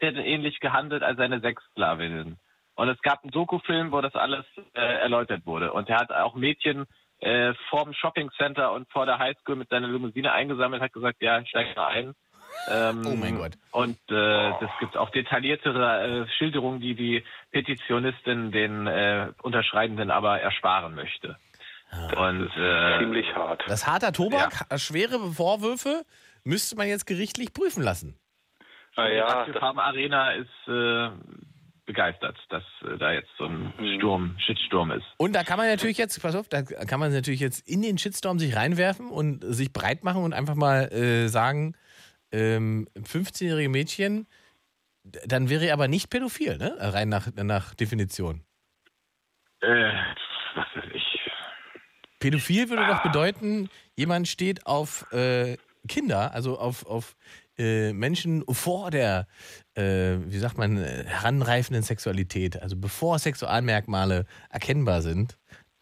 ähnlich 0.00 0.58
gehandelt 0.60 1.02
als 1.02 1.18
seine 1.18 1.40
Sexsklavinnen. 1.40 2.38
Und 2.74 2.88
es 2.88 2.98
gab 3.02 3.22
einen 3.22 3.30
Doku-Film, 3.30 3.92
wo 3.92 4.00
das 4.00 4.14
alles 4.14 4.46
äh, 4.72 4.80
erläutert 4.80 5.44
wurde. 5.44 5.70
Und 5.74 5.90
er 5.90 5.98
hat 5.98 6.10
auch 6.10 6.34
Mädchen 6.34 6.86
äh, 7.18 7.52
vor 7.68 7.84
dem 7.84 7.92
Shoppingcenter 7.92 8.72
und 8.72 8.90
vor 8.90 9.04
der 9.04 9.18
Highschool 9.18 9.56
mit 9.56 9.68
seiner 9.68 9.88
Limousine 9.88 10.32
eingesammelt, 10.32 10.80
hat 10.80 10.94
gesagt, 10.94 11.20
ja, 11.20 11.44
steig 11.44 11.76
mal 11.76 11.88
ein. 11.88 12.14
Ähm, 12.70 13.02
Oh 13.04 13.16
mein 13.16 13.36
Gott. 13.36 13.52
Und 13.70 13.98
äh, 14.08 14.50
das 14.60 14.70
gibt 14.80 14.96
auch 14.96 15.10
detailliertere 15.10 16.22
äh, 16.22 16.28
Schilderungen, 16.38 16.80
die 16.80 16.94
die 16.94 17.22
Petitionistin 17.50 18.50
den 18.50 18.86
äh, 18.86 19.26
Unterschreibenden 19.42 20.10
aber 20.10 20.40
ersparen 20.40 20.94
möchte. 20.94 21.36
Und 22.16 22.50
äh, 22.56 22.98
Ziemlich 23.00 23.34
hart. 23.34 23.62
Das 23.66 23.82
ist 23.82 23.86
harter 23.86 24.12
Tobak, 24.12 24.64
schwere 24.78 25.18
Vorwürfe 25.32 26.06
müsste 26.44 26.76
man 26.76 26.88
jetzt 26.88 27.06
gerichtlich 27.06 27.52
prüfen 27.52 27.82
lassen. 27.82 28.18
Ah, 28.96 29.08
die 29.08 29.16
ja, 29.16 29.46
Farben 29.58 29.78
Arena 29.78 30.32
ist 30.32 30.48
äh, 30.66 31.10
begeistert, 31.86 32.36
dass 32.48 32.62
äh, 32.82 32.98
da 32.98 33.12
jetzt 33.12 33.30
so 33.38 33.44
ein 33.44 33.72
Sturm, 33.96 34.36
Shitsturm 34.38 34.90
ist. 34.90 35.04
Und 35.16 35.34
da 35.34 35.42
kann 35.42 35.58
man 35.58 35.68
natürlich 35.68 35.98
jetzt, 35.98 36.20
pass 36.20 36.34
auf, 36.34 36.48
da 36.48 36.62
kann 36.62 37.00
man 37.00 37.12
natürlich 37.12 37.40
jetzt 37.40 37.68
in 37.68 37.82
den 37.82 37.98
Shitstorm 37.98 38.38
sich 38.38 38.56
reinwerfen 38.56 39.08
und 39.10 39.42
sich 39.42 39.72
breit 39.72 40.04
machen 40.04 40.22
und 40.22 40.32
einfach 40.32 40.54
mal 40.54 40.92
äh, 40.92 41.28
sagen, 41.28 41.74
ähm, 42.32 42.88
15-jährige 42.96 43.68
Mädchen, 43.68 44.26
dann 45.02 45.48
wäre 45.48 45.66
er 45.66 45.74
aber 45.74 45.88
nicht 45.88 46.10
pädophil, 46.10 46.58
ne? 46.58 46.76
Rein 46.78 47.08
nach, 47.08 47.28
nach 47.34 47.74
Definition. 47.74 48.44
Äh, 49.60 49.92
was 50.54 50.66
weiß 50.74 50.90
ich. 50.94 51.20
Pädophil 52.20 52.68
würde 52.68 52.86
doch 52.86 53.02
bedeuten, 53.02 53.70
jemand 53.96 54.28
steht 54.28 54.66
auf 54.66 55.10
äh, 55.12 55.56
Kinder, 55.88 56.32
also 56.34 56.58
auf, 56.58 56.86
auf 56.86 57.16
äh, 57.58 57.92
Menschen 57.92 58.44
vor 58.50 58.90
der, 58.90 59.26
äh, 59.74 60.16
wie 60.26 60.38
sagt 60.38 60.58
man, 60.58 60.76
heranreifenden 60.76 61.82
Sexualität, 61.82 62.60
also 62.60 62.76
bevor 62.76 63.18
Sexualmerkmale 63.18 64.26
erkennbar 64.50 65.02
sind. 65.02 65.38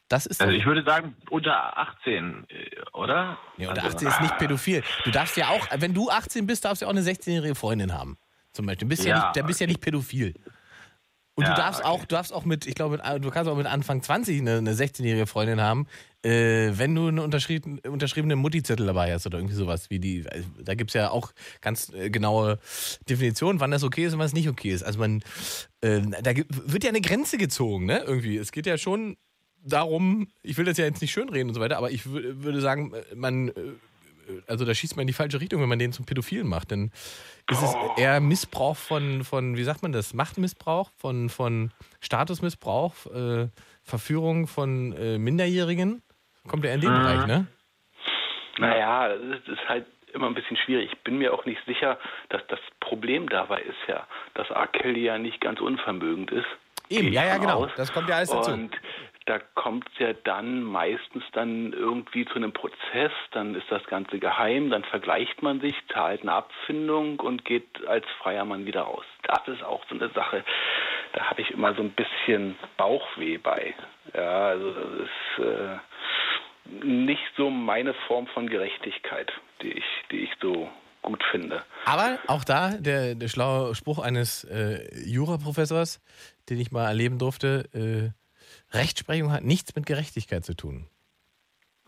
Das 0.08 0.24
ist 0.24 0.40
Also 0.40 0.54
ich 0.54 0.64
würde 0.64 0.82
sagen 0.84 1.14
unter 1.30 1.76
18, 1.76 2.46
äh, 2.48 2.70
oder? 2.94 3.38
Nee, 3.58 3.66
unter 3.66 3.82
Also, 3.84 3.96
18 3.96 4.08
ist 4.08 4.20
nicht 4.22 4.38
pädophil. 4.38 4.82
Du 5.04 5.10
darfst 5.10 5.36
ja 5.36 5.48
auch, 5.48 5.66
wenn 5.76 5.92
du 5.92 6.10
18 6.10 6.46
bist, 6.46 6.64
darfst 6.64 6.80
du 6.80 6.86
ja 6.86 6.90
auch 6.90 6.96
eine 6.96 7.02
16-jährige 7.02 7.54
Freundin 7.54 7.92
haben. 7.92 8.16
Zum 8.52 8.66
Beispiel. 8.66 8.86
Du 8.86 8.88
bist 8.88 9.04
ja, 9.04 9.16
Ja, 9.16 9.24
nicht, 9.24 9.36
der 9.36 9.42
bist 9.42 9.60
ja 9.60 9.66
nicht 9.66 9.80
pädophil. 9.80 10.34
Und 11.38 11.44
Ja, 11.44 11.54
du 11.54 11.60
darfst 11.60 11.80
okay. 11.82 11.88
auch, 11.88 12.00
du 12.00 12.06
darfst 12.16 12.32
auch 12.32 12.44
mit, 12.44 12.66
ich 12.66 12.74
glaube, 12.74 12.98
du 13.20 13.30
kannst 13.30 13.48
auch 13.48 13.56
mit 13.56 13.66
Anfang 13.66 14.02
20 14.02 14.40
eine, 14.40 14.56
eine 14.58 14.74
16-jährige 14.74 15.28
Freundin 15.28 15.60
haben, 15.60 15.86
äh, 16.24 16.72
wenn 16.72 16.96
du 16.96 17.06
eine 17.06 17.22
unterschrieben, 17.22 17.78
unterschriebene 17.78 18.34
Mutti-Zettel 18.34 18.84
dabei 18.86 19.12
hast 19.14 19.24
oder 19.24 19.38
irgendwie 19.38 19.54
sowas 19.54 19.88
wie 19.88 20.00
die. 20.00 20.24
Da 20.64 20.74
gibt 20.74 20.90
es 20.90 20.94
ja 20.94 21.10
auch 21.10 21.30
ganz 21.60 21.92
äh, 21.92 22.10
genaue 22.10 22.58
Definitionen, 23.08 23.60
wann 23.60 23.70
das 23.70 23.84
okay 23.84 24.04
ist 24.06 24.14
und 24.14 24.18
wann 24.18 24.26
es 24.26 24.32
nicht 24.32 24.48
okay 24.48 24.70
ist. 24.72 24.82
Also 24.82 24.98
man, 24.98 25.22
äh, 25.80 26.00
da 26.22 26.32
gibt, 26.32 26.72
wird 26.72 26.82
ja 26.82 26.88
eine 26.90 27.00
Grenze 27.00 27.38
gezogen, 27.38 27.86
ne? 27.86 28.02
Irgendwie. 28.04 28.36
Es 28.36 28.50
geht 28.50 28.66
ja 28.66 28.76
schon 28.76 29.16
darum, 29.64 30.26
ich 30.42 30.56
will 30.58 30.64
das 30.64 30.76
ja 30.76 30.86
jetzt 30.86 31.00
nicht 31.00 31.12
schönreden 31.12 31.50
und 31.50 31.54
so 31.54 31.60
weiter, 31.60 31.76
aber 31.78 31.92
ich 31.92 32.02
wür- 32.02 32.42
würde 32.42 32.60
sagen, 32.60 32.92
man, 33.14 33.50
äh, 33.50 33.52
also 34.46 34.64
da 34.64 34.74
schießt 34.74 34.96
man 34.96 35.02
in 35.02 35.06
die 35.08 35.12
falsche 35.12 35.40
Richtung, 35.40 35.60
wenn 35.60 35.68
man 35.68 35.78
den 35.78 35.92
zum 35.92 36.06
Pädophilen 36.06 36.48
macht. 36.48 36.72
Dann 36.72 36.90
ist 37.50 37.62
es 37.62 37.74
eher 37.96 38.20
Missbrauch 38.20 38.76
von, 38.76 39.24
von, 39.24 39.56
wie 39.56 39.64
sagt 39.64 39.82
man 39.82 39.92
das, 39.92 40.14
Machtmissbrauch, 40.14 40.90
von, 40.96 41.28
von 41.28 41.70
Statusmissbrauch, 42.00 42.94
äh, 43.06 43.48
Verführung 43.82 44.46
von 44.46 44.92
äh, 44.92 45.18
Minderjährigen. 45.18 46.02
Kommt 46.46 46.64
ja 46.64 46.72
in 46.72 46.80
den 46.80 46.90
Bereich, 46.90 47.26
ne? 47.26 47.46
naja, 48.58 49.08
das 49.08 49.40
ist, 49.46 49.68
halt 49.68 49.86
immer 50.12 50.26
ein 50.26 50.34
bisschen 50.34 50.56
schwierig. 50.56 50.90
Ich 50.92 50.98
bin 51.00 51.18
mir 51.18 51.32
auch 51.32 51.44
nicht 51.44 51.60
sicher, 51.66 51.98
dass 52.28 52.42
das 52.48 52.60
Problem 52.80 53.28
dabei 53.28 53.60
ist 53.60 53.76
ja, 53.86 54.06
dass 54.34 54.50
R. 54.50 54.66
Kelly 54.68 55.04
ja 55.04 55.18
nicht 55.18 55.40
ganz 55.40 55.60
unvermögend 55.60 56.30
ist. 56.30 56.46
Eben, 56.90 57.12
ja, 57.12 57.26
ja, 57.26 57.36
genau. 57.36 57.64
aus. 57.64 57.70
Das 57.76 57.92
kommt 57.92 58.08
ja 58.08 58.16
alles 58.16 58.30
dazu. 58.30 58.50
Und 58.50 58.74
da 59.28 59.38
kommt 59.54 59.86
es 59.92 59.98
ja 59.98 60.14
dann 60.24 60.62
meistens 60.62 61.22
dann 61.32 61.74
irgendwie 61.74 62.24
zu 62.24 62.36
einem 62.36 62.52
Prozess, 62.52 63.12
dann 63.32 63.54
ist 63.54 63.66
das 63.68 63.84
Ganze 63.84 64.18
geheim, 64.18 64.70
dann 64.70 64.84
vergleicht 64.84 65.42
man 65.42 65.60
sich, 65.60 65.74
zahlt 65.92 66.22
eine 66.22 66.32
Abfindung 66.32 67.20
und 67.20 67.44
geht 67.44 67.86
als 67.86 68.06
freier 68.22 68.46
Mann 68.46 68.64
wieder 68.64 68.82
raus. 68.82 69.04
Das 69.24 69.46
ist 69.48 69.62
auch 69.62 69.84
so 69.90 69.96
eine 69.96 70.08
Sache, 70.10 70.44
da 71.12 71.28
habe 71.28 71.42
ich 71.42 71.50
immer 71.50 71.74
so 71.74 71.82
ein 71.82 71.90
bisschen 71.90 72.56
Bauchweh 72.78 73.36
bei. 73.36 73.74
Ja, 74.14 74.46
also 74.48 74.72
das 74.72 74.84
ist 75.00 75.44
äh, 75.44 76.86
nicht 76.86 77.24
so 77.36 77.50
meine 77.50 77.92
Form 78.06 78.26
von 78.28 78.48
Gerechtigkeit, 78.48 79.30
die 79.60 79.72
ich, 79.72 79.84
die 80.10 80.20
ich 80.20 80.30
so 80.40 80.70
gut 81.02 81.22
finde. 81.30 81.62
Aber 81.84 82.18
auch 82.28 82.44
da 82.44 82.70
der, 82.78 83.14
der 83.14 83.28
schlaue 83.28 83.74
Spruch 83.74 83.98
eines 83.98 84.44
äh, 84.44 84.88
Juraprofessors, 85.06 86.00
den 86.48 86.58
ich 86.58 86.72
mal 86.72 86.86
erleben 86.86 87.18
durfte, 87.18 87.68
äh, 87.74 88.17
Rechtsprechung 88.72 89.32
hat 89.32 89.42
nichts 89.42 89.74
mit 89.74 89.86
Gerechtigkeit 89.86 90.44
zu 90.44 90.54
tun. 90.54 90.86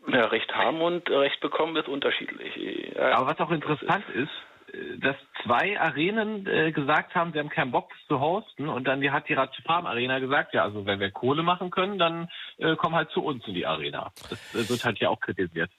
Ja, 0.09 0.27
Recht 0.27 0.53
haben 0.55 0.81
und 0.81 1.09
Recht 1.11 1.41
bekommen 1.41 1.77
ist 1.77 1.89
unterschiedlich. 1.89 2.95
Ja, 2.97 3.13
Aber 3.19 3.27
was 3.27 3.39
auch 3.39 3.51
interessant 3.51 4.05
ist, 4.15 4.31
äh, 4.73 4.99
dass 4.99 5.17
zwei 5.45 5.79
Arenen 5.79 6.47
äh, 6.47 6.73
gesagt 6.73 7.15
haben, 7.15 7.33
sie 7.33 7.39
haben 7.39 7.49
keinen 7.49 7.71
Bock 7.71 7.91
das 7.91 8.07
zu 8.09 8.21
hosten 8.21 8.69
und 8.69 8.85
dann 8.85 9.01
die 9.01 9.11
hat 9.11 9.29
die 9.29 9.35
Farm 9.63 9.87
Arena 9.87 10.19
gesagt, 10.19 10.55
ja, 10.55 10.65
also 10.65 10.87
wenn 10.87 11.01
wir 11.01 11.11
Kohle 11.11 11.43
machen 11.43 11.71
können, 11.71 11.99
dann 11.99 12.29
äh, 12.59 12.77
komm 12.77 12.95
halt 12.95 13.11
zu 13.11 13.23
uns 13.23 13.47
in 13.47 13.55
die 13.55 13.67
Arena. 13.67 14.11
Das 14.29 14.55
äh, 14.55 14.69
wird 14.69 14.85
halt 14.85 14.99
hier 14.99 15.11
auch 15.11 15.21
kritisiert. 15.21 15.71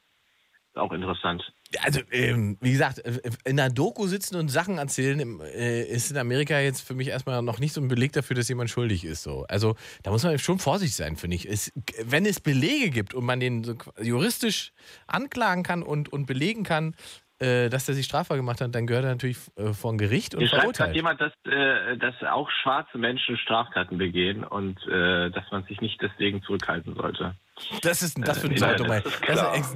Ist 0.67 0.77
auch 0.77 0.91
interessant. 0.91 1.51
Also, 1.79 2.01
ähm, 2.11 2.57
wie 2.59 2.71
gesagt, 2.71 2.99
äh, 2.99 3.19
in 3.45 3.59
einer 3.59 3.69
Doku 3.71 4.07
sitzen 4.07 4.35
und 4.35 4.49
Sachen 4.49 4.77
erzählen, 4.77 5.39
äh, 5.41 5.83
ist 5.83 6.11
in 6.11 6.17
Amerika 6.17 6.59
jetzt 6.59 6.81
für 6.81 6.93
mich 6.93 7.07
erstmal 7.07 7.41
noch 7.41 7.59
nicht 7.59 7.73
so 7.73 7.79
ein 7.81 7.87
Beleg 7.87 8.11
dafür, 8.11 8.35
dass 8.35 8.49
jemand 8.49 8.69
schuldig 8.69 9.05
ist. 9.05 9.23
So. 9.23 9.45
Also, 9.47 9.75
da 10.03 10.11
muss 10.11 10.23
man 10.23 10.37
schon 10.39 10.59
vorsichtig 10.59 10.95
sein, 10.95 11.15
finde 11.15 11.35
ich. 11.35 11.47
Es, 11.47 11.71
wenn 12.03 12.25
es 12.25 12.39
Belege 12.39 12.89
gibt 12.89 13.13
und 13.13 13.25
man 13.25 13.39
den 13.39 13.63
so 13.63 13.75
juristisch 14.01 14.73
anklagen 15.07 15.63
kann 15.63 15.83
und, 15.83 16.11
und 16.11 16.25
belegen 16.25 16.63
kann, 16.63 16.95
äh, 17.39 17.69
dass 17.69 17.87
er 17.89 17.95
sich 17.95 18.05
strafbar 18.05 18.37
gemacht 18.37 18.61
hat, 18.61 18.75
dann 18.75 18.85
gehört 18.85 19.05
er 19.05 19.11
natürlich 19.11 19.37
äh, 19.55 19.73
vor 19.73 19.93
ein 19.93 19.97
Gericht 19.97 20.35
und 20.35 20.41
Hier 20.41 20.49
verurteilt. 20.49 20.93
gerade 20.93 20.95
jemand, 20.95 21.21
dass, 21.21 21.31
äh, 21.45 21.97
dass 21.97 22.15
auch 22.29 22.49
schwarze 22.61 22.97
Menschen 22.97 23.37
Straftaten 23.37 23.97
begehen 23.97 24.43
und 24.43 24.79
dass 24.85 25.45
man 25.51 25.63
sich 25.65 25.79
nicht 25.81 26.01
deswegen 26.01 26.43
zurückhalten 26.43 26.95
sollte. 26.95 27.33
Das 27.81 28.01
ist 28.01 28.17
das 28.19 28.39
für 28.39 28.47
ein 28.47 28.53
Äh, 28.53 28.57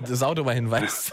Saudomai. 0.01 0.65
das 0.81 1.11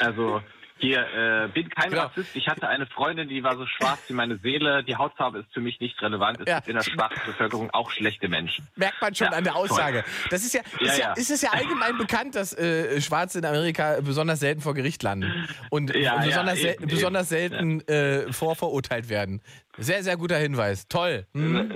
Also 0.00 0.42
hier, 0.78 0.98
äh, 1.14 1.48
bin 1.48 1.70
kein 1.70 1.90
Genau. 1.90 2.02
Rassist. 2.02 2.34
Ich 2.34 2.48
hatte 2.48 2.68
eine 2.68 2.84
Freundin, 2.86 3.28
die 3.28 3.42
war 3.44 3.56
so 3.56 3.64
schwarz 3.64 4.00
wie 4.08 4.12
meine 4.12 4.36
Seele. 4.38 4.82
Die 4.82 4.96
Hautfarbe 4.96 5.38
ist 5.38 5.54
für 5.54 5.60
mich 5.60 5.78
nicht 5.80 6.02
relevant. 6.02 6.40
Es 6.40 6.48
Ja. 6.48 6.56
gibt 6.56 6.68
in 6.68 6.74
der 6.74 6.82
schwarzen 6.82 7.22
Bevölkerung 7.24 7.70
auch 7.70 7.90
schlechte 7.92 8.28
Menschen. 8.28 8.66
Merkt 8.74 9.00
man 9.00 9.14
schon 9.14 9.28
Ja, 9.28 9.32
an 9.38 9.44
der 9.44 9.52
toll. 9.54 9.62
Aussage. 9.70 10.04
Das 10.30 10.42
ist 10.44 10.52
ja, 10.52 10.60
Ja, 10.80 10.86
ist 10.86 10.98
ja, 10.98 11.04
ja. 11.08 11.12
ist 11.14 11.30
es 11.30 11.42
ja 11.42 11.50
allgemein 11.52 11.96
bekannt, 11.96 12.34
dass 12.34 12.52
äh, 12.58 13.00
Schwarze 13.00 13.38
in 13.38 13.44
Amerika 13.46 13.98
besonders 14.02 14.40
selten 14.40 14.60
vor 14.60 14.74
Gericht 14.74 15.02
landen 15.04 15.48
und 15.70 15.92
besonders, 15.92 16.58
selten, 16.60 16.82
eben. 16.82 16.90
besonders 16.90 17.28
selten 17.28 17.80
äh, 17.88 18.32
vorverurteilt 18.32 19.08
werden. 19.08 19.40
Sehr, 19.78 20.02
sehr 20.02 20.16
guter 20.16 20.36
Hinweis. 20.36 20.86
Toll. 20.88 21.26
Hm? 21.34 21.70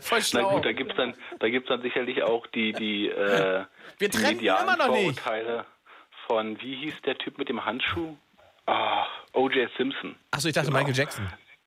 Voll 0.00 0.18
Na 0.18 0.20
schlau. 0.24 0.54
gut, 0.54 0.64
da 0.64 0.72
gibt's 0.72 0.94
dann, 0.96 1.14
da 1.40 1.48
gibt's 1.48 1.68
dann 1.68 1.82
sicherlich 1.82 2.22
auch 2.22 2.46
die, 2.48 2.72
die, 2.72 3.08
äh, 3.08 3.64
Wir 3.98 4.10
trennen 4.10 4.36
medialen 4.36 4.62
immer 4.64 4.76
noch 4.76 4.94
nicht. 4.94 5.20
Vorurteile 5.20 5.66
von, 6.26 6.60
wie 6.60 6.74
hieß 6.76 6.94
der 7.04 7.16
Typ 7.18 7.38
mit 7.38 7.48
dem 7.48 7.64
Handschuh? 7.64 8.16
Ah, 8.66 9.06
O.J. 9.32 9.68
Simpson. 9.76 10.16
Achso, 10.30 10.48
ich 10.48 10.54
dachte 10.54 10.68
Genau. 10.68 10.78
Michael 10.78 10.96
Jackson. 10.96 11.26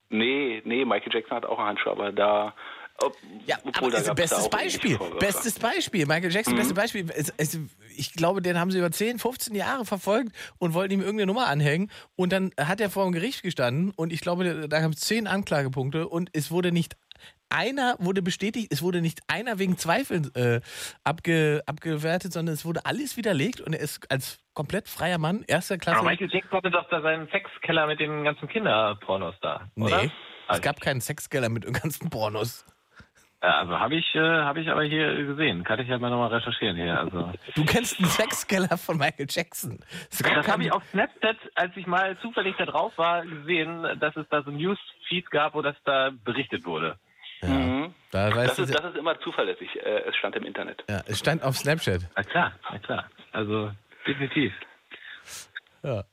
Nee, 0.10 0.62
nee, 0.66 0.86
Michael 0.86 1.14
Jackson 1.14 1.38
hat 1.38 1.45
auch 1.45 1.60
einen 1.60 1.68
Handschuh, 1.70 1.91
aber 1.91 2.12
da, 2.12 2.53
ob, 3.01 3.16
Ja, 3.45 3.57
obwohl 3.64 3.95
aber 3.95 4.03
da 4.03 4.14
bestes 4.14 4.49
Beispiel. 4.49 4.99
Bestes 5.20 5.60
Beispiel. 5.60 6.05
Michael 6.05 6.32
Jackson, 6.32 6.55
bestes 6.55 6.74
Beispiel. 6.74 7.05
Es, 7.16 7.32
es, 7.38 7.57
ich 7.95 8.14
glaube, 8.14 8.41
den 8.41 8.60
haben 8.60 8.72
sie 8.72 8.80
über 8.80 8.91
10, 8.91 9.20
15 9.20 9.55
Jahre 9.55 9.86
verfolgt 9.86 10.36
und 10.57 10.74
wollten 10.74 10.95
ihm 10.95 11.01
irgendeine 11.01 11.28
Nummer 11.28 11.47
anhängen. 11.47 11.91
Und 12.16 12.34
dann 12.34 12.51
hat 12.60 12.82
er 12.82 12.89
vor 12.89 13.03
dem 13.05 13.14
Gericht 13.14 13.43
gestanden 13.43 13.91
und 13.95 14.12
ich 14.12 14.20
glaube, 14.22 14.68
da 14.68 14.80
gab 14.82 14.91
es 14.91 14.99
10 15.01 15.28
Anklagepunkte 15.28 16.07
und 16.07 16.30
es 16.34 16.51
wurde 16.51 16.72
nicht 16.72 16.95
einer 17.50 17.95
wurde 18.00 18.22
bestätigt, 18.22 18.68
es 18.72 18.82
wurde 18.82 19.02
nicht 19.02 19.22
einer 19.28 19.60
wegen 19.60 19.78
Zweifeln 19.78 20.34
äh, 20.36 20.62
abge, 21.04 21.62
abgewertet, 21.66 22.34
sondern 22.34 22.54
es 22.54 22.66
wurde 22.66 22.86
alles 22.86 23.18
widerlegt 23.18 23.62
und 23.62 23.74
er 23.74 23.80
ist 23.80 24.10
als 24.12 24.39
komplett 24.54 24.88
freier 24.88 25.18
Mann, 25.18 25.43
erster 25.47 25.78
Klasse. 25.78 26.00
Aber 26.00 26.10
Michael 26.10 26.30
Jackson 26.32 26.52
hatte 26.58 26.72
doch 26.72 26.89
da 26.89 27.02
seinen 27.02 27.28
Sexkeller 27.30 27.88
mit 27.88 28.00
den 28.00 28.24
ganzen 28.24 28.47
Kinderpornos 28.47 29.36
da, 29.41 29.70
oder? 29.76 30.04
nee, 30.04 30.12
es 30.50 30.62
gab 30.62 30.82
keinen 30.82 31.02
Sexkeller 31.02 31.50
mit 31.50 31.64
den 31.64 31.74
ganzen 31.74 32.10
Pornos. 32.10 32.66
Ja, 33.41 33.60
also 33.60 33.80
habe 33.80 33.95
ich, 33.95 34.16
äh, 34.16 34.20
habe 34.20 34.60
ich 34.60 34.70
aber 34.70 34.84
hier 34.84 35.16
gesehen. 35.26 35.64
Kann 35.64 35.80
ich 35.80 35.89
halt 35.89 36.02
mal 36.02 36.10
nochmal 36.10 36.34
recherchieren 36.34 36.76
hier. 36.76 37.00
Also 37.00 37.32
Du 37.56 37.64
kennst 37.64 37.97
einen 38.00 38.10
Sexkeller 38.10 38.78
von 38.78 38.97
Michael 38.97 39.28
Jackson. 39.30 39.80
Gab 40.22 40.36
das 40.36 40.47
habe 40.50 40.64
ich 40.64 40.72
auf 40.74 40.84
Snapchat, 40.91 41.38
als 41.56 41.72
ich 41.78 41.88
mal 41.88 42.18
zufällig 42.20 42.56
da 42.58 42.66
drauf 42.66 42.91
war, 42.97 43.26
gesehen, 43.26 43.84
dass 44.00 44.16
es 44.18 44.28
da 44.30 44.43
so 44.43 44.52
ein 44.52 44.58
Newsfeed 44.58 45.32
gab, 45.32 45.54
wo 45.54 45.62
das 45.62 45.76
da 45.86 46.12
berichtet 46.26 46.66
wurde. 46.66 46.97
Mhm. 47.42 47.94
Da 48.12 48.36
weißt 48.36 48.58
Das 48.58 48.60
ist, 48.60 48.74
das 48.78 48.86
ist 48.86 48.98
immer 48.98 49.20
zuverlässig. 49.22 49.70
Äh, 49.78 50.10
es 50.10 50.16
stand 50.16 50.36
im 50.36 50.44
Internet. 50.44 50.84
ja, 50.90 51.02
es 51.06 51.20
stand 51.20 51.44
auf 51.44 51.58
Snapchat. 51.58 52.02
Na 52.16 52.24
klar, 52.24 52.54
na 52.72 52.80
klar. 52.80 53.10
Also 53.32 53.72
definitiv. 54.08 54.52
Ja. 55.84 56.04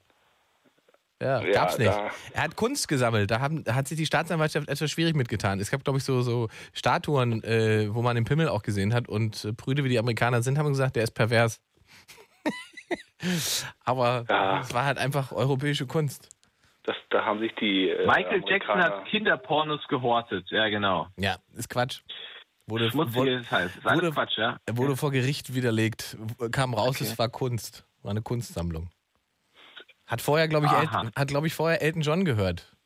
Ja, 1.21 1.41
Ja, 1.41 1.51
gab's 1.53 1.79
nicht. 1.79 1.91
Er 2.35 2.43
hat 2.43 2.57
Kunst 2.57 2.89
gesammelt. 2.89 3.31
Da, 3.31 3.41
haben, 3.41 3.65
da 3.65 3.75
hat 3.75 3.89
sich 3.89 3.97
die 3.97 4.05
Staatsanwaltschaft 4.05 4.69
etwas 4.69 4.91
schwierig 4.91 5.17
mitgetan. 5.17 5.59
Es 5.61 5.71
gab, 5.71 5.83
glaube 5.83 5.99
ich, 5.99 6.05
so, 6.05 6.21
so 6.21 6.49
Statuen, 6.75 7.43
äh, 7.43 7.89
wo 7.95 8.03
man 8.03 8.15
den 8.17 8.25
Pimmel 8.27 8.49
auch 8.51 8.63
gesehen 8.63 8.93
hat. 8.93 9.09
Und 9.09 9.43
äh, 9.47 9.53
Brüde, 9.53 9.83
wie 9.83 9.89
die 9.89 9.99
Amerikaner 9.99 10.43
sind, 10.43 10.59
haben 10.59 10.69
gesagt, 10.69 10.95
der 10.97 11.05
ist 11.05 11.13
pervers. 11.13 11.63
Aber 13.85 14.25
Ja. 14.29 14.61
es 14.61 14.75
war 14.75 14.85
halt 14.85 14.99
einfach 14.99 15.33
europäische 15.33 15.87
Kunst. 15.87 16.29
Das, 16.87 16.97
da 17.11 17.25
haben 17.25 17.41
sich 17.41 17.53
die. 17.57 17.91
Äh, 17.91 18.07
Michael 18.07 18.43
Jackson 18.47 18.77
Amerikaner- 18.77 19.01
hat 19.01 19.07
Kinderpornos 19.07 19.87
gehortet. 19.89 20.47
Ja, 20.51 20.69
genau. 20.69 21.09
Ja, 21.17 21.37
ist 21.55 21.69
Quatsch. 21.69 22.01
Wurde, 22.69 22.91
Schmutziges 22.91 23.51
heißt. 23.51 23.85
Wurde, 23.85 24.11
Quatsch, 24.13 24.39
ja? 24.39 24.57
Er 24.67 24.77
wurde 24.77 24.97
vor 24.97 25.11
Gericht 25.13 25.55
widerlegt, 25.55 26.17
kam 26.53 26.75
raus, 26.75 26.97
Okay. 26.97 27.05
es 27.05 27.19
war 27.19 27.29
Kunst, 27.29 27.85
war 28.03 28.11
eine 28.13 28.23
Kunstsammlung. 28.23 28.91
Hat 30.07 30.21
vorher, 30.21 30.49
glaube 30.49 30.67
ich, 30.67 30.73
El 30.73 30.89
hat, 30.89 31.29
glaube 31.29 31.47
ich, 31.49 31.55
vorher 31.55 31.83
Elton 31.83 32.03
John 32.03 32.25
gehört. 32.25 32.77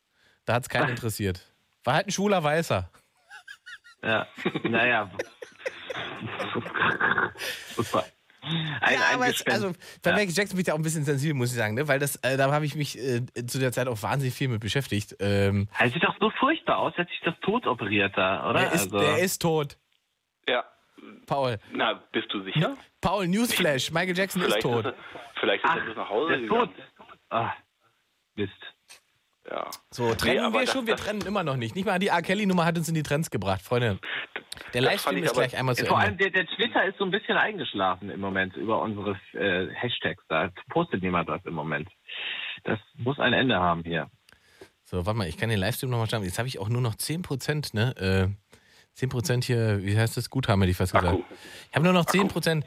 Da 0.45 0.53
hat 0.55 0.63
es 0.63 0.69
keinen 0.69 0.89
interessiert. 0.97 1.45
War 1.83 1.93
halt 1.95 2.07
ein 2.07 2.11
schwuler 2.11 2.43
Weißer. 2.43 2.89
Ja, 4.03 4.27
naja. 4.63 5.09
Super. 7.75 8.05
Ein, 8.81 8.93
ja, 8.95 8.99
ein 9.09 9.15
aber 9.15 9.25
es, 9.27 9.33
Gespenst. 9.33 9.63
also 9.63 9.75
bei 10.03 10.09
Ja. 10.11 10.15
Michael 10.15 10.33
Jackson 10.35 10.55
bin 10.55 10.59
ich 10.61 10.65
da 10.65 10.73
auch 10.73 10.77
ein 10.77 10.81
bisschen 10.81 11.03
sensibel, 11.03 11.35
muss 11.35 11.51
ich 11.51 11.57
sagen, 11.57 11.75
ne? 11.75 11.87
weil 11.87 11.99
das, 11.99 12.15
äh, 12.17 12.37
da 12.37 12.51
habe 12.51 12.65
ich 12.65 12.75
mich 12.75 12.97
äh, 12.97 13.21
zu 13.45 13.59
der 13.59 13.71
Zeit 13.71 13.87
auch 13.87 14.01
wahnsinnig 14.01 14.33
viel 14.33 14.47
mit 14.47 14.61
beschäftigt. 14.61 15.15
Ähm, 15.19 15.67
Er 15.77 15.89
sieht 15.89 16.03
doch 16.03 16.15
so 16.19 16.31
furchtbar 16.31 16.77
aus, 16.79 16.93
als 16.97 17.07
sich 17.09 17.19
das 17.23 17.35
tot 17.41 17.67
operiert 17.67 18.17
da, 18.17 18.49
oder? 18.49 18.59
der, 18.61 18.71
ist, 18.73 18.93
also, 18.93 18.99
der 18.99 19.17
ist 19.19 19.41
tot, 19.41 19.77
Ja. 20.47 20.63
Paul. 21.27 21.59
Na, 21.71 21.93
bist 22.11 22.31
du 22.33 22.41
sicher? 22.43 22.77
Paul, 22.99 23.27
Newsflash, 23.27 23.91
Michael 23.91 24.17
Jackson 24.17 24.41
ist 24.41 24.47
Vielleicht 24.47 24.61
tot. 24.63 24.85
Ist 24.85 24.93
er, 24.93 24.95
vielleicht 25.39 25.63
ist 25.63 25.69
Ach, 25.71 25.77
er 25.77 25.85
bis 25.85 25.95
nach 25.95 26.09
Hause 26.09 26.27
der 26.29 26.37
ist 26.41 26.49
gegangen. 26.49 26.75
tot. 26.75 27.09
Ah, 27.29 27.53
Mist. 28.35 28.53
Ja. 29.51 29.69
So, 29.89 30.15
trennen 30.15 30.39
aber 30.45 30.59
wir 30.59 30.65
das- 30.65 30.71
schon, 30.73 30.87
wir 30.87 30.95
das- 30.95 31.03
trennen 31.05 31.21
immer 31.25 31.43
noch 31.43 31.57
nicht. 31.57 31.75
Nicht 31.75 31.85
mal 31.85 31.99
die 31.99 32.07
R. 32.07 32.21
Kelly-Nummer 32.21 32.63
hat 32.65 32.77
uns 32.77 32.87
in 32.87 32.95
die 32.95 33.03
Trends 33.03 33.29
gebracht, 33.29 33.61
Freunde. 33.61 33.99
Der 34.73 34.81
Livestream 34.81 35.21
ist 35.23 35.33
gleich 35.33 35.57
einmal 35.57 35.75
zu 35.75 35.85
Vor 35.85 35.99
allem 35.99 36.17
der, 36.17 36.29
der 36.29 36.45
Twitter 36.47 36.85
ist 36.85 36.97
so 36.97 37.03
ein 37.03 37.11
bisschen 37.11 37.35
eingeschlafen 37.35 38.09
im 38.09 38.21
Moment 38.21 38.55
über 38.55 38.81
unsere 38.81 39.19
äh, 39.33 39.67
Hashtags. 39.73 40.23
Da 40.29 40.49
postet 40.69 41.03
niemand 41.03 41.27
was 41.27 41.43
im 41.45 41.53
Moment. 41.53 41.89
Das 42.63 42.79
muss 42.95 43.19
ein 43.19 43.33
Ende 43.33 43.55
haben 43.59 43.83
hier. 43.83 44.09
So, 44.85 45.05
warte 45.05 45.17
mal, 45.17 45.27
ich 45.27 45.37
kann 45.37 45.49
den 45.49 45.59
Livestream 45.59 45.89
nochmal 45.89 46.07
starten. 46.07 46.25
Jetzt 46.25 46.37
habe 46.37 46.47
ich 46.47 46.59
auch 46.59 46.69
nur 46.69 46.81
noch 46.81 46.95
10%, 46.95 47.73
ne? 47.73 47.93
Äh, 47.97 48.27
10% 48.97 49.43
hier, 49.43 49.83
wie 49.83 49.97
heißt 49.97 50.15
das? 50.15 50.29
Guthaben, 50.29 50.61
hätte 50.61 50.71
ich 50.71 50.77
fast 50.77 50.93
gesagt. 50.93 51.07
Akku. 51.13 51.23
Ich 51.69 51.75
habe 51.75 51.83
nur 51.83 51.93
noch 51.93 52.05
10%. 52.05 52.63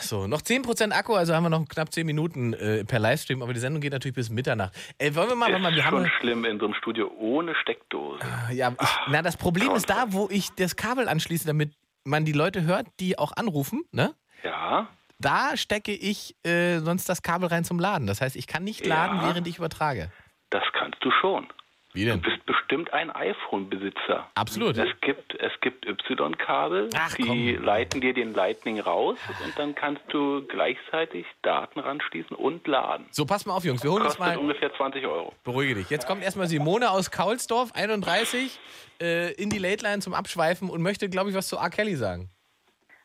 So, 0.00 0.26
noch 0.26 0.40
10% 0.42 0.92
Akku, 0.92 1.14
also 1.14 1.34
haben 1.34 1.42
wir 1.44 1.50
noch 1.50 1.64
knapp 1.68 1.92
10 1.92 2.06
Minuten 2.06 2.52
äh, 2.54 2.84
per 2.84 2.98
Livestream, 2.98 3.42
aber 3.42 3.52
die 3.52 3.60
Sendung 3.60 3.80
geht 3.80 3.92
natürlich 3.92 4.14
bis 4.14 4.30
Mitternacht. 4.30 4.72
Ey, 4.98 5.14
wollen 5.14 5.28
wir 5.28 5.36
mal, 5.36 5.50
mal, 5.58 5.70
wir 5.72 5.78
ist 5.78 5.84
haben. 5.84 5.98
schon 6.04 6.10
schlimm 6.20 6.44
in 6.44 6.58
so 6.58 6.66
einem 6.66 6.74
Studio 6.74 7.10
ohne 7.18 7.54
Steckdose. 7.54 8.20
Ja, 8.52 8.72
ich, 8.80 8.88
na, 9.08 9.22
das 9.22 9.36
Problem 9.36 9.72
ist 9.74 9.88
da, 9.90 10.06
wo 10.08 10.28
ich 10.30 10.50
das 10.56 10.76
Kabel 10.76 11.08
anschließe, 11.08 11.46
damit 11.46 11.72
man 12.04 12.24
die 12.24 12.32
Leute 12.32 12.62
hört, 12.64 12.86
die 12.98 13.18
auch 13.18 13.32
anrufen, 13.36 13.82
ne? 13.92 14.14
Ja. 14.42 14.88
Da 15.18 15.56
stecke 15.58 15.92
ich 15.92 16.34
äh, 16.46 16.78
sonst 16.78 17.08
das 17.08 17.22
Kabel 17.22 17.48
rein 17.48 17.62
zum 17.64 17.78
Laden. 17.78 18.06
Das 18.06 18.22
heißt, 18.22 18.36
ich 18.36 18.46
kann 18.46 18.64
nicht 18.64 18.86
laden, 18.86 19.18
Ja. 19.18 19.28
während 19.28 19.46
ich 19.46 19.58
übertrage. 19.58 20.10
Das 20.48 20.62
kannst 20.72 20.96
du 21.04 21.10
schon. 21.20 21.46
Wie 21.92 22.04
Du 22.04 22.10
denn? 22.10 22.20
bist 22.20 22.44
bestimmt 22.46 22.92
ein 22.92 23.10
iPhone-Besitzer. 23.10 24.30
Absolut. 24.34 24.76
Es 24.78 24.88
gibt, 25.00 25.34
es 25.34 25.52
gibt 25.60 25.86
Y-Kabel, 25.86 26.88
die 27.18 27.54
komm. 27.56 27.64
leiten 27.64 28.00
dir 28.00 28.14
den 28.14 28.32
Lightning 28.32 28.78
raus 28.80 29.18
und 29.44 29.58
dann 29.58 29.74
kannst 29.74 30.02
du 30.08 30.42
gleichzeitig 30.46 31.26
Daten 31.42 31.80
ranschließen 31.80 32.36
und 32.36 32.66
laden. 32.66 33.06
So, 33.10 33.26
pass 33.26 33.44
mal 33.46 33.54
auf, 33.54 33.64
Jungs. 33.64 33.82
Wir 33.82 33.90
holen 33.90 34.02
uns 34.02 34.16
Kostet 34.16 34.36
mal. 34.36 34.40
ungefähr 34.40 34.72
20 34.74 35.04
Euro. 35.06 35.32
Beruhige 35.44 35.74
dich. 35.74 35.90
Jetzt 35.90 36.06
kommt 36.06 36.22
erstmal 36.22 36.46
Simone 36.46 36.90
aus 36.90 37.10
Kaulsdorf, 37.10 37.72
31, 37.74 38.58
äh, 39.02 39.32
in 39.34 39.50
die 39.50 39.58
Late 39.58 39.84
Line 39.84 40.00
zum 40.00 40.14
Abschweifen 40.14 40.70
und 40.70 40.82
möchte, 40.82 41.08
glaube 41.08 41.30
ich, 41.30 41.36
was 41.36 41.48
zu 41.48 41.56
R. 41.56 41.70
Kelly 41.70 41.96
sagen. 41.96 42.30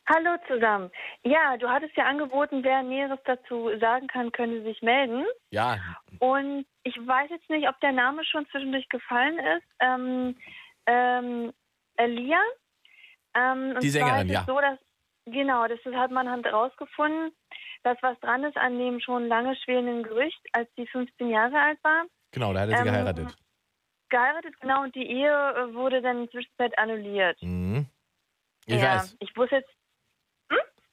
Hallo 0.07 0.37
zusammen. 0.47 0.91
Ja, 1.23 1.57
du 1.57 1.67
hattest 1.67 1.95
ja 1.97 2.05
angeboten, 2.05 2.63
wer 2.63 2.83
Näheres 2.83 3.19
dazu 3.25 3.71
sagen 3.79 4.07
kann, 4.07 4.31
könnte 4.31 4.61
sich 4.63 4.81
melden. 4.83 5.25
Ja, 5.49 5.79
Und 6.19 6.65
ich 6.83 6.95
weiß 6.95 7.29
jetzt 7.31 7.49
nicht, 7.49 7.67
ob 7.67 7.79
der 7.79 7.91
Name 7.91 8.23
schon 8.23 8.45
zwischendurch 8.49 8.87
gefallen 8.89 9.39
ist. 9.39 9.65
Ähm, 9.79 10.37
ähm, 10.85 11.51
Elia. 11.97 12.39
Ähm, 13.33 13.71
und 13.75 13.83
Die 13.83 13.89
Sängerin, 13.89 14.29
ja. 14.29 14.43
so, 14.45 14.59
dass, 14.59 14.77
genau, 15.25 15.67
das 15.67 15.79
ist, 15.83 15.95
hat 15.95 16.11
man 16.11 16.29
hat 16.29 16.45
rausgefunden, 16.45 17.31
dass 17.83 17.97
was 18.01 18.19
dran 18.19 18.43
ist 18.43 18.57
an 18.57 18.77
dem 18.77 18.99
schon 18.99 19.27
lange 19.27 19.55
schwelenden 19.55 20.03
Gerücht, 20.03 20.39
als 20.53 20.69
sie 20.75 20.85
15 20.85 21.29
Jahre 21.29 21.59
alt 21.59 21.83
war. 21.83 22.05
genau, 22.31 22.53
da 22.53 22.61
hat 22.61 22.69
er 22.69 22.75
sie 22.77 22.87
Ähm, 22.87 22.93
geheiratet. 22.93 23.35
Geheiratet, 24.09 24.53
genau, 24.61 24.83
und 24.83 24.93
die 24.93 25.07
Ehe 25.07 25.31
äh, 25.31 25.73
wurde 25.73 26.01
dann 26.03 26.17
in 26.17 26.23
der 26.25 26.31
Zwischenzeit 26.31 26.77
annulliert. 26.77 27.41
Mhm. 27.41 27.87
Ich 28.67 28.75
ja, 28.81 28.95
weiß. 28.95 29.17
Ich 29.19 29.35
wusste 29.35 29.57
jetzt, 29.57 29.69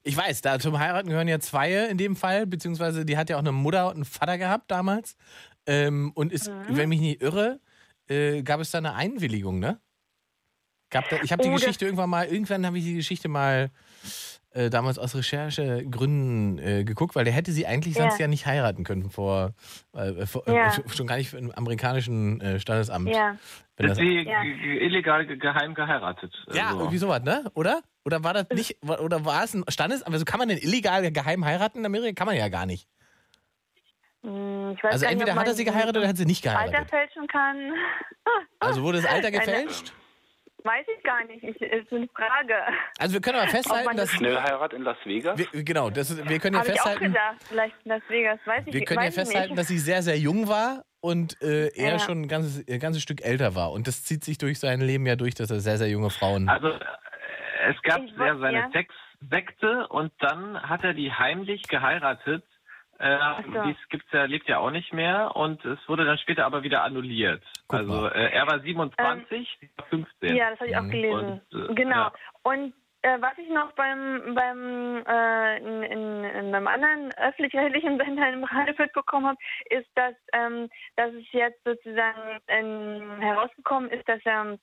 Ich 0.04 0.16
weiß, 0.16 0.40
da 0.42 0.58
zum 0.58 0.78
Heiraten 0.78 1.08
gehören 1.08 1.28
ja 1.28 1.38
zwei 1.38 1.86
in 1.86 1.96
dem 1.98 2.16
Fall, 2.16 2.46
beziehungsweise 2.46 3.04
die 3.04 3.16
hat 3.16 3.30
ja 3.30 3.36
auch 3.36 3.40
eine 3.40 3.52
Mutter 3.52 3.86
und 3.88 3.94
einen 3.94 4.04
Vater 4.04 4.36
gehabt 4.38 4.70
damals. 4.70 5.16
Ähm, 5.66 6.10
und 6.14 6.32
ist, 6.32 6.48
Mhm. 6.50 6.76
wenn 6.76 6.88
mich 6.88 7.00
nicht 7.00 7.22
irre, 7.22 7.60
äh, 8.08 8.42
gab 8.42 8.58
es 8.60 8.72
da 8.72 8.78
eine 8.78 8.94
Einwilligung, 8.94 9.60
ne? 9.60 9.80
Gab 10.90 11.08
da, 11.08 11.18
ich 11.22 11.30
habe 11.32 11.42
die 11.42 11.48
Oh, 11.48 11.54
Geschichte 11.54 11.84
irgendwann 11.84 12.10
mal, 12.10 12.26
irgendwann 12.26 12.66
habe 12.66 12.76
ich 12.78 12.84
die 12.84 12.94
Geschichte 12.94 13.28
mal 13.28 13.70
äh, 14.54 14.68
damals 14.68 14.98
aus 14.98 15.14
Recherchegründen 15.14 16.58
äh, 16.58 16.84
geguckt, 16.84 17.14
weil 17.14 17.24
der 17.24 17.32
hätte 17.32 17.52
sie 17.52 17.66
eigentlich 17.66 17.94
sonst 17.94 18.18
Ja. 18.18 18.22
ja 18.24 18.28
nicht 18.28 18.44
heiraten 18.44 18.84
können 18.84 19.08
vor, 19.08 19.54
äh, 19.94 20.26
vor 20.26 20.46
Ja. 20.46 20.66
äh, 20.76 20.88
schon 20.90 21.06
gar 21.06 21.16
nicht 21.16 21.30
für 21.30 21.38
ein 21.38 21.56
amerikanischen 21.56 22.40
äh, 22.42 22.60
Standesamt. 22.60 23.08
ja. 23.08 23.36
Wenn 23.76 23.86
Ist 23.86 23.92
das, 23.92 23.98
sie 23.98 24.18
Ja. 24.28 24.42
illegal 24.42 25.26
ge- 25.26 25.38
geheim 25.38 25.74
geheiratet? 25.74 26.34
ja, 26.52 26.66
Also, 26.66 26.78
irgendwie 26.80 26.98
sowas, 26.98 27.22
ne? 27.22 27.50
Oder? 27.54 27.80
Oder 28.04 28.24
war 28.24 28.34
das 28.34 28.48
nicht, 28.50 28.78
oder 28.82 29.24
war 29.24 29.44
es 29.44 29.54
ein 29.54 29.64
Standesamt? 29.68 30.12
Also 30.12 30.24
kann 30.24 30.38
man 30.38 30.48
denn 30.48 30.58
illegal 30.58 31.10
geheim 31.12 31.44
heiraten 31.44 31.78
in 31.78 31.86
Amerika? 31.86 32.12
Kann 32.14 32.26
man 32.26 32.36
ja 32.36 32.48
gar 32.48 32.66
nicht. 32.66 32.88
Hm, 34.22 34.74
Ich 34.76 34.82
weiß 34.84 34.92
Also 34.92 35.04
gar 35.04 35.10
nicht, 35.10 35.20
entweder 35.20 35.32
ob 35.32 35.38
hat 35.40 35.46
er 35.48 35.54
sie 35.54 35.64
geheiratet 35.64 35.96
oder 35.96 36.08
hat 36.08 36.16
sie 36.16 36.24
nicht 36.26 36.46
Alter 36.46 36.64
geheiratet. 36.70 36.90
fälschen 36.90 37.26
kann. 37.28 37.56
Also 38.60 38.82
wurde 38.84 38.98
das 39.02 39.10
Alter 39.10 39.28
Eine- 39.28 39.38
gefälscht? 39.38 39.92
Weiß 40.64 40.86
ich 40.96 41.02
gar 41.02 41.24
nicht. 41.24 41.42
Ich, 41.42 41.60
ist 41.60 41.92
eine 41.92 42.06
Frage. 42.14 42.54
Also 42.98 43.14
wir 43.14 43.20
können 43.20 43.38
aber 43.40 43.48
festhalten, 43.48 43.96
dass 43.96 44.10
das- 44.10 44.16
Schnellheirat 44.16 44.72
in 44.74 44.82
Las 44.82 44.96
Vegas? 45.04 45.36
wir, 45.36 45.64
genau, 45.64 45.90
das 45.90 46.10
ist, 46.12 46.28
wir 46.28 46.38
können 46.38 46.54
ja 46.54 46.60
Habe 46.60 46.70
ich 46.70 46.80
auch 46.80 46.84
festhalten, 46.84 47.12
gedacht. 47.12 47.36
Vielleicht 47.48 47.74
in 47.84 47.88
Las 47.90 48.02
Vegas. 48.08 48.38
Weiß 48.44 48.62
ich, 48.68 48.72
wir 48.74 48.84
können 48.84 49.02
ja 49.02 49.10
festhalten, 49.10 49.48
nicht. 49.50 49.58
dass 49.58 49.66
sie 49.66 49.78
sehr 49.80 50.02
sehr 50.04 50.16
jung 50.16 50.46
war 50.46 50.84
und 51.00 51.40
äh, 51.42 51.66
er 51.74 51.92
Ja. 51.94 51.98
schon 51.98 52.22
ein 52.22 52.28
ganzes, 52.28 52.62
ein 52.68 52.78
ganzes 52.78 53.02
Stück 53.02 53.24
älter 53.24 53.56
war 53.56 53.72
und 53.72 53.88
das 53.88 54.04
zieht 54.04 54.22
sich 54.22 54.38
durch 54.38 54.60
sein 54.60 54.80
Leben 54.80 55.04
ja 55.04 55.16
durch, 55.16 55.34
dass 55.34 55.50
er 55.50 55.58
sehr 55.58 55.78
sehr 55.78 55.88
junge 55.88 56.10
Frauen. 56.10 56.48
Also 56.48 56.68
es 57.68 57.80
gab 57.82 58.02
Ich 58.02 58.16
ja 58.16 58.36
seine 58.36 58.58
ja. 58.58 58.70
Sexsekte 58.70 59.88
und 59.88 60.12
dann 60.18 60.60
hat 60.62 60.84
er 60.84 60.94
die 60.94 61.12
heimlich 61.12 61.62
geheiratet. 61.64 62.44
Äh, 62.98 63.18
so. 63.52 63.62
Dies 63.64 63.76
gibt's 63.88 64.12
ja, 64.12 64.24
lebt 64.24 64.48
ja 64.48 64.58
auch 64.58 64.70
nicht 64.70 64.92
mehr 64.92 65.34
und 65.34 65.64
es 65.64 65.78
wurde 65.88 66.04
dann 66.04 66.18
später 66.18 66.46
aber 66.46 66.62
wieder 66.62 66.84
annulliert. 66.84 67.42
Guck 67.66 67.80
also 67.80 68.06
äh, 68.06 68.30
er 68.30 68.46
war 68.46 68.60
27, 68.60 69.58
sie 69.60 69.70
war 69.76 69.86
15. 69.86 70.36
Ja, 70.36 70.50
das 70.50 70.60
habe 70.60 70.70
ich 70.70 70.76
auch 70.76 70.82
Mhm. 70.82 70.90
gelesen. 70.90 71.40
Und, 71.52 71.70
äh, 71.70 71.74
genau. 71.74 71.96
ja. 71.96 72.12
Und 72.42 72.74
äh, 73.02 73.20
was 73.20 73.36
ich 73.38 73.48
noch 73.48 73.72
beim 73.72 74.34
beim 74.36 75.04
äh, 75.04 75.58
in, 75.58 75.82
in, 75.82 76.24
in 76.24 76.52
beim 76.52 76.68
anderen 76.68 77.12
öffentlich-rechtlichen 77.16 77.98
Sender 77.98 78.32
im 78.32 78.44
Radio 78.44 78.74
mitbekommen 78.78 79.26
habe, 79.26 79.38
ist, 79.70 79.88
dass 79.96 80.14
ähm, 80.32 80.68
dass 80.94 81.12
es 81.12 81.24
jetzt 81.32 81.64
sozusagen 81.64 82.40
ähm, 82.46 83.20
herausgekommen 83.20 83.90
ist, 83.90 84.08
dass 84.08 84.20
er 84.24 84.56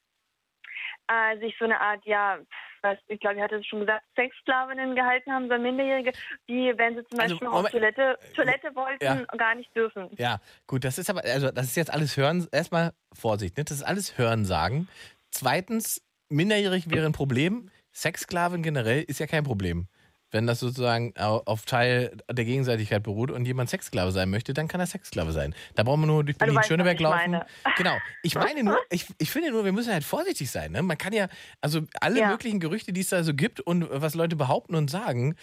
äh, 1.09 1.37
sich 1.39 1.57
so 1.57 1.65
eine 1.65 1.81
Art, 1.81 2.05
ja, 2.05 2.37
was, 2.81 2.97
ich 3.07 3.19
glaube, 3.19 3.37
ich 3.37 3.41
hatte 3.41 3.55
es 3.55 3.65
schon 3.65 3.79
gesagt, 3.81 4.03
Sexsklavinnen 4.15 4.95
gehalten 4.95 5.31
haben, 5.31 5.49
so 5.49 5.57
Minderjährige, 5.57 6.11
die, 6.47 6.73
wenn 6.77 6.95
sie 6.95 7.05
zum 7.05 7.19
Also, 7.19 7.35
Beispiel 7.35 7.47
noch 7.47 7.63
auf. 7.65 7.69
Toilette, 7.71 8.17
Toilette 8.35 8.75
wollten, 8.75 9.03
Ja. 9.03 9.23
gar 9.37 9.55
nicht 9.55 9.75
dürfen. 9.75 10.09
Ja, 10.17 10.39
gut, 10.67 10.83
das 10.83 10.97
ist 10.97 11.09
aber, 11.09 11.23
also 11.23 11.51
das 11.51 11.65
ist 11.65 11.75
jetzt 11.75 11.91
alles 11.93 12.17
Hören, 12.17 12.47
erstmal 12.51 12.91
Vorsicht, 13.13 13.57
ne? 13.57 13.63
das 13.63 13.77
ist 13.77 13.83
alles 13.83 14.17
Hörensagen. 14.17 14.87
Zweitens, 15.31 16.01
minderjährig 16.29 16.89
wäre 16.89 17.05
ein 17.05 17.13
Problem, 17.13 17.69
Sexsklaven 17.93 18.63
generell 18.63 19.03
ist 19.03 19.19
ja 19.19 19.27
kein 19.27 19.43
Problem. 19.43 19.87
Wenn 20.31 20.45
das 20.45 20.59
sozusagen 20.59 21.13
au- 21.17 21.41
auf 21.45 21.65
Teil 21.65 22.15
der 22.31 22.45
Gegenseitigkeit 22.45 23.01
beruht 23.01 23.31
und 23.31 23.45
jemand 23.45 23.69
Sexsklave 23.69 24.11
sein 24.11 24.29
möchte, 24.29 24.53
dann 24.53 24.67
kann 24.67 24.79
er 24.79 24.85
Sexsklave 24.85 25.31
sein. 25.31 25.55
Da 25.75 25.83
brauchen 25.83 26.01
wir 26.01 26.07
nur 26.07 26.23
durch 26.23 26.37
Also, 26.39 26.53
Berlin-Schöneberg 26.53 26.95
was 26.95 26.99
ich 26.99 27.03
laufen. 27.03 27.31
meine. 27.31 27.45
Genau. 27.77 27.97
Ich 28.21 28.35
meine 28.35 28.63
nur, 28.63 28.77
ich, 28.91 29.07
ich 29.17 29.31
finde 29.31 29.49
nur, 29.51 29.65
wir 29.65 29.71
müssen 29.71 29.91
halt 29.91 30.03
vorsichtig 30.03 30.51
sein. 30.51 30.71
Ne? 30.71 30.83
Man 30.83 30.97
kann 30.99 31.13
ja, 31.13 31.29
also 31.61 31.81
alle 31.99 32.19
Ja. 32.19 32.27
möglichen 32.29 32.59
Gerüchte, 32.59 32.93
die 32.93 33.01
es 33.01 33.09
da 33.09 33.23
so 33.23 33.33
gibt 33.33 33.59
und 33.59 33.87
was 33.89 34.13
Leute 34.13 34.35
behaupten 34.35 34.75
und 34.75 34.89
sagen, 34.91 35.35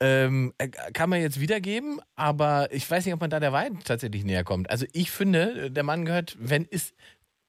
ähm, 0.00 0.54
äh, 0.58 0.68
kann 0.68 1.10
man 1.10 1.20
jetzt 1.20 1.40
wiedergeben, 1.40 2.00
aber 2.14 2.68
ich 2.72 2.88
weiß 2.90 3.04
nicht, 3.04 3.14
ob 3.14 3.20
man 3.20 3.30
da 3.30 3.40
der 3.40 3.52
Wahrheit 3.52 3.72
tatsächlich 3.84 4.24
näher 4.24 4.44
kommt. 4.44 4.70
Also 4.70 4.86
ich 4.92 5.10
finde, 5.10 5.70
der 5.70 5.82
Mann 5.82 6.04
gehört, 6.04 6.36
wenn 6.38 6.66
es 6.70 6.94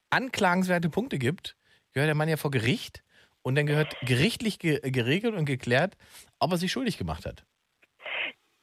anklagenswerte 0.10 0.90
Punkte 0.90 1.18
gibt, 1.20 1.56
gehört 1.94 2.08
der 2.08 2.16
Mann 2.16 2.30
ja 2.30 2.38
vor 2.38 2.52
Gericht 2.52 3.04
und 3.44 3.56
dann 3.56 3.66
gehört 3.66 3.96
gerichtlich 4.02 4.60
ge 4.60 4.80
geregelt 4.92 5.36
und 5.36 5.46
geklärt, 5.46 5.96
ob 6.42 6.52
er 6.52 6.58
sich 6.58 6.72
schuldig 6.72 6.98
gemacht 6.98 7.26
hat. 7.26 7.46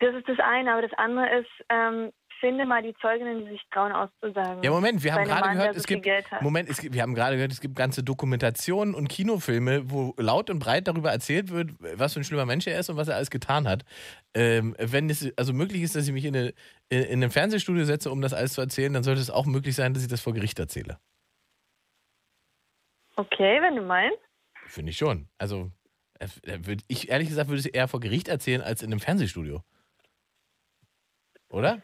Das 0.01 0.14
ist 0.14 0.29
das 0.29 0.39
eine, 0.39 0.72
aber 0.72 0.83
das 0.83 0.93
andere 0.97 1.41
ist, 1.41 1.51
ähm, 1.70 2.12
finde 2.41 2.66
mal 2.66 2.83
die 2.83 2.95
Zeuginnen, 3.01 3.45
die 3.45 3.51
sich 3.51 3.62
trauen 3.72 3.93
auszusagen. 3.93 4.62
Ja, 4.62 4.70
Moment, 4.70 5.03
wir 5.03 5.12
haben 5.12 5.24
gerade 5.24 5.47
Mann, 5.47 5.57
gehört, 5.57 5.76
es 5.76 5.83
so 5.85 5.89
gibt. 5.89 6.07
Moment, 6.41 6.68
es 6.68 6.81
gibt, 6.81 6.95
wir 6.95 7.03
haben 7.03 7.14
gerade 7.14 7.37
gehört, 7.37 7.53
es 7.53 7.61
gibt 7.61 7.76
ganze 7.76 8.03
Dokumentationen 8.03 8.95
und 8.95 9.09
Kinofilme, 9.09 9.91
wo 9.91 10.14
laut 10.16 10.51
und 10.51 10.59
breit 10.59 10.89
darüber 10.89 11.11
erzählt 11.11 11.51
wird, 11.51 11.70
was 11.79 12.14
für 12.14 12.20
ein 12.20 12.24
schlimmer 12.24 12.47
Mensch 12.47 12.66
er 12.66 12.79
ist 12.79 12.91
und 12.91 12.97
was 12.97 13.09
er 13.09 13.16
alles 13.16 13.31
getan 13.31 13.66
hat. 13.68 13.85
Ähm, 14.35 14.74
wenn 14.79 15.11
es 15.11 15.33
also 15.37 15.53
möglich 15.53 15.83
ist, 15.83 15.97
dass 15.97 16.07
ich 16.07 16.12
mich 16.12 16.24
in, 16.24 16.37
eine, 16.37 16.55
in, 16.89 17.03
in 17.03 17.24
ein 17.24 17.31
Fernsehstudio 17.31 17.85
setze, 17.85 18.11
um 18.11 18.20
das 18.20 18.35
alles 18.35 18.53
zu 18.53 18.61
erzählen, 18.61 18.93
dann 18.93 19.03
sollte 19.03 19.20
es 19.20 19.31
auch 19.31 19.47
möglich 19.47 19.74
sein, 19.74 19.95
dass 19.95 20.03
ich 20.03 20.09
das 20.09 20.20
vor 20.20 20.35
Gericht 20.35 20.59
erzähle. 20.59 20.99
Okay, 23.16 23.61
wenn 23.61 23.74
du 23.74 23.83
meinst. 23.83 24.18
Finde 24.66 24.91
ich 24.91 24.97
schon. 24.97 25.29
Also, 25.39 25.72
äh, 26.19 26.27
äh, 26.51 26.66
würd 26.66 26.83
ich 26.89 27.11
ehrlich 27.11 27.29
gesagt 27.29 27.49
würde 27.49 27.61
es 27.61 27.66
eher 27.66 27.89
vor 27.89 28.01
Gericht 28.01 28.29
erzählen 28.29 28.61
als 28.61 28.83
in 28.83 28.93
einem 28.93 29.01
Fernsehstudio. 29.01 29.62
Oder? 31.51 31.81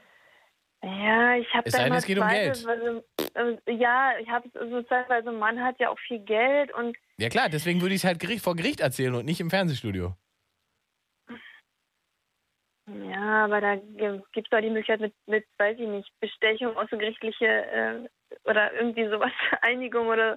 Ja, 0.82 1.36
ich 1.36 1.52
habe 1.54 1.66
Es 1.66 1.72
da 1.72 1.86
immer 1.86 1.96
es 1.96 2.04
geht 2.04 2.18
um 2.18 2.28
Zweifel, 2.28 2.66
weil 2.66 2.80
so, 2.80 3.70
äh, 3.70 3.74
ja, 3.74 4.18
ich 4.18 4.28
habe 4.28 4.50
so 4.52 4.82
Zeit, 4.82 5.08
weil 5.08 5.24
so 5.24 5.30
ein 5.30 5.38
Mann 5.38 5.62
hat 5.62 5.80
ja 5.80 5.88
auch 5.88 5.98
viel 6.00 6.18
Geld 6.18 6.74
und 6.74 6.96
Ja 7.16 7.30
klar, 7.30 7.48
deswegen 7.48 7.80
würde 7.80 7.94
ich 7.94 8.02
es 8.02 8.04
halt 8.04 8.20
Gericht, 8.20 8.44
vor 8.44 8.54
Gericht 8.54 8.80
erzählen 8.80 9.14
und 9.14 9.24
nicht 9.24 9.40
im 9.40 9.50
Fernsehstudio. 9.50 10.14
ja, 12.86 13.44
aber 13.46 13.62
da 13.62 13.76
gibt 13.76 14.36
es 14.36 14.50
doch 14.50 14.60
die 14.60 14.68
Möglichkeit 14.68 15.00
mit, 15.00 15.14
mit, 15.26 15.46
weiß 15.56 15.78
ich 15.78 15.88
nicht, 15.88 16.10
Bestechung, 16.20 16.76
außergerichtliche 16.76 17.46
äh, 17.46 18.08
oder 18.44 18.74
irgendwie 18.74 19.08
sowas, 19.08 19.32
Einigung 19.62 20.08
oder 20.08 20.36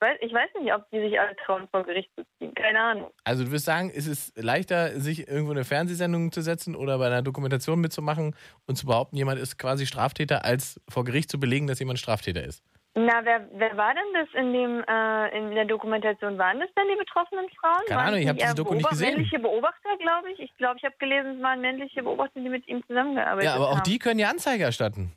ich 0.00 0.06
weiß, 0.06 0.18
ich 0.20 0.32
weiß 0.32 0.48
nicht, 0.62 0.72
ob 0.72 0.88
die 0.90 1.00
sich 1.00 1.20
alle 1.20 1.36
trauen, 1.44 1.68
vor 1.70 1.84
Gericht 1.84 2.10
zu 2.16 2.24
ziehen. 2.38 2.54
Keine 2.54 2.80
Ahnung. 2.80 3.10
Also 3.24 3.44
du 3.44 3.50
würdest 3.50 3.66
sagen, 3.66 3.90
ist 3.90 4.06
es 4.06 4.32
leichter, 4.36 4.98
sich 5.00 5.28
irgendwo 5.28 5.52
eine 5.52 5.64
Fernsehsendung 5.64 6.32
zu 6.32 6.40
setzen 6.40 6.74
oder 6.74 6.98
bei 6.98 7.06
einer 7.06 7.22
Dokumentation 7.22 7.80
mitzumachen 7.80 8.34
und 8.66 8.76
zu 8.76 8.86
behaupten, 8.86 9.16
jemand 9.16 9.38
ist 9.40 9.58
quasi 9.58 9.86
Straftäter, 9.86 10.44
als 10.44 10.80
vor 10.88 11.04
Gericht 11.04 11.30
zu 11.30 11.38
belegen, 11.38 11.66
dass 11.66 11.78
jemand 11.80 11.98
Straftäter 11.98 12.42
ist? 12.42 12.62
Na, 12.94 13.20
wer, 13.22 13.46
wer 13.52 13.76
war 13.76 13.94
denn 13.94 14.02
das 14.14 14.28
in 14.34 14.52
dem 14.52 14.82
äh, 14.82 15.38
in 15.38 15.54
der 15.54 15.64
Dokumentation? 15.64 16.36
Waren 16.38 16.58
das 16.58 16.68
denn 16.76 16.86
die 16.92 16.98
betroffenen 16.98 17.46
Frauen? 17.60 17.86
Keine 17.86 18.00
Ahnung, 18.00 18.18
ich 18.18 18.24
das 18.24 18.30
hab 18.30 18.38
diese 18.38 18.54
Doku 18.56 18.74
nicht 18.74 18.88
gesehen. 18.90 19.14
Männliche 19.14 19.38
Beobachter, 19.38 19.90
glaube 20.00 20.32
ich. 20.32 20.40
Ich 20.40 20.56
glaube, 20.56 20.76
ich 20.78 20.84
habe 20.84 20.96
gelesen, 20.98 21.36
es 21.36 21.42
waren 21.42 21.60
männliche 21.60 22.02
Beobachter, 22.02 22.40
die 22.40 22.48
mit 22.48 22.66
ihm 22.66 22.82
zusammengearbeitet 22.88 23.44
Ja, 23.44 23.54
aber 23.54 23.68
auch 23.70 23.76
haben. 23.76 23.82
die 23.84 23.98
können 24.00 24.18
ja 24.18 24.28
Anzeige 24.30 24.64
erstatten. 24.64 25.12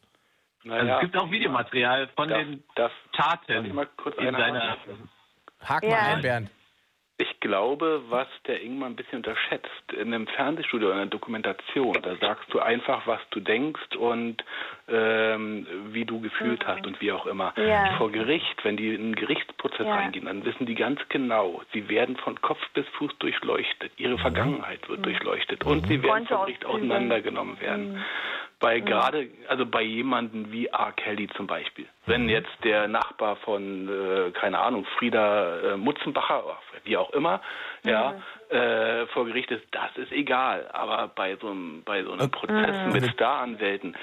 Also 0.70 0.92
es 0.92 1.00
gibt 1.02 1.18
auch 1.18 1.30
Videomaterial 1.30 2.08
von 2.16 2.30
den 2.30 2.64
Taten 3.14 3.52
in 3.66 3.76
seiner. 4.36 4.78
Haken 5.62 5.90
Ja. 5.90 5.96
mal 5.96 6.16
ein, 6.16 6.22
Bernd. 6.22 6.52
Ich 7.18 7.40
glaube, 7.42 8.02
was 8.10 8.28
der 8.48 8.64
Ingmar 8.64 8.90
ein 8.90 8.96
bisschen 8.96 9.18
unterschätzt, 9.18 9.94
in 9.94 10.14
einem 10.14 10.26
Fernsehstudio, 10.26 10.90
in 10.90 10.98
einer 10.98 11.06
Dokumentation, 11.06 11.94
da 12.02 12.16
sagst 12.16 12.52
du 12.52 12.60
einfach, 12.60 13.06
was 13.06 13.20
du 13.30 13.40
denkst 13.40 13.96
und 13.98 14.44
ähm, 14.88 15.68
wie 15.92 16.06
du 16.06 16.22
gefühlt 16.22 16.66
hast 16.66 16.88
und 16.88 17.00
wie 17.02 17.12
auch 17.12 17.28
immer. 17.28 17.54
Ja. 17.56 17.98
Vor 17.98 18.12
Gericht, 18.12 18.64
wenn 18.64 18.78
die 18.78 18.96
in 18.96 19.02
einen 19.02 19.16
Gerichtsprozess 19.16 19.86
Ja. 19.86 19.96
reingehen, 19.96 20.26
dann 20.26 20.44
wissen 20.44 20.66
die 20.66 20.74
ganz 20.74 21.00
genau, 21.10 21.62
sie 21.72 21.88
werden 21.88 22.18
von 22.18 22.42
Kopf 22.42 22.62
bis 22.74 22.88
Fuß 22.98 23.12
durchleuchtet, 23.20 23.92
ihre 23.98 24.18
Vergangenheit 24.18 24.90
wird 24.90 25.06
durchleuchtet 25.06 25.64
und 25.66 25.86
sie 25.86 26.02
werden 26.02 26.26
vom 26.26 26.42
Gericht 26.42 26.66
auseinandergenommen 26.66 27.60
werden. 27.62 28.04
Bei 28.60 28.80
gerade, 28.80 29.28
also 29.50 29.66
bei 29.66 29.82
jemanden 29.82 30.52
wie 30.54 30.68
R. 30.68 30.94
Kelly 30.96 31.28
zum 31.36 31.48
Beispiel. 31.48 31.86
Wenn 32.06 32.30
jetzt 32.30 32.56
der 32.64 32.88
Nachbar 32.88 33.36
von, 33.36 33.90
äh, 33.90 34.32
keine 34.32 34.58
Ahnung, 34.60 34.86
Frieda 34.98 35.74
äh, 35.74 35.78
Mutzenbacher, 35.78 36.46
oder 36.46 36.58
wie 36.84 36.98
auch 36.98 37.10
immer, 37.12 37.42
ja, 37.84 38.16
äh, 38.50 39.06
vor 39.08 39.26
Gericht 39.26 39.50
ist, 39.52 39.64
das 39.72 39.96
ist 39.98 40.12
egal. 40.12 40.70
Aber 40.74 41.08
bei 41.08 41.36
so 41.38 41.50
einem, 41.50 41.84
bei 41.84 42.04
so 42.04 42.12
einem 42.14 42.30
Prozess 42.32 42.76
Mhm. 42.88 42.92
mit 42.94 43.08
Staranwälten, 43.12 43.96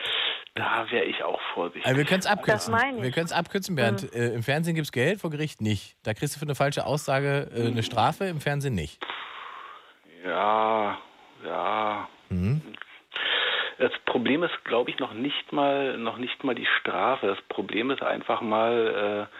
da 0.54 0.90
wäre 0.90 1.04
ich 1.04 1.22
auch 1.22 1.40
vorsichtig. 1.54 1.86
Also 1.86 1.98
wir 1.98 2.04
können 2.04 2.20
es 2.20 2.26
abkürzen. 2.26 2.74
Wir 2.74 3.10
können 3.12 3.26
es 3.26 3.32
abkürzen, 3.32 3.76
Bernd. 3.76 4.12
Äh, 4.14 4.34
Im 4.34 4.42
Fernsehen 4.42 4.74
gibt 4.74 4.86
es 4.86 4.92
Geld, 4.92 5.20
vor 5.20 5.30
Gericht 5.30 5.60
nicht. 5.60 5.96
Da 6.04 6.14
kriegst 6.14 6.34
du 6.34 6.38
für 6.40 6.46
eine 6.46 6.54
falsche 6.56 6.84
Aussage 6.86 7.48
äh, 7.54 7.66
eine 7.68 7.82
Strafe, 7.82 8.24
im 8.24 8.40
Fernsehen 8.40 8.74
nicht. 8.74 8.98
Ja, 10.24 10.98
ja. 11.44 12.08
Mhm. 12.28 12.60
Das 13.78 13.92
Problem 14.04 14.42
ist, 14.42 14.52
glaube 14.64 14.90
ich, 14.90 14.98
noch 14.98 15.14
nicht 15.14 15.52
mal 15.52 15.96
noch 15.96 16.18
nicht 16.18 16.44
mal 16.44 16.54
die 16.54 16.66
Strafe. 16.80 17.28
Das 17.28 17.40
Problem 17.48 17.90
ist 17.90 18.02
einfach 18.02 18.42
mal, 18.42 19.28
äh, 19.30 19.34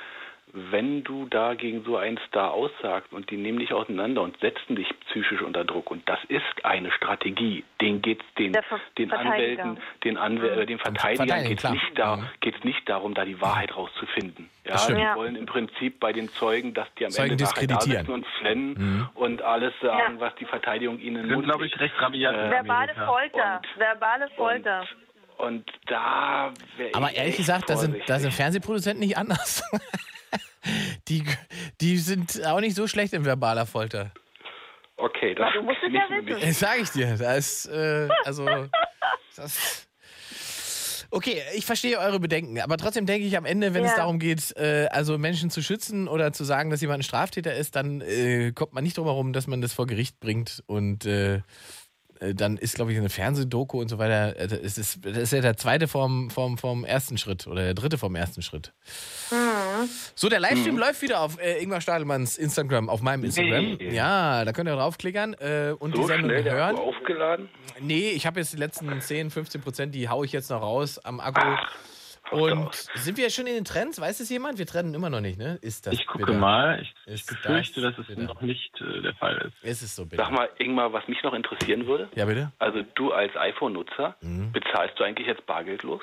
wenn 0.53 1.05
du 1.05 1.27
da 1.27 1.55
gegen 1.55 1.85
so 1.85 1.97
einen 1.97 2.19
Star 2.29 2.53
aussagst 2.53 3.13
und 3.13 3.31
die 3.31 3.37
nehmen 3.37 3.59
dich 3.59 3.73
auseinander 3.73 4.23
und 4.23 4.39
setzen 4.41 4.77
dich 4.77 4.89
psychisch 5.07 5.43
unter 5.43 5.65
Druck. 5.65 5.91
Und 5.91 6.09
das 6.09 6.19
ist 6.29 6.43
eine 6.65 6.91
Strategie. 6.93 7.65
Den 7.81 8.03
geht's 8.03 8.25
den, 8.39 8.57
den. 8.99 9.13
Anwälten, 9.13 9.79
den, 10.05 10.17
Anwäl 10.17 10.61
äh, 10.61 10.67
den 10.67 10.79
Verteidigern 10.79 11.45
geht's 11.45 11.63
klar. 11.63 11.73
nicht, 11.73 11.91
da, 11.95 12.19
geht's 12.41 12.63
nicht 12.65 12.89
darum, 12.89 13.15
da 13.15 13.25
die 13.25 13.41
Wahrheit 13.41 13.77
rauszufinden. 13.77 14.51
Ja, 14.67 14.77
die. 14.87 14.93
Ja. 14.95 15.15
wollen 15.17 15.37
im 15.37 15.47
Prinzip 15.47 15.99
bei 16.01 16.13
den 16.13 16.29
Zeugen, 16.29 16.75
dass 16.75 16.87
die 16.99 17.05
am 17.07 17.11
Zeugen 17.11 17.33
Ende 17.33 17.45
nachher 17.45 17.67
da 17.67 17.75
diskreditieren. 17.77 18.07
sitzen 18.07 18.13
und 18.15 18.27
flennen 18.39 18.71
Mhm. 18.79 19.09
und 19.15 19.43
alles 19.43 19.73
sagen, 19.81 20.21
was 20.21 20.35
die 20.37 20.45
Verteidigung 20.45 20.99
ihnen 21.01 21.29
Sind, 21.29 21.43
glaube 21.45 21.67
ich, 21.67 21.79
recht 21.81 21.95
rabiat. 22.01 22.35
in 22.35 22.51
Verbale. 22.51 22.95
Folter. 22.95 23.63
Verbale 23.77 24.29
Folter. 24.37 24.85
Und 25.39 25.65
da 25.87 26.53
wäre 26.77 26.95
Aber 26.95 27.13
ehrlich 27.15 27.37
gesagt, 27.39 27.71
da 27.71 27.77
sind, 27.77 27.97
da 28.07 28.19
sind 28.19 28.33
Fernsehproduzenten 28.35 29.01
nicht 29.01 29.17
anders. 29.17 29.63
die, 31.09 31.25
die 31.81 31.99
sind 31.99 32.45
auch 32.47 32.61
nicht 32.61 32.77
so 32.77 32.87
schlecht 32.87 33.13
in 33.13 33.25
verbaler 33.25 33.67
Folter. 33.67 34.13
Okay, 34.97 35.35
das 35.35 35.49
du 35.55 35.63
musst 35.63 35.79
es 35.83 35.93
ja 35.93 36.03
wissen. 36.11 36.41
Das 36.41 36.59
sage 36.59 36.83
ich 36.83 36.91
dir. 36.91 37.17
Da 37.17 37.35
ist, 37.35 37.67
äh, 37.67 38.09
also, 38.25 38.47
das. 39.37 39.87
Okay, 41.13 41.43
ich 41.57 41.67
verstehe 41.67 41.99
eure 41.99 42.21
Bedenken, 42.21 42.61
aber 42.61 42.77
trotzdem 42.77 43.05
denke 43.05 43.27
ich 43.27 43.37
am 43.37 43.45
Ende, 43.45 43.75
wenn 43.75 43.83
es 43.85 43.91
Ja. 43.93 43.97
darum 43.97 44.21
geht, 44.21 44.57
äh, 44.57 44.87
also 44.93 45.19
Menschen 45.19 45.51
zu 45.51 45.61
schützen 45.61 46.07
oder 46.07 46.33
zu 46.33 46.45
sagen, 46.45 46.71
dass 46.71 46.81
jemand 46.83 47.01
ein 47.01 47.03
Straftäter 47.03 47.53
ist, 47.53 47.75
dann 47.75 48.01
äh, 48.01 48.53
kommt 48.53 48.75
man 48.75 48.85
nicht 48.85 48.97
drum 48.97 49.07
herum, 49.07 49.33
dass 49.33 49.49
man 49.49 49.61
das 49.61 49.73
vor 49.73 49.89
Gericht 49.89 50.21
bringt 50.21 50.63
und 50.67 51.07
äh, 51.07 51.41
dann 52.35 52.57
ist, 52.59 52.75
glaube 52.75 52.93
ich, 52.93 52.99
eine 52.99 53.09
Fernsehdoku 53.09 53.81
und 53.81 53.89
so 53.89 53.99
weiter. 53.99 54.37
äh, 54.39 54.47
Das 54.47 54.77
ist, 54.79 54.99
das 55.05 55.17
ist 55.17 55.33
ja 55.33 55.41
der 55.41 55.57
zweite 55.57 55.89
vom, 55.89 56.31
vom, 56.31 56.59
vom 56.59 56.85
ersten 56.85 57.17
Schritt 57.19 57.47
oder 57.47 57.63
der 57.63 57.75
dritte 57.75 57.99
vom 57.99 58.15
ersten 58.15 58.43
Schritt. 58.43 58.73
Mhm. 59.31 59.89
So, 60.15 60.29
der 60.29 60.41
Livestream 60.41 60.77
läuft 60.77 61.03
wieder 61.03 61.21
auf 61.21 61.41
äh, 61.41 61.63
Ingmar 61.63 61.81
Stadelmanns 61.81 62.37
Instagram, 62.37 62.89
auf 62.89 63.01
meinem 63.01 63.25
Instagram. 63.25 63.77
Nee. 63.79 63.95
Ja, 63.95 64.45
da 64.45 64.53
könnt 64.53 64.69
ihr 64.69 64.75
draufklickern 64.77 65.35
äh, 65.35 65.75
und 65.79 65.97
So 65.97 66.03
die 66.03 66.09
Sendung 66.09 66.31
schnell 66.31 66.51
hören. 66.51 66.77
Akku 66.77 66.89
aufgeladen? 66.89 67.49
Nee, 67.81 68.11
ich 68.11 68.27
habe 68.27 68.41
jetzt 68.41 68.53
die 68.53 68.59
letzten 68.59 69.01
10, 69.01 69.31
15 69.31 69.61
Prozent, 69.63 69.95
die 69.95 70.09
haue 70.09 70.27
ich 70.27 70.33
jetzt 70.33 70.51
noch 70.51 70.61
raus 70.61 70.99
am 70.99 71.21
Akku. 71.21 71.41
Und 72.31 72.75
sind 72.95 73.17
wir 73.19 73.31
schon 73.31 73.47
in 73.47 73.55
den 73.55 73.65
Trends? 73.65 74.01
Weiß 74.01 74.21
es 74.21 74.29
jemand? 74.31 74.59
Wir 74.59 74.67
trennen 74.67 74.95
immer 74.95 75.11
noch 75.11 75.21
nicht, 75.21 75.39
ne? 75.39 75.59
Ist 75.63 75.87
das 75.87 75.95
Ich 75.95 76.07
gucke 76.07 76.27
bitter? 76.27 76.39
mal. 76.39 76.83
Ich 76.83 76.95
Ist 77.07 77.29
befürchte, 77.29 77.81
das 77.81 77.97
dass 77.97 78.09
es 78.09 78.15
bitter? 78.15 78.23
noch 78.29 78.41
nicht 78.41 78.81
äh, 78.81 79.03
der 79.03 79.15
Fall 79.15 79.37
ist. 79.39 79.65
Ist 79.65 79.83
es 79.83 79.97
so 79.97 80.07
bitter? 80.07 80.23
Sag 80.25 80.33
mal, 80.33 80.49
Ingmar, 80.59 80.93
was 80.93 81.07
mich 81.09 81.23
noch 81.23 81.35
interessieren 81.35 81.87
würde. 81.87 82.09
Ja, 82.15 82.25
bitte? 82.27 82.53
Also 82.59 82.83
du 82.95 83.13
als 83.13 83.35
iPhone-Nutzer, 83.37 84.17
Mhm. 84.21 84.53
bezahlst 84.53 84.99
du 84.99 85.05
eigentlich 85.05 85.27
jetzt 85.27 85.45
bargeldlos? 85.47 86.03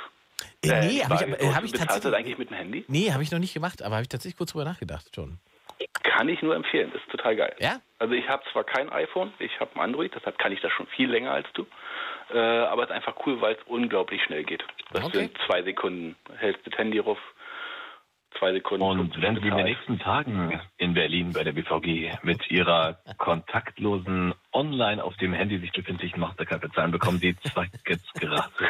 Äh, 0.63 0.85
nee, 0.87 1.03
habe 1.03 1.15
ich, 1.15 1.21
äh, 1.21 1.53
hab 1.53 1.63
ich 1.63 1.71
du 1.71 1.77
bezahlst 1.77 1.77
tatsächlich. 1.77 2.03
das 2.03 2.13
eigentlich 2.13 2.37
mit 2.37 2.49
dem 2.49 2.57
Handy? 2.57 2.85
Nee, 2.87 3.11
habe 3.11 3.23
ich 3.23 3.31
noch 3.31 3.39
nicht 3.39 3.53
gemacht, 3.53 3.81
aber 3.81 3.95
habe 3.95 4.03
ich 4.03 4.09
tatsächlich 4.09 4.37
kurz 4.37 4.51
drüber 4.51 4.65
nachgedacht 4.65 5.13
schon. 5.15 5.39
Kann 6.03 6.29
ich 6.29 6.41
nur 6.41 6.55
empfehlen, 6.55 6.91
ist 6.93 7.07
total 7.11 7.35
geil. 7.35 7.55
Ja? 7.59 7.79
Also 7.99 8.13
ich 8.15 8.27
habe 8.27 8.43
zwar 8.51 8.63
kein 8.63 8.89
iPhone, 8.91 9.31
ich 9.37 9.59
habe 9.59 9.75
ein 9.75 9.81
Android, 9.81 10.11
deshalb 10.15 10.39
kann 10.39 10.51
ich 10.51 10.59
das 10.61 10.71
schon 10.71 10.87
viel 10.87 11.09
länger 11.09 11.31
als 11.31 11.47
du. 11.53 11.67
Äh, 12.33 12.37
aber 12.37 12.83
es 12.83 12.89
ist 12.89 12.95
einfach 12.95 13.15
cool, 13.25 13.39
weil 13.41 13.55
es 13.55 13.63
unglaublich 13.67 14.21
schnell 14.23 14.43
geht. 14.43 14.63
Das 14.91 15.05
Okay. 15.05 15.17
sind 15.19 15.37
zwei 15.45 15.63
Sekunden. 15.63 16.15
Hältst 16.37 16.65
das 16.67 16.77
Handy 16.77 16.99
ruf, 16.99 17.17
zwei 18.37 18.51
Sekunden. 18.51 18.83
Und 18.83 19.21
wenn 19.21 19.39
Sie 19.39 19.47
in 19.47 19.55
den 19.55 19.65
nächsten 19.65 19.97
Tagen 19.99 20.59
in 20.77 20.93
Berlin 20.93 21.31
bei 21.33 21.43
der 21.43 21.53
BVG 21.53 22.17
mit 22.23 22.49
Ihrer 22.51 22.99
kontaktlosen, 23.17 24.33
online 24.51 25.03
auf 25.03 25.15
dem 25.17 25.33
Handy 25.33 25.57
sich 25.59 25.71
befindlichen 25.71 26.19
Mastercard 26.19 26.61
bezahlen, 26.61 26.91
bekommen 26.91 27.19
Sie 27.19 27.35
zwei 27.53 27.65
Tickets 27.85 28.11
gratis. 28.19 28.67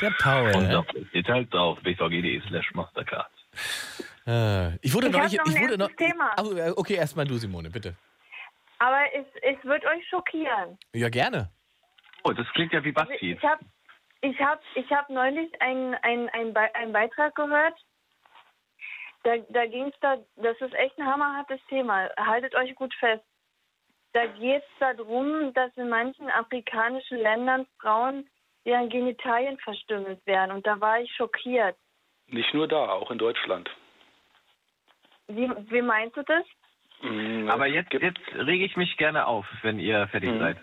Der 0.00 0.10
Paul. 0.10 0.54
Und 0.54 1.12
Details 1.14 1.52
auf 1.52 1.80
bvg.de 1.80 2.40
slash 2.48 2.74
Mastercard. 2.74 3.30
Äh, 4.26 4.76
ich 4.82 4.92
wurde 4.94 5.06
Ich 5.08 5.12
noch 5.14 5.22
nicht. 5.22 5.38
noch 5.38 5.46
ich 5.46 5.56
ein 5.56 5.62
wurde 5.62 5.78
noch. 5.78 5.90
Thema. 5.92 6.34
Äh, 6.68 6.72
okay, 6.76 6.94
erstmal 6.94 7.26
du, 7.26 7.34
Simone, 7.38 7.70
bitte. 7.70 7.96
Aber 8.78 9.00
es, 9.14 9.24
es 9.42 9.64
wird 9.64 9.84
euch 9.86 10.06
schockieren. 10.08 10.78
Ja, 10.94 11.08
gerne. 11.08 11.50
Oh, 12.24 12.32
das 12.32 12.46
klingt 12.52 12.72
ja 12.72 12.82
wie 12.84 12.92
Basti. 12.92 13.32
Ich 13.32 13.44
habe 13.44 13.64
ich 14.20 14.40
hab, 14.40 14.60
ich 14.74 14.90
hab 14.90 15.08
neulich 15.10 15.50
einen 15.62 15.94
ein, 15.94 16.28
ein 16.28 16.92
Beitrag 16.92 17.34
gehört. 17.34 17.74
Da, 19.24 19.36
da 19.48 19.66
ging 19.66 19.86
es 19.88 20.00
da, 20.00 20.16
das 20.36 20.60
ist 20.60 20.74
echt 20.74 20.98
ein 20.98 21.06
hammerhartes 21.06 21.60
Thema. 21.68 22.08
Haltet 22.16 22.54
euch 22.54 22.74
gut 22.74 22.94
fest. 22.94 23.24
Da 24.12 24.26
geht 24.26 24.62
es 24.62 24.78
darum, 24.80 25.52
dass 25.54 25.76
in 25.76 25.88
manchen 25.88 26.30
afrikanischen 26.30 27.18
Ländern 27.18 27.66
Frauen 27.80 28.28
deren 28.64 28.88
Genitalien 28.88 29.58
verstümmelt 29.58 30.24
werden. 30.26 30.52
Und 30.52 30.66
da 30.66 30.80
war 30.80 31.00
ich 31.00 31.12
schockiert. 31.14 31.76
Nicht 32.26 32.52
nur 32.54 32.68
da, 32.68 32.88
auch 32.90 33.10
in 33.10 33.18
Deutschland. 33.18 33.70
Wie, 35.28 35.48
wie 35.70 35.82
meinst 35.82 36.16
du 36.16 36.22
das? 36.22 36.44
Mhm, 37.02 37.48
Aber 37.50 37.66
jetzt, 37.66 37.92
jetzt 37.92 38.20
rege 38.34 38.64
ich 38.64 38.76
mich 38.76 38.96
gerne 38.96 39.26
auf, 39.26 39.46
wenn 39.62 39.78
ihr 39.78 40.08
fertig 40.08 40.30
Mhm. 40.30 40.38
seid. 40.38 40.56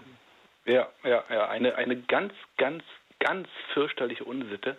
Ja, 0.65 0.87
ja, 1.03 1.23
ja. 1.29 1.47
Eine, 1.49 1.75
eine 1.75 1.95
ganz, 1.95 2.33
ganz, 2.57 2.83
ganz 3.19 3.47
fürchterliche 3.73 4.23
Unsitte. 4.23 4.77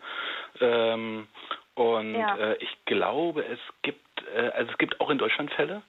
Ähm, 0.60 1.28
und 1.74 2.14
Ja. 2.14 2.36
äh, 2.36 2.56
ich 2.56 2.76
glaube, 2.86 3.44
es 3.44 3.58
gibt, 3.82 4.00
äh, 4.34 4.48
also 4.50 4.72
es 4.72 4.78
gibt 4.78 5.00
auch 5.00 5.10
in 5.10 5.18
Deutschland 5.18 5.52
Fälle, 5.52 5.82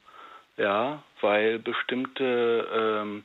ja, 0.57 1.02
weil 1.22 1.60
bestimmte, 1.60 2.68
ähm, 2.74 3.24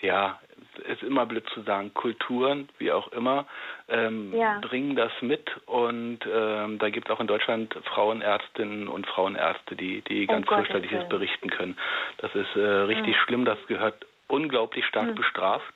ja, 0.00 0.40
ist 0.88 1.02
immer 1.02 1.26
blöd 1.26 1.48
zu 1.50 1.62
sagen, 1.62 1.92
Kulturen, 1.94 2.68
wie 2.78 2.90
auch 2.92 3.08
immer, 3.12 3.46
ähm, 3.88 4.34
Ja. 4.34 4.58
bringen 4.60 4.96
das 4.96 5.12
mit 5.20 5.50
und 5.66 6.20
ähm, 6.26 6.78
da 6.78 6.88
gibt 6.88 7.08
es 7.08 7.14
auch 7.14 7.20
in 7.20 7.26
Deutschland 7.26 7.74
Frauenärztinnen 7.84 8.88
und 8.88 9.06
Frauenärzte, 9.06 9.76
die, 9.76 10.00
die 10.02 10.26
ganz 10.26 10.46
Gottes 10.46 10.66
fürchterliches 10.66 11.08
berichten 11.08 11.50
können. 11.50 11.76
Das 12.18 12.34
ist 12.34 12.56
äh, 12.56 12.60
richtig 12.60 13.16
schlimm, 13.18 13.44
das 13.44 13.58
gehört 13.66 14.06
unglaublich 14.32 14.84
stark 14.86 15.08
Hm. 15.08 15.14
bestraft. 15.14 15.72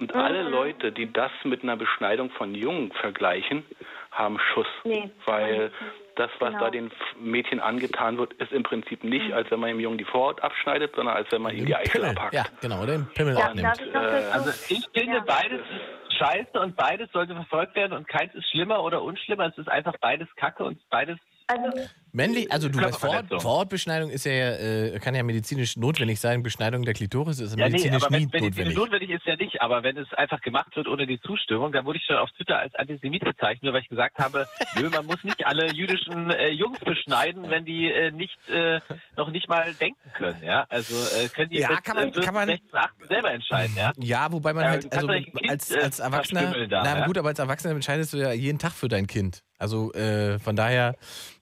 Und 0.00 0.14
alle 0.14 0.42
Leute, 0.42 0.90
die 0.92 1.12
das 1.12 1.30
mit 1.44 1.62
einer 1.62 1.76
Beschneidung 1.76 2.30
von 2.30 2.54
Jungen 2.54 2.90
vergleichen, 2.92 3.64
haben 4.10 4.38
Schuss. 4.52 4.66
Nee. 4.84 5.10
Weil 5.26 5.70
das, 6.16 6.30
was 6.40 6.48
Genau. 6.50 6.64
da 6.64 6.70
den 6.70 6.90
Mädchen 7.20 7.60
angetan 7.60 8.18
wird, 8.18 8.32
ist 8.34 8.50
im 8.52 8.62
Prinzip 8.64 9.04
nicht, 9.04 9.32
als 9.32 9.50
wenn 9.50 9.60
man 9.60 9.68
dem 9.70 9.78
Jungen 9.80 9.98
die 9.98 10.04
Vorhaut 10.04 10.42
abschneidet, 10.42 10.94
sondern 10.96 11.14
als 11.16 11.30
wenn 11.30 11.42
man 11.42 11.54
ihm 11.54 11.66
die 11.66 11.76
Eichel 11.76 12.04
abhackt. 12.04 12.34
Ja, 12.34 12.44
genau, 12.60 12.84
den 12.86 13.06
Pimmel 13.14 13.36
Ja, 13.38 13.46
abnimmt. 13.48 13.80
ich 13.80 13.92
dazu? 13.92 14.32
Also 14.32 14.50
ich 14.68 14.88
finde, 14.92 15.20
beides 15.26 15.60
ist 15.60 16.16
scheiße 16.18 16.58
und 16.58 16.74
beides 16.76 17.12
sollte 17.12 17.34
verfolgt 17.34 17.76
werden 17.76 17.92
und 17.92 18.08
keins 18.08 18.34
ist 18.34 18.50
schlimmer 18.50 18.82
oder 18.82 19.02
unschlimmer. 19.02 19.46
Es 19.46 19.58
ist 19.58 19.68
einfach 19.68 19.94
beides 20.00 20.28
Kacke 20.36 20.64
und 20.64 20.78
beides 20.90 21.18
Also, 21.46 21.70
Männlich, 22.12 22.50
also 22.50 22.68
du 22.68 22.80
weißt, 22.80 22.98
Vorort. 22.98 23.26
Vorortbeschneidung 23.42 24.10
ist 24.10 24.24
ja, 24.24 24.32
äh, 24.32 24.98
kann 24.98 25.14
ja 25.14 25.22
medizinisch 25.22 25.76
notwendig 25.76 26.20
sein. 26.20 26.42
Beschneidung 26.42 26.82
der 26.84 26.94
Klitoris 26.94 27.38
ist 27.40 27.50
Ja, 27.50 27.56
nee, 27.66 27.72
medizinisch 27.72 28.02
aber 28.02 28.12
wenn 28.14 28.20
nie 28.22 28.26
medizinisch 28.32 28.74
notwendig. 28.74 28.76
notwendig 28.76 29.10
ist, 29.10 29.26
ja 29.26 29.36
nicht. 29.36 29.60
Aber 29.62 29.82
wenn 29.82 29.96
es 29.98 30.12
einfach 30.14 30.40
gemacht 30.40 30.74
wird 30.76 30.88
ohne 30.88 31.06
die 31.06 31.20
Zustimmung, 31.20 31.72
dann 31.72 31.84
wurde 31.84 31.98
ich 31.98 32.04
schon 32.04 32.16
auf 32.16 32.30
Twitter 32.32 32.58
als 32.58 32.74
Antisemit 32.76 33.24
bezeichnet, 33.24 33.62
nur 33.62 33.72
weil 33.74 33.82
ich 33.82 33.88
gesagt 33.88 34.18
habe, 34.18 34.46
nö, 34.76 34.88
man 34.90 35.06
muss 35.06 35.22
nicht 35.24 35.44
alle 35.46 35.72
jüdischen 35.72 36.30
äh, 36.30 36.48
Jungs 36.50 36.78
beschneiden, 36.80 37.50
wenn 37.50 37.64
die 37.64 37.90
äh, 37.90 38.10
nicht 38.10 38.38
äh, 38.48 38.80
noch 39.16 39.30
nicht 39.30 39.48
mal 39.48 39.72
denken 39.74 40.10
können. 40.16 40.42
Ja, 40.42 40.66
also 40.68 40.94
äh, 40.94 41.28
können 41.28 41.50
die 41.50 41.58
Ja, 41.58 41.70
mit 41.70 41.84
kann 41.84 41.96
man- 41.96 42.08
äh, 42.08 42.12
14, 42.12 42.22
kann 42.24 42.34
man- 42.34 42.48
16, 42.48 42.68
18 42.74 43.08
selber 43.08 43.30
entscheiden. 43.32 43.76
Ja. 43.76 43.92
Ja, 43.98 44.32
wobei 44.32 44.52
man 44.54 44.64
Ja, 44.64 44.70
halt, 44.70 44.92
also 44.92 45.08
als, 45.48 45.70
äh, 45.70 45.80
als 45.80 45.98
Erwachsener, 45.98 46.66
da, 46.68 46.82
na 46.84 46.98
ja? 47.00 47.06
gut, 47.06 47.18
aber 47.18 47.28
als 47.28 47.38
Erwachsener 47.38 47.74
entscheidest 47.74 48.12
du 48.12 48.16
ja 48.18 48.32
jeden 48.32 48.58
Tag 48.58 48.72
für 48.72 48.88
dein 48.88 49.06
Kind. 49.06 49.42
Also 49.58 49.92
äh, 49.94 50.38
von 50.38 50.54
daher 50.56 50.94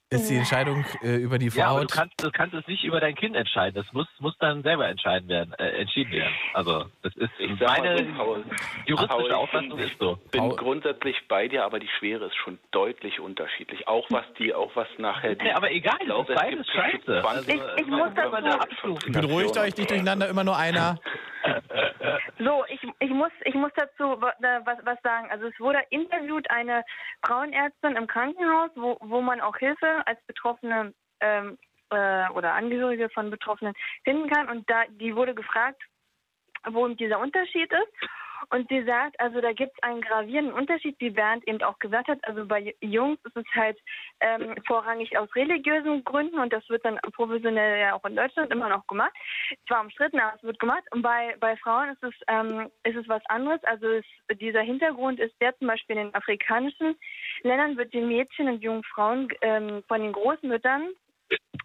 ist 0.08 0.30
die 0.30 0.36
Entscheidung 0.36 0.84
äh, 1.02 1.16
über 1.16 1.36
die 1.38 1.48
Ja, 1.48 1.68
aber 1.70 1.80
du 1.80 1.86
kannst, 1.88 2.22
du 2.22 2.30
kannst 2.30 2.54
es 2.54 2.64
nicht 2.68 2.84
über 2.84 3.00
dein 3.00 3.16
Kind 3.16 3.34
entscheiden. 3.34 3.74
Das 3.74 3.92
muss, 3.92 4.06
muss 4.20 4.36
dann 4.38 4.62
selber 4.62 4.86
entscheiden 4.86 5.28
werden, 5.28 5.52
äh, 5.58 5.80
entschieden 5.80 6.12
werden. 6.12 6.32
Also 6.54 6.84
das 7.02 7.14
ist 7.16 7.30
Ich 7.38 7.58
mal 7.58 7.66
meine 7.80 7.98
so, 7.98 8.12
Paul, 8.16 8.44
juristische 8.86 9.08
Paul, 9.18 9.32
Auffassung 9.32 9.78
ich 9.80 9.90
ist 9.92 9.98
so. 9.98 10.16
bin 10.30 10.40
Paul- 10.42 10.56
grundsätzlich 10.56 11.16
bei 11.26 11.48
dir, 11.48 11.64
aber 11.64 11.80
die 11.80 11.88
Schwere 11.98 12.26
ist 12.26 12.36
schon 12.36 12.58
deutlich 12.70 13.18
unterschiedlich. 13.18 13.88
Auch 13.88 14.06
was 14.10 14.24
die, 14.38 14.54
auch 14.54 14.70
was 14.76 14.86
nachher 14.98 15.34
die. 15.34 15.44
Nee, 15.44 15.52
aber 15.52 15.72
egal, 15.72 15.96
ich 16.00 16.08
ist 16.08 16.28
es 16.30 16.34
beides 16.36 16.66
scheiße. 16.70 17.20
20, 17.22 17.54
Ich- 17.54 17.80
ich 17.80 17.86
muss 17.88 18.10
dazu- 18.14 19.10
Beruhigt 19.10 19.58
euch 19.58 19.76
nicht 19.76 19.90
durcheinander, 19.90 20.28
immer 20.28 20.44
nur 20.44 20.56
einer. 20.56 20.98
So, 22.38 22.64
ich, 22.68 22.80
ich, 22.98 23.10
muss, 23.10 23.30
ich 23.44 23.54
muss 23.54 23.70
dazu 23.76 24.20
wa- 24.20 24.34
da 24.40 24.60
was, 24.64 24.78
was 24.84 24.98
sagen. 25.02 25.28
Also 25.30 25.46
es 25.46 25.58
wurde 25.60 25.78
interviewt 25.90 26.50
eine 26.50 26.82
Frauenärztin 27.24 27.94
im 27.96 28.06
Krankenhaus, 28.08 28.70
wo, 28.74 28.96
wo 29.00 29.20
man 29.20 29.40
auch 29.40 29.56
Hilfe 29.56 29.95
als 30.04 30.20
Betroffene 30.26 30.94
ähm, 31.20 31.58
äh, 31.90 32.28
oder 32.30 32.54
Angehörige 32.54 33.08
von 33.10 33.30
Betroffenen 33.30 33.74
finden 34.04 34.28
kann. 34.28 34.48
Und 34.48 34.68
da 34.68 34.84
die 34.88 35.14
wurde 35.14 35.34
gefragt, 35.34 35.82
wo 36.70 36.88
dieser 36.88 37.20
Unterschied 37.20 37.70
ist. 37.72 38.10
Und 38.50 38.68
sie 38.68 38.82
sagt, 38.84 39.18
also 39.20 39.40
da 39.40 39.52
gibt 39.52 39.72
es 39.74 39.82
einen 39.82 40.00
gravierenden 40.00 40.54
Unterschied, 40.54 40.96
wie 40.98 41.10
Bernd 41.10 41.46
eben 41.48 41.62
auch 41.62 41.78
gesagt 41.78 42.08
hat. 42.08 42.18
Also 42.24 42.46
bei 42.46 42.74
Jungs 42.80 43.18
ist 43.24 43.36
es 43.36 43.44
halt 43.54 43.78
ähm, 44.20 44.54
vorrangig 44.66 45.16
aus 45.18 45.34
religiösen 45.34 46.04
Gründen 46.04 46.38
und 46.38 46.52
das 46.52 46.68
wird 46.68 46.84
dann 46.84 46.98
professionell 47.12 47.80
ja 47.80 47.94
auch 47.94 48.04
in 48.04 48.16
Deutschland 48.16 48.52
immer 48.52 48.68
noch 48.68 48.86
gemacht. 48.86 49.12
Zwar 49.66 49.80
umstritten, 49.82 50.20
aber 50.20 50.36
es 50.36 50.42
wird 50.42 50.58
gemacht. 50.58 50.84
Und 50.90 51.02
bei, 51.02 51.36
bei 51.40 51.56
Frauen 51.56 51.90
ist 51.90 52.02
es, 52.02 52.14
ähm, 52.28 52.70
ist 52.84 52.96
es 52.96 53.08
was 53.08 53.24
anderes. 53.26 53.62
Also 53.64 53.86
es, 53.86 54.04
dieser 54.38 54.62
Hintergrund 54.62 55.20
ist 55.20 55.34
der 55.40 55.56
zum 55.58 55.68
Beispiel 55.68 55.96
in 55.96 56.06
den 56.06 56.14
afrikanischen 56.14 56.96
Ländern 57.42 57.76
wird 57.76 57.92
den 57.92 58.08
Mädchen 58.08 58.48
und 58.48 58.62
jungen 58.62 58.84
Frauen 58.84 59.28
ähm, 59.40 59.82
von 59.88 60.00
den 60.00 60.12
Großmüttern 60.12 60.88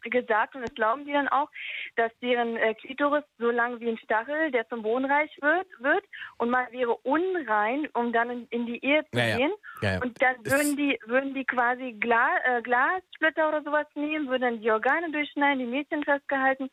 gesagt 0.09 0.55
und 0.55 0.61
das 0.61 0.73
glauben 0.73 1.05
die 1.05 1.13
dann 1.13 1.27
auch, 1.27 1.47
dass 1.95 2.11
deren 2.21 2.57
äh, 2.57 2.73
Klitoris 2.73 3.23
so 3.37 3.51
lang 3.51 3.79
wie 3.79 3.89
ein 3.89 3.97
Stachel, 3.99 4.51
der 4.51 4.67
zum 4.67 4.81
Boden 4.81 5.05
reich 5.05 5.31
wird, 5.41 5.67
wird 5.79 6.03
und 6.37 6.49
man 6.49 6.71
wäre 6.71 6.95
unrein, 7.03 7.87
um 7.93 8.11
dann 8.11 8.29
in, 8.29 8.47
in 8.47 8.65
die 8.65 8.83
Ehe 8.83 9.03
zu 9.11 9.19
Ja, 9.19 9.37
gehen. 9.37 9.51
Ja, 9.81 9.93
ja. 9.93 10.01
Und 10.01 10.21
dann 10.21 10.35
würden 10.43 10.75
die, 10.75 10.99
würden 11.05 11.33
die 11.33 11.45
quasi 11.45 11.93
Gla 11.99 12.29
äh, 12.45 12.61
Glassplitter 12.61 13.49
oder 13.49 13.63
sowas 13.63 13.87
nehmen, 13.95 14.27
würden 14.27 14.41
dann 14.41 14.61
die 14.61 14.71
Organe 14.71 15.11
durchschneiden, 15.11 15.59
die 15.59 15.71
Mädchen 15.71 16.03
festgehalten 16.03 16.69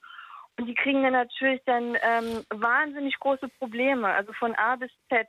und 0.58 0.66
die 0.66 0.74
kriegen 0.74 1.02
dann 1.02 1.12
natürlich 1.12 1.60
dann 1.66 1.96
ähm, 2.02 2.44
wahnsinnig 2.50 3.18
große 3.20 3.48
Probleme, 3.58 4.08
also 4.08 4.32
von 4.32 4.54
A 4.56 4.76
bis 4.76 4.90
Z. 5.08 5.26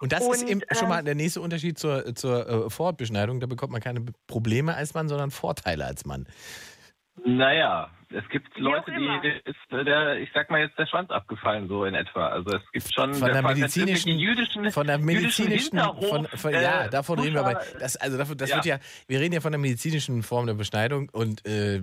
Und 0.00 0.12
das 0.12 0.20
ist 0.20 0.42
Und, 0.42 0.48
eben 0.48 0.60
schon 0.72 0.84
ähm, 0.84 0.88
mal 0.88 1.02
der 1.02 1.14
nächste 1.14 1.40
Unterschied 1.40 1.78
zur, 1.78 2.14
zur 2.14 2.48
äh, 2.48 2.70
Vorortbeschneidung. 2.70 3.40
Da 3.40 3.46
bekommt 3.46 3.72
man 3.72 3.80
keine 3.80 4.04
Probleme 4.26 4.74
als 4.74 4.94
Mann, 4.94 5.08
sondern 5.08 5.30
Vorteile 5.30 5.84
als 5.84 6.04
Mann. 6.04 6.26
Naja, 7.24 7.90
es 8.12 8.28
gibt 8.30 8.56
Wie 8.56 8.62
Leute, 8.62 8.90
die 8.90 9.50
ist 9.50 9.72
äh, 9.72 9.84
der, 9.84 10.18
ich 10.18 10.30
sag 10.34 10.50
mal 10.50 10.60
jetzt 10.60 10.76
der 10.78 10.86
Schwanz 10.86 11.10
abgefallen, 11.10 11.68
so 11.68 11.84
in 11.84 11.94
etwa. 11.94 12.28
Also 12.28 12.50
es 12.56 12.62
gibt 12.72 12.92
schon 12.92 13.14
Von 13.14 13.28
der 13.28 13.44
allem 13.44 13.58
medizinischen, 13.58 14.18
jüdischen, 14.18 14.70
von 14.72 14.86
der 14.86 14.98
medizinischen, 14.98 15.78
von, 15.78 16.26
von, 16.26 16.52
äh, 16.52 16.62
ja, 16.62 16.88
davon 16.88 17.18
reden 17.20 17.34
wir 17.34 17.40
aber. 17.46 17.60
Das, 17.78 17.96
also 17.96 18.18
davon, 18.18 18.36
das 18.36 18.50
Ja. 18.50 18.56
wird 18.56 18.66
ja, 18.66 18.78
wir 19.06 19.20
reden 19.20 19.34
ja 19.34 19.40
von 19.40 19.52
der 19.52 19.60
medizinischen 19.60 20.22
Form 20.22 20.46
der 20.46 20.54
Beschneidung 20.54 21.08
und 21.10 21.46
äh, 21.46 21.82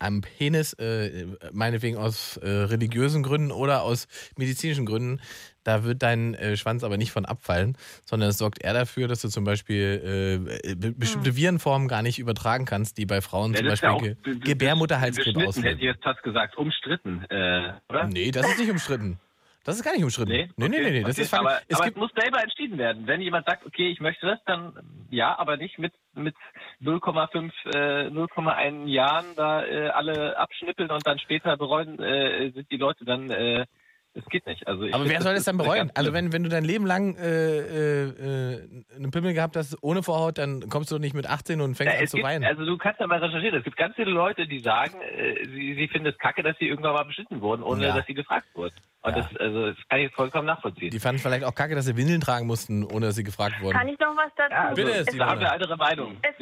am 0.00 0.22
Penis, 0.22 0.72
äh, 0.74 1.26
meinetwegen 1.52 1.96
aus 1.96 2.38
äh, 2.38 2.48
religiösen 2.48 3.22
Gründen 3.22 3.52
oder 3.52 3.82
aus 3.82 4.08
medizinischen 4.36 4.86
Gründen, 4.86 5.20
da 5.66 5.84
wird 5.84 6.02
dein 6.02 6.34
äh, 6.34 6.56
Schwanz 6.56 6.84
aber 6.84 6.96
nicht 6.96 7.10
von 7.12 7.24
abfallen, 7.24 7.76
sondern 8.04 8.28
es 8.30 8.38
sorgt 8.38 8.62
eher 8.62 8.74
dafür, 8.74 9.08
dass 9.08 9.20
du 9.22 9.28
zum 9.28 9.44
Beispiel 9.44 10.38
äh, 10.64 10.74
be- 10.74 10.92
bestimmte 10.92 11.36
Virenformen 11.36 11.88
gar 11.88 12.02
nicht 12.02 12.18
übertragen 12.18 12.64
kannst, 12.64 12.98
die 12.98 13.06
bei 13.06 13.20
Frauen 13.20 13.52
Ja, 13.52 13.58
zum 13.58 13.66
ja 13.66 13.70
Beispiel 13.72 13.88
auch 13.90 14.02
Ge 14.22 14.38
Gebärmutterhalskrebs 14.40 15.36
auslösen. 15.36 15.62
Hätte 15.64 15.76
ich 15.78 15.82
jetzt 15.84 16.02
fast 16.02 16.22
gesagt, 16.22 16.56
umstritten, 16.56 17.24
äh, 17.30 17.72
oder? 17.88 18.06
Nee, 18.06 18.30
das 18.30 18.48
ist 18.48 18.58
nicht 18.60 18.70
umstritten. 18.70 19.18
Das 19.64 19.74
ist 19.74 19.82
gar 19.82 19.94
nicht 19.94 20.04
umstritten. 20.04 20.30
Nee, 20.30 20.48
nee, 20.56 20.68
nee, 20.68 20.76
okay, 20.80 20.90
nee, 20.92 21.02
das 21.02 21.16
okay. 21.16 21.22
ist 21.22 21.34
aber, 21.34 21.58
es 21.66 21.76
aber 21.80 21.88
es 21.88 21.96
muss 21.96 22.10
selber 22.16 22.40
entschieden 22.40 22.78
werden. 22.78 23.08
Wenn 23.08 23.20
jemand 23.20 23.46
sagt, 23.46 23.66
okay, 23.66 23.90
ich 23.90 23.98
möchte 23.98 24.24
das, 24.24 24.38
dann 24.46 24.72
ja, 25.10 25.36
aber 25.36 25.56
nicht 25.56 25.76
mit 25.80 25.92
mit 26.14 26.36
0,5, 26.80 27.50
äh, 27.74 28.06
0,1 28.08 28.86
Jahren 28.86 29.26
da 29.34 29.64
äh, 29.66 29.88
alle 29.88 30.38
abschnippeln 30.38 30.90
und 30.90 31.04
dann 31.04 31.18
später 31.18 31.56
bereuen, 31.56 31.98
äh, 31.98 32.52
sind 32.52 32.70
die 32.70 32.76
Leute 32.76 33.04
dann, 33.04 33.28
äh, 33.30 33.66
es 34.16 34.24
geht 34.26 34.46
nicht. 34.46 34.66
Also 34.66 34.82
ich 34.84 34.94
Aber 34.94 35.08
wer 35.08 35.20
soll 35.22 35.34
das 35.34 35.44
dann 35.44 35.56
bereuen? 35.56 35.90
Also 35.94 36.12
wenn, 36.12 36.32
wenn 36.32 36.42
du 36.42 36.48
dein 36.48 36.64
Leben 36.64 36.86
lang 36.86 37.16
äh, 37.16 37.58
äh, 37.58 38.04
äh, 38.54 38.84
einen 38.96 39.10
Pimmel 39.10 39.34
gehabt 39.34 39.56
hast 39.56 39.76
ohne 39.82 40.02
Vorhaut, 40.02 40.38
dann 40.38 40.68
kommst 40.68 40.90
du 40.90 40.98
nicht 40.98 41.14
mit 41.14 41.26
18 41.28 41.60
und 41.60 41.76
fängst 41.76 41.92
Ja, 41.92 41.98
an 41.98 42.04
es 42.04 42.10
zu 42.10 42.16
gibt, 42.16 42.26
weinen. 42.26 42.44
also 42.44 42.64
du 42.64 42.76
kannst 42.78 43.00
ja 43.00 43.06
mal 43.06 43.18
recherchieren. 43.22 43.58
Es 43.58 43.64
gibt 43.64 43.76
ganz 43.76 43.94
viele 43.96 44.10
Leute, 44.10 44.46
die 44.46 44.60
sagen, 44.60 45.00
äh, 45.00 45.44
sie, 45.46 45.74
sie 45.74 45.88
finden 45.88 46.08
es 46.08 46.18
kacke, 46.18 46.42
dass 46.42 46.56
sie 46.58 46.66
irgendwann 46.68 46.94
mal 46.94 47.04
beschnitten 47.04 47.40
wurden, 47.40 47.62
ohne 47.62 47.86
Ja. 47.86 47.96
dass 47.96 48.06
sie 48.06 48.14
gefragt 48.14 48.46
wurden. 48.54 48.74
Und 49.02 49.16
Ja. 49.16 49.22
das, 49.22 49.36
also, 49.40 49.66
das 49.68 49.76
kann 49.88 50.00
ich 50.00 50.12
vollkommen 50.14 50.46
nachvollziehen. 50.46 50.90
Die 50.90 50.98
fanden 50.98 51.20
vielleicht 51.20 51.44
auch 51.44 51.54
kacke, 51.54 51.74
dass 51.74 51.84
sie 51.84 51.96
Windeln 51.96 52.20
tragen 52.20 52.46
mussten, 52.46 52.82
ohne 52.84 53.06
dass 53.06 53.14
sie 53.14 53.22
gefragt 53.24 53.60
wurden. 53.60 53.76
Kann 53.76 53.88
ich 53.88 53.98
noch 54.00 54.16
was 54.16 54.32
dazu? 54.36 54.52
Ja, 54.52 54.68
also, 54.68 54.82
Bitte, 54.82 54.98
es, 54.98 55.06
da 55.16 55.26
haben 55.26 55.40
wir 55.40 55.52
andere 55.52 55.76
Meinungen. 55.76 56.16
Es- 56.22 56.34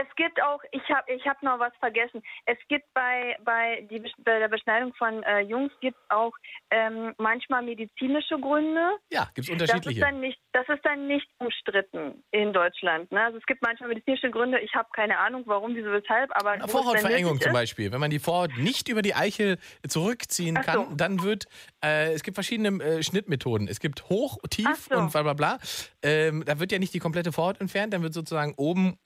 es 0.00 0.16
gibt 0.16 0.42
auch, 0.42 0.60
ich 0.72 0.88
habe 0.88 1.12
ich 1.12 1.26
hab 1.26 1.42
noch 1.42 1.58
was 1.58 1.72
vergessen. 1.78 2.22
Es 2.46 2.58
gibt 2.68 2.86
bei, 2.94 3.36
bei, 3.44 3.86
die, 3.90 4.02
bei 4.24 4.38
der 4.38 4.48
Beschneidung 4.48 4.94
von 4.94 5.22
äh, 5.22 5.40
Jungs 5.40 5.72
gibt 5.80 5.98
auch 6.08 6.32
ähm, 6.70 7.14
manchmal 7.18 7.62
medizinische 7.62 8.38
Gründe. 8.38 8.96
Ja, 9.10 9.28
gibt 9.34 9.38
es 9.38 9.46
Das 9.46 9.48
ist, 9.48 9.50
unterschiedliche. 9.50 10.00
dann 10.00 10.20
nicht, 10.20 10.38
das 10.52 10.68
ist 10.68 10.84
dann 10.84 11.06
nicht 11.06 11.28
umstritten 11.38 12.22
in 12.30 12.52
Deutschland. 12.52 13.10
Ne? 13.12 13.22
Also 13.22 13.38
es 13.38 13.46
gibt 13.46 13.62
manchmal 13.62 13.90
medizinische 13.90 14.30
Gründe. 14.30 14.58
Ich 14.60 14.74
habe 14.74 14.88
keine 14.94 15.18
Ahnung, 15.18 15.42
warum, 15.46 15.74
wieso, 15.74 15.90
weshalb. 15.92 16.30
Aber 16.36 16.56
dann 16.56 16.68
Vorhautverengung 16.68 17.40
zum 17.40 17.52
Beispiel. 17.52 17.92
Wenn 17.92 18.00
man 18.00 18.10
die 18.10 18.18
Vorhaut 18.18 18.56
nicht 18.56 18.88
über 18.88 19.02
die 19.02 19.14
Eichel 19.14 19.58
zurückziehen 19.86 20.56
so. 20.56 20.62
kann, 20.62 20.96
dann 20.96 21.22
wird, 21.22 21.46
äh, 21.84 22.12
es 22.12 22.22
gibt 22.22 22.36
verschiedene 22.36 22.82
äh, 22.82 23.02
Schnittmethoden. 23.02 23.68
Es 23.68 23.80
gibt 23.80 24.08
hoch, 24.08 24.38
tief 24.48 24.88
so. 24.88 24.96
und 24.96 25.12
bla 25.12 25.22
bla 25.22 25.34
bla. 25.34 25.58
Ähm, 26.02 26.44
da 26.46 26.58
wird 26.58 26.72
ja 26.72 26.78
nicht 26.78 26.94
die 26.94 26.98
komplette 26.98 27.32
Vorhaut 27.32 27.60
entfernt, 27.60 27.92
dann 27.92 28.02
wird 28.02 28.14
sozusagen 28.14 28.54
oben 28.56 28.98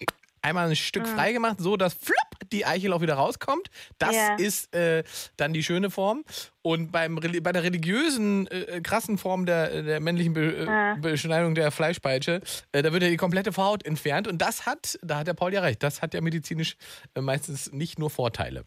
einmal 0.45 0.69
ein 0.69 0.77
Stück 0.77 1.05
Mhm. 1.05 1.09
freigemacht, 1.17 1.61
so 1.61 1.77
dass 1.77 1.95
flupp, 1.95 2.51
die 2.53 2.67
Eichel 2.67 2.93
auch 2.93 3.01
wieder 3.01 3.15
rauskommt. 3.15 3.69
Das 3.99 4.15
Ja. 4.15 4.37
ist 4.37 4.75
äh, 4.75 5.03
dann 5.37 5.53
die 5.53 5.63
schöne 5.63 5.91
Form. 5.91 6.25
Und 6.63 6.93
beim, 6.93 7.17
bei 7.17 7.53
der 7.53 7.63
religiösen, 7.63 8.47
äh, 8.49 8.81
krassen 8.83 9.19
Form 9.19 9.47
der, 9.47 9.83
der 9.83 10.01
männlichen 10.01 10.33
Be 10.35 10.41
äh, 10.57 10.65
Ja. 10.67 10.95
Beschneidung 11.01 11.55
der 11.55 11.71
Fleischpeitsche, 11.71 12.41
äh, 12.73 12.83
da 12.83 12.93
wird 12.93 13.03
ja 13.03 13.09
die 13.09 13.17
komplette 13.17 13.53
Vorhaut 13.53 13.85
entfernt. 13.87 14.29
Und 14.29 14.39
das 14.43 14.67
hat, 14.67 14.99
da 15.03 15.19
hat 15.19 15.27
der 15.27 15.35
Paul 15.35 15.53
ja 15.53 15.61
recht, 15.63 15.83
das 15.83 16.03
hat 16.03 16.15
ja 16.15 16.21
medizinisch 16.21 16.77
äh, 17.15 17.21
meistens 17.21 17.73
nicht 17.73 17.99
nur 17.99 18.11
Vorteile. 18.11 18.65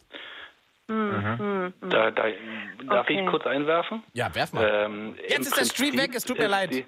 Hm, 0.90 1.38
hm. 1.40 1.74
Da, 1.90 2.12
da, 2.12 2.24
darf 2.90 3.06
Okay. 3.06 3.22
ich 3.22 3.30
kurz 3.30 3.46
einwerfen? 3.46 4.04
Ja, 4.14 4.34
werf 4.34 4.54
mal. 4.54 4.66
Ähm, 4.86 5.16
Jetzt 5.28 5.48
ist 5.48 5.58
der 5.60 5.66
Stream 5.66 5.90
Prinzip 5.92 6.10
weg, 6.10 6.16
es 6.16 6.24
tut 6.24 6.40
mir 6.40 6.48
leid. 6.48 6.74
Die, 6.74 6.86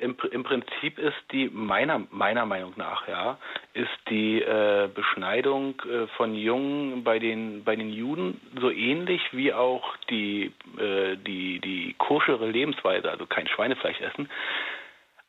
im, 0.00 0.16
Im 0.30 0.42
Prinzip 0.42 0.98
ist 0.98 1.16
die 1.32 1.48
meiner 1.48 2.02
meiner 2.10 2.46
Meinung 2.46 2.72
nach 2.76 3.06
ja 3.06 3.38
ist 3.74 3.88
die 4.08 4.40
äh, 4.40 4.88
Beschneidung 4.92 5.80
äh, 5.82 6.06
von 6.16 6.34
Jungen 6.34 7.04
bei 7.04 7.18
den 7.18 7.64
bei 7.64 7.76
den 7.76 7.92
Juden 7.92 8.40
so 8.60 8.70
ähnlich 8.70 9.20
wie 9.32 9.52
auch 9.52 9.96
die 10.08 10.52
äh, 10.78 11.16
die 11.16 11.60
die 11.60 11.94
koschere 11.98 12.48
Lebensweise 12.50 13.10
also 13.10 13.26
kein 13.26 13.46
Schweinefleisch 13.46 14.00
essen 14.00 14.28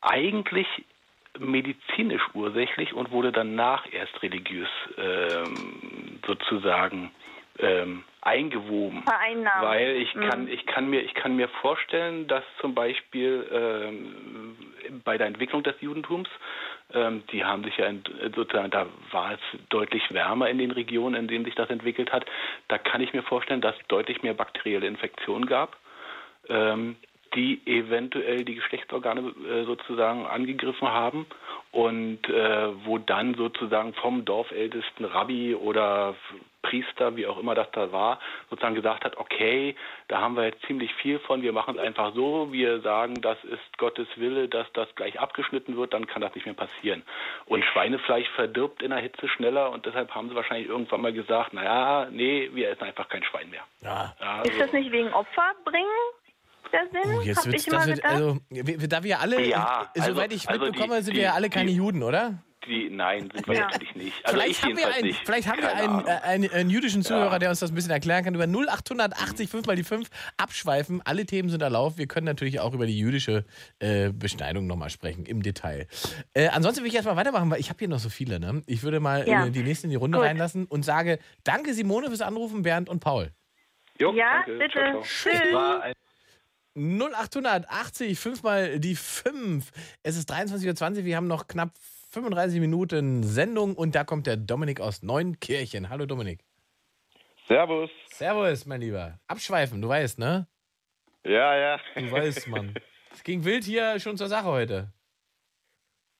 eigentlich 0.00 0.66
medizinisch 1.38 2.22
ursächlich 2.34 2.92
und 2.94 3.10
wurde 3.10 3.32
danach 3.32 3.90
erst 3.92 4.22
religiös 4.22 4.68
ähm, 4.98 6.20
sozusagen 6.26 7.10
ähm, 7.58 8.04
eingewoben. 8.22 9.02
Vereinnahmt. 9.02 9.62
Weil 9.62 9.96
ich 9.96 10.14
Mhm. 10.14 10.20
kann, 10.22 10.48
ich 10.48 10.64
kann 10.66 10.88
mir, 10.88 11.00
ich 11.00 11.12
kann 11.14 11.36
mir 11.36 11.48
vorstellen, 11.48 12.26
dass 12.28 12.44
zum 12.60 12.74
Beispiel 12.74 13.46
ähm, 13.52 14.56
bei 15.04 15.18
der 15.18 15.26
Entwicklung 15.26 15.62
des 15.62 15.74
Judentums, 15.80 16.28
ähm, 16.94 17.24
die 17.32 17.44
haben 17.44 17.64
sich 17.64 17.76
ja 17.76 17.86
ent- 17.86 18.10
sozusagen, 18.34 18.70
da 18.70 18.86
war 19.10 19.32
es 19.32 19.40
deutlich 19.68 20.02
wärmer 20.12 20.48
in 20.48 20.58
den 20.58 20.70
Regionen, 20.70 21.16
in 21.16 21.28
denen 21.28 21.44
sich 21.44 21.54
das 21.56 21.68
entwickelt 21.70 22.12
hat. 22.12 22.24
Da 22.68 22.78
kann 22.78 23.00
ich 23.00 23.12
mir 23.12 23.22
vorstellen, 23.22 23.60
dass 23.60 23.76
es 23.76 23.86
deutlich 23.88 24.22
mehr 24.22 24.34
bakterielle 24.34 24.86
Infektionen 24.86 25.46
gab. 25.46 25.76
Ähm, 26.48 26.96
die 27.34 27.60
eventuell 27.66 28.44
die 28.44 28.56
Geschlechtsorgane 28.56 29.20
äh, 29.20 29.64
sozusagen 29.64 30.26
angegriffen 30.26 30.88
haben 30.88 31.26
und 31.70 32.28
äh, 32.28 32.84
wo 32.84 32.98
dann 32.98 33.34
sozusagen 33.34 33.94
vom 33.94 34.24
Dorfältesten 34.24 35.06
Rabbi 35.06 35.54
oder 35.54 36.14
Priester, 36.62 37.16
wie 37.16 37.26
auch 37.26 37.38
immer 37.38 37.54
das 37.54 37.70
da 37.72 37.90
war, 37.92 38.20
sozusagen 38.48 38.74
gesagt 38.74 39.04
hat, 39.04 39.16
okay, 39.16 39.74
da 40.08 40.20
haben 40.20 40.36
wir 40.36 40.44
jetzt 40.44 40.62
ziemlich 40.66 40.94
viel 40.94 41.18
von, 41.18 41.42
wir 41.42 41.52
machen 41.52 41.76
es 41.76 41.80
einfach 41.80 42.14
so, 42.14 42.52
wir 42.52 42.80
sagen, 42.80 43.20
das 43.20 43.42
ist 43.44 43.78
Gottes 43.78 44.06
Wille, 44.16 44.48
dass 44.48 44.70
das 44.72 44.94
gleich 44.94 45.18
abgeschnitten 45.18 45.76
wird, 45.76 45.92
dann 45.92 46.06
kann 46.06 46.22
das 46.22 46.34
nicht 46.34 46.46
mehr 46.46 46.54
passieren. 46.54 47.02
Und 47.46 47.64
Schweinefleisch 47.64 48.28
verdirbt 48.30 48.82
in 48.82 48.90
der 48.90 49.00
Hitze 49.00 49.28
schneller 49.28 49.70
und 49.70 49.86
deshalb 49.86 50.14
haben 50.14 50.28
sie 50.28 50.34
wahrscheinlich 50.34 50.68
irgendwann 50.68 51.00
mal 51.00 51.12
gesagt, 51.12 51.52
naja, 51.52 52.06
nee, 52.10 52.48
wir 52.52 52.70
essen 52.70 52.84
einfach 52.84 53.08
kein 53.08 53.24
Schwein 53.24 53.50
mehr. 53.50 53.64
Ja. 53.80 54.14
Ja, 54.20 54.42
Ist 54.42 54.60
das 54.60 54.72
nicht 54.72 54.92
wegen 54.92 55.12
Opfer 55.12 55.52
bringen 55.64 55.88
Sinn? 56.70 56.88
Oh, 57.04 57.20
jetzt 57.22 57.44
wird's, 57.46 57.66
ich 57.66 57.70
das 57.70 57.86
wird, 57.86 58.04
also, 58.04 58.38
da 58.88 59.02
wir 59.02 59.20
alle, 59.20 59.46
Ja, 59.46 59.90
äh, 59.94 60.00
soweit 60.00 60.24
also- 60.24 60.36
ich 60.36 60.48
also 60.48 60.64
mitbekomme, 60.66 60.96
die- 60.98 61.02
sind 61.04 61.14
wir 61.16 61.22
ja 61.22 61.32
alle 61.34 61.50
keine 61.50 61.70
die- 61.70 61.76
Juden, 61.76 62.02
oder? 62.02 62.42
Die, 62.68 62.88
nein, 62.90 63.28
sind 63.34 63.48
wir 63.48 63.54
Ja. 63.56 63.62
natürlich 63.62 63.94
nicht. 63.96 64.24
Also 64.24 64.36
vielleicht 64.38 64.50
ich 64.60 64.62
haben 64.62 64.76
wir 64.76 64.86
einen, 64.94 65.06
nicht. 65.08 65.20
vielleicht 65.26 65.48
haben 65.48 65.60
wir 65.60 65.74
einen, 65.74 66.06
äh, 66.06 66.10
einen, 66.22 66.50
einen 66.52 66.70
jüdischen 66.70 67.02
Zuhörer, 67.02 67.32
Ja. 67.32 67.38
der 67.40 67.50
uns 67.50 67.58
das 67.58 67.72
ein 67.72 67.74
bisschen 67.74 67.90
erklären 67.90 68.22
kann. 68.24 68.36
Über 68.36 68.46
0880, 68.46 69.48
5 69.50 69.66
mal 69.66 69.74
die 69.74 69.82
5, 69.82 70.08
abschweifen. 70.36 71.02
Alle 71.04 71.26
Themen 71.26 71.48
sind 71.50 71.60
erlaubt. 71.60 71.98
Wir 71.98 72.06
können 72.06 72.24
natürlich 72.26 72.60
auch 72.60 72.72
über 72.72 72.86
die 72.86 72.96
jüdische 72.96 73.44
äh, 73.80 74.10
Beschneidung 74.12 74.68
nochmal 74.68 74.90
sprechen, 74.90 75.26
im 75.26 75.42
Detail. 75.42 75.88
Äh, 76.34 76.50
ansonsten 76.50 76.82
will 76.84 76.88
ich 76.88 76.94
erstmal 76.94 77.16
weitermachen, 77.16 77.50
weil 77.50 77.58
ich 77.58 77.68
habe 77.68 77.80
hier 77.80 77.88
noch 77.88 77.98
so 77.98 78.08
viele. 78.10 78.38
Ne? 78.38 78.62
Ich 78.66 78.84
würde 78.84 79.00
mal 79.00 79.26
Ja. 79.28 79.44
äh, 79.46 79.50
die 79.50 79.64
nächsten 79.64 79.88
in 79.88 79.90
die 79.90 79.96
Runde 79.96 80.18
Gut. 80.18 80.26
reinlassen 80.28 80.66
und 80.66 80.84
sage, 80.84 81.18
danke 81.42 81.74
Simone 81.74 82.06
fürs 82.08 82.20
Anrufen, 82.22 82.62
Bernd 82.62 82.88
und 82.88 83.00
Paul. 83.00 83.32
Jo, 84.00 84.12
ja, 84.14 84.44
danke. 84.46 84.58
bitte. 84.58 84.70
Ciao, 84.72 84.90
ciao. 84.92 85.02
Tschüss. 85.02 85.94
War 86.74 86.82
ein 86.82 86.98
0880, 86.98 88.18
5 88.18 88.42
mal 88.42 88.80
die 88.80 88.94
5. 88.94 89.70
Es 90.02 90.16
ist 90.16 90.30
23.20 90.30 90.98
Uhr, 90.98 91.04
wir 91.04 91.16
haben 91.16 91.26
noch 91.26 91.46
knapp 91.46 91.70
35 92.10 92.60
Minuten 92.60 93.22
Sendung 93.22 93.74
und 93.74 93.94
da 93.94 94.04
kommt 94.04 94.26
der 94.26 94.36
Dominik 94.36 94.80
aus 94.80 95.02
Neunkirchen. 95.02 95.90
Hallo 95.90 96.06
Dominik. 96.06 96.40
Servus. 97.46 97.90
Servus, 98.06 98.66
mein 98.66 98.80
Lieber. 98.80 99.18
Abschweifen, 99.26 99.82
du 99.82 99.88
weißt, 99.88 100.18
ne? 100.18 100.46
Ja, 101.24 101.56
ja. 101.56 101.80
Du 101.94 102.10
weißt, 102.10 102.48
Mann. 102.48 102.74
Es 103.14 103.22
ging 103.24 103.44
wild 103.44 103.64
hier 103.64 104.00
schon 104.00 104.16
zur 104.16 104.28
Sache 104.28 104.46
heute. 104.46 104.90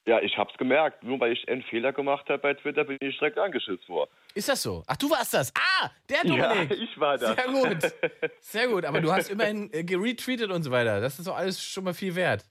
Ja, 0.07 0.21
ich 0.21 0.37
hab's 0.37 0.53
gemerkt. 0.59 1.03
Nur 1.03 1.19
weil 1.21 1.33
ich 1.33 1.49
einen 1.49 1.63
Fehler 1.63 1.95
gemacht 1.95 2.29
habe 2.29 2.39
bei 2.39 2.53
Twitter, 2.53 2.85
bin 2.85 2.99
ich 3.01 3.19
direkt 3.19 3.39
angeschützt 3.39 3.89
worden. 3.89 4.11
Ist 4.35 4.49
das 4.49 4.63
so? 4.63 4.83
Ach, 4.87 4.97
du 4.97 5.11
warst 5.11 5.35
das. 5.35 5.53
Ah, 5.55 5.91
der 6.09 6.23
Dominik. 6.23 6.71
Ja, 6.71 6.77
ich 6.77 6.99
war 6.99 7.19
das. 7.19 7.35
Sehr 7.35 7.47
gut. 7.49 7.93
Sehr 8.41 8.69
gut. 8.69 8.85
Aber 8.85 9.01
du 9.01 9.13
hast 9.13 9.31
immerhin 9.31 9.71
äh, 9.73 9.85
geretweetet 9.85 10.51
und 10.51 10.63
so 10.63 10.71
weiter. 10.71 11.01
Das 11.01 11.19
ist 11.19 11.29
doch 11.29 11.37
alles 11.37 11.63
schon 11.63 11.85
mal 11.85 11.95
viel 11.95 12.15
wert. 12.15 12.45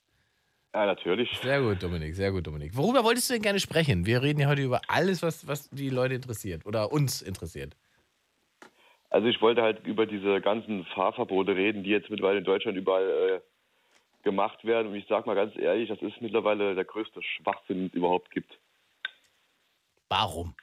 Ja, 0.74 0.86
natürlich. 0.86 1.30
Sehr 1.42 1.62
gut, 1.62 1.84
Dominik. 1.84 2.16
Sehr 2.16 2.32
gut, 2.32 2.48
Dominik. 2.48 2.76
Worüber 2.78 3.04
wolltest 3.04 3.30
du 3.30 3.34
denn 3.34 3.42
gerne 3.42 3.60
sprechen? 3.60 4.06
Wir 4.06 4.22
reden 4.22 4.40
ja 4.40 4.48
heute 4.48 4.62
über 4.62 4.82
alles, 4.88 5.22
was, 5.22 5.48
was 5.48 5.70
die 5.70 5.90
Leute 5.90 6.14
interessiert 6.14 6.66
oder 6.66 6.92
uns 6.92 7.22
interessiert. 7.22 7.76
Also 9.10 9.28
ich 9.28 9.42
wollte 9.42 9.62
halt 9.62 9.86
über 9.86 10.06
diese 10.06 10.40
ganzen 10.40 10.86
Fahrverbote 10.86 11.56
reden, 11.56 11.84
die 11.84 11.90
jetzt 11.90 12.10
mittlerweile 12.10 12.38
in 12.40 12.46
Deutschland 12.46 12.78
überall 12.78 13.42
äh, 13.44 14.24
gemacht 14.24 14.64
werden. 14.64 14.88
Und 14.88 14.96
ich 14.96 15.06
sag 15.10 15.26
mal 15.26 15.36
ganz 15.36 15.58
ehrlich, 15.58 15.90
das 15.90 16.02
ist 16.02 16.22
mittlerweile 16.22 16.76
der 16.76 16.86
größte 16.86 17.22
Schwachsinn, 17.22 17.80
den 17.80 17.88
es 17.88 17.94
überhaupt 17.94 18.32
gibt. 18.32 18.58
Warum? 20.08 20.56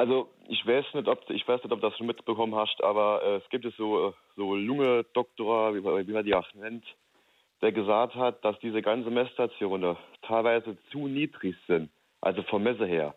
Also 0.00 0.30
ich 0.48 0.66
weiß 0.66 0.86
nicht, 0.94 1.08
ob 1.08 1.28
ich 1.28 1.46
weiß 1.46 1.62
nicht, 1.62 1.72
ob 1.72 1.82
das 1.82 1.94
schon 1.98 2.06
mitbekommen 2.06 2.54
hast, 2.54 2.82
aber 2.82 3.20
äh, 3.22 3.36
es 3.36 3.48
gibt 3.50 3.66
es 3.66 3.76
so 3.76 4.08
äh, 4.08 4.12
so 4.34 4.56
junge 4.56 5.04
Doktorer, 5.12 5.74
wie, 5.74 5.80
man- 5.82 6.06
wie 6.06 6.12
man 6.12 6.24
die 6.24 6.34
auch 6.34 6.46
nennt, 6.54 6.84
der 7.60 7.70
gesagt 7.72 8.14
hat, 8.14 8.42
dass 8.42 8.58
diese 8.60 8.80
ganzen 8.80 9.12
Messstationen 9.12 9.98
teilweise 10.22 10.78
zu 10.90 11.06
niedrig 11.06 11.54
sind, 11.68 11.90
also 12.22 12.42
vom 12.44 12.62
Messe 12.62 12.86
her. 12.86 13.14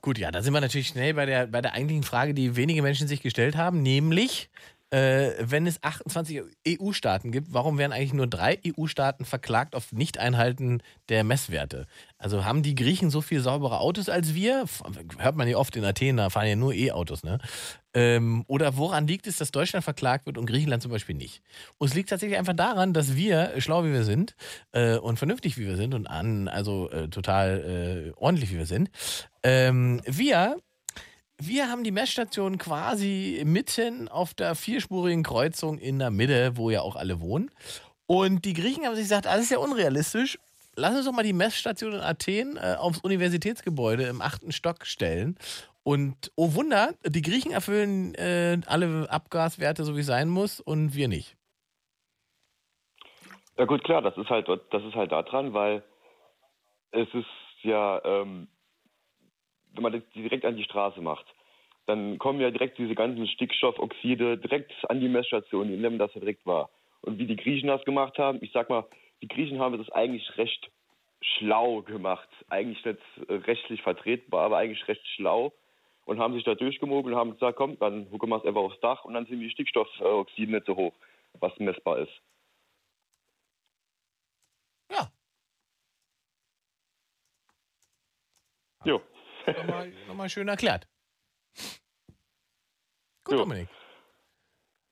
Gut, 0.00 0.16
ja, 0.16 0.30
da 0.30 0.40
sind 0.40 0.54
wir 0.54 0.62
natürlich 0.62 0.88
schnell 0.88 1.12
bei 1.12 1.26
der, 1.26 1.46
bei 1.48 1.60
der 1.60 1.74
eigentlichen 1.74 2.04
Frage, 2.04 2.32
die 2.32 2.56
wenige 2.56 2.80
Menschen 2.80 3.06
sich 3.06 3.20
gestellt 3.20 3.58
haben, 3.58 3.82
nämlich, 3.82 4.48
äh, 4.90 5.32
wenn 5.40 5.66
es 5.66 5.82
28 5.82 6.42
EU-Staaten 6.66 7.30
gibt, 7.30 7.52
warum 7.52 7.78
werden 7.78 7.92
eigentlich 7.92 8.12
nur 8.12 8.26
drei 8.26 8.58
EU-Staaten 8.66 9.24
verklagt 9.24 9.74
auf 9.74 9.92
Nicht-Einhalten 9.92 10.82
der 11.08 11.24
Messwerte? 11.24 11.86
Also 12.18 12.44
haben 12.44 12.62
die 12.62 12.74
Griechen 12.74 13.10
so 13.10 13.20
viel 13.20 13.40
saubere 13.40 13.80
Autos 13.80 14.08
als 14.08 14.34
wir? 14.34 14.64
Hört 15.18 15.36
man 15.36 15.48
ja 15.48 15.56
oft 15.56 15.76
in 15.76 15.84
Athen, 15.84 16.16
da 16.16 16.30
fahren 16.30 16.48
ja 16.48 16.56
nur 16.56 16.74
E-Autos, 16.74 17.22
ne? 17.22 17.38
Ähm, 17.92 18.44
oder 18.46 18.76
woran 18.76 19.06
liegt 19.06 19.26
es, 19.26 19.36
dass 19.38 19.50
Deutschland 19.50 19.82
verklagt 19.82 20.26
wird 20.26 20.38
und 20.38 20.46
Griechenland 20.46 20.82
zum 20.82 20.92
Beispiel 20.92 21.16
nicht? 21.16 21.42
Und 21.78 21.88
es 21.88 21.94
liegt 21.94 22.10
tatsächlich 22.10 22.38
einfach 22.38 22.54
daran, 22.54 22.92
dass 22.92 23.16
wir, 23.16 23.52
schlau 23.58 23.84
wie 23.84 23.92
wir 23.92 24.04
sind 24.04 24.36
äh, 24.72 24.96
und 24.96 25.18
vernünftig 25.18 25.58
wie 25.58 25.66
wir 25.66 25.76
sind 25.76 25.94
und 25.94 26.06
an, 26.06 26.46
also 26.46 26.88
äh, 26.90 27.08
total 27.08 28.10
äh, 28.10 28.12
ordentlich 28.16 28.52
wie 28.52 28.58
wir 28.58 28.66
sind, 28.66 28.90
ähm, 29.42 30.00
wir 30.06 30.56
wir 31.42 31.68
haben 31.68 31.84
die 31.84 31.90
Messstation 31.90 32.58
quasi 32.58 33.42
mitten 33.44 34.08
auf 34.08 34.34
der 34.34 34.54
vierspurigen 34.54 35.22
Kreuzung 35.22 35.78
in 35.78 35.98
der 35.98 36.10
Mitte, 36.10 36.56
wo 36.56 36.70
ja 36.70 36.82
auch 36.82 36.96
alle 36.96 37.20
wohnen. 37.20 37.50
Und 38.06 38.44
die 38.44 38.54
Griechen 38.54 38.84
haben 38.84 38.94
sich 38.94 39.04
gesagt, 39.04 39.26
alles 39.26 39.44
ist 39.44 39.50
ja 39.50 39.58
unrealistisch. 39.58 40.38
Lass 40.76 40.96
uns 40.96 41.06
doch 41.06 41.12
mal 41.12 41.22
die 41.22 41.32
Messstation 41.32 41.92
in 41.92 42.00
Athen 42.00 42.56
äh, 42.56 42.76
aufs 42.78 43.00
Universitätsgebäude 43.00 44.04
im 44.04 44.20
achten 44.20 44.52
Stock 44.52 44.86
stellen. 44.86 45.36
Und 45.82 46.30
oh 46.36 46.54
Wunder, 46.54 46.94
die 47.06 47.22
Griechen 47.22 47.52
erfüllen 47.52 48.14
äh, 48.14 48.58
alle 48.66 49.08
Abgaswerte, 49.10 49.84
so 49.84 49.96
wie 49.96 50.00
es 50.00 50.06
sein 50.06 50.28
muss, 50.28 50.60
und 50.60 50.94
wir 50.94 51.08
nicht. 51.08 51.36
Ja 53.56 53.64
gut, 53.64 53.84
klar, 53.84 54.02
das 54.02 54.16
ist 54.16 54.30
halt 54.30 54.48
das 54.48 54.82
ist 54.84 54.94
halt 54.94 55.12
daran, 55.12 55.52
weil 55.52 55.82
es 56.92 57.08
ist 57.12 57.26
ja, 57.62 58.00
ähm, 58.04 58.48
wenn 59.74 59.82
man 59.82 59.92
das 59.92 60.02
direkt 60.14 60.44
an 60.44 60.56
die 60.56 60.64
Straße 60.64 61.00
macht, 61.00 61.26
dann 61.86 62.18
kommen 62.18 62.40
ja 62.40 62.50
direkt 62.50 62.78
diese 62.78 62.94
ganzen 62.94 63.26
Stickstoffoxide 63.26 64.38
direkt 64.38 64.72
an 64.88 65.00
die 65.00 65.08
Messstation, 65.08 65.68
die 65.68 65.76
nehmen 65.76 65.98
das 65.98 66.14
ja 66.14 66.20
direkt 66.20 66.46
wahr. 66.46 66.70
Und 67.02 67.18
wie 67.18 67.26
die 67.26 67.36
Griechen 67.36 67.68
das 67.68 67.84
gemacht 67.84 68.18
haben, 68.18 68.38
ich 68.42 68.52
sag 68.52 68.68
mal, 68.68 68.86
die 69.22 69.28
Griechen 69.28 69.58
haben 69.58 69.78
das 69.78 69.90
eigentlich 69.90 70.36
recht 70.36 70.70
schlau 71.20 71.82
gemacht. 71.82 72.28
Eigentlich 72.48 72.84
nicht 72.84 72.98
äh, 73.28 73.34
rechtlich 73.34 73.82
vertretbar, 73.82 74.44
aber 74.44 74.58
eigentlich 74.58 74.86
recht 74.88 75.06
schlau. 75.14 75.52
Und 76.06 76.18
haben 76.18 76.34
sich 76.34 76.44
da 76.44 76.54
durchgemogelt 76.54 77.14
und 77.14 77.20
haben 77.20 77.32
gesagt, 77.32 77.56
komm, 77.56 77.78
dann 77.78 78.10
hucken 78.10 78.30
wir 78.30 78.36
es 78.36 78.44
einfach 78.44 78.62
aufs 78.62 78.80
Dach 78.80 79.04
und 79.04 79.14
dann 79.14 79.26
sind 79.26 79.40
die 79.40 79.50
Stickstoffoxide 79.50 80.50
nicht 80.50 80.66
so 80.66 80.76
hoch, 80.76 80.94
was 81.38 81.56
messbar 81.58 81.98
ist. 81.98 82.12
Ja. 84.90 85.10
Jo. 88.84 89.00
Nochmal, 89.56 89.92
nochmal 90.08 90.28
schön 90.28 90.48
erklärt. 90.48 90.88
Gut, 93.24 93.34
Jo. 93.34 93.38
Dominik. 93.38 93.68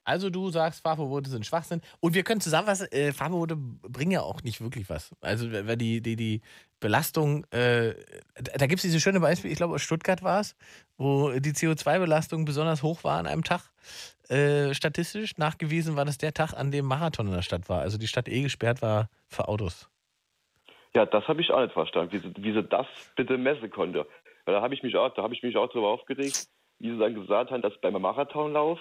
Also 0.05 0.30
du 0.30 0.48
sagst, 0.48 0.80
Fahrverbote 0.80 1.28
sind 1.28 1.44
Schwachsinn. 1.44 1.82
Und 2.01 2.14
wir 2.14 2.22
können 2.22 2.40
zusammenfassen, 2.40 2.90
äh, 2.93 3.12
Fahrverbote 3.12 3.56
bringen 3.56 4.12
ja 4.12 4.22
auch 4.22 4.43
nicht 4.43 4.59
wirklich 4.62 4.89
was. 4.89 5.14
Also 5.20 5.52
weil 5.52 5.76
die, 5.76 6.01
die, 6.01 6.16
die 6.16 6.40
Belastung, 6.80 7.44
äh, 7.51 7.93
da 8.35 8.52
da 8.56 8.66
gibt 8.66 8.78
es 8.78 8.82
diese 8.85 9.01
schöne 9.01 9.20
Beispiel, 9.20 9.51
ich 9.51 9.59
glaube 9.59 9.74
aus 9.74 9.82
Stuttgart 9.82 10.22
war 10.22 10.40
es, 10.40 10.56
wo 10.97 11.32
die 11.32 11.52
CO2-Belastung 11.52 12.47
besonders 12.47 12.82
hoch 12.82 13.05
war 13.05 13.18
an 13.18 13.26
einem 13.26 13.44
Tag. 13.44 13.70
Äh, 14.30 14.72
statistisch 14.72 15.36
nachgewiesen 15.36 15.94
war 15.97 16.06
das 16.06 16.16
der 16.16 16.32
Tag, 16.32 16.55
an 16.55 16.70
dem 16.70 16.86
Marathon 16.86 17.26
in 17.26 17.35
der 17.35 17.43
Stadt 17.43 17.68
war. 17.68 17.82
Also 17.82 17.98
die 17.98 18.09
Stadt 18.09 18.28
eh 18.28 18.40
gesperrt 18.40 18.80
war 18.80 19.10
für 19.26 19.47
Autos. 19.47 19.90
Ja, 20.94 21.05
das 21.05 21.28
habe 21.28 21.43
ich 21.43 21.51
auch 21.51 21.60
nicht 21.60 21.74
verstanden, 21.74 22.12
wie 22.12 22.18
sie, 22.18 22.32
wie 22.39 22.52
sie 22.55 22.62
das 22.62 22.86
bitte 23.14 23.36
messen 23.36 23.70
konnte. 23.70 24.06
Weil 24.48 24.54
da 24.54 24.62
habe 24.62 24.72
ich 24.72 24.82
mich 24.82 24.96
auch, 24.96 25.12
da 25.12 25.22
habe 25.22 25.34
ich 25.34 25.42
mich 25.42 25.58
auch 25.58 25.66
darüber 25.66 25.88
aufgeregt, 25.88 26.48
wie 26.78 26.90
sie 26.90 26.98
dann 26.98 27.14
gesagt 27.14 27.50
haben, 27.50 27.60
dass 27.60 27.78
beim 27.82 28.00
Marathonlauf 28.00 28.80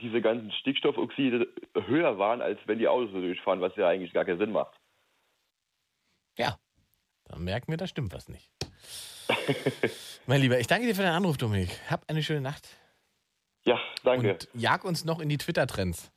diese 0.00 0.22
ganzen 0.22 0.50
Stickstoffoxide 0.52 1.46
höher 1.74 2.16
waren, 2.16 2.40
als 2.40 2.58
wenn 2.64 2.78
die 2.78 2.88
Autos 2.88 3.12
so 3.12 3.20
durchfahren, 3.20 3.60
was 3.60 3.76
ja 3.76 3.86
eigentlich 3.86 4.14
gar 4.14 4.24
keinen 4.24 4.38
Sinn 4.38 4.52
macht. 4.52 4.74
Ja, 6.38 6.56
dann 7.24 7.44
merken 7.44 7.70
wir, 7.70 7.76
da 7.76 7.86
stimmt 7.86 8.14
was 8.14 8.30
nicht. 8.30 8.50
mein 10.26 10.40
Lieber, 10.40 10.58
ich 10.58 10.68
danke 10.68 10.86
dir 10.86 10.94
für 10.94 11.02
deinen 11.02 11.16
Anruf, 11.16 11.36
Dominik. 11.36 11.78
Hab 11.90 12.08
eine 12.08 12.22
schöne 12.22 12.40
Nacht. 12.40 12.66
Ja, 13.66 13.78
danke. 14.04 14.30
Und 14.30 14.48
jag 14.54 14.84
uns 14.86 15.04
noch 15.04 15.20
in 15.20 15.28
die 15.28 15.36
Twitter-Trends. 15.36 16.12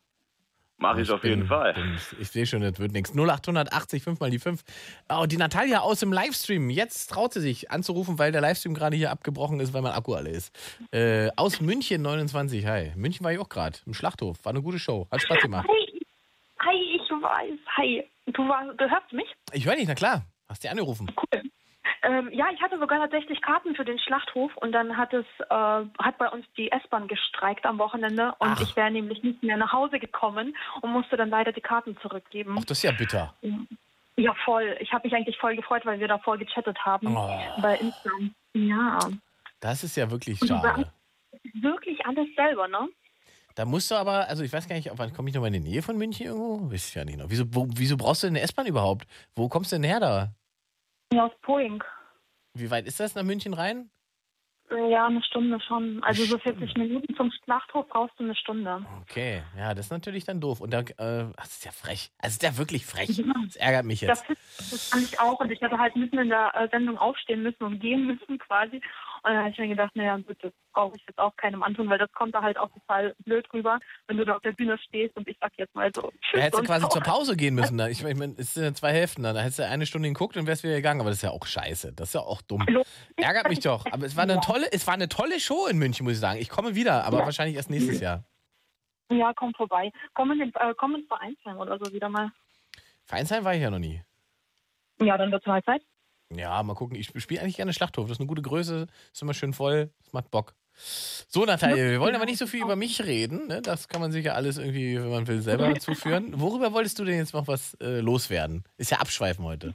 Mach 0.79 0.95
ich 0.97 1.09
auf 1.09 1.23
jeden 1.23 1.41
bin, 1.41 1.47
Fall. 1.47 1.73
Bin, 1.73 1.97
ich 2.19 2.29
sehe 2.29 2.45
schon, 2.45 2.61
das 2.61 2.77
wird 2.79 2.91
nichts. 2.91 3.11
0880 3.15 4.03
5 4.03 4.19
mal 4.19 4.29
die 4.29 4.37
5. 4.37 4.61
Oh, 5.09 5.25
die 5.25 5.37
Natalia 5.37 5.79
aus 5.79 5.99
dem 5.99 6.13
Livestream. 6.13 6.69
Jetzt 6.69 7.07
traut 7.07 7.33
sie 7.33 7.41
sich 7.41 7.71
anzurufen, 7.71 8.19
weil 8.19 8.31
der 8.31 8.41
Livestream 8.41 8.75
gerade 8.75 8.95
hier 8.95 9.09
abgebrochen 9.09 9.59
ist, 9.59 9.73
weil 9.73 9.81
mein 9.81 9.93
Akku 9.93 10.13
alle 10.13 10.29
ist. 10.29 10.53
Äh, 10.91 11.29
aus 11.35 11.61
München 11.61 12.03
29. 12.03 12.65
Hi. 12.67 12.91
München 12.95 13.23
war 13.23 13.33
ich 13.33 13.39
auch 13.39 13.49
gerade. 13.49 13.79
Im 13.87 13.95
Schlachthof. 13.95 14.37
War 14.43 14.51
eine 14.51 14.61
gute 14.61 14.77
Show. 14.77 15.07
Hat 15.11 15.21
Spaß 15.21 15.39
gemacht. 15.39 15.67
Hi, 15.67 15.99
hi, 16.59 16.75
ich 16.95 17.09
weiß. 17.09 17.59
Hi. 17.77 18.03
Du, 18.27 18.47
war, 18.47 18.71
du 18.75 18.89
hörst 18.89 19.11
mich? 19.13 19.27
Ich 19.53 19.65
höre 19.65 19.75
dich, 19.75 19.87
na 19.87 19.95
klar. 19.95 20.25
Hast 20.47 20.63
dir 20.63 20.69
angerufen. 20.69 21.11
Cool. 21.17 21.41
Ähm, 22.03 22.29
ja, 22.31 22.45
ich 22.53 22.61
hatte 22.61 22.77
sogar 22.79 22.99
tatsächlich 22.99 23.41
Karten 23.41 23.75
für 23.75 23.83
den 23.85 23.97
Schlachthof 23.99 24.55
und 24.57 24.71
dann 24.71 24.97
hat 24.97 25.13
es 25.13 25.25
äh, 25.49 25.53
hat 25.99 26.17
bei 26.17 26.29
uns 26.29 26.45
die 26.55 26.71
S-Bahn 26.71 27.07
gestreikt 27.07 27.65
am 27.65 27.79
Wochenende 27.79 28.27
und 28.39 28.49
Ach. 28.49 28.61
ich 28.61 28.75
wäre 28.75 28.91
nämlich 28.91 29.23
nicht 29.23 29.41
mehr 29.43 29.57
nach 29.57 29.73
Hause 29.73 29.99
gekommen 29.99 30.55
und 30.81 30.91
musste 30.91 31.17
dann 31.17 31.29
leider 31.29 31.51
die 31.51 31.61
Karten 31.61 31.97
zurückgeben. 32.01 32.55
Ach, 32.59 32.65
das 32.65 32.77
ist 32.79 32.83
ja 32.83 32.91
bitter. 32.91 33.33
Ja, 34.15 34.33
voll. 34.45 34.75
Ich 34.79 34.91
habe 34.93 35.07
mich 35.07 35.15
eigentlich 35.15 35.37
voll 35.37 35.55
gefreut, 35.55 35.85
weil 35.85 35.99
wir 35.99 36.07
da 36.07 36.17
voll 36.19 36.37
gechattet 36.37 36.77
haben 36.85 37.15
Oh. 37.15 37.39
bei 37.61 37.77
Instagram. 37.77 38.33
Ja. 38.53 38.99
Das 39.59 39.83
ist 39.83 39.95
ja 39.97 40.09
wirklich 40.11 40.39
schade. 40.39 40.91
wirklich 41.61 42.05
alles 42.05 42.27
selber, 42.35 42.67
ne? 42.67 42.87
Da 43.55 43.65
musst 43.65 43.89
du 43.89 43.95
aber, 43.95 44.27
also 44.27 44.43
ich 44.43 44.53
weiß 44.53 44.67
gar 44.67 44.75
nicht, 44.75 44.89
wann 44.93 45.13
komme 45.13 45.29
ich 45.29 45.35
noch 45.35 45.41
mal 45.41 45.47
in 45.47 45.53
die 45.53 45.69
Nähe 45.71 45.81
von 45.81 45.97
München 45.97 46.27
irgendwo? 46.27 46.71
Weiß 46.71 46.89
ich 46.89 46.95
ja 46.95 47.03
nicht 47.03 47.17
noch. 47.17 47.25
Wieso, 47.29 47.43
wo, 47.55 47.67
wieso 47.75 47.97
brauchst 47.97 48.21
du 48.21 48.27
denn 48.27 48.35
eine 48.35 48.43
S-Bahn 48.43 48.67
überhaupt? 48.67 49.07
Wo 49.35 49.49
kommst 49.49 49.71
du 49.71 49.77
denn 49.77 49.83
her 49.83 49.99
da? 49.99 50.29
Ja, 51.13 51.25
aus 51.25 51.31
Poing. 51.41 51.83
Wie 52.53 52.71
weit 52.71 52.87
ist 52.87 52.99
das 52.99 53.15
nach 53.15 53.23
München 53.23 53.53
rein? 53.53 53.89
Ja, 54.69 55.05
eine 55.05 55.23
Stunde 55.23 55.61
schon. 55.61 56.03
Also 56.03 56.25
so 56.25 56.37
40 56.37 56.75
Minuten 56.75 57.15
zum 57.15 57.31
Schlachthof 57.31 57.87
brauchst 57.87 58.19
du 58.19 58.25
eine 58.25 58.35
Stunde. 58.35 58.85
Okay, 59.01 59.41
ja, 59.57 59.73
das 59.73 59.85
ist 59.85 59.91
natürlich 59.91 60.25
dann 60.25 60.41
doof. 60.41 60.59
Und 60.59 60.71
da, 60.71 60.81
äh, 60.81 61.31
ach, 61.37 61.43
das 61.43 61.57
ist 61.57 61.65
ja 61.65 61.71
frech. 61.71 62.11
Also 62.17 62.33
ist 62.33 62.43
ja 62.43 62.57
wirklich 62.57 62.85
frech. 62.85 63.07
Das 63.45 63.55
ärgert 63.55 63.85
mich 63.85 64.01
jetzt. 64.01 64.25
Das, 64.27 64.69
das 64.69 64.89
fand 64.89 65.03
ich 65.03 65.19
auch. 65.21 65.39
Und 65.39 65.51
ich 65.51 65.61
hätte 65.61 65.77
halt 65.77 65.95
mitten 65.95 66.17
in 66.17 66.27
der 66.27 66.53
äh, 66.53 66.67
Sendung 66.69 66.97
aufstehen 66.97 67.43
müssen 67.43 67.63
und 67.63 67.79
gehen 67.79 68.07
müssen 68.07 68.37
quasi. 68.39 68.81
Und 69.23 69.31
dann 69.31 69.37
habe 69.39 69.49
ich 69.49 69.57
mir 69.57 69.67
gedacht, 69.67 69.95
naja, 69.95 70.17
gut, 70.17 70.37
das 70.41 70.51
brauche 70.73 70.95
ich 70.95 71.03
jetzt 71.07 71.17
auch 71.19 71.35
keinem 71.35 71.63
antun, 71.63 71.89
weil 71.89 71.97
das 71.97 72.11
kommt 72.13 72.33
da 72.35 72.41
halt 72.41 72.57
auch 72.57 72.69
total 72.71 73.15
blöd 73.25 73.45
rüber, 73.53 73.79
wenn 74.07 74.17
du 74.17 74.25
da 74.25 74.35
auf 74.35 74.41
der 74.41 74.51
Bühne 74.53 74.77
stehst 74.77 75.15
und 75.17 75.27
ich 75.27 75.37
sag 75.41 75.51
jetzt 75.57 75.73
mal 75.75 75.91
so. 75.93 76.11
Da 76.33 76.39
hättest 76.39 76.61
du 76.63 76.65
quasi 76.65 76.81
ciao. 76.87 76.91
zur 76.91 77.01
Pause 77.01 77.35
gehen 77.35 77.55
müssen. 77.55 77.77
Da. 77.77 77.87
Ich 77.87 78.03
meine, 78.03 78.33
es 78.37 78.53
sind 78.53 78.63
ja 78.63 78.73
zwei 78.73 78.91
Hälften. 78.93 79.23
Da 79.23 79.33
Da 79.33 79.41
hättest 79.41 79.59
du 79.59 79.67
eine 79.67 79.85
Stunde 79.85 80.07
geguckt 80.09 80.37
und 80.37 80.47
wärst 80.47 80.63
wieder 80.63 80.75
gegangen. 80.75 80.99
Aber 81.01 81.09
das 81.09 81.17
ist 81.17 81.23
ja 81.23 81.31
auch 81.31 81.45
scheiße. 81.45 81.93
Das 81.93 82.09
ist 82.09 82.13
ja 82.13 82.21
auch 82.21 82.41
dumm. 82.41 82.65
Ärgert 83.17 83.49
mich 83.49 83.59
doch. 83.59 83.85
Aber 83.91 84.05
es 84.05 84.15
war 84.15 84.23
eine 84.23 84.39
tolle, 84.41 84.67
es 84.71 84.87
war 84.87 84.93
eine 84.95 85.07
tolle 85.09 85.39
Show 85.39 85.67
in 85.67 85.77
München, 85.77 86.05
muss 86.05 86.13
ich 86.13 86.19
sagen. 86.19 86.39
Ich 86.39 86.49
komme 86.49 86.75
wieder, 86.75 87.03
aber 87.05 87.19
Ja. 87.19 87.25
wahrscheinlich 87.25 87.55
erst 87.55 87.69
nächstes 87.69 87.99
Jahr. 87.99 88.23
Ja, 89.09 89.31
komm 89.33 89.53
vorbei. 89.53 89.91
Komm, 90.13 90.31
in 90.31 90.39
den, 90.39 90.49
äh, 90.55 90.73
komm 90.75 90.95
ins 90.95 91.07
Vereinsheim 91.07 91.57
oder 91.57 91.77
so 91.77 91.91
wieder 91.93 92.09
mal. 92.09 92.29
Vereinsheim 93.05 93.43
war 93.45 93.53
ich 93.55 93.61
ja 93.61 93.69
noch 93.69 93.79
nie. 93.79 94.01
Ja, 94.99 95.17
dann 95.17 95.31
wird 95.31 95.41
es 95.43 95.47
mal 95.47 95.63
Zeit. 95.63 95.81
Ja, 96.33 96.61
mal 96.63 96.75
gucken. 96.75 96.97
Ich 96.97 97.11
spiele 97.21 97.41
eigentlich 97.41 97.57
gerne 97.57 97.73
Schlachthof. 97.73 98.05
Das 98.05 98.17
ist 98.17 98.19
eine 98.19 98.27
gute 98.27 98.41
Größe, 98.41 98.87
ist 99.13 99.21
immer 99.21 99.33
schön 99.33 99.53
voll. 99.53 99.91
Das 100.03 100.13
macht 100.13 100.31
Bock. 100.31 100.53
So, 100.79 101.45
Natalia, 101.45 101.89
wir 101.89 101.99
wollen 101.99 102.15
aber 102.15 102.25
nicht 102.25 102.37
so 102.37 102.45
viel 102.45 102.61
über 102.61 102.75
mich 102.75 103.03
reden. 103.03 103.47
Ne? 103.47 103.61
Das 103.61 103.87
kann 103.87 103.99
man 103.99 104.11
sich 104.11 104.25
ja 104.25 104.33
alles 104.33 104.59
irgendwie, 104.59 105.01
wenn 105.01 105.09
man 105.09 105.27
will, 105.27 105.41
selber 105.41 105.73
zuführen. 105.79 106.39
Worüber 106.39 106.71
wolltest 106.73 106.99
du 106.99 107.05
denn 107.05 107.17
jetzt 107.17 107.33
noch 107.33 107.47
was 107.47 107.73
äh, 107.81 107.99
loswerden? 107.99 108.63
Ist 108.77 108.91
ja 108.91 108.99
Abschweifen 108.99 109.43
heute. 109.43 109.73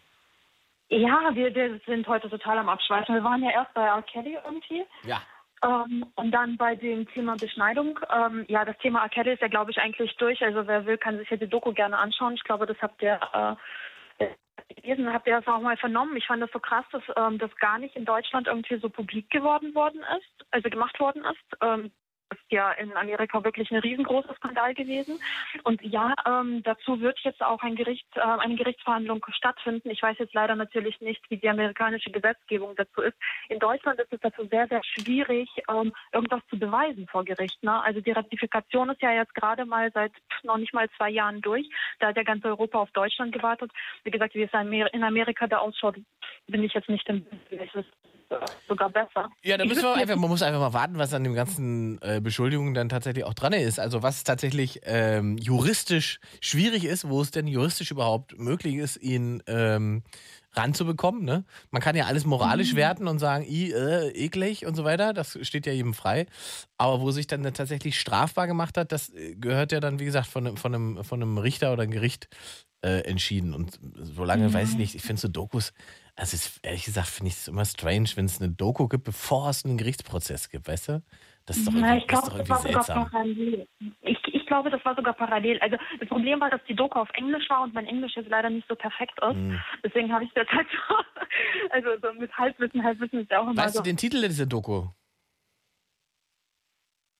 Ja, 0.89 1.31
wir, 1.35 1.55
wir 1.55 1.81
sind 1.87 2.07
heute 2.07 2.29
total 2.29 2.59
am 2.59 2.69
Abschweifen. 2.69 3.15
Wir 3.15 3.24
waren 3.24 3.43
ja 3.43 3.51
erst 3.51 3.73
bei 3.74 3.83
R. 3.83 4.03
Kelly 4.03 4.37
irgendwie. 4.45 4.85
Ja. 5.05 5.23
Ähm, 5.65 6.07
und 6.16 6.31
dann 6.31 6.57
bei 6.57 6.77
dem 6.77 7.09
Thema 7.09 7.35
Beschneidung. 7.37 7.99
Ähm, 8.15 8.45
ja, 8.49 8.65
das 8.65 8.77
Thema 8.79 9.03
R. 9.03 9.09
Kelly 9.09 9.33
ist 9.33 9.43
ja, 9.43 9.49
glaube 9.49 9.70
ich, 9.70 9.79
eigentlich 9.79 10.15
durch. 10.19 10.43
Also 10.43 10.66
wer 10.66 10.87
will, 10.87 10.99
kann 10.99 11.19
sich 11.19 11.31
ja 11.31 11.37
die 11.37 11.49
Doku 11.49 11.73
gerne 11.73 11.99
anschauen. 11.99 12.35
Ich 12.35 12.45
glaube, 12.45 12.66
das 12.66 12.77
habt 12.81 13.03
ihr 13.03 13.19
äh, 13.33 13.57
gelesen, 14.69 15.12
habt 15.12 15.27
ihr 15.27 15.37
das 15.37 15.47
auch 15.47 15.61
mal 15.61 15.77
vernommen. 15.77 16.16
Ich 16.16 16.27
fand 16.27 16.43
das 16.43 16.51
so 16.53 16.59
krass, 16.59 16.85
dass 16.93 17.03
ähm, 17.16 17.39
das 17.39 17.55
gar 17.57 17.79
nicht 17.79 17.97
in 17.97 18.05
Deutschland 18.05 18.47
irgendwie 18.47 18.79
so 18.79 18.89
publik 18.89 19.31
geworden 19.31 19.74
worden 19.74 20.01
ist, 20.19 20.47
also 20.51 20.69
gemacht 20.69 20.99
worden 21.01 21.24
ist. 21.24 21.59
Ähm, 21.61 21.91
ist 22.33 22.51
ja 22.51 22.73
in 22.73 22.93
Amerika 22.97 23.43
wirklich 23.45 23.71
ein 23.71 23.79
riesengroßer 23.79 24.35
Skandal 24.35 24.75
gewesen. 24.75 25.21
Und 25.65 25.83
ja, 25.83 26.15
ähm, 26.27 26.63
dazu 26.63 27.01
wird 27.01 27.19
jetzt 27.21 27.43
auch 27.43 27.63
ein 27.63 27.77
Gericht, 27.77 28.07
äh, 28.17 28.21
eine 28.21 28.57
Gerichtsverhandlung 28.57 29.25
stattfinden. 29.31 29.91
Ich 29.91 30.03
weiß 30.03 30.19
jetzt 30.19 30.35
leider 30.35 30.57
natürlich 30.57 31.01
nicht, 31.01 31.23
wie 31.31 31.37
die 31.37 31.49
amerikanische 31.49 32.11
Gesetzgebung 32.11 32.75
dazu 32.77 33.03
ist. 33.03 33.17
In 33.49 33.59
Deutschland 33.59 34.01
ist 34.01 34.13
es 34.13 34.21
dazu 34.21 34.47
sehr, 34.47 34.69
sehr 34.69 34.83
schwierig, 34.85 35.49
ähm, 35.69 35.93
irgendwas 36.13 36.43
zu 36.49 36.59
beweisen 36.59 37.07
vor 37.09 37.25
Gericht. 37.25 37.63
Ne? 37.63 37.83
Also 37.83 38.01
die 38.01 38.13
Ratifikation 38.13 38.91
ist 38.91 39.03
ja 39.03 39.13
jetzt 39.13 39.35
gerade 39.35 39.65
mal 39.65 39.91
seit 39.93 40.13
noch 40.43 40.57
nicht 40.57 40.75
mal 40.75 40.89
zwei 40.97 41.11
Jahren 41.11 41.41
durch. 41.41 41.69
Da 41.99 42.09
hat 42.09 42.17
ja 42.17 42.23
ganz 42.23 42.45
Europa 42.45 42.79
auf 42.79 42.91
Deutschland 42.93 43.33
gewartet. 43.33 43.71
Wie 44.05 44.11
gesagt, 44.11 44.35
wie 44.35 44.43
es 44.43 44.53
in 44.93 45.05
Amerika 45.05 45.47
da 45.47 45.59
ausschaut, 45.59 45.97
bin 46.47 46.63
ich 46.63 46.75
jetzt 46.75 46.89
nicht 46.89 47.09
im 47.09 47.25
Bild. 47.49 47.71
Äh, 48.33 48.47
sogar 48.69 48.89
besser. 48.91 49.29
Ja, 49.43 49.57
da 49.59 49.65
müssen 49.65 49.83
wir 49.83 49.95
einfach, 49.95 50.17
man 50.17 50.31
muss 50.31 50.43
einfach 50.43 50.61
mal 50.61 50.73
warten, 50.73 50.97
was 50.99 51.13
an 51.13 51.25
dem 51.25 51.35
ganzen 51.35 52.01
äh, 52.03 52.21
Beschuldigungen 52.23 52.73
dann 52.75 52.89
tatsächlich 52.89 53.25
auch 53.25 53.35
dran 53.35 53.53
ist. 53.53 53.79
Also 53.79 54.03
was 54.03 54.25
tatsächlich 54.25 54.81
ähm, 54.85 55.37
juristisch 55.39 56.19
schwierig 56.41 56.85
ist, 56.85 57.09
wo 57.09 57.21
es 57.21 57.31
denn 57.31 57.47
juristisch 57.47 57.91
überhaupt 57.91 58.39
möglich 58.39 58.77
ist, 58.77 58.97
ihn 58.97 59.43
ähm, 59.47 60.03
ranzubekommen. 60.55 61.25
Ne? 61.25 61.45
Man 61.71 61.83
kann 61.83 61.97
ja 61.97 62.07
alles 62.07 62.25
moralisch 62.25 62.73
Mhm. 62.73 62.77
werten 62.77 63.09
und 63.09 63.19
sagen, 63.19 63.45
i, 63.49 63.71
äh, 63.73 64.09
eklig 64.11 64.67
und 64.67 64.75
so 64.75 64.85
weiter. 64.85 65.13
Das 65.13 65.39
steht 65.43 65.67
ja 65.67 65.73
jedem 65.73 65.95
frei. 65.95 66.27
Aber 66.79 67.01
wo 67.01 67.11
sich 67.11 67.27
dann 67.27 67.43
tatsächlich 67.55 67.99
strafbar 67.99 68.47
gemacht 68.47 68.77
hat, 68.79 68.93
das 68.93 69.11
äh, 69.11 69.35
gehört 69.35 69.73
ja 69.73 69.81
dann, 69.81 69.99
wie 69.99 70.05
gesagt, 70.05 70.27
von, 70.27 70.47
einem- 70.47 70.57
von, 70.57 70.75
einem, 70.75 71.05
von 71.05 71.23
einem 71.23 71.39
Richter 71.39 71.73
oder 71.73 71.83
einem 71.83 71.93
Gericht 71.93 72.29
äh, 72.85 73.01
entschieden. 73.05 73.55
Und 73.55 73.79
solange, 73.95 74.49
Mhm. 74.49 74.55
weiß 74.55 74.71
ich 74.71 74.77
nicht, 74.77 74.95
ich 74.95 75.03
finde 75.03 75.21
so 75.21 75.29
Dokus, 75.29 75.73
also 76.16 76.34
es, 76.34 76.59
ehrlich 76.62 76.84
gesagt 76.84 77.09
finde 77.09 77.28
ich 77.28 77.34
es 77.36 77.48
immer 77.48 77.64
strange, 77.64 78.10
wenn 78.16 78.26
es 78.26 78.40
eine 78.40 78.51
Doku 78.52 78.89
gibt, 78.89 79.05
bevor 79.05 79.48
es 79.51 79.64
einen 79.64 79.78
Gerichtsprozess 79.78 80.51
gibt, 80.51 80.68
weißt 80.68 80.89
du? 80.89 81.02
Das 81.47 81.56
ist 81.56 81.66
doch 81.66 81.72
Na, 81.74 81.97
irgendwie, 81.97 81.98
ich 81.98 82.06
das 82.06 82.22
ist 82.22 82.30
glaube, 82.30 82.39
doch 82.44 82.48
das 82.48 82.64
irgendwie 82.64 82.74
war 82.74 82.82
sogar 82.84 82.84
seltsam. 82.84 83.10
parallel. 83.10 83.66
Ich, 84.02 84.18
ich 84.28 84.47
glaube, 84.47 84.70
das 84.70 84.84
war 84.84 84.94
sogar 84.94 85.14
parallel. 85.14 85.59
Also 85.60 85.76
das 85.98 86.09
Problem 86.09 86.40
war, 86.40 86.51
dass 86.51 86.60
die 86.68 86.74
Doku 86.76 86.98
auf 87.01 87.10
Englisch 87.14 87.48
war 87.51 87.62
und 87.62 87.74
mein 87.74 87.86
Englisch 87.86 88.12
jetzt 88.14 88.28
leider 88.28 88.51
nicht 88.51 88.68
so 88.68 88.76
perfekt 88.76 89.18
ist. 89.20 89.34
Hm. 89.34 89.60
Deswegen 89.82 90.12
habe 90.12 90.24
ich 90.24 90.30
das 90.34 90.47
halt 90.48 90.68
so, 90.89 90.94
also 91.70 91.89
so 92.01 92.12
mit 92.20 92.32
Halbwissen, 92.36 92.84
Halbwissen 92.84 93.20
ist 93.22 93.30
ja 93.30 93.40
auch 93.40 93.48
immer 93.48 93.56
Weißt 93.56 93.74
so. 93.74 93.80
du 93.80 93.84
den 93.84 93.97
Titel 93.97 94.20
dieser 94.22 94.47
Doku? 94.47 94.86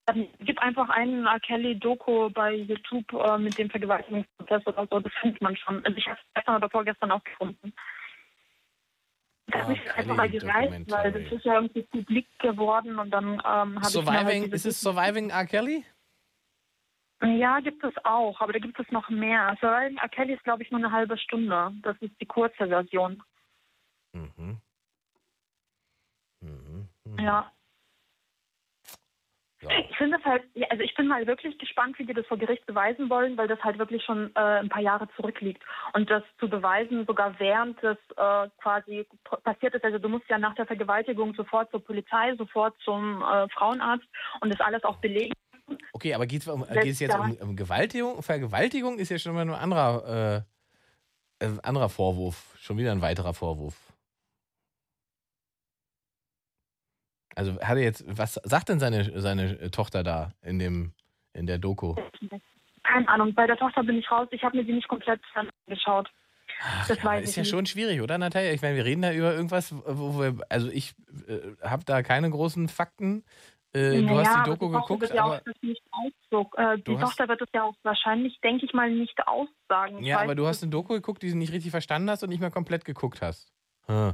Ähm, 0.09 0.29
Gib 0.41 0.59
einfach 0.61 0.89
einen 0.89 1.27
R. 1.27 1.41
Kelly-Doku 1.41 2.31
bei 2.31 2.55
YouTube 2.55 3.13
äh, 3.13 3.39
mit 3.39 3.57
dem 3.59 3.71
Vergewaltigungsprozess 3.71 4.67
oder 4.67 4.87
so, 4.91 5.01
das 5.01 5.13
findet 5.21 5.41
man 5.43 5.57
schon. 5.57 5.85
Also 5.85 5.97
ich 5.97 6.07
habe 6.07 6.19
es 6.19 6.35
gestern 6.35 6.57
oder 6.57 6.71
vorgestern 6.71 7.11
auch 7.11 7.25
gefunden. 7.25 7.73
Das 9.53 9.69
R. 9.69 9.75
ist 9.75 9.99
einfach 9.99 10.17
mal 10.17 10.31
gereicht, 10.31 10.91
weil 10.91 11.13
das 11.13 11.33
ist 11.33 11.45
ja 11.45 11.55
irgendwie 11.55 11.83
publik 11.83 12.27
geworden 12.39 12.99
und 12.99 13.11
dann 13.11 13.35
ähm, 13.35 13.43
habe 13.45 13.77
ich 13.79 13.83
halt 13.85 13.93
Surviving, 13.93 14.45
diese 14.45 14.57
ist 14.57 14.67
es 14.67 14.81
Surviving 14.81 15.31
R. 15.31 15.47
Kelly? 15.47 15.85
Ja, 17.23 17.61
gibt 17.61 17.85
es 17.85 17.95
auch, 18.05 18.41
aber 18.41 18.53
da 18.53 18.59
gibt 18.59 18.81
es 18.81 18.91
noch 18.91 19.09
mehr. 19.09 19.57
Surviving 19.61 19.99
R. 19.99 20.09
Kelly 20.09 20.35
ist, 20.35 20.45
glaube 20.45 20.63
ich, 20.63 20.71
nur 20.71 20.81
eine 20.81 20.91
halbe 20.91 21.17
Stunde. 21.19 21.73
Das 21.83 21.97
ist 22.01 22.13
die 22.21 22.27
kurze 22.27 22.67
Version. 22.67 23.23
Mhm. 24.13 24.61
Mhm. 26.41 26.89
Ja. 27.19 27.53
Ja. 29.63 29.69
Ich 29.91 29.97
finde 29.97 30.19
das 30.19 30.25
halt, 30.25 30.43
also 30.71 30.83
ich 30.83 30.95
bin 30.95 31.07
mal 31.07 31.27
wirklich 31.27 31.57
gespannt, 31.59 31.99
wie 31.99 32.05
die 32.05 32.15
das 32.15 32.27
vor 32.27 32.37
Gericht 32.37 32.67
beweisen 32.67 33.09
wollen, 33.09 33.37
weil 33.37 33.47
das 33.47 33.63
halt 33.63 33.79
wirklich 33.79 34.03
schon 34.05 34.31
äh, 34.35 34.41
ein 34.41 34.69
paar 34.69 34.83
Jahre 34.83 35.09
zurückliegt. 35.17 35.63
Und 35.93 36.11
das 36.11 36.23
zu 36.41 36.49
beweisen, 36.49 37.07
sogar 37.07 37.39
während 37.39 37.83
das 37.83 37.97
äh, 38.17 38.49
quasi 38.61 39.07
passiert 39.45 39.75
ist, 39.75 39.85
also 39.85 39.99
du 39.99 40.09
musst 40.09 40.29
ja 40.29 40.39
nach 40.39 40.55
der 40.57 40.67
Vergewaltigung 40.67 41.35
sofort 41.35 41.71
zur 41.71 41.85
Polizei, 41.85 42.35
sofort 42.37 42.75
zum 42.85 43.23
äh, 43.23 43.49
Frauenarzt 43.51 44.07
und 44.41 44.53
das 44.53 44.61
alles 44.61 44.83
auch 44.85 44.97
belegen. 44.97 45.33
Okay, 45.93 46.15
aber 46.15 46.27
geht 46.27 46.43
es 46.43 46.49
um, 46.49 46.65
jetzt 46.69 47.15
um, 47.15 47.37
um 47.41 47.57
Gewaltigung? 47.57 48.21
Vergewaltigung 48.23 48.99
ist 48.99 49.11
ja 49.11 49.19
schon 49.19 49.35
mal 49.35 49.43
ein 49.43 49.51
anderer, 49.51 50.45
äh, 51.41 51.47
äh, 51.47 51.59
anderer 51.63 51.89
Vorwurf. 51.89 52.57
Schon 52.59 52.79
wieder 52.79 52.91
ein 52.93 53.01
weiterer 53.01 53.33
Vorwurf. 53.33 53.92
Also 57.35 57.61
hat 57.61 57.77
er 57.77 57.83
jetzt, 57.83 58.05
was 58.07 58.35
sagt 58.45 58.69
denn 58.69 58.81
seine, 58.81 59.21
seine 59.21 59.71
Tochter 59.71 60.03
da 60.03 60.33
in 60.43 60.59
dem, 60.59 60.93
in 61.33 61.47
der 61.47 61.59
Doku? 61.59 61.95
Keine 62.83 63.09
Ahnung, 63.09 63.35
bei 63.35 63.47
der 63.47 63.57
Tochter 63.57 63.83
bin 63.85 63.97
ich 63.99 64.11
raus. 64.11 64.29
Ich 64.33 64.43
habe 64.43 64.57
mir 64.57 64.65
die 64.65 64.73
nicht 64.73 64.89
komplett 64.89 65.21
angeschaut. 65.35 66.11
das 66.89 67.03
Ja, 67.03 67.15
ist 67.15 67.37
ja 67.37 67.43
nicht. 67.43 67.51
schon 67.51 67.67
schwierig, 67.67 68.01
oder 68.01 68.19
Natalia? 68.19 68.53
Ich 68.53 68.63
meine, 68.63 68.77
wir 68.77 68.85
reden 68.85 69.03
da 69.03 69.13
über 69.13 69.33
irgendwas, 69.35 69.73
wo 69.73 70.21
wir, 70.21 70.37
also 70.49 70.69
ich 70.69 70.95
äh, 71.27 71.39
habe 71.63 71.85
da 71.85 72.03
keine 72.03 72.29
großen 72.31 72.69
Fakten, 72.69 73.25
Äh, 73.75 74.03
du 74.03 74.03
Naja, 74.03 74.25
hast 74.25 74.37
die 74.37 74.51
Doku 74.51 74.71
Tochter 74.71 74.95
geguckt, 74.97 75.15
ja 75.15 75.25
aber, 75.25 75.37
äh, 75.39 76.77
Die 76.77 76.83
Du 76.85 76.99
Tochter 76.99 77.27
wird 77.29 77.41
es 77.41 77.49
ja 77.55 77.63
auch 77.63 77.75
wahrscheinlich, 77.83 78.39
denke 78.43 78.67
ich 78.67 78.75
mal, 78.75 78.91
nicht 78.91 79.19
aussagen. 79.27 80.03
Ja, 80.05 80.21
aber 80.21 80.35
du 80.35 80.47
hast 80.47 80.63
eine 80.63 80.71
Doku 80.71 80.93
geguckt, 80.93 81.23
die 81.23 81.31
du 81.31 81.37
nicht 81.37 81.53
richtig 81.53 81.71
verstanden 81.71 82.11
hast 82.11 82.23
und 82.23 82.29
nicht 82.29 82.41
mehr 82.41 82.51
komplett 82.51 82.85
geguckt 82.85 83.23
hast. 83.23 83.51
Hm. 83.87 84.13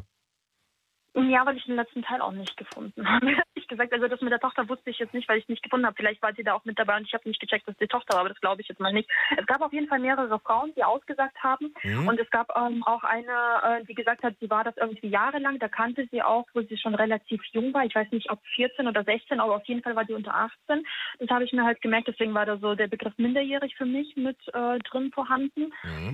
Ja, 1.15 1.45
weil 1.45 1.57
ich 1.57 1.65
den 1.65 1.77
letzten 1.77 2.03
Teil 2.03 2.21
auch 2.21 2.33
nicht 2.33 2.57
gefunden 2.57 3.09
habe. 3.09 3.27
Ehrlich 3.55 3.69
gesagt, 3.69 3.93
also 3.93 4.09
das 4.09 4.21
mit 4.21 4.33
der 4.33 4.41
Tochter 4.41 4.69
wusste 4.69 4.91
ich 4.91 4.99
jetzt 4.99 5.15
nicht, 5.15 5.29
weil 5.29 5.39
ich 5.39 5.45
es 5.45 5.49
nicht 5.49 5.63
gefunden 5.63 5.87
habe. 5.87 5.97
Vielleicht 5.97 6.23
war 6.23 6.33
sie 6.35 6.45
da 6.45 6.55
auch 6.55 6.65
mit 6.65 6.79
dabei 6.79 6.97
und 6.97 7.07
ich 7.07 7.15
habe 7.15 7.29
nicht 7.29 7.41
gecheckt, 7.41 7.67
dass 7.67 7.77
die 7.77 7.87
Tochter 7.87 8.15
war, 8.15 8.21
aber 8.21 8.29
das 8.29 8.41
glaube 8.41 8.63
ich 8.63 8.69
jetzt 8.69 8.81
mal 8.81 8.93
nicht. 8.93 9.11
Es 9.37 9.47
gab 9.47 9.61
auf 9.61 9.73
jeden 9.73 9.89
Fall 9.89 9.99
mehrere 9.99 10.39
Frauen, 10.41 10.73
die 10.77 10.85
ausgesagt 10.85 11.43
haben. 11.43 11.75
Mhm. 11.83 12.09
Und 12.09 12.21
es 12.21 12.31
gab 12.31 12.55
ähm, 12.57 12.83
auch 12.85 13.03
eine, 13.05 13.81
äh, 13.81 13.85
die 13.85 13.95
gesagt 13.95 14.23
hat, 14.23 14.35
sie 14.41 14.49
war 14.51 14.65
das 14.65 14.77
irgendwie 14.77 15.09
jahrelang. 15.09 15.59
Da 15.59 15.69
kannte 15.69 16.07
sie 16.11 16.23
auch, 16.23 16.47
wo 16.55 16.63
sie 16.63 16.79
schon 16.79 16.95
relativ 16.95 17.43
jung 17.53 17.75
war. 17.75 17.85
Ich 17.85 17.95
weiß 17.95 18.11
nicht, 18.13 18.31
ob 18.31 18.41
14 18.55 18.87
oder 18.87 19.03
16, 19.03 19.41
aber 19.41 19.57
auf 19.57 19.65
jeden 19.65 19.83
Fall 19.83 19.97
war 19.97 20.05
die 20.05 20.15
unter 20.15 20.35
18. 20.35 20.85
Das 21.19 21.31
habe 21.31 21.45
ich 21.45 21.53
mir 21.53 21.65
halt 21.65 21.83
gemerkt, 21.83 22.09
deswegen 22.09 22.35
war 22.35 22.47
da 22.47 22.59
so 22.59 22.75
der 22.75 22.87
Begriff 22.87 23.17
minderjährig 23.17 23.75
für 23.77 23.87
mich 23.87 24.17
mit 24.17 24.39
äh, 24.55 24.79
drin 24.79 25.11
vorhanden. 25.13 25.73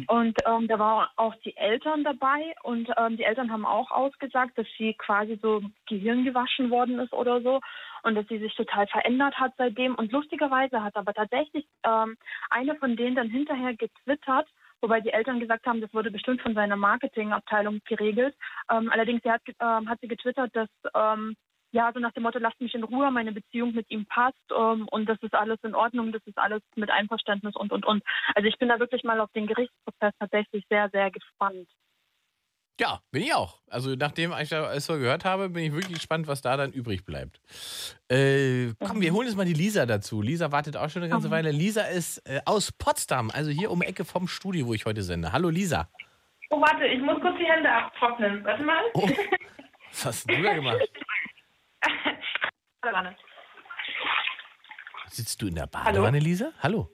Und 0.09 0.37
ähm, 0.47 0.69
da 0.69 0.79
waren 0.79 1.09
auch 1.17 1.35
die 1.45 1.57
Eltern 1.57 2.05
dabei 2.05 2.55
und 2.63 2.91
ähm, 2.97 3.17
die 3.17 3.25
Eltern 3.25 3.51
haben 3.51 3.67
auch 3.67 3.91
ausgesagt, 3.91 4.57
dass 4.59 4.67
sie 4.79 4.94
quasi 4.99 5.39
so 5.43 5.63
Gehirn 5.89 6.25
gewaschen 6.25 6.71
worden 6.71 6.99
ist 6.99 7.13
oder 7.13 7.41
so 7.43 7.61
und 8.03 8.15
dass 8.15 8.27
sie 8.29 8.39
sich 8.39 8.55
total 8.55 8.87
verändert 8.87 9.39
hat 9.39 9.53
seitdem. 9.57 9.95
Und 9.95 10.13
lustigerweise 10.13 10.83
hat 10.83 10.97
aber 10.97 11.15
tatsächlich 11.15 11.67
ähm, 11.85 12.17
eine 12.51 12.77
von 12.77 12.97
denen 12.97 13.17
dann 13.17 13.29
hinterher 13.29 13.75
getwittert, 13.75 14.49
wobei 14.81 15.01
die 15.01 15.13
Eltern 15.13 15.41
gesagt 15.41 15.67
haben, 15.67 15.81
das 15.81 15.93
wurde 15.95 16.11
bestimmt 16.11 16.43
von 16.43 16.55
seiner 16.55 16.77
Marketingabteilung 16.77 17.81
geregelt. 17.87 18.35
Ähm, 18.71 18.91
allerdings 18.93 19.23
sie 19.23 19.31
hat, 19.31 19.43
ähm, 19.61 19.89
hat 19.89 20.01
sie 20.01 20.09
getwittert, 20.09 20.55
dass 20.55 20.69
ähm, 20.95 21.37
ja, 21.75 21.91
so 21.93 21.99
nach 21.99 22.13
dem 22.13 22.23
Motto, 22.23 22.39
lasst 22.39 22.61
mich 22.61 22.73
in 22.75 22.85
Ruhe, 22.85 23.11
meine 23.11 23.33
Beziehung 23.33 23.75
mit 23.75 23.91
ihm 23.91 24.07
passt 24.07 24.39
ähm, 24.57 24.87
und 24.93 25.09
das 25.09 25.21
ist 25.23 25.35
alles 25.35 25.59
in 25.65 25.75
Ordnung, 25.75 26.13
das 26.13 26.23
ist 26.25 26.39
alles 26.39 26.63
mit 26.77 26.89
Einverständnis 26.89 27.57
und, 27.57 27.73
und, 27.73 27.85
und. 27.85 28.05
Also 28.37 28.49
ich 28.49 28.57
bin 28.59 28.69
da 28.69 28.79
wirklich 28.79 29.03
mal 29.03 29.19
auf 29.19 29.33
den 29.33 29.49
Gerichtsprozess 29.49 30.13
tatsächlich 30.21 30.65
sehr, 30.69 30.89
sehr 30.91 31.11
gespannt. 31.11 31.67
Ja, 32.81 33.01
bin 33.13 33.23
ich 33.23 33.33
auch. 33.33 33.61
Also 33.71 33.95
nachdem 33.95 34.33
ich 34.41 34.49
da 34.49 34.65
alles 34.65 34.87
so 34.87 34.95
gehört 34.95 35.25
habe, 35.25 35.49
bin 35.49 35.63
ich 35.63 35.73
wirklich 35.73 35.95
gespannt, 35.95 36.27
was 36.27 36.43
da 36.43 36.57
dann 36.57 36.73
übrig 36.73 37.05
bleibt. 37.05 37.41
Äh, 38.11 38.73
komm, 38.85 39.01
wir 39.01 39.13
holen 39.13 39.29
jetzt 39.29 39.37
mal 39.37 39.47
die 39.47 39.53
Lisa 39.53 39.87
dazu. 39.87 40.21
Lisa 40.21 40.51
wartet 40.51 40.77
auch 40.77 40.91
schon 40.91 41.03
eine 41.03 41.11
ganze 41.11 41.29
Mhm. 41.29 41.33
Weile. 41.33 41.51
Lisa 41.53 41.83
ist 41.83 42.19
äh, 42.29 42.41
aus 42.47 42.73
Potsdam, 42.73 43.31
also 43.31 43.51
hier 43.53 43.71
um 43.71 43.81
Ecke 43.81 44.05
vom 44.05 44.27
Studio, 44.27 44.67
wo 44.67 44.75
ich 44.75 44.87
heute 44.87 45.03
sende. 45.05 45.33
Hallo 45.33 45.51
Lisa. 45.51 45.89
Oh, 46.51 46.61
warte, 46.61 46.85
ich 46.87 47.01
muss 47.01 47.21
kurz 47.21 47.39
die 47.39 47.45
Hände 47.47 47.71
abtrocknen. 47.71 48.45
Warte 48.45 48.63
mal. 48.65 48.83
Was 49.91 50.05
hast 50.07 50.29
denn 50.29 50.39
du 50.39 50.43
da 50.43 50.55
gemacht? 50.55 50.81
Badewanne. 52.81 53.17
Sitzt 55.09 55.41
du 55.41 55.47
in 55.47 55.55
der 55.55 55.69
Badewanne, 55.69 56.19
Lisa? 56.19 56.51
Hallo. 56.61 56.91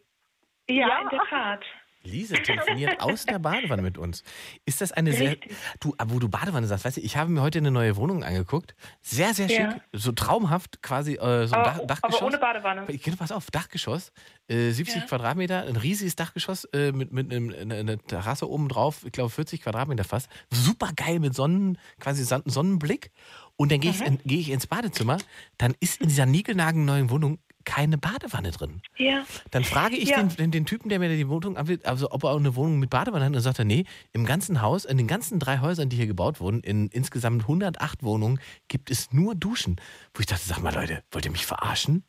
Ja, 0.68 1.00
in 1.00 1.08
der 1.08 1.20
Tat. 1.30 1.64
Lisa 2.02 2.36
telefoniert 2.36 3.00
aus 3.00 3.26
der 3.26 3.38
Badewanne 3.38 3.82
mit 3.82 3.98
uns. 3.98 4.22
Ist 4.64 4.80
das 4.80 4.90
eine 4.92 5.12
sehr. 5.12 5.36
Du, 5.80 5.94
wo 6.06 6.18
du 6.18 6.28
Badewanne 6.28 6.66
sagst, 6.66 6.84
weißt 6.84 6.96
du, 6.96 7.00
ich 7.02 7.16
habe 7.16 7.30
mir 7.30 7.42
heute 7.42 7.58
eine 7.58 7.70
neue 7.70 7.96
Wohnung 7.96 8.24
angeguckt. 8.24 8.74
Sehr, 9.02 9.34
sehr 9.34 9.48
schick. 9.48 9.58
Ja. 9.58 9.80
So 9.92 10.12
traumhaft 10.12 10.82
quasi. 10.82 11.14
Äh, 11.14 11.46
so 11.46 11.54
ein 11.54 11.60
Aber, 11.60 11.70
Dach, 11.84 12.00
Dachgeschoss. 12.00 12.18
aber 12.20 12.26
ohne 12.26 12.38
Badewanne. 12.38 12.86
Pass 13.18 13.32
auf, 13.32 13.50
Dachgeschoss, 13.50 14.12
äh, 14.48 14.70
70 14.70 14.96
Ja. 15.02 15.06
Quadratmeter, 15.08 15.62
ein 15.66 15.76
riesiges 15.76 16.16
Dachgeschoss 16.16 16.64
äh, 16.72 16.92
mit, 16.92 17.12
mit 17.12 17.30
einem, 17.32 17.50
einer 17.70 17.98
Terrasse 17.98 18.48
oben 18.48 18.68
drauf, 18.68 19.04
ich 19.04 19.12
glaube 19.12 19.30
40 19.30 19.60
Quadratmeter 19.62 20.04
fast. 20.04 20.28
Super 20.50 20.90
geil 20.96 21.20
mit 21.20 21.34
Sonnen, 21.34 21.76
quasi 21.98 22.24
Son- 22.24 22.42
Sonnenblick. 22.46 23.10
Und 23.56 23.72
dann 23.72 23.80
gehe 23.80 23.90
ich, 23.90 24.00
in- 24.00 24.18
gehe 24.24 24.38
ich 24.38 24.50
ins 24.50 24.66
Badezimmer, 24.66 25.18
dann 25.58 25.74
ist 25.80 26.00
in 26.00 26.08
dieser 26.08 26.24
niegelnagen 26.24 26.86
neuen 26.86 27.10
Wohnung 27.10 27.38
keine 27.70 27.98
Badewanne 27.98 28.50
drin. 28.50 28.82
Ja. 28.96 29.24
Dann 29.52 29.62
frage 29.62 29.96
ich 29.96 30.08
Ja. 30.08 30.20
den, 30.22 30.50
den, 30.50 30.66
Typen, 30.66 30.88
der 30.88 30.98
mir 30.98 31.08
die 31.08 31.28
Wohnung 31.28 31.56
anbietet, 31.56 31.86
also 31.86 32.10
ob 32.10 32.24
er 32.24 32.30
auch 32.30 32.38
eine 32.38 32.56
Wohnung 32.56 32.80
mit 32.80 32.90
Badewanne 32.90 33.24
hat. 33.24 33.28
Und 33.28 33.34
dann 33.34 33.42
sagt 33.42 33.60
er, 33.60 33.64
nee, 33.64 33.84
im 34.12 34.26
ganzen 34.26 34.60
Haus, 34.60 34.84
in 34.84 34.96
den 34.96 35.06
ganzen 35.06 35.38
drei 35.38 35.60
Häusern, 35.60 35.88
die 35.88 35.96
hier 35.96 36.08
gebaut 36.08 36.40
wurden, 36.40 36.60
in 36.62 36.88
insgesamt 36.88 37.42
108 37.42 38.02
Wohnungen, 38.02 38.40
gibt 38.66 38.90
es 38.90 39.12
nur 39.12 39.36
Duschen. 39.36 39.76
Wo 40.14 40.20
ich 40.20 40.26
dachte, 40.26 40.42
sag 40.42 40.58
mal 40.58 40.74
Leute, 40.74 41.04
wollt 41.12 41.24
ihr 41.24 41.30
mich 41.30 41.46
verarschen? 41.46 42.02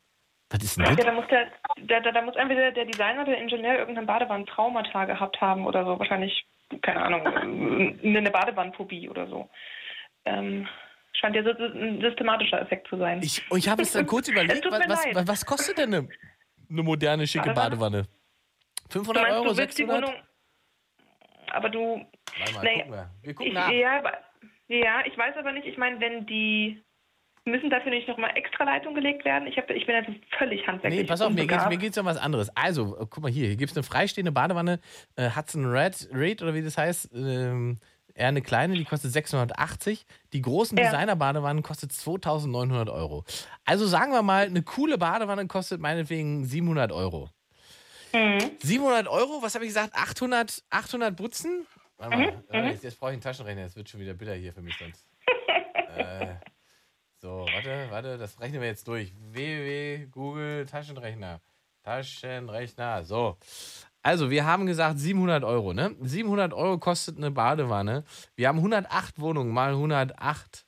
Was 0.50 0.64
ist 0.64 0.76
denn 0.78 0.84
Ja, 0.84 0.96
das? 0.96 1.06
da 1.06 1.12
muss, 1.12 1.26
der, 1.28 1.46
da, 1.86 2.00
da, 2.00 2.10
da 2.12 2.22
muss 2.22 2.34
entweder 2.34 2.72
der 2.72 2.84
Designer 2.84 3.22
oder 3.22 3.30
der 3.32 3.40
Ingenieur 3.40 3.78
irgendeinen 3.78 4.08
Badewannentraumata 4.08 5.04
gehabt 5.04 5.40
haben 5.40 5.64
oder 5.64 5.84
so. 5.84 5.96
Wahrscheinlich, 5.98 6.44
keine 6.82 7.02
Ahnung, 7.04 7.24
eine 7.24 8.30
Badewannenphobie 8.30 9.08
oder 9.08 9.28
so. 9.28 9.48
Ähm, 10.24 10.66
scheint 11.14 11.36
ja 11.36 11.42
so 11.42 11.50
ein 11.50 12.00
systematischer 12.00 12.60
Effekt 12.60 12.88
zu 12.88 12.96
sein. 12.96 13.20
Ich, 13.22 13.42
ich 13.54 13.68
habe 13.68 13.82
es 13.82 13.92
dann 13.92 14.06
kurz 14.06 14.28
überlegt, 14.28 14.64
Es 14.64 14.70
was, 14.70 15.06
was, 15.14 15.28
was 15.28 15.46
kostet 15.46 15.78
denn 15.78 15.94
eine, 15.94 16.08
eine 16.70 16.82
moderne, 16.82 17.26
schicke 17.26 17.52
Badewanne? 17.52 18.02
Badewanne? 18.02 18.08
Du 18.90 18.98
500 18.98 19.22
meinst, 19.22 19.38
Euro, 19.38 19.48
du 19.48 19.56
willst 19.56 19.78
die 19.78 19.82
600? 19.82 20.08
Wohnung, 20.08 20.22
aber 21.52 21.68
du... 21.68 22.06
Warte 22.38 22.54
mal, 22.54 22.62
Nee, 22.62 22.78
gucken 22.78 22.92
wir. 22.92 23.10
Wir 23.22 23.34
gucken 23.34 23.46
ich, 23.48 23.54
nach. 23.54 23.70
Ja, 23.70 23.98
aber, 23.98 24.12
ja, 24.68 25.06
ich 25.06 25.16
weiß 25.16 25.36
aber 25.36 25.52
nicht, 25.52 25.66
ich 25.66 25.76
meine, 25.76 26.00
wenn 26.00 26.26
die... 26.26 26.82
Müssen 27.44 27.70
dafür 27.70 27.90
nicht 27.90 28.06
nochmal 28.06 28.30
extra 28.36 28.62
Leitungen 28.62 28.94
gelegt 28.94 29.24
werden? 29.24 29.48
Ich, 29.48 29.56
hab, 29.56 29.68
ich 29.68 29.84
bin 29.84 29.96
also 29.96 30.14
völlig 30.38 30.64
handwerklich 30.64 31.02
Nee, 31.02 31.08
pass 31.08 31.20
auf, 31.20 31.32
mir 31.32 31.44
mir 31.44 31.76
geht's 31.76 31.98
um 31.98 32.06
was 32.06 32.16
anderes. 32.16 32.56
Also, 32.56 32.96
äh, 32.96 33.06
guck 33.10 33.20
mal 33.20 33.32
hier, 33.32 33.48
hier 33.48 33.56
gibt 33.56 33.72
es 33.72 33.76
eine 33.76 33.82
freistehende 33.82 34.30
Badewanne, 34.30 34.78
äh, 35.16 35.28
Hudson 35.28 35.66
Red, 35.66 36.08
Red 36.12 36.40
oder 36.40 36.54
wie 36.54 36.62
das 36.62 36.78
heißt, 36.78 37.10
ähm, 37.12 37.80
eher 38.14 38.28
eine 38.28 38.42
kleine, 38.42 38.74
die 38.74 38.84
kostet 38.84 39.12
680. 39.12 40.04
Die 40.32 40.42
großen 40.42 40.76
Ja. 40.78 40.84
Designer-Badewannen 40.84 41.62
kostet 41.62 41.92
2900 41.92 42.88
Euro. 42.90 43.24
Also 43.64 43.86
sagen 43.86 44.12
wir 44.12 44.22
mal, 44.22 44.46
eine 44.46 44.62
coole 44.62 44.98
Badewanne 44.98 45.46
kostet 45.46 45.80
meinetwegen 45.80 46.44
700 46.44 46.92
Euro. 46.92 47.30
Mhm. 48.12 48.50
700 48.62 49.08
Euro, 49.08 49.42
was 49.42 49.54
habe 49.54 49.64
ich 49.64 49.70
gesagt? 49.70 49.94
800, 49.94 50.62
800 50.70 51.16
Butzen? 51.16 51.66
Warte 51.96 52.16
mal, 52.16 52.32
Mhm, 52.32 52.42
mhm. 52.60 52.64
jetzt, 52.68 52.84
jetzt 52.84 52.98
brauche 52.98 53.10
ich 53.10 53.14
einen 53.14 53.22
Taschenrechner, 53.22 53.62
jetzt 53.62 53.76
wird 53.76 53.88
schon 53.88 54.00
wieder 54.00 54.14
bitter 54.14 54.34
hier 54.34 54.52
für 54.52 54.60
mich 54.62 54.76
sonst. 54.76 55.06
äh, 55.96 56.34
so, 57.18 57.46
warte, 57.52 57.86
warte, 57.90 58.18
das 58.18 58.38
rechnen 58.40 58.60
wir 58.60 58.68
jetzt 58.68 58.86
durch. 58.88 59.12
www, 59.30 60.06
Google, 60.10 60.66
Taschenrechner. 60.66 61.40
Taschenrechner, 61.84 63.04
so. 63.04 63.36
Also, 64.02 64.30
wir 64.30 64.44
haben 64.44 64.66
gesagt 64.66 64.98
700 64.98 65.44
Euro, 65.44 65.72
ne? 65.72 65.94
700 66.00 66.52
Euro 66.52 66.78
kostet 66.78 67.18
eine 67.18 67.30
Badewanne. 67.30 68.04
Wir 68.34 68.48
haben 68.48 68.58
108 68.58 69.20
Wohnungen 69.20 69.52
mal 69.52 69.70
108. 69.70 70.66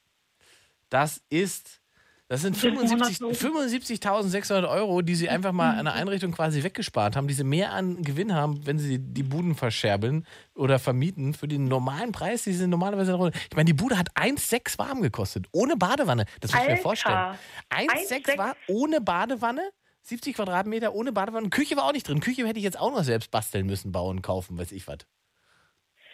Das 0.88 1.20
ist, 1.30 1.80
das 2.28 2.42
sind 2.42 2.56
75 2.56 3.18
75.600 3.18 4.68
Euro, 4.68 5.02
die 5.02 5.16
sie 5.16 5.28
einfach 5.28 5.50
mal 5.50 5.76
an 5.76 5.86
der 5.86 5.94
Einrichtung 5.94 6.30
quasi 6.30 6.62
weggespart 6.62 7.16
haben, 7.16 7.26
die 7.26 7.34
sie 7.34 7.42
mehr 7.42 7.72
an 7.72 8.02
Gewinn 8.02 8.32
haben, 8.32 8.64
wenn 8.66 8.78
sie 8.78 9.00
die 9.00 9.24
Buden 9.24 9.56
verscherbeln 9.56 10.24
oder 10.54 10.78
vermieten 10.78 11.34
für 11.34 11.48
den 11.48 11.66
normalen 11.66 12.12
Preis, 12.12 12.44
die 12.44 12.52
sie 12.52 12.68
normalerweise. 12.68 13.18
Ich 13.50 13.56
meine, 13.56 13.66
die 13.66 13.74
Bude 13.74 13.98
hat 13.98 14.12
1,6 14.16 14.78
warm 14.78 15.02
gekostet, 15.02 15.46
ohne 15.50 15.76
Badewanne. 15.76 16.26
Das 16.40 16.52
muss 16.52 16.62
ich 16.62 16.68
mir 16.68 16.76
vorstellen. 16.76 17.36
1,6 17.70 18.26
1,6 18.26 18.38
war 18.38 18.56
ohne 18.68 19.00
Badewanne. 19.00 19.70
70 20.04 20.36
Quadratmeter 20.36 20.94
ohne 20.94 21.12
Badewanne. 21.12 21.48
Küche 21.48 21.76
war 21.76 21.84
auch 21.84 21.92
nicht 21.92 22.06
drin. 22.06 22.20
Küche 22.20 22.46
hätte 22.46 22.58
ich 22.58 22.64
jetzt 22.64 22.78
auch 22.78 22.90
noch 22.90 23.02
selbst 23.02 23.30
basteln 23.30 23.66
müssen, 23.66 23.90
bauen, 23.90 24.20
kaufen, 24.20 24.58
weiß 24.58 24.72
ich 24.72 24.86
was. 24.86 24.98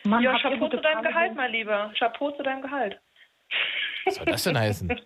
Mann, 0.04 0.22
ja, 0.22 0.38
Chapeau 0.38 0.68
zu 0.68 0.76
deinem? 0.76 1.02
Gehalt, 1.02 1.34
mein 1.34 1.50
Lieber. 1.52 1.92
Chapeau 1.98 2.30
zu 2.30 2.42
deinem 2.42 2.62
Gehalt. 2.62 3.00
Was 4.04 4.14
soll 4.14 4.26
das 4.26 4.44
denn 4.44 4.58
heißen? 4.58 5.00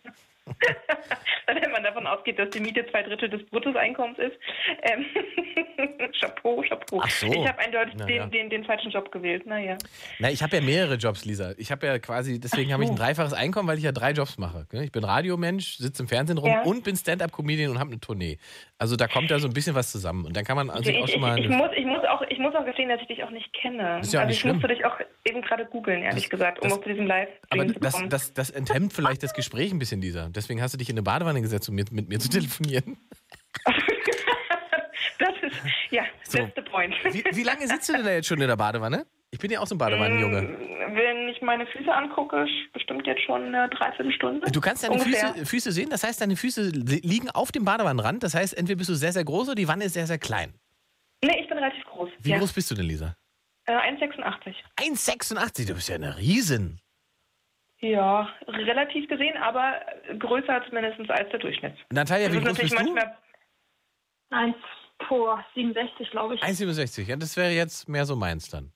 Wenn 1.47 1.71
man 1.71 1.83
davon 1.85 2.07
ausgeht, 2.07 2.39
dass 2.39 2.51
die 2.51 2.61
Miete 2.61 2.87
zwei 2.91 3.03
Drittel 3.03 3.29
des 3.31 3.45
Bruttoeinkommens 3.47 4.19
ist. 4.19 4.37
Ähm, 4.83 5.05
Chapeau, 6.21 6.63
Chapeau. 6.69 7.01
Ach 7.03 7.11
so. 7.11 7.27
Ich 7.33 7.47
habe 7.49 7.59
eindeutig 7.59 7.95
Na 7.99 8.05
den, 8.07 8.17
ja. 8.17 8.27
den, 8.27 8.51
den 8.51 8.65
falschen 8.65 8.91
Job 8.91 9.11
gewählt. 9.13 9.47
Naja. 9.47 9.77
Na, 10.19 10.31
ich 10.31 10.43
habe 10.43 10.57
ja 10.57 10.63
mehrere 10.63 10.95
Jobs, 10.97 11.25
Lisa. 11.25 11.53
Ich 11.59 11.71
habe 11.71 11.87
ja 11.87 11.99
quasi, 11.99 12.39
deswegen 12.41 12.73
habe 12.73 12.85
ich 12.85 12.91
ein 12.91 12.97
dreifaches 12.97 13.33
Einkommen, 13.33 13.69
weil 13.69 13.79
ich 13.79 13.85
ja 13.85 13.93
drei 13.93 14.13
Jobs 14.13 14.39
mache. 14.39 14.67
Ich 14.73 14.93
bin 14.93 15.05
Radiomensch, 15.05 15.77
sitze 15.77 16.03
im 16.03 16.09
Fernsehen 16.09 16.39
rum 16.39 16.51
Ja. 16.51 16.63
und 16.63 16.85
bin 16.85 16.97
Stand-Up-Comedian 16.97 17.71
und 17.71 17.79
habe 17.79 17.91
eine 17.91 18.01
Tournee. 18.01 18.39
Also 18.79 18.97
da 18.97 19.07
kommt 19.09 19.31
da 19.31 19.39
so 19.39 19.49
ein 19.49 19.55
bisschen 19.55 19.75
was 19.75 19.91
zusammen. 19.93 20.25
Und 20.27 20.37
dann 20.37 20.45
kann 20.45 20.57
man 20.57 20.71
also 20.71 20.91
ich, 20.91 20.99
auch 20.99 21.05
ich, 21.07 21.13
schon 21.13 21.21
mal. 21.21 21.39
ich, 21.39 21.47
eine- 21.47 21.57
muss, 21.57 21.71
ich, 21.77 21.85
muss 21.87 22.05
auch, 22.05 22.23
ich 22.29 22.39
muss 22.39 22.55
auch 22.55 22.65
gestehen, 22.65 22.89
dass 22.89 23.01
ich 23.01 23.09
dich 23.09 23.23
auch 23.25 23.31
nicht 23.31 23.53
kenne. 23.53 24.01
Ist 24.01 24.13
ja 24.13 24.21
auch 24.21 24.23
also 24.23 24.29
nicht 24.29 24.37
ich 24.37 24.41
schlimm. 24.41 24.57
musste 24.57 24.69
dich 24.69 24.85
auch 24.85 24.99
eben 25.25 25.43
gerade 25.43 25.65
googeln, 25.67 26.03
ehrlich 26.03 26.29
gesagt, 26.31 26.59
um 26.61 26.69
das- 26.69 26.79
auf 26.79 26.85
zu 26.85 26.91
diesem 26.91 27.07
live 27.07 27.29
aber 27.51 27.67
zu 27.67 27.75
das, 27.81 27.95
kommen. 27.95 28.11
das, 28.11 28.33
das 28.35 28.51
enthemmt 28.51 28.93
vielleicht 28.93 29.23
das 29.23 29.35
Gespräch 29.35 29.73
ein 29.73 29.79
bisschen, 29.79 30.01
Lisa. 30.01 30.29
Deswegen 30.35 30.61
hast 30.63 30.75
du 30.75 30.79
dich 30.79 30.89
in 30.91 30.95
eine 30.95 31.03
Badewanne 31.03 31.41
gesetzt, 31.43 31.69
um 31.69 31.75
mit, 31.75 31.93
mit 31.93 32.09
mir 32.09 32.19
zu 32.19 32.29
telefonieren. 32.29 32.97
das 35.19 35.35
ist, 35.43 35.57
ja, 35.91 36.05
So. 36.25 36.39
that's 36.39 36.53
the 36.57 36.63
point. 36.63 36.95
Wie, 37.13 37.25
wie 37.33 37.43
lange 37.43 37.67
sitzt 37.67 37.89
du 37.89 37.93
denn 37.95 38.05
da 38.05 38.13
jetzt 38.13 38.27
schon 38.29 38.41
in 38.41 38.49
der 38.49 38.57
Badewanne? 38.57 39.07
Ich 39.31 39.39
bin 39.41 39.51
ja 39.51 39.59
auch 39.61 39.67
so 39.67 39.75
ein 39.75 39.79
Badewannenjunge. 39.79 40.57
Wenn 40.93 41.29
ich 41.29 41.43
meine 41.43 41.67
Füße 41.67 41.93
angucke, 41.93 42.47
bestimmt 42.73 43.05
jetzt 43.07 43.23
schon 43.23 43.43
eine 43.53 43.69
Dreiviertelstunde. 43.69 44.49
Du 44.53 44.61
kannst 44.61 44.85
deine. 44.85 44.99
Füße, 45.01 45.45
Füße 45.45 45.73
sehen, 45.73 45.91
das 45.91 46.05
heißt, 46.05 46.21
deine 46.21 46.37
Füße 46.37 46.69
li- 46.71 47.01
liegen 47.03 47.31
auf 47.31 47.51
dem 47.51 47.65
Badewannenrand. 47.65 48.23
Das 48.23 48.35
heißt, 48.35 48.57
entweder 48.57 48.79
bist 48.79 48.91
du 48.91 48.95
sehr, 48.95 49.13
sehr 49.13 49.25
groß 49.25 49.49
oder 49.49 49.55
die 49.57 49.67
Wanne 49.67 49.85
ist 49.87 49.95
sehr, 49.95 50.07
sehr 50.07 50.19
klein. 50.19 50.55
Nee, 51.25 51.41
ich 51.41 51.49
bin 51.49 51.59
relativ 51.59 51.85
groß. 51.87 52.11
Wie 52.21 52.31
ja. 52.31 52.39
groß 52.39 52.53
bist 52.53 52.71
du 52.71 52.77
denn, 52.77 52.87
Lisa? 52.87 53.17
Äh, 53.67 53.73
1,86. 53.73 54.55
1,86, 54.79 55.67
du 55.67 55.75
bist 55.75 55.89
ja 55.89 55.97
eine 55.97 56.17
Riesen. 56.19 56.81
Ja, 57.85 58.29
relativ 58.49 59.09
gesehen, 59.09 59.37
aber 59.37 59.79
größer 60.19 60.65
zumindest 60.67 61.11
als 61.11 61.29
der 61.31 61.39
Durchschnitt. 61.39 61.77
Natalia, 61.93 62.33
wie 62.33 62.41
groß 62.41 62.59
bist 62.59 62.73
du? 62.73 62.77
manchmal- 62.83 63.19
1 64.31 64.57
vor 65.07 65.45
67, 65.55 66.11
glaube 66.11 66.37
ich. 66.37 66.43
1,67. 66.43 67.07
Ja, 67.07 67.17
das 67.17 67.37
wäre 67.37 67.51
jetzt 67.51 67.87
mehr 67.87 68.07
so 68.07 68.17
meins 68.17 68.49
dann. 68.49 68.73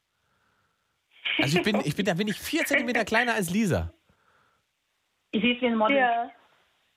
Also 1.39 1.59
ich 1.59 1.65
bin, 1.65 1.81
ich 1.85 1.97
bin, 1.97 2.05
da 2.05 2.13
bin 2.13 2.29
ich 2.29 2.37
vier 2.39 2.65
Zentimeter 2.67 3.07
kleiner 3.07 3.35
als 3.35 3.51
Lisa. 3.51 3.95
Ich 5.31 5.41
sehe 5.43 5.55
es 5.57 5.63
wie 5.63 5.67
ein 5.69 5.77
Model. 5.77 5.97
Ja. 5.97 6.31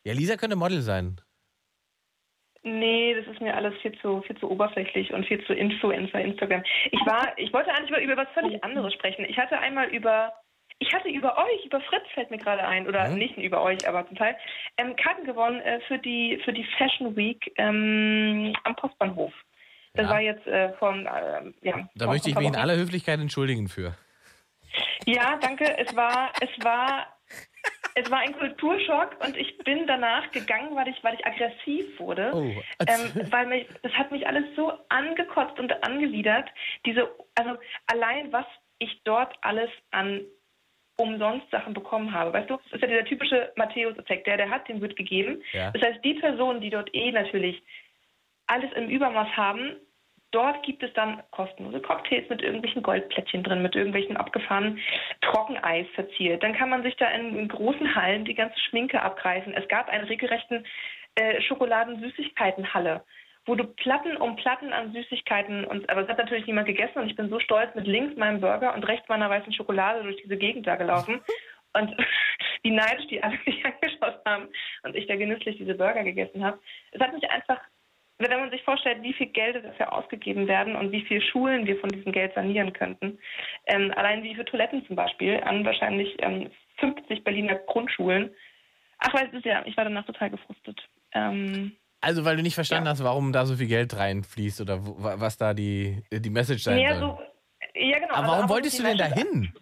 Ja, 0.03 0.13
Lisa 0.13 0.35
könnte 0.35 0.57
Model 0.57 0.81
sein. 0.81 1.21
Nee, 2.63 3.15
das 3.15 3.25
ist 3.33 3.39
mir 3.41 3.55
alles 3.55 3.73
viel 3.81 3.97
zu, 4.01 4.21
viel 4.23 4.38
zu 4.38 4.51
oberflächlich 4.51 5.13
und 5.13 5.25
viel 5.25 5.43
zu 5.45 5.53
Influencer, 5.53 6.19
Instagram. 6.19 6.63
Ich 6.91 6.99
war, 7.05 7.38
ich 7.38 7.53
wollte 7.53 7.71
eigentlich 7.73 7.89
über, 7.89 8.01
über 8.01 8.17
was 8.17 8.27
völlig 8.33 8.61
anderes 8.63 8.93
sprechen. 8.93 9.23
Ich 9.25 9.38
hatte 9.38 9.57
einmal 9.57 9.88
über, 9.88 10.33
ich 10.81 10.91
hatte 10.93 11.09
über 11.09 11.37
euch, 11.37 11.65
über 11.65 11.79
Fritz 11.81 12.03
fällt 12.13 12.31
mir 12.31 12.39
gerade 12.39 12.63
ein, 12.63 12.87
oder 12.87 13.07
nicht 13.09 13.37
über 13.37 13.61
euch, 13.61 13.87
aber 13.87 14.07
zum 14.07 14.17
Teil, 14.17 14.35
ähm, 14.77 14.95
Karten 14.95 15.25
gewonnen 15.25 15.61
äh, 15.61 15.79
für 15.81 15.99
die 15.99 16.41
für 16.43 16.51
die 16.51 16.65
Fashion 16.77 17.15
Week 17.15 17.51
ähm, 17.57 18.53
am 18.63 18.75
Postbahnhof. 18.75 19.31
Das 19.93 20.09
war 20.09 20.21
jetzt 20.21 20.47
äh, 20.47 20.73
von, 20.73 21.05
äh, 21.05 21.51
ja. 21.61 21.89
Da 21.95 22.07
möchte 22.07 22.29
ich 22.29 22.35
mich 22.35 22.47
in 22.47 22.55
aller 22.55 22.77
Höflichkeit 22.77 23.19
entschuldigen 23.19 23.67
für. 23.67 23.93
Ja, 25.05 25.37
danke. 25.41 25.77
Es 25.77 25.93
war, 25.95 26.31
es 26.39 26.63
war, 26.63 27.07
es 27.95 28.09
war 28.09 28.19
ein 28.19 28.31
Kulturschock 28.37 29.17
und 29.23 29.35
ich 29.35 29.57
bin 29.59 29.85
danach 29.87 30.31
gegangen, 30.31 30.75
weil 30.75 30.87
ich, 30.87 31.03
weil 31.03 31.15
ich 31.15 31.25
aggressiv 31.25 31.99
wurde. 31.99 32.31
Oh, 32.33 32.61
ähm, 32.87 33.31
weil 33.31 33.47
mich, 33.47 33.67
das 33.83 33.91
hat 33.93 34.11
mich 34.11 34.25
alles 34.25 34.45
so 34.55 34.71
angekotzt 34.87 35.59
und 35.59 35.83
angewidert. 35.83 36.49
Diese, 36.85 37.09
also 37.35 37.57
allein 37.87 38.31
was 38.31 38.45
ich 38.79 39.01
dort 39.03 39.35
alles 39.41 39.69
an 39.91 40.21
umsonst 41.01 41.49
Sachen 41.51 41.73
bekommen 41.73 42.13
habe. 42.13 42.33
Weißt 42.33 42.49
du, 42.49 42.57
das 42.57 42.73
ist 42.73 42.81
ja 42.81 42.87
dieser 42.87 43.05
typische 43.05 43.51
Matthäus-Effekt. 43.55 44.27
Der, 44.27 44.37
der 44.37 44.49
hat, 44.49 44.67
dem 44.67 44.81
wird 44.81 44.95
gegeben. 44.95 45.41
Ja. 45.53 45.71
Das 45.71 45.81
heißt, 45.81 46.03
die 46.03 46.15
Personen, 46.15 46.61
die 46.61 46.69
dort 46.69 46.93
eh 46.93 47.11
natürlich 47.11 47.61
alles 48.47 48.71
im 48.73 48.89
Übermaß 48.89 49.29
haben, 49.35 49.75
dort 50.31 50.63
gibt 50.63 50.83
es 50.83 50.91
dann 50.93 51.21
kostenlose 51.31 51.81
Cocktails 51.81 52.29
mit 52.29 52.41
irgendwelchen 52.41 52.83
Goldplättchen 52.83 53.43
drin, 53.43 53.61
mit 53.61 53.75
irgendwelchen 53.75 54.17
abgefahrenen 54.17 54.79
Trockeneis 55.21 55.87
verziert. 55.93 56.41
Dann 56.43 56.53
kann 56.53 56.69
man 56.69 56.83
sich 56.83 56.95
da 56.97 57.09
in, 57.09 57.37
in 57.37 57.47
großen 57.47 57.95
Hallen 57.95 58.25
die 58.25 58.35
ganze 58.35 58.59
Schminke 58.59 59.01
abgreifen. 59.01 59.53
Es 59.53 59.67
gab 59.67 59.89
einen 59.89 60.05
regelrechten 60.05 60.65
äh, 61.15 61.41
Schokoladen-Süßigkeitenhalle, 61.41 63.01
wo 63.45 63.55
du 63.55 63.63
Platten 63.63 64.18
um 64.18 64.35
Platten 64.35 64.72
an 64.72 64.93
Süßigkeiten 64.93 65.65
und 65.65 65.89
aber 65.89 66.03
es 66.03 66.07
hat 66.07 66.18
natürlich 66.18 66.45
niemand 66.45 66.68
gegessen 66.68 66.99
und 66.99 67.09
ich 67.09 67.15
bin 67.15 67.30
so 67.30 67.39
stolz 67.39 67.73
mit 67.76 67.88
links 67.88 68.15
meinem 68.18 68.39
Burger 68.39 68.73
und 68.73 68.88
rechts 68.88 69.09
meiner 69.09 69.30
weißen 69.30 69.53
Schokolade 69.53 70.03
durch 70.03 70.18
diese 70.22 70.38
Gegend 70.38 70.68
da 70.68 70.76
gelaufen. 70.76 71.22
Und 71.73 71.95
wie 72.63 72.72
neidisch 72.72 73.07
die 73.07 73.23
alle 73.23 73.39
mich 73.45 73.65
angeschaut 73.65 74.19
haben 74.26 74.49
und 74.84 74.95
ich 74.95 75.07
da 75.07 75.15
genüsslich 75.15 75.57
diese 75.57 75.76
Burger 75.76 76.03
gegessen 76.03 76.43
habe. 76.43 76.59
Es 76.91 77.01
hat 77.01 77.13
mich 77.13 77.30
einfach, 77.30 77.61
wenn 78.18 78.39
man 78.39 78.51
sich 78.51 78.61
vorstellt, 78.63 79.01
wie 79.03 79.13
viel 79.13 79.27
Geld 79.27 79.63
dafür 79.63 79.93
ausgegeben 79.93 80.49
werden 80.49 80.76
und 80.76 80.91
wie 80.91 81.01
viele 81.01 81.22
Schulen 81.22 81.65
wir 81.65 81.80
von 81.80 81.89
diesem 81.89 82.11
Geld 82.11 82.34
sanieren 82.34 82.73
könnten. 82.73 83.19
Ähm, 83.68 83.93
allein 83.95 84.22
wie 84.23 84.35
für 84.35 84.43
Toiletten 84.43 84.85
zum 84.85 84.95
Beispiel 84.97 85.39
an 85.43 85.65
wahrscheinlich 85.65 86.15
ähm, 86.19 86.51
50 86.80 87.23
Berliner 87.23 87.55
Grundschulen. 87.55 88.35
Ach, 88.99 89.13
weißt 89.13 89.34
du 89.34 89.39
ja, 89.47 89.63
ich 89.65 89.76
war 89.77 89.85
danach 89.85 90.05
total 90.05 90.30
gefrustet. 90.30 90.80
Ähm, 91.13 91.77
Also, 92.01 92.25
weil 92.25 92.35
du 92.35 92.41
nicht 92.41 92.55
verstanden 92.55 92.89
hast, 92.89 93.03
warum 93.03 93.31
da 93.31 93.45
so 93.45 93.55
viel 93.55 93.67
Geld 93.67 93.95
reinfließt 93.95 94.59
oder 94.61 94.83
wo, 94.85 95.03
wa- 95.03 95.19
was 95.19 95.37
da 95.37 95.53
die, 95.53 96.03
die 96.11 96.29
Message 96.31 96.63
sein 96.63 96.77
mehr 96.77 96.95
soll. 96.97 97.09
so, 97.17 97.79
ja, 97.79 97.99
genau. 97.99 98.13
Aber 98.15 98.23
also 98.23 98.31
warum 98.33 98.49
wolltest 98.49 98.79
du 98.79 98.83
denn 98.83 98.97
da 98.97 99.09
Message- 99.09 99.27
hin? 99.29 99.53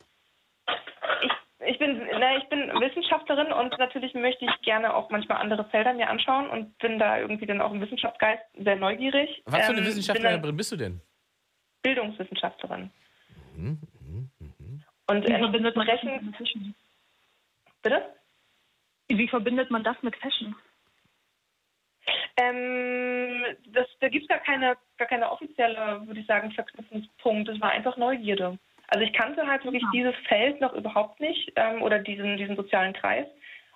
Ich 1.67 1.77
bin, 1.77 2.01
na, 2.19 2.37
ich 2.37 2.47
bin 2.49 2.59
Wissenschaftlerin 2.79 3.51
und 3.51 3.77
natürlich 3.77 4.13
möchte 4.13 4.45
ich 4.45 4.61
gerne 4.61 4.93
auch 4.93 5.09
manchmal 5.11 5.37
andere 5.39 5.65
Felder 5.65 5.93
mir 5.93 6.09
anschauen 6.09 6.49
und 6.49 6.75
bin 6.79 6.97
da 6.97 7.19
irgendwie 7.19 7.45
dann 7.45 7.61
auch 7.61 7.71
im 7.71 7.81
Wissenschaftsgeist 7.81 8.41
sehr 8.57 8.75
neugierig. 8.77 9.43
Was 9.45 9.59
für 9.59 9.65
eine 9.67 9.69
Ähm, 9.69 9.75
bin 9.83 9.85
Wissenschaftlerin 9.85 10.41
dann 10.41 10.57
bist 10.57 10.71
du 10.71 10.77
denn? 10.77 11.01
Bildungswissenschaftlerin. 11.83 12.89
Mhm, 13.55 13.77
Und 15.07 15.27
Wie 15.27 15.31
ähm, 15.31 15.39
verbindet 15.41 15.75
man 15.75 15.85
das 15.87 15.99
sprechen- 15.99 16.25
mit 16.25 16.35
Fashion? 16.37 16.75
Bitte? 17.83 18.15
Wie 19.09 19.27
verbindet 19.27 19.69
man 19.69 19.83
das 19.83 19.97
mit 20.01 20.15
Fashion? 20.15 20.55
Ähm, 22.37 23.43
das, 23.73 23.87
da 23.99 24.09
gibt 24.09 24.23
es 24.23 24.29
gar 24.29 24.39
keine, 24.39 24.75
gar 24.97 25.07
keine 25.07 25.31
offizielle, 25.31 26.01
würde 26.05 26.19
ich 26.19 26.27
sagen, 26.27 26.51
Verknüpfungspunkt. 26.51 27.49
Es 27.49 27.61
war 27.61 27.71
einfach 27.71 27.97
Neugierde. 27.97 28.57
Also 28.87 29.05
ich 29.05 29.13
kannte 29.13 29.45
halt 29.45 29.63
wirklich 29.63 29.83
dieses 29.93 30.15
Feld 30.27 30.59
noch 30.61 30.73
überhaupt 30.73 31.19
nicht 31.19 31.51
ähm, 31.55 31.81
oder 31.81 31.99
diesen, 31.99 32.37
diesen 32.37 32.55
sozialen 32.55 32.93
Kreis. 32.93 33.27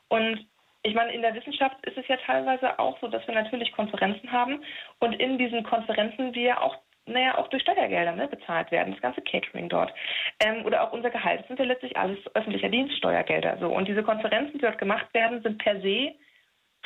Und 0.09 0.45
ich 0.83 0.95
meine, 0.95 1.13
in 1.13 1.21
der 1.21 1.35
Wissenschaft 1.35 1.77
ist 1.85 1.97
es 1.97 2.07
ja 2.07 2.17
teilweise 2.17 2.77
auch 2.79 2.99
so, 2.99 3.07
dass 3.07 3.25
wir 3.27 3.35
natürlich 3.35 3.71
Konferenzen 3.71 4.31
haben 4.31 4.61
und 4.99 5.13
in 5.13 5.37
diesen 5.37 5.63
Konferenzen 5.63 6.33
wir 6.33 6.61
auch 6.61 6.77
naja, 7.05 7.37
auch 7.37 7.49
durch 7.49 7.63
Steuergelder 7.63 8.13
ne, 8.13 8.27
bezahlt 8.27 8.71
werden, 8.71 8.93
das 8.93 9.01
ganze 9.01 9.21
Catering 9.21 9.67
dort. 9.67 9.93
Ähm, 10.39 10.65
oder 10.65 10.83
auch 10.83 10.93
unser 10.93 11.09
Gehalt. 11.09 11.41
Das 11.41 11.47
sind 11.47 11.59
ja 11.59 11.65
letztlich 11.65 11.97
alles 11.97 12.17
öffentlicher 12.33 12.69
Dienst, 12.69 12.97
Steuergelder. 12.97 13.57
So. 13.59 13.67
Und 13.67 13.87
diese 13.87 14.03
Konferenzen, 14.03 14.53
die 14.53 14.59
dort 14.59 14.77
gemacht 14.77 15.13
werden, 15.13 15.41
sind 15.41 15.57
per 15.57 15.81
se 15.81 16.13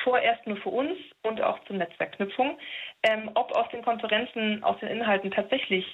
vorerst 0.03 0.45
nur 0.47 0.57
für 0.57 0.69
uns 0.69 0.97
und 1.23 1.41
auch 1.41 1.63
zur 1.65 1.75
Netzwerkknüpfung. 1.75 2.57
Ähm, 3.03 3.31
ob 3.35 3.51
aus 3.55 3.69
den 3.69 3.83
Konferenzen, 3.83 4.63
aus 4.63 4.79
den 4.79 4.89
Inhalten 4.89 5.31
tatsächlich 5.31 5.85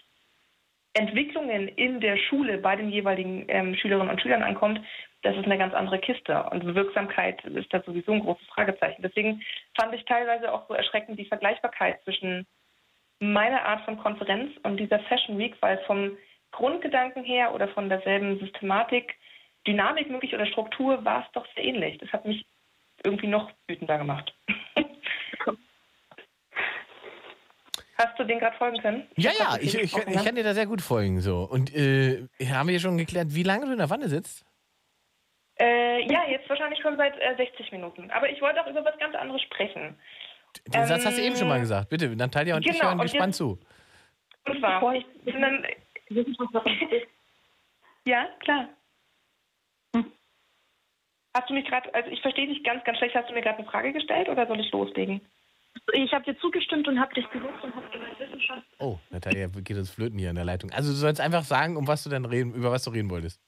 Entwicklungen 0.94 1.68
in 1.70 2.00
der 2.00 2.18
Schule 2.18 2.60
bei 2.60 2.76
den 2.76 2.90
jeweiligen 2.90 3.46
ähm, 3.48 3.76
Schülerinnen 3.76 4.10
und 4.10 4.22
Schülern 4.22 4.44
ankommt, 4.44 4.80
das 5.24 5.36
ist 5.36 5.46
eine 5.46 5.58
ganz 5.58 5.74
andere 5.74 6.00
Kiste. 6.00 6.44
Und 6.52 6.76
Wirksamkeit 6.76 7.44
ist 7.46 7.74
da 7.74 7.82
sowieso 7.82 8.12
ein 8.12 8.20
großes 8.20 8.46
Fragezeichen. 8.48 9.02
Deswegen 9.02 9.42
fand 9.80 9.94
ich 9.96 10.06
teilweise 10.06 10.54
auch 10.54 10.68
so 10.68 10.74
erschreckend 10.74 11.18
die 11.18 11.26
Vergleichbarkeit 11.26 12.04
zwischen 12.04 12.46
meiner 13.20 13.64
Art 13.66 13.86
von 13.86 13.98
Konferenz 13.98 14.52
und 14.64 14.78
dieser 14.78 15.00
Fashion 15.00 15.38
Week, 15.38 15.56
weil 15.62 15.78
vom 15.86 16.18
Grundgedanken 16.52 17.24
her 17.24 17.54
oder 17.54 17.70
von 17.70 17.90
derselben 17.90 18.38
Systematik, 18.40 19.16
Dynamik 19.66 20.10
möglich 20.10 20.34
oder 20.34 20.46
Struktur 20.46 21.04
war 21.06 21.26
es 21.26 21.32
doch 21.32 21.46
sehr 21.56 21.64
ähnlich. 21.64 21.98
Das 22.00 22.12
hat 22.12 22.26
mich 22.26 22.46
irgendwie 23.04 23.28
noch 23.28 23.52
wütender 23.68 23.98
gemacht. 23.98 24.34
Hast 27.98 28.18
du 28.18 28.24
den 28.24 28.40
gerade 28.40 28.58
folgen 28.58 28.80
können? 28.82 29.08
Ja, 29.18 29.32
ja, 29.38 29.56
ich, 29.62 29.76
ich, 29.76 29.82
gesprochen, 29.94 30.14
ich 30.14 30.24
kann 30.24 30.36
dir 30.36 30.44
da 30.44 30.54
sehr 30.54 30.66
gut 30.66 30.82
folgen. 30.82 31.22
So. 31.22 31.44
Und 31.50 31.74
äh, 31.76 32.28
haben 32.50 32.68
wir 32.70 32.80
schon 32.80 32.98
geklärt, 32.98 33.28
wie 33.36 33.44
lange 33.44 33.66
du 33.68 33.72
in 33.72 33.78
der 33.78 33.90
Wanne 33.90 34.10
sitzt? 34.10 34.46
Äh, 35.60 36.02
ja, 36.12 36.24
jetzt 36.28 36.50
wahrscheinlich 36.50 36.82
schon 36.82 36.98
seit 36.98 37.14
äh, 37.20 37.36
60 37.38 37.72
Minuten. 37.72 38.10
Aber 38.12 38.30
ich 38.30 38.42
wollte 38.42 38.62
auch 38.62 38.68
über 38.68 38.84
was 38.84 38.98
ganz 38.98 39.16
anderes 39.16 39.42
sprechen. 39.44 39.96
Den 40.68 40.86
Satz 40.88 41.06
hast 41.06 41.18
du 41.18 41.22
eben 41.24 41.36
schon 41.36 41.48
mal 41.48 41.56
Ähm, 41.58 41.62
gesagt. 41.62 41.90
Bitte, 41.90 42.10
Natalia 42.16 42.56
und 42.56 42.66
ich 42.66 42.72
genau, 42.74 42.86
hören 42.86 43.00
und 43.00 43.04
gespannt 43.04 43.28
jetzt- 43.34 43.38
zu. 43.38 43.60
Und 44.46 44.60
zwar, 44.60 44.96
ich 44.96 45.06
bin 45.24 45.42
dann... 45.42 45.66
Ja, 48.06 48.28
klar. 48.42 48.68
Hast 51.36 51.50
du 51.50 51.54
mich 51.56 51.66
gerade, 51.66 51.94
also 51.96 52.10
ich 52.12 52.22
verstehe 52.22 52.48
dich 52.48 52.64
ganz, 52.64 52.84
ganz 52.84 53.00
schlecht. 53.00 53.16
Hast 53.16 53.30
du 53.30 53.34
mir 53.34 53.42
gerade 53.42 53.58
eine 53.58 53.68
Frage 53.68 53.92
gestellt 53.92 54.30
oder 54.30 54.46
soll 54.46 54.60
ich 54.60 54.72
loslegen? 54.72 55.22
Ich 55.94 56.14
habe 56.14 56.24
dir 56.24 56.38
zugestimmt 56.38 56.88
und 56.88 57.00
habe 57.00 57.14
dich 57.16 57.28
gelobt 57.32 57.64
und 57.64 57.76
habe 57.76 57.88
gesagt, 57.90 58.20
Wissenschaft. 58.20 58.64
Oh, 58.80 59.00
Natalia 59.10 59.48
geht 59.48 59.78
uns 59.78 59.90
flöten 59.90 60.20
hier 60.20 60.30
in 60.30 60.36
der 60.36 60.46
Leitung. 60.46 60.72
Also 60.72 60.92
du 60.92 60.96
sollst 60.96 61.20
einfach 61.20 61.44
sagen, 61.44 61.76
um 61.76 61.88
was 61.88 62.04
du 62.04 62.12
dann 62.12 62.26
reden, 62.26 62.54
über 62.54 62.72
was 62.72 62.84
du 62.84 62.92
reden 62.92 63.10
wolltest. 63.10 63.42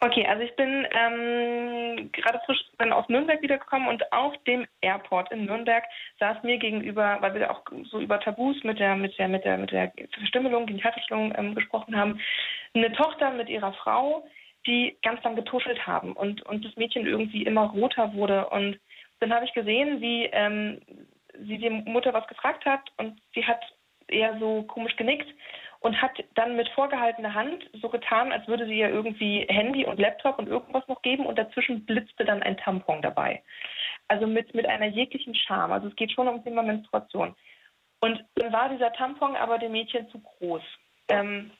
Okay, 0.00 0.26
also 0.26 0.42
ich 0.42 0.54
bin 0.56 0.86
ähm, 0.90 2.12
gerade 2.12 2.38
frisch 2.44 2.62
dann 2.76 2.92
aus 2.92 3.08
Nürnberg 3.08 3.40
wiedergekommen 3.40 3.88
und 3.88 4.12
auf 4.12 4.34
dem 4.44 4.66
Airport 4.82 5.32
in 5.32 5.46
Nürnberg 5.46 5.84
saß 6.20 6.42
mir 6.42 6.58
gegenüber, 6.58 7.16
weil 7.20 7.34
wir 7.34 7.50
auch 7.50 7.62
so 7.90 8.00
über 8.00 8.20
Tabus 8.20 8.62
mit 8.62 8.78
der 8.78 8.94
mit 8.94 9.18
der 9.18 9.28
mit 9.28 9.44
der 9.44 9.56
mit 9.56 9.72
der 9.72 9.90
Verstümmelung, 10.18 10.66
Genitalverstümmelung 10.66 11.32
ähm, 11.38 11.54
gesprochen 11.54 11.96
haben, 11.96 12.20
eine 12.74 12.92
Tochter 12.92 13.30
mit 13.30 13.48
ihrer 13.48 13.72
Frau, 13.72 14.26
die 14.66 14.96
ganz 15.02 15.22
lang 15.22 15.36
getuschelt 15.36 15.86
haben 15.86 16.12
und 16.12 16.42
und 16.42 16.64
das 16.64 16.76
Mädchen 16.76 17.06
irgendwie 17.06 17.44
immer 17.44 17.66
roter 17.70 18.14
wurde 18.14 18.48
und 18.48 18.78
dann 19.20 19.32
habe 19.32 19.44
ich 19.44 19.54
gesehen, 19.54 20.00
wie 20.00 20.26
ähm, 20.26 20.80
sie 21.38 21.58
die 21.58 21.70
Mutter 21.70 22.12
was 22.12 22.26
gefragt 22.26 22.64
hat 22.66 22.80
und 22.98 23.20
sie 23.34 23.44
hat 23.44 23.60
eher 24.08 24.38
so 24.38 24.62
komisch 24.64 24.96
genickt 24.96 25.28
und 25.80 26.00
hat 26.00 26.12
dann 26.34 26.56
mit 26.56 26.68
vorgehaltener 26.70 27.34
Hand 27.34 27.68
so 27.80 27.88
getan, 27.88 28.32
als 28.32 28.46
würde 28.48 28.66
sie 28.66 28.78
ihr 28.78 28.88
irgendwie 28.88 29.46
Handy 29.48 29.84
und 29.84 29.98
Laptop 29.98 30.38
und 30.38 30.48
irgendwas 30.48 30.86
noch 30.88 31.02
geben 31.02 31.26
und 31.26 31.38
dazwischen 31.38 31.84
blitzte 31.84 32.24
dann 32.24 32.42
ein 32.42 32.56
Tampon 32.56 33.02
dabei. 33.02 33.42
Also 34.08 34.26
mit, 34.26 34.54
mit 34.54 34.66
einer 34.66 34.86
jeglichen 34.86 35.34
Scham. 35.34 35.72
Also 35.72 35.88
es 35.88 35.96
geht 35.96 36.12
schon 36.12 36.28
um 36.28 36.42
Thema 36.42 36.62
Menstruation. 36.62 37.34
Und 38.00 38.24
dann 38.36 38.52
war 38.52 38.68
dieser 38.68 38.92
Tampon 38.92 39.36
aber 39.36 39.58
dem 39.58 39.72
Mädchen 39.72 40.08
zu 40.10 40.20
groß. 40.20 40.62
Ähm, 41.08 41.50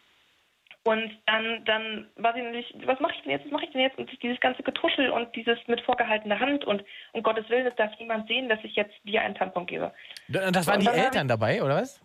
und 0.86 1.10
dann, 1.26 1.64
dann 1.64 2.06
war 2.14 2.32
sie 2.32 2.42
natürlich, 2.42 2.72
was 2.84 3.00
mache 3.00 3.14
ich 3.16 3.22
denn 3.22 3.32
jetzt, 3.32 3.44
was 3.46 3.50
mache 3.50 3.64
ich 3.64 3.72
denn 3.72 3.80
jetzt? 3.80 3.98
Und 3.98 4.22
dieses 4.22 4.38
ganze 4.38 4.62
Getuschel 4.62 5.10
und 5.10 5.34
dieses 5.34 5.58
mit 5.66 5.80
vorgehaltener 5.80 6.38
Hand 6.38 6.64
und 6.64 6.84
um 7.12 7.24
Gottes 7.24 7.48
Willen, 7.50 7.66
es 7.66 7.74
darf 7.74 7.90
niemand 7.98 8.28
sehen, 8.28 8.48
dass 8.48 8.60
ich 8.62 8.76
jetzt 8.76 8.94
dir 9.02 9.20
einen 9.20 9.34
Tampon 9.34 9.66
gebe. 9.66 9.92
Das 10.28 10.64
waren 10.68 10.78
die 10.78 10.86
Eltern 10.86 11.26
dabei, 11.26 11.60
oder 11.60 11.78
was? 11.82 12.00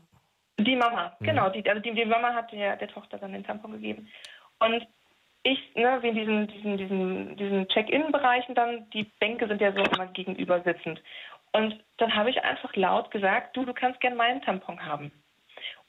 Die 0.58 0.76
Mama, 0.76 1.16
Mhm. 1.20 1.26
genau. 1.26 1.50
Die, 1.50 1.70
also 1.70 1.80
die, 1.80 1.94
die 1.94 2.06
Mama 2.06 2.34
hat 2.34 2.52
der, 2.52 2.76
der 2.76 2.88
Tochter 2.88 3.20
dann 3.20 3.34
den 3.34 3.44
Tampon 3.44 3.74
gegeben. 3.74 4.10
Und 4.58 4.88
ich, 5.44 5.60
ne, 5.76 6.00
wie 6.02 6.08
in 6.10 6.16
diesen, 6.16 6.48
diesen, 6.48 6.78
diesen, 6.78 7.38
diesen 7.38 7.68
Check-in-Bereichen 7.68 8.56
dann, 8.56 8.90
die 8.90 9.04
Bänke 9.20 9.48
sind 9.48 9.62
ja 9.62 9.74
so 9.74 9.84
immer 9.84 10.08
gegenüber 10.08 10.60
sitzend. 10.62 11.04
Und 11.52 11.84
dann 11.98 12.16
habe 12.16 12.32
ich 12.32 12.44
einfach 12.44 12.76
laut 12.76 13.12
gesagt, 13.12 13.56
du, 13.56 13.64
du 13.64 13.74
kannst 13.74 14.00
gern 14.00 14.16
meinen 14.16 14.42
Tampon 14.42 14.84
haben. 14.84 15.12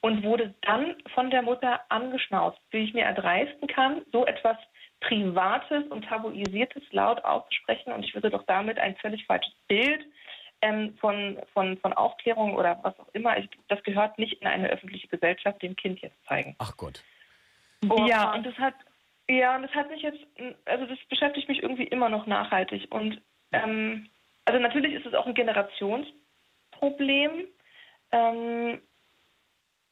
Und 0.01 0.25
wurde 0.25 0.55
dann 0.63 0.97
von 1.15 1.31
der 1.31 1.43
Mutter 1.43 1.81
angeschnauzt, 1.89 2.59
wie 2.71 2.79
ich 2.79 2.95
mir 2.95 3.05
erdreisten 3.05 3.69
kann, 3.69 4.03
so 4.11 4.27
etwas 4.27 4.57
Privates 5.01 5.85
und 5.91 6.07
Tabuisiertes 6.07 6.83
laut 6.91 7.25
auszusprechen. 7.25 7.93
Und 7.93 8.05
ich 8.05 8.15
würde 8.15 8.31
doch 8.31 8.45
damit 8.45 8.79
ein 8.79 8.97
völlig 8.97 9.25
falsches 9.27 9.55
Bild 9.69 10.05
ähm, 10.63 10.97
von, 11.01 11.39
von, 11.53 11.77
von 11.79 11.93
Aufklärung 11.93 12.55
oder 12.55 12.79
was 12.83 12.99
auch 12.99 13.09
immer, 13.13 13.37
ich, 13.37 13.49
das 13.69 13.83
gehört 13.83 14.19
nicht 14.19 14.41
in 14.41 14.47
eine 14.47 14.71
öffentliche 14.71 15.09
Gesellschaft, 15.09 15.61
dem 15.63 15.77
Kind 15.77 16.01
jetzt 16.01 16.17
zeigen. 16.27 16.57
Ach 16.59 16.75
Gott. 16.77 17.03
Ja, 18.07 18.33
und 18.33 18.47
das 18.47 18.57
hat, 18.59 18.75
ja, 19.29 19.57
und 19.57 19.63
das 19.63 19.73
hat 19.73 19.91
mich 19.91 20.03
jetzt, 20.03 20.21
also 20.65 20.87
das 20.87 20.99
beschäftigt 21.09 21.49
mich 21.49 21.63
irgendwie 21.63 21.85
immer 21.85 22.09
noch 22.09 22.27
nachhaltig. 22.27 22.87
Und 22.95 23.21
ähm, 23.51 24.09
also 24.45 24.61
natürlich 24.61 24.95
ist 24.95 25.07
es 25.07 25.15
auch 25.15 25.27
ein 25.27 25.35
Generationsproblem. 25.35 27.49
Ähm, 28.13 28.81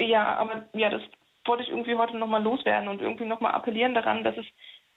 ja, 0.00 0.36
aber 0.36 0.64
ja, 0.74 0.90
das 0.90 1.02
wollte 1.44 1.62
ich 1.62 1.70
irgendwie 1.70 1.94
heute 1.94 2.16
nochmal 2.16 2.42
loswerden 2.42 2.88
und 2.88 3.00
irgendwie 3.00 3.24
nochmal 3.24 3.52
appellieren 3.52 3.94
daran, 3.94 4.24
dass 4.24 4.36
es 4.36 4.46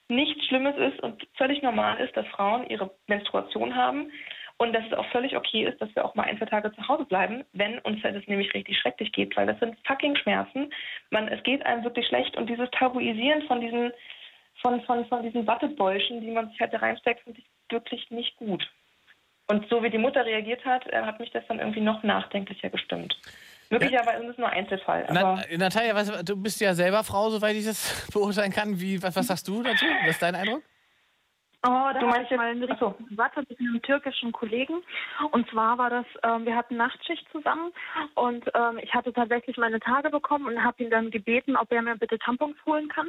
nichts 0.10 0.46
Schlimmes 0.46 0.76
ist 0.78 1.02
und 1.02 1.26
völlig 1.38 1.62
normal 1.62 2.00
ist, 2.00 2.16
dass 2.16 2.28
Frauen 2.28 2.68
ihre 2.70 2.92
Menstruation 3.08 3.76
haben 3.76 4.12
und 4.58 4.74
dass 4.74 4.86
es 4.86 4.94
auch 4.94 5.06
völlig 5.08 5.36
okay 5.36 5.66
ist, 5.66 5.82
dass 5.82 5.94
wir 5.96 6.06
auch 6.06 6.16
mal 6.16 6.24
ein, 6.24 6.38
zwei 6.38 6.46
Tage 6.46 6.72
zu 6.74 6.88
Hause 6.88 7.06
bleiben, 7.06 7.44
wenn 7.54 7.80
uns 7.80 8.02
das 8.02 8.28
nämlich 8.28 8.54
richtig 8.54 8.78
schrecklich 8.78 9.12
geht, 9.12 9.36
weil 9.36 9.48
das 9.48 9.60
sind 9.60 9.76
fucking 9.86 10.16
Schmerzen. 10.16 10.72
Man, 11.10 11.28
es 11.28 11.42
geht 11.44 11.66
einem 11.66 11.84
wirklich 11.84 12.08
schlecht 12.08 12.38
und 12.38 12.50
dieses 12.50 12.70
Tabuisieren 12.72 13.44
von 13.44 13.62
diesen, 13.62 13.92
von, 14.62 14.82
von, 14.84 15.06
von 15.08 15.24
diesen 15.24 15.48
Wattebäuschen, 15.48 16.22
die 16.22 16.32
man 16.32 16.50
sich 16.50 16.60
halt 16.60 16.74
da 16.74 16.78
reinsteckt, 16.78 17.24
finde 17.24 17.40
ich 17.40 17.46
wirklich 17.70 18.10
nicht 18.12 18.36
gut. 18.38 18.70
Und 19.48 19.68
so 19.70 19.84
wie 19.84 19.90
die 19.90 19.98
Mutter 19.98 20.26
reagiert 20.26 20.64
hat, 20.64 20.88
äh, 20.88 21.02
hat 21.02 21.20
mich 21.20 21.32
das 21.32 21.46
dann 21.48 21.60
irgendwie 21.60 21.82
noch 21.82 22.04
nachdenklicher 22.04 22.70
gestimmt. 22.70 23.18
Möglicherweise 23.80 24.24
ist 24.24 24.32
es 24.32 24.38
nur 24.38 24.50
Einzelfall. 24.50 25.06
Aber 25.08 25.44
Na, 25.50 25.58
Natalia, 25.58 25.96
was, 25.96 26.24
du 26.24 26.36
bist 26.36 26.62
ja 26.62 26.74
selber 26.74 27.04
Frau, 27.04 27.30
soweit 27.30 27.56
ich 27.56 27.66
das 27.66 28.08
beurteilen 28.14 28.52
kann. 28.52 28.80
Wie, 28.80 29.02
was, 29.02 29.16
was 29.16 29.28
sagst 29.28 29.48
du 29.48 29.64
dazu? 29.64 29.86
Was 30.02 30.12
ist 30.12 30.22
dein 30.22 30.36
Eindruck? 30.36 30.64
Oh, 31.66 31.90
da 31.94 31.94
Du 31.94 32.08
meinst 32.08 32.30
ich 32.30 32.38
mal 32.38 32.52
eine 32.52 32.68
richtige 32.68 32.94
Debatte 33.10 33.40
mit 33.48 33.58
einem 33.58 33.82
türkischen 33.82 34.34
Kollegen. 34.34 34.84
Und 35.32 35.50
zwar 35.50 35.78
war 35.78 35.90
das, 35.90 36.06
ähm, 36.22 36.46
wir 36.46 36.58
hatten 36.58 36.76
Nachtschicht 36.76 37.26
zusammen 37.32 37.72
und 38.16 38.44
ähm, 38.54 38.80
ich 38.82 38.94
hatte 38.94 39.14
tatsächlich 39.14 39.56
meine 39.56 39.80
Tage 39.80 40.10
bekommen 40.10 40.48
und 40.48 40.62
habe 40.62 40.84
ihn 40.84 40.90
dann 40.90 41.10
gebeten, 41.10 41.56
ob 41.56 41.72
er 41.72 41.82
mir 41.82 41.96
bitte 41.96 42.20
Tampons 42.20 42.58
holen 42.66 42.90
kann, 42.90 43.08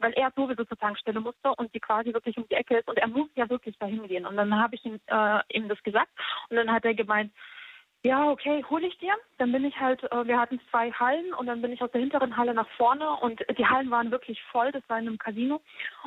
weil 0.00 0.12
er 0.12 0.30
sowieso 0.36 0.64
zur 0.64 0.76
Tankstelle 0.76 1.18
musste 1.20 1.54
und 1.56 1.74
die 1.74 1.80
quasi 1.80 2.12
wirklich 2.12 2.36
um 2.36 2.46
die 2.50 2.56
Ecke 2.56 2.76
ist 2.76 2.88
und 2.88 2.98
er 2.98 3.08
muss 3.08 3.30
ja 3.36 3.48
wirklich 3.48 3.78
dahin 3.78 4.06
gehen. 4.06 4.26
Und 4.26 4.36
dann 4.36 4.54
habe 4.54 4.74
ich 4.74 4.84
ihm, 4.84 5.00
äh, 5.06 5.40
ihm 5.48 5.70
das 5.70 5.82
gesagt 5.82 6.10
und 6.50 6.56
dann 6.58 6.70
hat 6.70 6.84
er 6.84 6.92
gemeint, 6.92 7.32
ja, 8.04 8.30
okay, 8.30 8.62
hole 8.68 8.86
ich 8.86 8.98
dir. 8.98 9.14
Dann 9.38 9.50
bin 9.50 9.64
ich 9.64 9.80
halt, 9.80 10.02
äh, 10.12 10.26
wir 10.26 10.38
hatten 10.38 10.60
zwei 10.70 10.92
Hallen 10.92 11.32
und 11.32 11.46
dann 11.46 11.62
bin 11.62 11.72
ich 11.72 11.80
aus 11.82 11.90
der 11.90 12.02
hinteren 12.02 12.36
Halle 12.36 12.52
nach 12.52 12.68
vorne 12.76 13.10
und 13.16 13.42
die 13.56 13.66
Hallen 13.66 13.90
waren 13.90 14.10
wirklich 14.10 14.40
voll, 14.52 14.70
das 14.72 14.82
war 14.88 14.98
in 14.98 15.08
einem 15.08 15.18
Casino. 15.18 15.62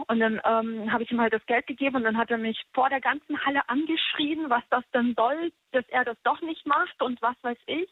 Und 0.08 0.20
dann 0.20 0.40
ähm, 0.46 0.94
habe 0.94 1.02
ich 1.02 1.12
ihm 1.12 1.20
halt 1.20 1.34
das 1.34 1.46
Geld 1.48 1.66
gegeben 1.66 1.96
und 1.96 2.04
dann 2.04 2.18
hat 2.18 2.30
er 2.30 2.38
mich 2.38 2.64
vor 2.76 2.90
der 2.90 3.02
ganzen 3.02 3.44
Halle 3.44 3.68
angeschrien, 3.68 4.48
was 4.48 4.62
das 4.70 4.84
denn 4.94 5.16
soll, 5.16 5.52
dass 5.72 5.86
er 5.90 6.06
das 6.06 6.18
doch 6.24 6.40
nicht 6.42 6.68
macht 6.68 7.02
und 7.02 7.20
was 7.24 7.36
weiß 7.42 7.58
ich. 7.66 7.90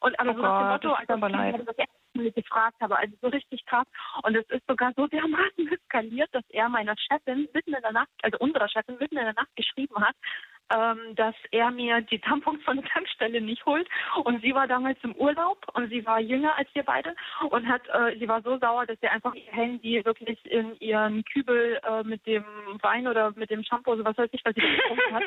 Und 0.00 0.18
aber 0.18 0.32
Oh 0.32 0.34
so 0.34 0.42
nach 0.42 0.58
dem 0.58 0.68
Motto, 0.70 0.92
als 0.92 1.60
ich 1.60 1.64
das 1.64 1.78
erste 1.78 1.94
Mal 2.14 2.30
gefragt 2.32 2.76
habe, 2.80 2.98
also 2.98 3.14
so 3.22 3.28
richtig 3.28 3.64
krass. 3.66 3.86
Und 4.24 4.36
es 4.36 4.48
ist 4.50 4.66
sogar 4.66 4.92
so 4.96 5.06
dermaßen 5.06 5.68
eskaliert, 5.72 6.28
dass 6.32 6.44
er 6.50 6.68
meiner 6.68 6.96
Chefin 6.98 7.48
mitten 7.54 7.72
in 7.72 7.82
der 7.82 7.92
Nacht, 7.92 8.10
also 8.22 8.36
unserer 8.38 8.68
Chefin 8.68 8.96
mitten 8.98 9.16
in 9.16 9.24
der 9.24 9.34
Nacht 9.34 9.54
geschrieben 9.54 10.04
hat, 10.04 10.16
ähm, 10.70 11.14
dass 11.14 11.34
er 11.50 11.70
mir 11.70 12.00
die 12.00 12.18
Tampons 12.18 12.62
von 12.64 12.76
der 12.76 12.86
Tankstelle 12.86 13.40
nicht 13.40 13.64
holt. 13.66 13.88
Und 14.24 14.40
sie 14.42 14.54
war 14.54 14.66
damals 14.66 14.98
im 15.02 15.14
Urlaub 15.16 15.58
und 15.74 15.88
sie 15.90 16.04
war 16.06 16.20
jünger 16.20 16.56
als 16.56 16.68
wir 16.74 16.82
beide 16.82 17.14
und 17.50 17.68
hat, 17.68 17.82
äh, 17.88 18.18
sie 18.18 18.28
war 18.28 18.42
so 18.42 18.58
sauer, 18.58 18.86
dass 18.86 18.98
sie 19.00 19.08
einfach 19.08 19.34
ihr 19.34 19.52
Handy 19.52 20.04
wirklich 20.04 20.44
in 20.46 20.76
ihren 20.80 21.24
Kübel 21.24 21.80
äh, 21.82 22.02
mit 22.02 22.26
dem 22.26 22.44
Wein 22.82 23.06
oder 23.06 23.32
mit 23.36 23.50
dem 23.50 23.62
Shampoo, 23.62 23.96
so 23.96 24.04
was 24.04 24.16
weiß 24.16 24.30
ich, 24.32 24.44
was 24.44 24.54
sie 24.54 24.60
getrunken 24.60 25.14
hat. 25.14 25.22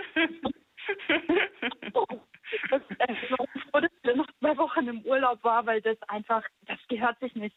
das, 2.70 2.82
äh, 2.90 3.08
dass 3.08 3.92
sie 4.04 4.14
noch 4.16 4.28
zwei 4.40 4.58
Wochen 4.58 4.88
im 4.88 5.02
Urlaub 5.02 5.44
war, 5.44 5.66
weil 5.66 5.82
das 5.82 5.98
einfach, 6.08 6.44
das 6.66 6.80
gehört 6.88 7.20
sich 7.20 7.36
nicht. 7.36 7.56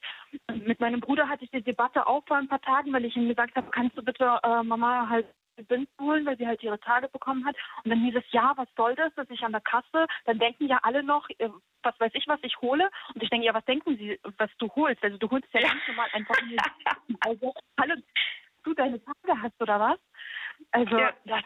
Mit 0.52 0.81
meinem 0.81 1.01
Bruder 1.01 1.28
hatte 1.28 1.44
ich 1.44 1.51
die 1.51 1.62
Debatte 1.62 2.07
auch 2.07 2.24
vor 2.27 2.36
ein 2.36 2.48
paar 2.48 2.61
Tagen, 2.61 2.93
weil 2.93 3.05
ich 3.05 3.16
ihm 3.16 3.28
gesagt 3.28 3.57
habe, 3.57 3.70
kannst 3.70 3.97
du 3.97 4.02
bitte 4.02 4.39
äh, 4.43 4.62
Mama 4.62 5.09
halt 5.09 5.27
Bins 5.69 5.89
holen, 6.01 6.27
weil 6.27 6.37
sie 6.37 6.47
halt 6.47 6.63
ihre 6.63 6.81
Tage 6.81 7.09
bekommen 7.09 7.45
hat. 7.47 7.57
Und 7.85 7.91
dann 7.91 8.01
hieß 8.01 8.17
es, 8.17 8.25
ja, 8.31 8.53
was 8.57 8.69
soll 8.77 8.95
das, 8.95 9.15
dass 9.15 9.29
ich 9.31 9.43
an 9.43 9.53
der 9.53 9.61
Kasse, 9.61 10.07
dann 10.25 10.39
denken 10.39 10.67
ja 10.67 10.79
alle 10.83 11.03
noch, 11.03 11.29
äh, 11.39 11.49
was 11.83 11.99
weiß 11.99 12.13
ich, 12.15 12.27
was 12.29 12.41
ich 12.43 12.57
hole. 12.61 12.91
Und 13.15 13.23
ich 13.23 13.31
denke, 13.31 13.47
ja, 13.47 13.55
was 13.55 13.65
denken 13.65 13.97
sie, 13.97 14.19
was 14.39 14.51
du 14.59 14.69
holst? 14.75 15.03
Also 15.03 15.19
du 15.19 15.31
holst 15.31 15.49
ja 15.53 15.61
ganz 15.61 15.87
normal 15.87 16.09
einfach 16.13 16.37
nur, 16.43 16.59
also, 17.21 17.55
hallo, 17.79 17.95
du 18.65 18.75
deine 18.75 19.03
Tage 19.03 19.43
hast 19.43 19.61
oder 19.61 19.81
was? 19.81 19.99
Also, 20.73 20.99
Ja. 20.99 21.13
das 21.25 21.45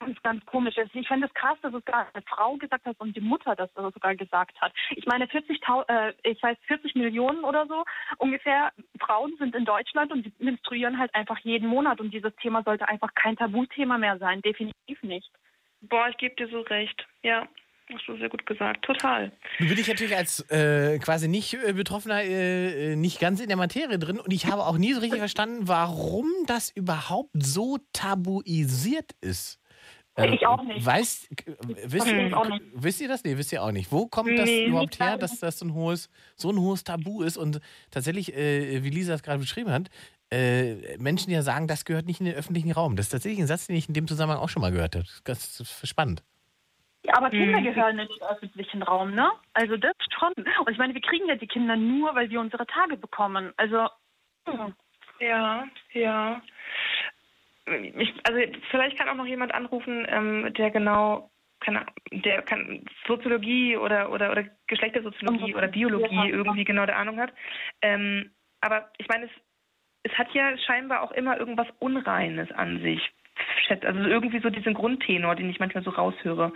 ganz, 0.00 0.22
ganz 0.22 0.44
komisch. 0.46 0.76
Also, 0.78 0.90
Ich 0.94 1.06
finde 1.06 1.26
es 1.26 1.34
krass, 1.34 1.58
dass 1.62 1.74
es 1.74 1.84
gar 1.84 2.08
eine 2.12 2.22
Frau 2.26 2.56
gesagt 2.56 2.86
hat 2.86 2.96
und 2.98 3.14
die 3.14 3.20
Mutter 3.20 3.54
das 3.54 3.70
sogar 3.74 4.16
gesagt 4.16 4.60
hat. 4.60 4.72
Ich 4.96 5.06
meine, 5.06 5.28
40, 5.28 5.60
äh, 5.88 6.12
ich 6.24 6.42
weiß, 6.42 6.56
40 6.66 6.94
Millionen 6.94 7.44
oder 7.44 7.66
so 7.66 7.84
ungefähr 8.18 8.72
Frauen 8.98 9.34
sind 9.38 9.54
in 9.54 9.64
Deutschland 9.64 10.10
und 10.12 10.24
die 10.26 10.32
menstruieren 10.38 10.98
halt 10.98 11.14
einfach 11.14 11.38
jeden 11.40 11.68
Monat. 11.68 12.00
Und 12.00 12.12
dieses 12.12 12.34
Thema 12.36 12.62
sollte 12.64 12.88
einfach 12.88 13.14
kein 13.14 13.36
Tabuthema 13.36 13.98
mehr 13.98 14.18
sein. 14.18 14.42
Definitiv 14.42 15.02
nicht. 15.02 15.30
boah, 15.82 16.08
ich 16.08 16.16
gebe 16.16 16.34
dir 16.34 16.48
so 16.48 16.60
recht. 16.62 17.06
Ja, 17.22 17.46
hast 17.92 18.06
du 18.06 18.16
sehr 18.16 18.28
gut 18.28 18.46
gesagt. 18.46 18.84
Total. 18.84 19.32
Nun 19.58 19.68
bin 19.68 19.78
ich 19.78 19.88
natürlich 19.88 20.16
als 20.16 20.40
äh, 20.50 20.98
quasi 20.98 21.28
nicht 21.28 21.54
äh, 21.54 21.72
Betroffener 21.72 22.22
äh, 22.22 22.92
äh, 22.92 22.96
nicht 22.96 23.20
ganz 23.20 23.40
in 23.40 23.48
der 23.48 23.56
Materie 23.56 23.98
drin 23.98 24.18
und 24.18 24.32
ich 24.32 24.46
habe 24.46 24.64
auch 24.64 24.78
nie 24.78 24.92
so 24.92 25.00
richtig 25.00 25.20
verstanden, 25.20 25.68
warum 25.68 26.26
das 26.46 26.70
überhaupt 26.70 27.30
so 27.34 27.78
tabuisiert 27.92 29.12
ist. 29.20 29.60
Äh, 30.16 30.34
Ich 30.34 30.46
auch 30.46 30.62
nicht. 30.62 30.84
Weiß, 30.84 31.28
äh, 31.46 31.54
wisst, 31.84 32.06
ich 32.08 32.34
auch 32.34 32.44
ihr, 32.44 32.50
nicht. 32.50 32.64
wisst 32.74 33.00
ihr 33.00 33.08
das? 33.08 33.24
Nee, 33.24 33.36
wisst 33.36 33.52
ihr 33.52 33.62
auch 33.62 33.70
nicht. 33.72 33.92
Wo 33.92 34.06
kommt 34.06 34.36
das 34.38 34.46
Nee, 34.46 34.64
überhaupt 34.66 34.98
her, 34.98 35.16
ganz. 35.18 35.20
dass 35.20 35.40
das 35.40 35.58
so 35.60 35.66
ein 35.66 35.74
hohes, 35.74 36.10
so 36.36 36.50
ein 36.50 36.58
hohes 36.58 36.84
Tabu 36.84 37.22
ist? 37.22 37.36
Und 37.36 37.60
tatsächlich, 37.90 38.34
äh, 38.36 38.82
wie 38.82 38.90
Lisa 38.90 39.14
es 39.14 39.22
gerade 39.22 39.38
beschrieben 39.38 39.70
hat, 39.70 39.88
äh, 40.32 40.96
Menschen, 40.98 41.28
die 41.28 41.34
ja 41.34 41.42
sagen, 41.42 41.66
das 41.68 41.84
gehört 41.84 42.06
nicht 42.06 42.20
in 42.20 42.26
den 42.26 42.34
öffentlichen 42.34 42.70
Raum. 42.72 42.96
Das 42.96 43.06
ist 43.06 43.10
tatsächlich 43.12 43.40
ein 43.40 43.46
Satz, 43.46 43.66
den 43.66 43.76
ich 43.76 43.88
in 43.88 43.94
dem 43.94 44.06
Zusammenhang 44.08 44.40
auch 44.40 44.48
schon 44.48 44.62
mal 44.62 44.72
gehört 44.72 44.94
habe. 44.96 45.04
Das 45.24 45.58
ist 45.60 45.88
spannend. 45.88 46.22
Ja, 47.04 47.14
aber 47.16 47.30
Kinder 47.30 47.60
Mhm. 47.60 47.64
gehören 47.64 47.98
in 47.98 48.08
den 48.08 48.22
öffentlichen 48.28 48.82
Raum, 48.82 49.14
ne? 49.14 49.30
Also 49.54 49.76
das 49.76 49.92
schon. 50.18 50.32
Und 50.34 50.70
ich 50.70 50.76
meine, 50.78 50.92
wir 50.92 51.00
kriegen 51.00 51.26
ja 51.28 51.34
die 51.36 51.46
Kinder 51.46 51.74
nur, 51.76 52.14
weil 52.14 52.28
wir 52.30 52.40
unsere 52.40 52.66
Tage 52.66 52.96
bekommen. 52.96 53.52
Also, 53.56 53.88
hm. 54.46 54.74
Ja, 55.18 55.64
ja. 55.92 56.42
Ich, 57.70 58.12
also 58.24 58.40
vielleicht 58.70 58.98
kann 58.98 59.08
auch 59.08 59.14
noch 59.14 59.26
jemand 59.26 59.54
anrufen, 59.54 60.06
ähm, 60.08 60.52
der 60.54 60.70
genau, 60.70 61.30
keine, 61.60 61.80
Ahnung, 61.80 61.94
der 62.12 62.42
kann 62.42 62.84
Soziologie 63.06 63.76
oder 63.76 64.10
oder 64.10 64.30
oder 64.30 64.44
Geschlechtersoziologie 64.66 65.54
oder 65.54 65.68
Biologie 65.68 66.14
Ja. 66.14 66.24
irgendwie 66.24 66.64
genau 66.64 66.86
der 66.86 66.96
Ahnung 66.96 67.18
hat. 67.18 67.32
Ähm, 67.82 68.30
aber 68.60 68.90
ich 68.98 69.08
meine, 69.08 69.26
es, 69.26 69.30
es 70.02 70.18
hat 70.18 70.32
ja 70.32 70.56
scheinbar 70.58 71.02
auch 71.02 71.12
immer 71.12 71.38
irgendwas 71.38 71.68
Unreines 71.78 72.50
an 72.52 72.80
sich. 72.80 73.00
Also 73.68 74.00
irgendwie 74.00 74.40
so 74.40 74.50
diesen 74.50 74.74
Grundtenor, 74.74 75.34
den 75.34 75.48
ich 75.48 75.60
manchmal 75.60 75.84
so 75.84 75.90
raushöre. 75.90 76.52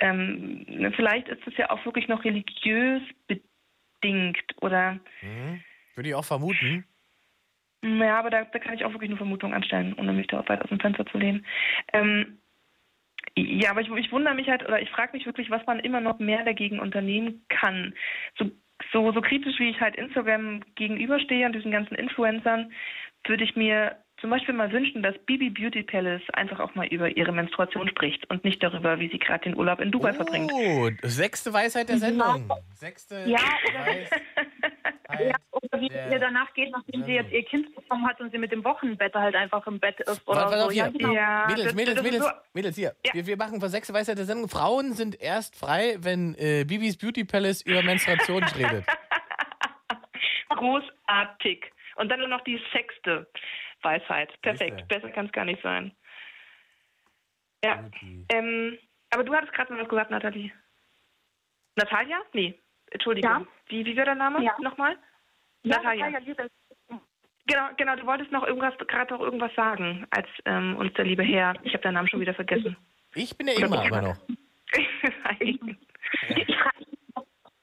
Ähm, 0.00 0.66
ne, 0.68 0.92
vielleicht 0.92 1.28
ist 1.28 1.46
es 1.46 1.56
ja 1.56 1.70
auch 1.70 1.82
wirklich 1.84 2.08
noch 2.08 2.24
religiös 2.24 3.02
bedingt 3.26 4.44
oder 4.60 4.98
Mhm. 5.22 5.62
Würde 5.94 6.10
ich 6.10 6.14
auch 6.14 6.24
vermuten. 6.24 6.84
Ja, 7.82 8.18
aber 8.18 8.30
da, 8.30 8.44
da 8.44 8.58
kann 8.58 8.74
ich 8.74 8.84
auch 8.84 8.92
wirklich 8.92 9.10
nur 9.10 9.18
Vermutungen 9.18 9.54
anstellen, 9.54 9.94
ohne 9.98 10.12
mich 10.12 10.26
da 10.26 10.46
weit 10.48 10.62
aus 10.62 10.68
dem 10.68 10.80
Fenster 10.80 11.06
zu 11.06 11.18
lehnen. 11.18 11.46
Ähm, 11.92 12.38
ja, 13.36 13.70
aber 13.70 13.82
ich, 13.82 13.90
ich 13.90 14.12
wundere 14.12 14.34
mich 14.34 14.48
halt, 14.48 14.64
oder 14.64 14.80
ich 14.80 14.90
frage 14.90 15.16
mich 15.16 15.26
wirklich, 15.26 15.50
was 15.50 15.64
man 15.66 15.80
immer 15.80 16.00
noch 16.00 16.18
mehr 16.18 16.44
dagegen 16.44 16.80
unternehmen 16.80 17.44
kann. 17.48 17.94
So, 18.38 18.50
so, 18.92 19.12
so 19.12 19.20
kritisch, 19.20 19.58
wie 19.58 19.70
ich 19.70 19.80
halt 19.80 19.96
Instagram 19.96 20.62
gegenüberstehe 20.74 21.46
und 21.46 21.54
diesen 21.54 21.70
ganzen 21.70 21.94
Influencern, 21.94 22.72
würde 23.24 23.44
ich 23.44 23.56
mir 23.56 23.96
zum 24.26 24.30
Beispiel 24.32 24.54
mal 24.54 24.72
wünschen, 24.72 25.04
dass 25.04 25.16
Bibi 25.18 25.50
Beauty 25.50 25.84
Palace 25.84 26.20
einfach 26.32 26.58
auch 26.58 26.74
mal 26.74 26.88
über 26.88 27.16
ihre 27.16 27.30
Menstruation 27.30 27.88
spricht 27.88 28.28
und 28.28 28.42
nicht 28.42 28.60
darüber, 28.60 28.98
wie 28.98 29.08
sie 29.08 29.20
gerade 29.20 29.44
den 29.44 29.56
Urlaub 29.56 29.78
in 29.78 29.92
Dubai 29.92 30.12
verbringt. 30.12 30.50
Oh, 30.52 30.90
sechste 31.02 31.52
Weisheit 31.52 31.88
der 31.88 31.98
Sendung. 31.98 32.50
Sechste 32.74 33.22
Ja, 33.24 33.38
Weisheit 33.38 34.10
ja, 35.20 35.36
oder 35.52 35.80
wie 35.80 35.88
es 35.88 36.10
ihr 36.12 36.18
danach 36.18 36.52
geht, 36.54 36.72
nachdem 36.72 37.04
sie 37.04 37.12
jetzt 37.12 37.30
ihr 37.30 37.44
Kind 37.44 37.72
bekommen 37.72 38.04
hat 38.04 38.20
und 38.20 38.32
sie 38.32 38.38
mit 38.38 38.50
dem 38.50 38.64
Wochenbett 38.64 39.14
halt 39.14 39.36
einfach 39.36 39.64
im 39.68 39.78
Bett 39.78 40.00
ist 40.00 40.26
oder 40.26 40.40
Warte, 40.40 40.50
warte 40.50 40.58
so. 40.58 40.66
auf 40.66 40.72
hier. 40.72 40.82
Ja, 40.82 40.88
genau. 40.90 41.12
Ja, 41.14 41.46
Mädels, 41.48 41.74
Mädels, 41.76 42.02
Mädels, 42.02 42.24
so- 42.24 42.30
Mädels, 42.52 42.74
hier. 42.76 42.96
Ja. 43.06 43.14
Wir, 43.14 43.26
wir 43.28 43.36
machen 43.36 43.60
für 43.60 43.68
sechste 43.68 43.94
Weisheit 43.94 44.18
der 44.18 44.24
Sendung. 44.24 44.48
Frauen 44.48 44.94
sind 44.94 45.20
erst 45.22 45.54
frei, 45.54 45.98
wenn 46.00 46.34
äh, 46.36 46.64
Bibis 46.64 46.96
Beauty 46.96 47.22
Palace 47.24 47.62
über 47.62 47.80
Menstruation 47.84 48.42
redet. 48.42 48.84
Großartig. 50.48 51.64
Und 51.94 52.08
dann 52.10 52.18
nur 52.18 52.28
noch 52.28 52.42
die 52.42 52.60
sechste 52.72 53.28
Lebensweisheit. 53.86 54.40
Perfekt. 54.42 54.88
Besser 54.88 55.10
kann 55.10 55.26
es 55.26 55.32
gar 55.32 55.44
nicht 55.44 55.62
sein. 55.62 55.92
Ja. 57.64 57.84
Ähm, 58.30 58.78
aber 59.10 59.24
du 59.24 59.34
hattest 59.34 59.52
gerade 59.52 59.72
noch 59.72 59.80
was 59.80 59.88
gesagt, 59.88 60.10
Nathalie. 60.10 60.52
Natalia? 61.76 62.18
Nee, 62.32 62.58
Entschuldigung. 62.90 63.30
Ja. 63.30 63.46
Wie, 63.68 63.84
wie 63.84 63.96
wird 63.96 64.06
der 64.06 64.14
Name 64.14 64.42
Ja. 64.42 64.54
nochmal? 64.60 64.96
Ja, 65.62 65.76
Natalia. 65.76 66.10
Natalia. 66.10 66.46
Genau, 67.48 67.68
genau, 67.76 67.94
du 67.96 68.06
wolltest 68.06 68.32
noch 68.32 68.44
irgendwas, 68.44 68.76
gerade 68.88 69.14
noch 69.14 69.20
irgendwas 69.20 69.54
sagen, 69.54 70.04
als 70.10 70.26
ähm, 70.46 70.76
uns 70.76 70.92
der 70.94 71.04
liebe 71.04 71.22
Herr, 71.22 71.54
ich 71.62 71.72
habe 71.74 71.82
deinen 71.82 71.94
Namen 71.94 72.08
schon 72.08 72.20
wieder 72.20 72.34
vergessen. 72.34 72.76
Ich 73.14 73.36
bin 73.36 73.46
der 73.46 73.56
Ingmar 73.56 73.86
aber 73.86 74.02
noch. 74.02 74.16
Ich 76.36 76.56
frage 76.56 76.75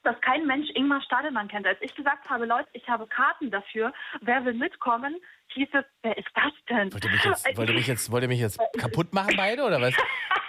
dass 0.03 0.19
kein 0.21 0.45
Mensch 0.45 0.69
Ingmar 0.75 1.01
Stadelmann 1.01 1.47
kennt. 1.47 1.65
Als 1.65 1.81
ich 1.81 1.95
gesagt 1.95 2.29
habe, 2.29 2.45
Leute, 2.45 2.67
ich 2.73 2.87
habe 2.87 3.07
Karten 3.07 3.51
dafür, 3.51 3.93
wer 4.21 4.45
will 4.45 4.53
mitkommen, 4.53 5.15
hieß 5.53 5.69
es, 5.73 5.85
wer 6.01 6.17
ist 6.17 6.27
das 6.35 6.53
denn? 6.69 6.93
Wollt 6.93 7.05
ihr 7.05 7.11
mich 7.11 7.23
jetzt, 7.23 7.57
wollt 7.57 7.69
ihr 7.69 7.75
mich 7.75 7.87
jetzt, 7.87 8.11
wollt 8.11 8.23
ihr 8.23 8.29
mich 8.29 8.39
jetzt 8.39 8.59
kaputt 8.77 9.13
machen 9.13 9.33
beide 9.35 9.63
oder 9.63 9.81
was? 9.81 9.93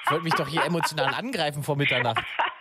Ich 0.04 0.10
wollte 0.10 0.24
mich 0.24 0.34
doch 0.34 0.48
hier 0.48 0.64
emotional 0.64 1.14
angreifen 1.14 1.62
vor 1.62 1.76
Mitternacht. 1.76 2.22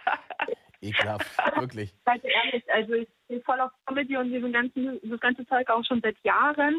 Ekelhaft, 0.84 1.26
wirklich. 1.60 1.94
Seid 2.06 2.24
ihr 2.24 2.30
ehrlich, 2.32 2.64
also 2.72 2.94
ich 2.94 3.08
bin 3.28 3.42
voll 3.44 3.60
auf 3.60 3.72
Comedy 3.86 4.18
und 4.18 4.32
diesen 4.32 4.52
ganzen, 4.52 5.00
das 5.04 5.20
ganze 5.20 5.46
Zeug 5.48 5.70
auch 5.70 5.84
schon 5.86 6.02
seit 6.02 6.18
Jahren. 6.24 6.76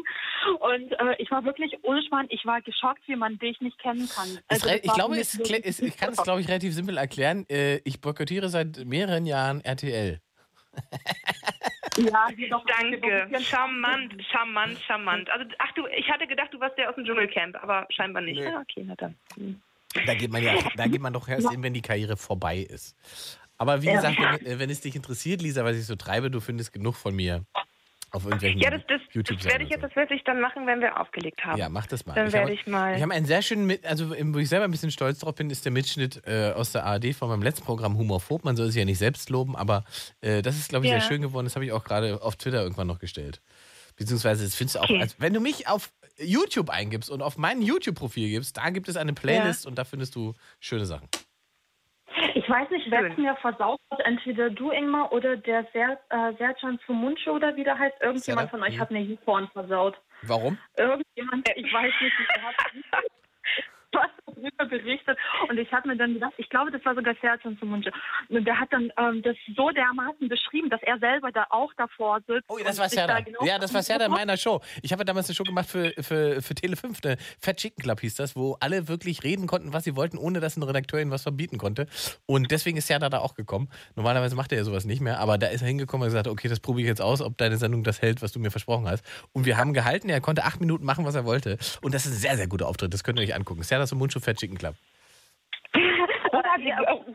Und 0.59 0.91
äh, 0.93 1.15
ich 1.17 1.29
war 1.31 1.43
wirklich 1.43 1.77
ohne 1.83 2.01
Schmarrn, 2.03 2.27
ich 2.29 2.45
war 2.45 2.61
geschockt, 2.61 3.01
wie 3.07 3.15
man 3.15 3.37
dich 3.39 3.59
nicht 3.61 3.77
kennen 3.79 4.07
kann. 4.07 4.39
Also, 4.47 4.69
ich 4.69 4.93
glaube, 4.93 5.17
es, 5.17 5.37
es, 5.39 5.79
ich 5.79 5.97
kann 5.97 6.13
es, 6.13 6.23
glaube 6.23 6.41
ich, 6.41 6.47
relativ 6.47 6.73
simpel 6.73 6.97
erklären. 6.97 7.45
Äh, 7.49 7.81
Ich 7.83 7.99
boykottiere 8.01 8.49
seit 8.49 8.85
mehreren 8.85 9.25
Jahren 9.25 9.61
RTL. 9.61 10.21
Ja, 11.97 12.27
jedoch. 12.35 12.63
Danke. 12.65 13.27
Charmant, 13.41 14.13
charmant, 14.31 14.77
charmant. 14.85 15.29
Also, 15.29 15.45
ach 15.59 15.71
du, 15.75 15.87
ich 15.87 16.09
hatte 16.09 16.27
gedacht, 16.27 16.49
du 16.51 16.59
warst 16.59 16.77
der 16.77 16.89
aus 16.89 16.95
dem 16.95 17.05
Dschungelcamp, 17.05 17.55
aber 17.61 17.87
scheinbar 17.89 18.21
nicht. 18.21 18.39
Nö. 18.39 18.45
Ja, 18.45 18.59
okay, 18.59 18.83
na 18.85 18.95
dann. 18.95 19.15
Hm. 19.35 19.61
Da 20.05 20.13
geht 20.13 20.29
man 20.29 20.43
ja, 20.43 20.55
da 20.75 20.87
geht 20.87 20.99
man 20.99 21.13
doch 21.13 21.27
erst 21.29 21.49
hin, 21.49 21.63
wenn 21.63 21.73
die 21.73 21.81
Karriere 21.81 22.17
vorbei 22.17 22.57
ist. 22.57 22.97
Aber 23.57 23.81
wie 23.81 23.87
Ja. 23.87 23.93
gesagt, 23.95 24.19
wenn, 24.19 24.45
äh, 24.45 24.59
wenn 24.59 24.69
es 24.69 24.81
dich 24.81 24.95
interessiert, 24.95 25.41
Lisa, 25.41 25.63
was 25.63 25.77
ich 25.77 25.85
so 25.85 25.95
treibe, 25.95 26.29
du 26.29 26.39
findest 26.41 26.73
genug 26.73 26.95
von 26.95 27.15
mir 27.15 27.45
auf 28.11 28.23
irgendwelchen 28.25 28.61
Ja, 28.61 28.69
das, 28.69 28.81
das, 28.87 29.01
das 29.01 29.13
YouTube-Seiten. 29.13 29.45
werde 29.53 29.63
ich 29.65 29.69
jetzt 29.69 29.83
das 29.83 29.95
wirklich 29.95 30.23
dann 30.23 30.39
machen, 30.39 30.67
wenn 30.67 30.79
wir 30.79 30.99
aufgelegt 30.99 31.43
haben. 31.43 31.57
Ja, 31.59 31.67
mach 31.69 31.85
das 31.87 32.05
mal. 32.05 32.15
Dann 32.15 32.27
ich 32.27 32.33
werde 32.33 32.51
habe, 32.51 32.53
ich 32.53 32.67
mal. 32.67 32.95
Ich 32.95 33.01
habe 33.01 33.13
einen 33.13 33.25
sehr 33.25 33.41
schönen, 33.41 33.77
also 33.83 34.09
wo 34.11 34.37
ich 34.39 34.47
selber 34.49 34.65
ein 34.65 34.71
bisschen 34.71 34.91
stolz 34.91 35.19
drauf 35.19 35.35
bin, 35.35 35.49
ist 35.49 35.65
der 35.65 35.71
Mitschnitt 35.71 36.21
äh, 36.25 36.51
aus 36.53 36.71
der 36.71 36.85
ARD 36.85 37.13
von 37.13 37.29
meinem 37.29 37.41
letzten 37.43 37.65
Programm 37.65 37.97
Humorphob. 37.97 38.43
Man 38.45 38.55
soll 38.55 38.67
sich 38.67 38.75
ja 38.79 38.85
nicht 38.85 38.99
selbst 38.99 39.29
loben, 39.29 39.55
aber 39.55 39.83
äh, 40.21 40.41
das 40.41 40.55
ist, 40.57 40.69
glaube 40.69 40.85
ich, 40.85 40.91
Ja. 40.91 40.99
sehr 40.99 41.07
schön 41.07 41.21
geworden. 41.21 41.45
Das 41.45 41.55
habe 41.55 41.65
ich 41.65 41.71
auch 41.71 41.83
gerade 41.83 42.21
auf 42.21 42.35
Twitter 42.37 42.61
irgendwann 42.61 42.87
noch 42.87 42.99
gestellt. 42.99 43.41
Beziehungsweise, 43.97 44.43
das 44.43 44.55
findest 44.55 44.75
du 44.75 44.79
auch, 44.81 44.89
Okay. 44.89 44.99
also, 45.01 45.15
wenn 45.19 45.33
du 45.33 45.39
mich 45.39 45.67
auf 45.67 45.91
YouTube 46.17 46.69
eingibst 46.69 47.09
und 47.09 47.21
auf 47.21 47.37
mein 47.37 47.61
YouTube-Profil 47.61 48.29
gibst, 48.29 48.57
da 48.57 48.69
gibt 48.69 48.87
es 48.89 48.95
eine 48.97 49.13
Playlist 49.13 49.65
und 49.65 49.75
da 49.77 49.83
findest 49.83 50.15
du 50.15 50.33
schöne 50.59 50.85
Sachen. 50.85 51.07
Ich 52.33 52.49
weiß 52.49 52.69
nicht, 52.69 52.89
wer 52.89 53.11
es 53.11 53.17
mir 53.17 53.35
versaut 53.37 53.79
hat, 53.91 53.99
entweder 54.05 54.49
du, 54.49 54.71
Ingmar, 54.71 55.11
oder 55.11 55.35
der 55.35 55.65
Ser 55.73 55.99
äh, 56.09 56.33
Sercan 56.37 56.79
Sumuncu 56.85 57.31
oder 57.31 57.55
wie 57.55 57.63
der 57.63 57.77
heißt. 57.77 57.95
Irgendjemand 58.01 58.49
Serda? 58.49 58.63
von 58.63 58.63
euch 58.63 58.79
hat 58.79 58.91
mir 58.91 59.01
YouPorn 59.01 59.49
versaut. 59.49 59.99
Warum? 60.23 60.57
Irgendjemand, 60.77 61.49
ich 61.55 61.73
weiß 61.73 61.93
nicht, 62.01 62.15
der 62.35 62.43
hat 62.43 62.55
was 63.91 64.24
darüber 64.35 64.65
berichtet. 64.65 65.17
Und 65.49 65.57
ich 65.57 65.71
habe 65.71 65.87
mir 65.87 65.97
dann 65.97 66.13
gedacht, 66.13 66.33
ich 66.37 66.49
glaube, 66.49 66.71
das 66.71 66.83
war 66.85 66.95
sogar 66.95 67.15
Sercan 67.21 67.57
Sumuncu. 67.59 67.89
Und 68.29 68.45
der 68.45 68.59
hat 68.59 68.71
dann 68.71 68.91
ähm, 68.97 69.21
das 69.21 69.35
so 69.55 69.69
dermaßen 69.69 70.27
beschrieben, 70.27 70.69
dass 70.69 70.81
er 70.83 70.99
selber 70.99 71.31
da 71.31 71.45
auch 71.49 71.73
davor 71.77 72.19
sitzt. 72.27 72.45
Oh, 72.47 72.57
das 72.57 72.75
und 72.75 72.81
war 72.81 72.89
sich 72.89 72.99
da 72.99 73.19
genau 73.19 73.39
Ja, 73.43 73.59
das 73.59 73.73
war 73.73 73.83
Serda 73.83 74.05
in 74.05 74.11
meiner 74.11 74.37
Show. 74.37 74.61
Ich 74.81 74.91
habe 74.91 75.05
damals 75.05 75.27
eine 75.27 75.35
Show 75.35 75.43
gemacht 75.43 75.69
für, 75.69 75.91
für, 76.01 76.41
für 76.41 76.53
Tele5, 76.53 77.05
eine 77.05 77.17
Fat 77.39 77.57
Chicken 77.57 77.83
Club 77.83 78.01
hieß 78.01 78.15
das, 78.15 78.35
wo 78.35 78.57
alle 78.59 78.87
wirklich 78.87 79.23
reden 79.23 79.47
konnten, 79.47 79.73
was 79.73 79.83
sie 79.83 79.95
wollten, 79.95 80.17
ohne 80.17 80.39
dass 80.39 80.57
ein 80.57 80.63
Redakteur 80.63 80.99
ihnen 80.99 81.11
was 81.11 81.23
verbieten 81.23 81.57
konnte. 81.57 81.87
Und 82.25 82.51
deswegen 82.51 82.77
ist 82.77 82.87
Serda 82.87 83.09
da 83.09 83.19
auch 83.19 83.35
gekommen. 83.35 83.69
Normalerweise 83.95 84.35
macht 84.35 84.51
er 84.51 84.59
ja 84.59 84.63
sowas 84.63 84.85
nicht 84.85 85.01
mehr, 85.01 85.19
aber 85.19 85.37
da 85.37 85.47
ist 85.47 85.61
er 85.61 85.67
hingekommen 85.67 86.03
und 86.03 86.09
gesagt, 86.09 86.27
okay, 86.27 86.47
das 86.47 86.59
probiere 86.59 86.85
ich 86.85 86.89
jetzt 86.89 87.01
aus, 87.01 87.21
ob 87.21 87.37
deine 87.37 87.57
Sendung 87.57 87.83
das 87.83 88.01
hält, 88.01 88.21
was 88.21 88.31
du 88.31 88.39
mir 88.39 88.51
versprochen 88.51 88.87
hast. 88.87 89.03
Und 89.33 89.45
wir 89.45 89.57
haben 89.57 89.73
gehalten, 89.73 90.09
er 90.09 90.21
konnte 90.21 90.43
acht 90.43 90.59
Minuten 90.59 90.85
machen, 90.85 91.05
was 91.05 91.15
er 91.15 91.25
wollte. 91.25 91.57
Und 91.81 91.93
das 91.93 92.05
ist 92.05 92.13
ein 92.13 92.17
sehr, 92.17 92.37
sehr 92.37 92.47
guter 92.47 92.67
Auftritt, 92.67 92.93
das 92.93 93.03
könnt 93.03 93.19
ihr 93.19 93.23
euch 93.23 93.35
angucken. 93.35 93.63
Serda 93.63 93.87
Sumunchu 93.87 94.19
Fat 94.25 94.37
Chicken 94.37 94.57
Club. 94.57 94.75
Großartig, 96.31 96.73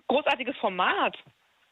großartiges 0.08 0.56
Format. 0.58 1.16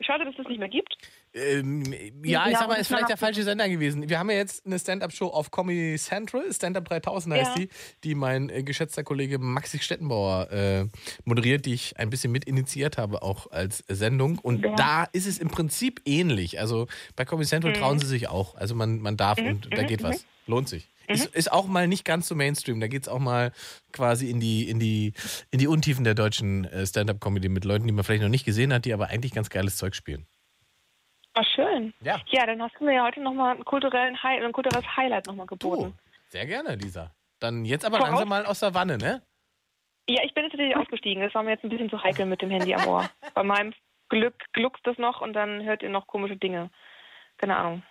Schade, 0.01 0.25
dass 0.25 0.33
es 0.35 0.39
das 0.39 0.47
nicht 0.47 0.61
mehr 0.61 0.69
gibt. 0.69 0.97
Ähm, 1.35 1.83
ja, 2.25 2.49
ich 2.49 2.57
sag 2.57 2.69
mal, 2.69 2.77
ist 2.77 2.87
vielleicht 2.87 3.09
der 3.09 3.17
falsche 3.17 3.43
Sender 3.43 3.69
gewesen. 3.69 4.09
Wir 4.09 4.21
haben 4.21 4.31
ja 4.31 4.37
jetzt 4.37 4.65
eine 4.65 4.79
Stand-Up-Show 4.79 5.27
auf 5.27 5.51
Comedy 5.51 5.97
Central, 5.99 6.53
Stand-Up 6.53 6.85
3000 6.85 7.35
heißt 7.35 7.57
Ja. 7.59 7.65
die, 7.65 7.69
die 8.05 8.15
mein 8.15 8.49
äh, 8.49 8.63
geschätzter 8.63 9.03
Kollege 9.03 9.39
Maxi 9.41 9.81
Stettenbauer 9.81 10.53
äh, 10.53 10.87
moderiert, 11.25 11.67
die 11.67 11.75
ich 11.75 11.99
ein 11.99 12.11
bisschen 12.11 12.31
mit 12.31 12.45
initiiert 12.45 12.97
habe, 12.97 13.23
auch 13.23 13.51
als 13.51 13.79
Sendung. 13.89 14.39
Und 14.39 14.65
Ja. 14.65 14.75
da 14.77 15.05
ist 15.13 15.27
es 15.27 15.39
im 15.39 15.49
Prinzip 15.49 16.01
ähnlich. 16.05 16.61
Also 16.61 16.87
bei 17.17 17.25
Comedy 17.25 17.49
Central 17.49 17.73
Mhm. 17.73 17.79
trauen 17.79 17.99
sie 17.99 18.07
sich 18.07 18.29
auch. 18.29 18.55
Also 18.55 18.77
man, 18.77 19.01
man 19.01 19.17
darf 19.17 19.41
Mhm, 19.41 19.49
und 19.49 19.77
da 19.77 19.83
mhm, 19.83 19.87
geht 19.89 20.01
mhm. 20.03 20.05
was. 20.07 20.25
Lohnt 20.47 20.69
sich. 20.69 20.87
Mhm. 21.09 21.15
Ist, 21.15 21.35
ist 21.35 21.53
auch 21.53 21.67
mal 21.67 21.89
nicht 21.89 22.05
ganz 22.05 22.29
so 22.29 22.35
Mainstream. 22.35 22.81
Da 22.81 22.87
geht 22.89 23.03
es 23.03 23.09
auch 23.09 23.19
mal 23.19 23.53
quasi 23.93 24.31
in 24.31 24.41
die, 24.41 24.69
in 24.69 24.79
die, 24.79 25.15
in 25.51 25.59
die 25.59 25.67
Untiefen 25.67 26.05
der 26.05 26.15
deutschen 26.15 26.65
äh, 26.67 26.87
Stand-Up-Comedy 26.87 27.49
mit 27.49 27.65
Leuten, 27.65 27.87
die 27.87 27.93
man 27.93 28.05
vielleicht 28.05 28.23
noch 28.23 28.29
nicht 28.29 28.45
gesehen 28.45 28.73
hat, 28.73 28.85
die 28.85 28.93
aber 28.93 29.09
eigentlich 29.09 29.33
ganz 29.33 29.49
geiles 29.51 29.77
Zeug 29.77 29.95
spielen. 29.95 30.27
Ah, 31.35 31.45
schön. 31.55 31.95
Ja. 32.03 32.21
Ja, 32.31 32.47
dann 32.47 32.61
hast 32.63 32.75
du 32.79 32.85
mir 32.85 32.95
ja 32.95 33.05
heute 33.05 33.21
nochmal 33.21 33.55
einen 33.55 33.65
kulturellen 33.65 34.21
Hi 34.23 34.43
ein 34.45 34.53
kulturelles 34.53 34.97
Highlight 34.97 35.27
nochmal 35.27 35.47
geboten. 35.47 35.95
Sehr 36.29 36.47
gerne, 36.47 36.75
Lisa. 36.75 37.11
Dann 37.39 37.65
jetzt 37.65 37.85
aber 37.85 37.99
Voraus- 37.99 38.09
langsam 38.11 38.29
mal 38.29 38.45
aus 38.47 38.61
der 38.61 38.75
Wanne, 38.75 38.99
ne? 38.99 39.23
Ja, 40.09 40.23
ich 40.25 40.35
bin 40.35 40.45
jetzt 40.45 40.55
natürlich 40.55 40.75
ausgestiegen. 40.77 41.23
Das 41.23 41.35
war 41.35 41.43
mir 41.43 41.51
jetzt 41.53 41.65
ein 41.65 41.69
bisschen 41.71 41.91
zu 41.91 42.03
heikel 42.03 42.27
mit 42.27 42.43
dem 42.43 42.51
Handy 42.51 42.75
am 42.75 42.87
Ohr. 42.87 43.09
Bei 43.35 43.43
meinem 43.45 43.73
Glück 44.09 44.35
gluckst 44.53 44.87
das 44.87 44.99
noch 44.99 45.21
und 45.21 45.35
dann 45.35 45.63
hört 45.63 45.83
ihr 45.83 45.91
noch 45.91 46.07
komische 46.07 46.37
Dinge. 46.37 46.71
Keine 47.37 47.57
Ahnung. 47.57 47.83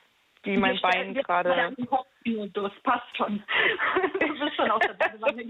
Wie 0.48 0.58
mein 0.58 0.80
Bein 0.80 1.14
gerade. 1.14 1.76
Kopfmodus, 1.90 2.72
passt 2.84 3.18
schon. 3.18 3.44
Du 4.20 4.40
bist 4.40 4.56
schon 4.56 4.72
aus 4.72 4.82
der 4.82 4.94
Badewanne. 4.94 5.44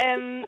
ähm, 0.00 0.46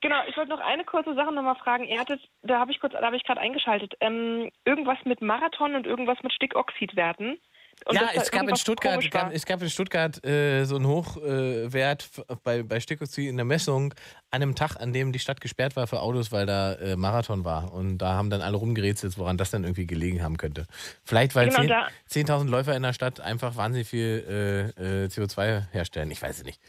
genau, 0.00 0.22
ich 0.26 0.36
wollte 0.36 0.50
noch 0.50 0.60
eine 0.60 0.84
kurze 0.84 1.14
Sache 1.14 1.32
nochmal 1.32 1.54
fragen. 1.56 1.84
Ihr 1.84 2.00
hattet, 2.00 2.20
da 2.42 2.58
habe 2.58 2.72
ich 2.72 2.80
kurz, 2.80 2.92
da 2.92 3.02
habe 3.02 3.16
ich 3.16 3.22
gerade 3.22 3.40
eingeschaltet, 3.40 3.94
ähm, 4.00 4.50
irgendwas 4.64 4.98
mit 5.04 5.22
Marathon 5.22 5.76
und 5.76 5.86
irgendwas 5.86 6.20
mit 6.24 6.32
Stickoxidwerten. 6.32 7.38
Und 7.84 7.94
ja, 7.94 8.08
es 8.14 8.30
gab 8.30 8.48
in 8.48 8.56
Stuttgart, 8.56 9.10
gab, 9.10 9.32
es 9.32 9.44
gab 9.46 9.62
in 9.62 9.70
Stuttgart 9.70 10.24
äh, 10.24 10.64
so 10.64 10.76
einen 10.76 10.86
Hochwert 10.86 12.08
äh, 12.28 12.34
bei, 12.42 12.62
bei 12.62 12.80
Stickoxid 12.80 13.28
in 13.28 13.36
der 13.36 13.44
Messung 13.44 13.92
an 14.30 14.42
einem 14.42 14.54
Tag, 14.56 14.76
an 14.80 14.92
dem 14.92 15.12
die 15.12 15.18
Stadt 15.18 15.40
gesperrt 15.40 15.76
war 15.76 15.86
für 15.86 16.00
Autos, 16.00 16.32
weil 16.32 16.46
da 16.46 16.72
äh, 16.74 16.96
Marathon 16.96 17.44
war. 17.44 17.72
Und 17.72 17.98
da 17.98 18.14
haben 18.14 18.28
dann 18.30 18.42
alle 18.42 18.56
rumgerätselt, 18.56 19.16
woran 19.18 19.36
das 19.36 19.50
dann 19.50 19.62
irgendwie 19.64 19.86
gelegen 19.86 20.22
haben 20.22 20.36
könnte. 20.36 20.66
Vielleicht, 21.04 21.34
weil 21.36 21.48
Genau, 21.50 21.60
10 22.06 22.26
da- 22.26 22.38
10.000 22.38 22.48
Läufer 22.48 22.74
in 22.74 22.82
der 22.82 22.92
Stadt 22.92 23.20
einfach 23.20 23.56
wahnsinnig 23.56 23.88
viel 23.88 24.72
äh, 24.78 25.04
äh, 25.04 25.06
CO2 25.08 25.70
herstellen. 25.70 26.10
Ich 26.10 26.20
weiß 26.20 26.38
es 26.38 26.44
nicht. 26.44 26.60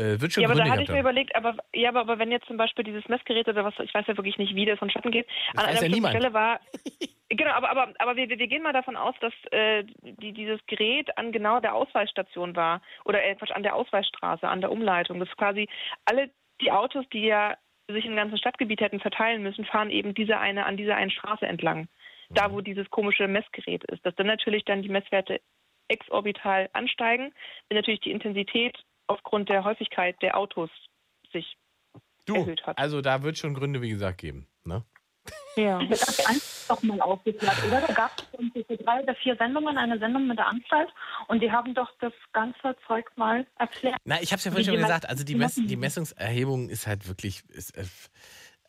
Äh, 0.00 0.20
wird 0.20 0.32
schon 0.32 0.42
ja, 0.42 0.48
aber 0.48 0.58
da 0.58 0.68
hatte 0.68 0.82
ich 0.82 0.88
mir 0.88 1.00
überlegt, 1.00 1.34
aber 1.36 1.56
ja, 1.74 1.90
aber, 1.90 2.00
aber 2.00 2.18
wenn 2.18 2.30
jetzt 2.30 2.46
zum 2.46 2.56
Beispiel 2.56 2.84
dieses 2.84 3.06
Messgerät 3.08 3.48
oder 3.48 3.64
was, 3.64 3.74
ich 3.82 3.92
weiß 3.92 4.06
ja 4.06 4.16
wirklich 4.16 4.38
nicht, 4.38 4.54
wie 4.54 4.64
das 4.64 4.78
vonstatten 4.78 5.10
geht, 5.10 5.26
Das 5.52 5.64
an 5.64 5.70
einer 5.70 5.96
ja. 5.96 6.08
Stelle 6.08 6.32
war. 6.32 6.60
Genau, 7.32 7.52
aber, 7.52 7.70
aber, 7.70 7.92
aber 8.00 8.16
wir, 8.16 8.28
wir 8.28 8.48
gehen 8.48 8.64
mal 8.64 8.72
davon 8.72 8.96
aus, 8.96 9.14
dass 9.20 9.32
äh, 9.52 9.84
die, 10.02 10.32
dieses 10.32 10.58
Gerät 10.66 11.16
an 11.16 11.30
genau 11.30 11.60
der 11.60 11.76
Ausweisstation 11.76 12.56
war 12.56 12.82
oder 13.04 13.22
äh, 13.22 13.36
an 13.50 13.62
der 13.62 13.76
Ausweisstraße, 13.76 14.48
an 14.48 14.60
der 14.60 14.72
Umleitung. 14.72 15.20
Das 15.20 15.28
quasi 15.36 15.68
alle 16.06 16.30
die 16.60 16.72
Autos, 16.72 17.04
die 17.12 17.26
ja 17.26 17.56
sich 17.86 18.04
im 18.04 18.16
ganzen 18.16 18.36
Stadtgebiet 18.36 18.80
hätten 18.80 18.98
verteilen 18.98 19.44
müssen, 19.44 19.64
fahren 19.64 19.90
eben 19.90 20.12
diese 20.12 20.38
eine 20.38 20.66
an 20.66 20.76
dieser 20.76 20.96
einen 20.96 21.12
Straße 21.12 21.46
entlang. 21.46 21.86
Da, 22.30 22.50
wo 22.50 22.60
dieses 22.60 22.90
komische 22.90 23.28
Messgerät 23.28 23.84
ist. 23.84 24.04
Dass 24.04 24.16
dann 24.16 24.26
natürlich 24.26 24.64
dann 24.64 24.82
die 24.82 24.88
Messwerte 24.88 25.40
exorbital 25.86 26.68
ansteigen, 26.72 27.32
wenn 27.68 27.76
natürlich 27.76 28.00
die 28.00 28.10
Intensität 28.10 28.76
aufgrund 29.10 29.48
der 29.48 29.64
Häufigkeit 29.64 30.16
der 30.22 30.36
Autos 30.36 30.70
sich 31.32 31.56
Du, 32.26 32.36
erhöht 32.36 32.66
hat. 32.66 32.78
also 32.78 33.00
da 33.00 33.22
wird 33.22 33.38
schon 33.38 33.54
Gründe, 33.54 33.82
wie 33.82 33.90
gesagt, 33.90 34.18
geben. 34.18 34.46
Ne? 34.64 34.84
Ja. 35.56 35.80
Wird 35.80 35.90
das 36.02 36.26
einfach 36.26 36.46
doch 36.68 36.82
mal 36.82 37.00
aufgeklärt, 37.00 37.56
oder? 37.66 37.80
Da 37.80 37.92
gab 37.92 38.16
es 38.18 38.24
irgendwie 38.32 38.62
für 38.64 38.76
drei 38.76 39.02
oder 39.02 39.14
vier 39.16 39.36
Sendungen 39.36 39.76
eine 39.76 39.98
Sendung 39.98 40.26
mit 40.28 40.38
der 40.38 40.46
Anstalt 40.46 40.88
und 41.28 41.42
die 41.42 41.50
haben 41.50 41.74
doch 41.74 41.90
das 42.00 42.12
ganze 42.32 42.76
Zeug 42.86 43.06
mal 43.16 43.46
erklärt. 43.58 43.96
Na, 44.04 44.20
ich 44.22 44.30
habe 44.32 44.38
es 44.38 44.44
ja 44.44 44.52
vorhin 44.52 44.66
schon 44.66 44.76
gesagt. 44.76 45.08
Also 45.08 45.24
die, 45.24 45.34
Mess 45.34 45.56
die 45.56 45.76
Messungserhebung 45.76 46.68
ist 46.68 46.86
halt 46.86 47.08
wirklich. 47.08 47.42
Ist, 47.48 47.76
äh, 47.76 47.84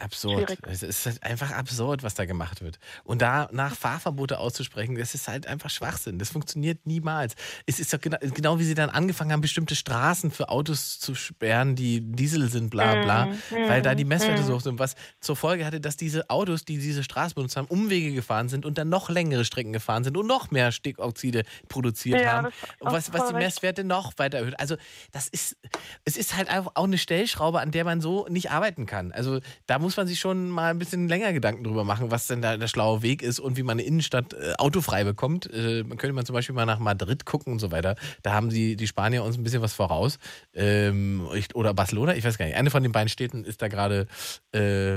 Absurd. 0.01 0.47
Schwierig. 0.47 0.59
Es 0.67 0.83
ist 0.83 1.05
halt 1.05 1.23
einfach 1.23 1.51
absurd, 1.51 2.03
was 2.03 2.15
da 2.15 2.25
gemacht 2.25 2.61
wird. 2.61 2.79
Und 3.03 3.21
da 3.21 3.49
nach 3.51 3.75
Fahrverbote 3.75 4.39
auszusprechen, 4.39 4.95
das 4.95 5.13
ist 5.13 5.27
halt 5.27 5.47
einfach 5.47 5.69
Schwachsinn. 5.69 6.17
Das 6.17 6.29
funktioniert 6.29 6.85
niemals. 6.85 7.35
Es 7.65 7.79
ist 7.79 7.93
doch 7.93 8.01
genau, 8.01 8.17
genau 8.33 8.59
wie 8.59 8.63
sie 8.63 8.73
dann 8.73 8.89
angefangen 8.89 9.31
haben, 9.31 9.41
bestimmte 9.41 9.75
Straßen 9.75 10.31
für 10.31 10.49
Autos 10.49 10.99
zu 10.99 11.13
sperren, 11.15 11.75
die 11.75 12.01
Diesel 12.01 12.49
sind, 12.49 12.69
bla 12.69 13.03
bla, 13.03 13.25
Mhm, 13.25 13.35
weil 13.67 13.81
da 13.81 13.95
die 13.95 14.05
Messwerte 14.05 14.41
mhm. 14.41 14.45
so 14.47 14.55
hoch 14.55 14.61
sind. 14.61 14.79
Was 14.79 14.95
zur 15.19 15.35
Folge 15.35 15.65
hatte, 15.65 15.79
dass 15.79 15.97
diese 15.97 16.29
Autos, 16.29 16.65
die 16.65 16.77
diese 16.77 17.03
Straße 17.03 17.35
benutzt 17.35 17.55
haben, 17.55 17.67
Umwege 17.67 18.13
gefahren 18.13 18.49
sind 18.49 18.65
und 18.65 18.77
dann 18.77 18.89
noch 18.89 19.09
längere 19.09 19.45
Strecken 19.45 19.73
gefahren 19.73 20.03
sind 20.03 20.17
und 20.17 20.27
noch 20.27 20.51
mehr 20.51 20.71
Stickoxide 20.71 21.43
produziert 21.69 22.21
Ja, 22.21 22.31
haben. 22.33 22.47
was, 22.79 23.13
was 23.13 23.27
die. 23.27 23.33
Messwerte 23.33 23.83
noch 23.83 24.13
weiter 24.17 24.39
erhöht. 24.39 24.59
Also 24.59 24.75
das 25.11 25.27
ist, 25.27 25.57
es 26.05 26.17
ist 26.17 26.35
halt 26.35 26.49
einfach 26.49 26.71
auch 26.75 26.85
eine 26.85 26.97
Stellschraube, 26.97 27.59
an 27.59 27.71
der 27.71 27.85
man 27.85 28.01
so 28.01 28.27
nicht 28.29 28.51
arbeiten 28.51 28.85
kann. 28.85 29.11
Also 29.11 29.39
da 29.67 29.79
muss 29.79 29.90
man 29.97 30.07
sich 30.07 30.19
schon 30.19 30.49
mal 30.49 30.71
ein 30.71 30.79
bisschen 30.79 31.07
länger 31.07 31.33
Gedanken 31.33 31.63
drüber 31.63 31.83
machen, 31.83 32.11
was 32.11 32.27
denn 32.27 32.41
da 32.41 32.57
der 32.57 32.67
schlaue 32.67 33.01
Weg 33.01 33.21
ist 33.21 33.39
und 33.39 33.57
wie 33.57 33.63
man 33.63 33.73
eine 33.73 33.83
Innenstadt 33.83 34.33
äh, 34.33 34.53
autofrei 34.57 35.03
bekommt. 35.03 35.51
Äh, 35.51 35.83
man 35.83 35.97
könnte 35.97 36.13
man 36.13 36.25
zum 36.25 36.33
Beispiel 36.33 36.55
mal 36.55 36.65
nach 36.65 36.79
Madrid 36.79 37.25
gucken 37.25 37.53
und 37.53 37.59
so 37.59 37.71
weiter. 37.71 37.95
Da 38.23 38.33
haben 38.33 38.49
die, 38.49 38.75
die 38.75 38.87
Spanier 38.87 39.23
uns 39.23 39.37
ein 39.37 39.43
bisschen 39.43 39.61
was 39.61 39.73
voraus. 39.73 40.19
Ähm, 40.53 41.27
ich, 41.33 41.55
oder 41.55 41.73
Barcelona, 41.73 42.15
ich 42.15 42.23
weiß 42.23 42.37
gar 42.37 42.45
nicht. 42.45 42.55
Eine 42.55 42.69
von 42.69 42.83
den 42.83 42.91
beiden 42.91 43.09
Städten 43.09 43.43
ist 43.43 43.61
da 43.61 43.67
gerade 43.67 44.07
ähm, 44.53 44.95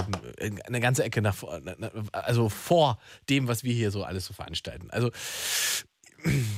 eine 0.67 0.81
ganze 0.81 1.05
Ecke 1.05 1.23
nach 1.23 1.37
also 2.13 2.49
vor 2.49 2.99
dem, 3.29 3.49
was 3.49 3.65
wir 3.65 3.73
hier 3.73 3.91
so 3.91 4.05
alles 4.05 4.27
so 4.27 4.35
veranstalten. 4.35 4.91
Also 4.91 5.11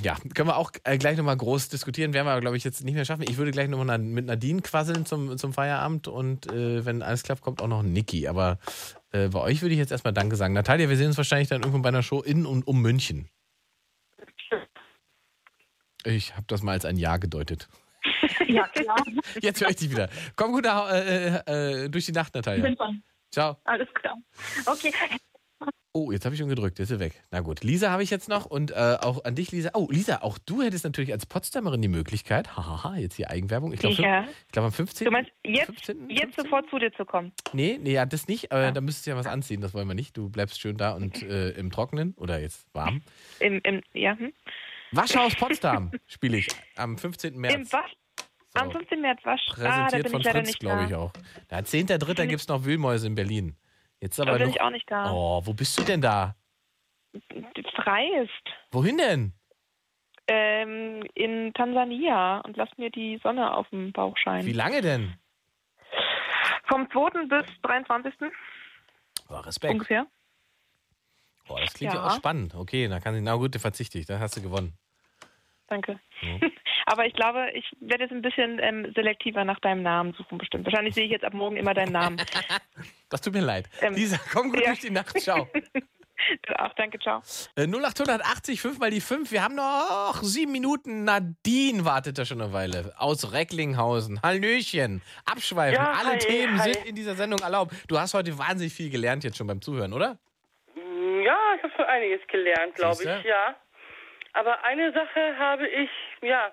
ja, 0.03 0.17
können 0.35 0.49
wir 0.49 0.57
auch 0.57 0.71
äh, 0.85 0.99
gleich 0.99 1.17
nochmal 1.17 1.37
groß 1.37 1.69
diskutieren. 1.69 2.13
Werden 2.13 2.27
wir, 2.27 2.41
glaube 2.41 2.57
ich, 2.57 2.65
jetzt 2.65 2.85
nicht 2.85 2.95
mehr 2.95 3.05
schaffen. 3.05 3.25
Ich 3.29 3.37
würde 3.37 3.51
gleich 3.51 3.69
nochmal 3.69 3.99
mit 3.99 4.27
Nadine 4.27 4.63
quasseln 4.63 5.07
zum, 5.07 5.37
zum 5.39 5.53
Feierabend 5.53 6.09
und 6.09 6.51
äh, 6.53 6.85
wenn 6.85 7.03
alles 7.03 7.23
klappt, 7.23 7.41
kommt 7.41 7.61
auch 7.61 7.69
noch 7.69 7.83
Niki. 7.83 8.29
Aber 8.29 8.59
äh, 9.13 9.29
bei 9.29 9.41
euch 9.41 9.63
würde 9.63 9.75
ich 9.75 9.79
jetzt 9.79 9.93
erstmal 9.93 10.13
Danke 10.13 10.37
sagen. 10.37 10.55
Natalia, 10.55 10.89
wir 10.89 10.97
sehen 10.97 11.09
uns 11.09 11.17
wahrscheinlich 11.17 11.49
dann 11.49 11.63
irgendwann 11.63 11.83
bei 11.83 11.89
einer 11.89 12.03
Show 12.03 12.23
in 12.23 12.47
und 12.47 12.67
um 12.67 12.81
München. 12.81 13.29
Ich 16.05 16.35
habe 16.35 16.45
das 16.47 16.63
mal 16.63 16.73
als 16.73 16.85
ein 16.85 16.97
Ja 16.97 17.17
gedeutet. 17.17 17.69
Ja, 18.47 18.69
klar. 18.69 18.97
Jetzt 19.41 19.61
höre 19.61 19.71
ich 19.71 19.77
dich 19.77 19.91
wieder. 19.91 20.09
Komm 20.37 20.53
gut 20.53 20.65
nach, 20.65 20.91
äh, 20.91 21.85
äh, 21.85 21.89
durch 21.89 22.07
die 22.07 22.13
Nacht, 22.13 22.35
Natalia. 22.35 22.63
Bin 22.63 22.77
dran. 22.77 23.03
Ciao. 23.33 23.57
Alles 23.65 23.89
klar. 23.95 24.17
Okay. 24.67 24.93
Oh, 25.97 26.13
jetzt 26.13 26.27
habe 26.27 26.35
ich 26.35 26.39
schon 26.39 26.51
gedrückt, 26.51 26.79
jetzt 26.79 26.91
ist 26.91 26.97
er 26.99 27.01
weg. 27.01 27.23
Na 27.31 27.41
gut, 27.41 27.65
Lisa 27.65 27.91
habe 27.91 28.03
ich 28.03 28.11
jetzt 28.11 28.29
noch 28.29 28.45
und 28.45 28.71
äh, 28.71 28.99
auch 29.01 29.25
an 29.25 29.35
dich, 29.35 29.51
Lisa. 29.51 29.71
Oh, 29.73 29.89
Lisa, 29.91 30.19
auch 30.21 30.37
du 30.37 30.61
hättest 30.61 30.85
natürlich 30.85 31.11
als 31.11 31.25
Potsdamerin 31.25 31.81
die 31.81 31.89
Möglichkeit, 31.89 32.55
hahaha, 32.55 32.97
jetzt 32.97 33.15
hier 33.15 33.31
Eigenwerbung. 33.31 33.73
Ich 33.73 33.81
glaube, 33.81 33.95
Ja. 34.03 34.25
ich 34.47 34.53
glaube 34.53 34.67
am 34.67 34.73
15. 34.73 35.07
Du 35.07 35.11
meinst, 35.11 35.31
jetzt, 35.43 35.95
jetzt 36.11 36.37
sofort 36.37 36.69
zu 36.69 36.79
dir 36.79 36.93
zu 36.93 37.07
kommen? 37.07 37.33
Nee, 37.55 37.79
nee, 37.81 37.93
ja, 37.95 38.05
das 38.05 38.29
nicht, 38.29 38.53
aber 38.53 38.73
da 38.73 38.83
müsstest 38.83 39.07
du 39.07 39.13
ja 39.13 39.17
was 39.17 39.27
anziehen, 39.27 39.63
das 39.63 39.73
wollen 39.73 39.89
wir 39.89 39.95
nicht. 39.95 40.15
Du 40.19 40.29
bleibst 40.29 40.61
schön 40.61 40.77
da 40.77 40.93
und 40.93 41.23
äh, 41.23 41.53
im 41.53 41.71
Trockenen 41.71 42.13
oder 42.19 42.41
jetzt 42.41 42.67
warm. 42.75 43.01
Im, 43.41 43.63
im, 43.65 43.81
ja, 43.95 44.19
hm? 44.19 44.35
Waschhaus 44.93 45.35
Potsdam 45.35 45.93
spiele 46.07 46.37
ich 46.37 46.49
am 46.77 46.99
15. 46.99 47.39
März. 47.39 47.55
Im 47.55 47.73
Wasch, 47.73 47.97
Am 48.53 48.71
15. 48.71 49.01
März 49.01 49.21
Wasch. 49.25 49.41
Ah, 49.53 49.55
da 49.55 49.63
Präsentiert 49.63 50.03
bin 50.03 50.13
von 50.13 50.21
ich 50.21 50.29
Fritz, 50.29 50.59
glaube 50.59 50.85
ich 50.85 50.95
auch. 50.95 51.13
Da 51.49 51.61
10.3. 51.61 52.27
gibt 52.27 52.43
es 52.43 52.49
noch 52.49 52.67
Wühlmäuse 52.67 53.07
in 53.07 53.15
Berlin. 53.15 53.57
Jetzt 54.01 54.21
aber 54.21 54.33
Da 54.33 54.39
bin 54.39 54.49
noch, 54.49 54.55
ich 54.55 54.61
auch 54.61 54.71
nicht 54.71 54.91
da. 54.91 55.11
Oh, 55.13 55.41
wo 55.45 55.53
bist 55.55 55.79
du 55.79 55.83
denn 55.83 56.01
da? 56.01 56.37
Frei 57.75 58.07
ist. 58.23 58.31
Wohin 58.71 58.99
denn? 58.99 59.33
Ähm, 60.29 61.05
in 61.15 61.55
Tansania 61.55 62.41
und 62.41 62.57
lass 62.57 62.69
mir 62.77 62.91
die 62.91 63.19
Sonne 63.23 63.55
auf 63.55 63.69
dem 63.71 63.93
Bauch 63.93 64.17
scheinen. 64.19 64.47
Wie 64.47 64.53
lange 64.53 64.83
denn? 64.83 65.15
Vom 66.69 66.91
2. 66.91 67.27
bis 67.27 67.47
23. 67.63 68.13
Oh, 69.29 69.37
Respekt. 69.37 69.73
ungefähr. 69.73 70.07
Oh, 71.49 71.57
das 71.61 71.75
klingt 71.75 71.95
ja. 71.95 72.01
Ja. 72.01 72.07
auch 72.09 72.17
spannend. 72.17 72.55
Okay, 72.55 72.89
dann 72.89 73.01
kann 73.01 73.15
ich, 73.15 73.23
na 73.23 73.37
gut, 73.37 73.55
verzichte 73.57 73.99
ich, 73.99 74.07
dann 74.07 74.19
hast 74.21 74.37
du 74.37 74.43
gewonnen. 74.43 74.77
Danke. 75.69 75.99
Ja. 76.23 76.49
Aber 76.87 77.07
ich 77.07 77.15
glaube, 77.15 77.51
ich 77.55 77.65
werde 77.81 78.05
jetzt 78.05 78.13
ein 78.13 78.23
bisschen 78.23 78.59
ähm, 78.61 78.93
selektiver 78.95 79.45
nach 79.45 79.59
deinem 79.61 79.83
Namen 79.83 80.13
suchen, 80.13 80.39
bestimmt. 80.39 80.65
Wahrscheinlich 80.65 80.95
sehe 80.95 81.05
ich 81.05 81.11
jetzt 81.11 81.25
ab 81.25 81.35
morgen 81.35 81.57
immer 81.57 81.75
deinen 81.75 81.93
Namen. 81.93 82.21
Das 83.09 83.21
tut 83.21 83.35
mir 83.35 83.41
leid. 83.41 83.69
Ähm, 83.83 83.95
Lisa, 83.95 84.19
komm 84.33 84.51
gut 84.51 84.63
ja. 84.63 84.67
durch 84.67 84.81
die 84.81 84.91
Nacht. 84.91 85.17
Ciao. 85.21 85.49
Ach, 86.57 86.73
danke, 86.75 86.99
ciao. 86.99 87.23
Äh, 87.55 87.69
0880, 87.69 88.61
5 88.61 88.79
mal 88.81 88.91
die 88.91 89.01
5. 89.01 89.31
Wir 89.31 89.45
haben 89.45 89.55
noch 89.55 90.23
sieben 90.23 90.51
Minuten. 90.51 91.05
Nadine 91.05 91.85
wartet 91.85 92.19
da 92.19 92.25
schon 92.25 92.41
eine 92.41 92.53
Weile. 92.53 92.95
Aus 92.99 93.33
Recklinghausen. 93.33 94.21
Hallöchen. 94.23 95.03
Abschweifen. 95.25 95.77
Ja, 95.77 95.93
Alle 95.93 96.15
hi, 96.15 96.19
Themen 96.19 96.59
hi. 96.61 96.73
sind 96.73 96.87
in 96.87 96.95
dieser 96.97 97.15
Sendung 97.15 97.39
erlaubt. 97.39 97.75
Du 97.87 97.97
hast 97.99 98.15
heute 98.15 98.37
wahnsinnig 98.39 98.75
viel 98.75 98.91
gelernt 98.91 99.23
jetzt 99.23 99.37
schon 99.37 99.47
beim 99.47 99.63
Zuhören, 99.63 99.93
oder? 99.93 100.19
Ja, 100.75 101.39
ich 101.57 101.63
habe 101.63 101.73
schon 101.77 101.85
einiges 101.85 102.27
gelernt, 102.29 102.75
glaube 102.75 103.03
ich, 103.03 103.25
ja. 103.25 103.55
Aber 104.37 104.63
eine 104.65 104.93
Sache 104.93 105.39
habe 105.39 105.67
ich, 105.67 105.89
ja, 106.21 106.53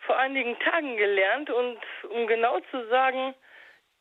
vor 0.00 0.18
einigen 0.18 0.58
Tagen 0.58 0.98
gelernt 0.98 1.48
und 1.48 1.78
um 2.10 2.26
genau 2.26 2.60
zu 2.70 2.86
sagen, 2.88 3.34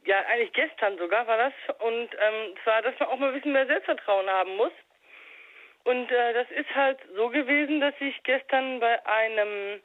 ja, 0.05 0.17
eigentlich 0.29 0.51
gestern 0.51 0.97
sogar 0.97 1.25
war 1.25 1.37
das. 1.37 1.53
Und 1.79 2.09
ähm, 2.19 2.55
zwar, 2.63 2.81
dass 2.81 2.99
man 2.99 3.07
auch 3.07 3.17
mal 3.17 3.29
ein 3.29 3.35
bisschen 3.35 3.53
mehr 3.53 3.67
Selbstvertrauen 3.67 4.29
haben 4.29 4.57
muss. 4.57 4.73
Und 5.85 6.11
äh, 6.11 6.33
das 6.33 6.51
ist 6.51 6.75
halt 6.75 6.99
so 7.15 7.29
gewesen, 7.29 7.79
dass 7.79 7.93
ich 8.01 8.21
gestern 8.23 8.81
bei 8.81 9.05
einem 9.05 9.79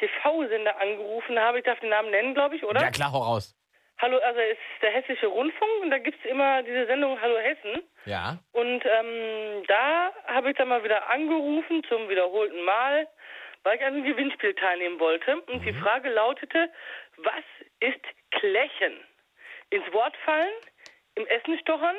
TV-Sender 0.00 0.80
angerufen 0.80 1.38
habe. 1.38 1.58
Ich 1.58 1.64
darf 1.64 1.78
den 1.78 1.90
Namen 1.90 2.10
nennen, 2.10 2.34
glaube 2.34 2.56
ich, 2.56 2.64
oder? 2.64 2.80
Ja, 2.80 2.90
klar, 2.90 3.12
hau 3.12 3.18
raus. 3.22 3.54
Hallo, 4.02 4.18
also 4.18 4.40
es 4.40 4.58
ist 4.58 4.82
der 4.82 4.90
Hessische 4.90 5.28
Rundfunk 5.28 5.80
und 5.80 5.90
da 5.90 5.98
gibt's 5.98 6.24
immer 6.24 6.60
diese 6.64 6.86
Sendung 6.86 7.20
Hallo 7.20 7.38
Hessen. 7.38 7.84
Ja. 8.04 8.36
Und 8.50 8.84
ähm, 8.84 9.62
da 9.68 10.12
habe 10.26 10.50
ich 10.50 10.56
dann 10.56 10.66
mal 10.66 10.82
wieder 10.82 11.08
angerufen 11.08 11.84
zum 11.84 12.08
wiederholten 12.08 12.64
Mal, 12.64 13.06
weil 13.62 13.76
ich 13.76 13.84
an 13.84 13.94
einem 13.94 14.02
Gewinnspiel 14.02 14.54
teilnehmen 14.54 14.98
wollte. 14.98 15.40
Und 15.42 15.64
die 15.64 15.72
Frage 15.74 16.08
lautete, 16.08 16.68
was 17.18 17.44
ist 17.78 18.04
Klächen? 18.32 18.98
Ins 19.70 19.92
Wort 19.92 20.16
fallen, 20.24 20.52
im 21.14 21.24
Essen 21.28 21.56
stochern, 21.60 21.96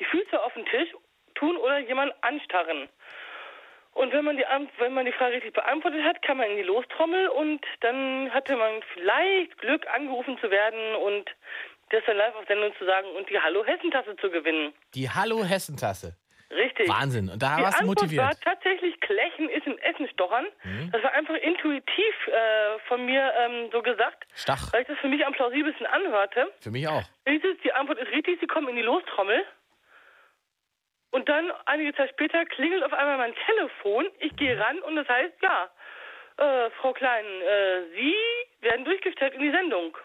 die 0.00 0.04
Füße 0.04 0.42
auf 0.42 0.52
den 0.54 0.66
Tisch 0.66 0.88
tun 1.36 1.56
oder 1.56 1.78
jemanden 1.78 2.16
anstarren. 2.22 2.88
Und 3.94 4.12
wenn 4.12 4.24
man 4.24 4.36
die 4.36 4.44
wenn 4.78 4.94
man 4.94 5.04
die 5.04 5.12
Frage 5.12 5.36
richtig 5.36 5.52
beantwortet 5.52 6.02
hat, 6.04 6.22
kam 6.22 6.38
man 6.38 6.50
in 6.50 6.56
die 6.56 6.62
Lostrommel 6.62 7.28
und 7.28 7.60
dann 7.80 8.32
hatte 8.32 8.56
man 8.56 8.82
vielleicht 8.94 9.58
Glück, 9.58 9.86
angerufen 9.88 10.38
zu 10.40 10.50
werden 10.50 10.94
und 10.96 11.30
das 11.90 12.02
dann 12.06 12.16
live 12.16 12.34
auf 12.34 12.46
Sendung 12.46 12.72
zu 12.78 12.86
sagen 12.86 13.06
und 13.16 13.28
die 13.28 13.38
Hallo 13.38 13.64
Hessen-Tasse 13.64 14.16
zu 14.16 14.30
gewinnen. 14.30 14.72
Die 14.94 15.10
Hallo 15.10 15.44
Hessentasse. 15.44 16.16
Richtig. 16.50 16.88
Wahnsinn. 16.88 17.30
Und 17.30 17.42
da 17.42 17.56
die 17.56 17.62
warst 17.62 17.78
du 17.80 17.84
Antwort 17.84 18.00
motiviert. 18.02 18.24
war 18.24 18.38
tatsächlich 18.40 19.00
Klächen 19.00 19.48
ist 19.48 19.66
im 19.66 19.78
Essen 19.78 20.08
stochern. 20.08 20.46
Mhm. 20.64 20.90
Das 20.92 21.02
war 21.02 21.12
einfach 21.12 21.34
intuitiv 21.34 22.14
äh, 22.26 22.78
von 22.88 23.06
mir 23.06 23.32
ähm, 23.38 23.70
so 23.72 23.82
gesagt, 23.82 24.26
Stach. 24.34 24.72
weil 24.72 24.82
ich 24.82 24.88
das 24.88 24.98
für 24.98 25.08
mich 25.08 25.24
am 25.24 25.32
plausibelsten 25.32 25.86
anhörte. 25.86 26.52
Für 26.60 26.70
mich 26.70 26.86
auch. 26.88 27.04
Die 27.26 27.72
Antwort 27.72 27.98
ist 27.98 28.10
richtig, 28.10 28.38
sie 28.40 28.46
kommen 28.46 28.68
in 28.68 28.76
die 28.76 28.82
Lostrommel. 28.82 29.44
Und 31.12 31.28
dann, 31.28 31.52
einige 31.66 31.94
Zeit 31.94 32.10
später, 32.10 32.44
klingelt 32.46 32.82
auf 32.82 32.92
einmal 32.92 33.18
mein 33.18 33.34
Telefon. 33.46 34.06
Ich 34.18 34.34
gehe 34.36 34.58
ran 34.58 34.78
und 34.80 34.96
das 34.96 35.08
heißt, 35.08 35.34
ja, 35.42 35.70
äh, 36.38 36.70
Frau 36.80 36.92
Klein, 36.92 37.24
äh, 37.24 37.82
Sie 37.94 38.16
werden 38.60 38.84
durchgestellt 38.84 39.34
in 39.34 39.42
die 39.42 39.50
Sendung. 39.50 39.96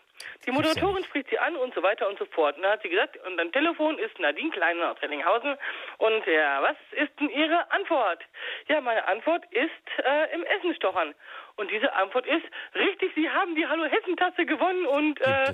Die 0.46 0.52
Moderatorin 0.52 1.04
spricht 1.04 1.30
Sie 1.30 1.40
an 1.40 1.56
und 1.56 1.74
so 1.74 1.82
weiter 1.82 2.10
und 2.10 2.18
so 2.20 2.26
fort. 2.26 2.58
Und 2.58 2.64
dann 2.64 2.74
hat 2.74 2.82
sie 2.82 2.90
gesagt, 2.90 3.18
und 3.26 3.40
am 3.40 3.52
Telefon 3.52 3.98
ist 4.00 4.20
Nadine 4.20 4.50
Klein 4.50 4.82
aus 4.82 5.02
Rellinghausen. 5.02 5.56
Und 5.98 6.26
ja, 6.26 6.62
was 6.62 6.76
ist 6.92 7.18
denn 7.20 7.30
Ihre 7.30 7.70
Antwort? 7.72 8.20
Ja, 8.68 8.82
meine 8.82 9.08
Antwort 9.08 9.46
ist 9.52 10.06
äh, 10.06 10.34
im 10.34 10.44
Essen 10.44 10.76
stochern. 10.76 11.14
Und 11.56 11.72
diese 11.72 11.94
Antwort 11.94 12.26
ist, 12.28 12.46
richtig, 12.76 13.14
Sie 13.16 13.30
haben 13.30 13.56
die 13.56 13.68
Hallo 13.68 13.86
Hessen-Tasse 13.86 14.46
gewonnen 14.46 14.86
und 14.86 15.22
äh, 15.22 15.54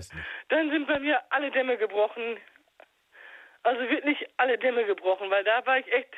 dann 0.50 0.70
sind 0.72 0.88
bei 0.88 1.00
mir 1.00 1.22
alle 1.30 1.52
Dämme 1.52 1.78
gebrochen. 1.78 2.38
Also 3.64 3.82
wirklich 3.90 4.18
alle 4.38 4.58
Dämme 4.58 4.86
gebrochen, 4.86 5.30
weil 5.30 5.44
da 5.44 5.66
war 5.66 5.80
ich 5.80 5.92
echt 5.92 6.14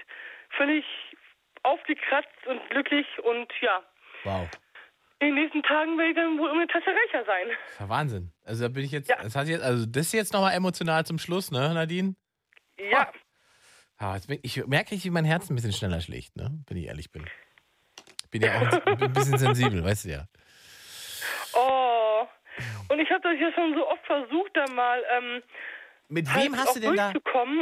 völlig 0.58 0.86
aufgekratzt 1.64 2.48
und 2.48 2.70
glücklich 2.70 3.08
und 3.24 3.52
ja, 3.62 3.84
Wow. 4.24 4.50
in 5.20 5.28
den 5.28 5.36
nächsten 5.36 5.64
Tagen 5.64 5.98
werde 5.98 6.12
ich 6.12 6.16
dann 6.16 6.38
wohl 6.40 6.50
um 6.50 6.58
eine 6.58 6.68
Tasse 6.68 6.88
reicher 6.90 7.26
sein. 7.26 7.48
Das 7.50 7.80
ja 7.80 7.90
Wahnsinn. 7.90 8.32
Also 8.44 8.64
da 8.64 8.70
bin 8.70 8.84
ich 8.84 8.92
jetzt, 8.92 9.10
das 9.10 9.36
hat 9.36 9.48
jetzt, 9.48 9.64
also 9.64 9.86
das 9.86 10.08
ist 10.08 10.14
jetzt 10.14 10.34
nochmal 10.34 10.54
emotional 10.54 11.06
zum 11.06 11.20
Schluss, 11.20 11.52
ne, 11.52 11.74
Nadine? 11.74 12.16
Ja. 12.78 13.12
Ah, 13.98 14.16
jetzt 14.16 14.28
bin, 14.28 14.40
ich 14.44 14.66
merke, 14.68 14.96
wie 15.02 15.10
mein 15.10 15.26
Herz 15.26 15.50
ein 15.50 15.56
bisschen 15.56 15.72
schneller 15.72 16.02
schlägt, 16.02 16.36
ne? 16.36 16.50
Wenn 16.68 16.78
ich 16.78 16.86
ehrlich 16.88 17.12
bin. 17.12 17.26
Bin 18.30 18.42
ja 18.42 18.56
auch 18.58 18.86
ein, 18.86 19.02
ein 19.04 19.14
bisschen 19.14 19.38
sensibel, 19.38 19.84
weißt 19.84 20.06
du 20.06 20.10
ja. 20.10 20.26
Oh. 21.54 22.28
Und 22.90 23.00
ich 23.00 23.10
habe 23.10 23.22
das 23.22 23.40
ja 23.40 23.52
schon 23.54 23.74
so 23.74 23.88
oft 23.88 24.06
versucht, 24.06 24.52
da 24.56 24.66
mal 24.74 25.02
ähm, 25.18 25.44
Mit 26.08 26.32
halt 26.32 26.46
wem 26.46 26.58
hast 26.58 26.76
du 26.76 26.80
denn 26.80 26.96
da- 26.96 27.12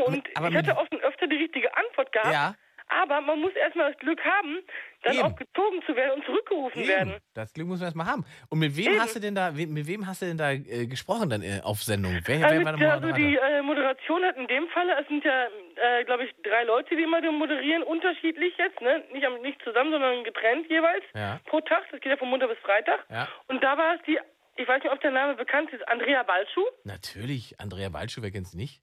und 0.05 0.29
aber 0.35 0.49
ich 0.49 0.55
hatte 0.55 0.75
schon 0.91 1.01
öfter 1.01 1.27
die 1.27 1.37
richtige 1.37 1.75
Antwort 1.75 2.11
gehabt. 2.11 2.33
Ja. 2.33 2.55
Aber 2.89 3.21
man 3.21 3.39
muss 3.39 3.53
erstmal 3.55 3.91
das 3.91 3.99
Glück 3.99 4.19
haben, 4.23 4.59
dann 5.03 5.15
Eben. 5.15 5.23
auch 5.23 5.35
gezogen 5.35 5.81
zu 5.87 5.95
werden 5.95 6.11
und 6.19 6.25
zurückgerufen 6.25 6.79
Eben. 6.81 6.87
werden. 6.89 7.15
Das 7.33 7.51
Glück 7.53 7.67
muss 7.67 7.79
man 7.79 7.87
erstmal 7.87 8.05
haben. 8.07 8.25
Und 8.49 8.59
mit 8.59 8.75
wem 8.77 8.91
Eben. 8.93 8.99
hast 9.01 9.15
du 9.15 9.19
denn 9.19 9.33
da, 9.35 9.51
mit 9.51 9.87
wem 9.87 10.05
hast 10.05 10.21
du 10.21 10.25
denn 10.27 10.37
da 10.37 10.51
äh, 10.51 10.85
gesprochen 10.85 11.29
dann 11.29 11.41
äh, 11.41 11.61
auf 11.63 11.81
Sendung? 11.81 12.19
Wer, 12.25 12.43
Also, 12.45 12.55
wer 12.59 12.65
war 12.65 12.77
der 12.77 12.91
also 12.93 13.11
die 13.13 13.35
äh, 13.37 13.61
Moderation 13.63 14.23
hat 14.23 14.37
in 14.37 14.47
dem 14.47 14.67
Falle, 14.67 14.95
es 15.01 15.07
sind 15.07 15.23
ja, 15.23 15.47
äh, 15.75 16.03
glaube 16.03 16.25
ich, 16.25 16.31
drei 16.43 16.63
Leute, 16.65 16.95
die 16.95 17.03
immer 17.03 17.21
moderieren, 17.31 17.83
unterschiedlich 17.83 18.55
jetzt, 18.57 18.79
ne? 18.81 19.03
Nicht, 19.11 19.25
nicht 19.41 19.61
zusammen, 19.63 19.91
sondern 19.91 20.23
getrennt 20.23 20.69
jeweils 20.69 21.03
Ja. 21.15 21.39
pro 21.45 21.61
Tag. 21.61 21.83
Das 21.89 21.99
geht 22.01 22.11
ja 22.11 22.17
von 22.17 22.29
Montag 22.29 22.49
bis 22.49 22.59
Freitag. 22.59 23.05
Ja. 23.09 23.27
Und 23.47 23.63
da 23.63 23.77
war 23.77 23.95
es 23.95 24.01
die, 24.03 24.19
ich 24.55 24.67
weiß 24.67 24.83
nicht, 24.83 24.91
ob 24.91 25.01
der 25.01 25.11
Name 25.11 25.35
bekannt 25.35 25.71
ist, 25.71 25.87
Andrea 25.87 26.23
Balschuh. 26.23 26.65
Natürlich, 26.83 27.59
Andrea 27.59 27.91
Waldschuh, 27.91 28.21
wer 28.21 28.31
kennt's 28.31 28.53
nicht? 28.53 28.81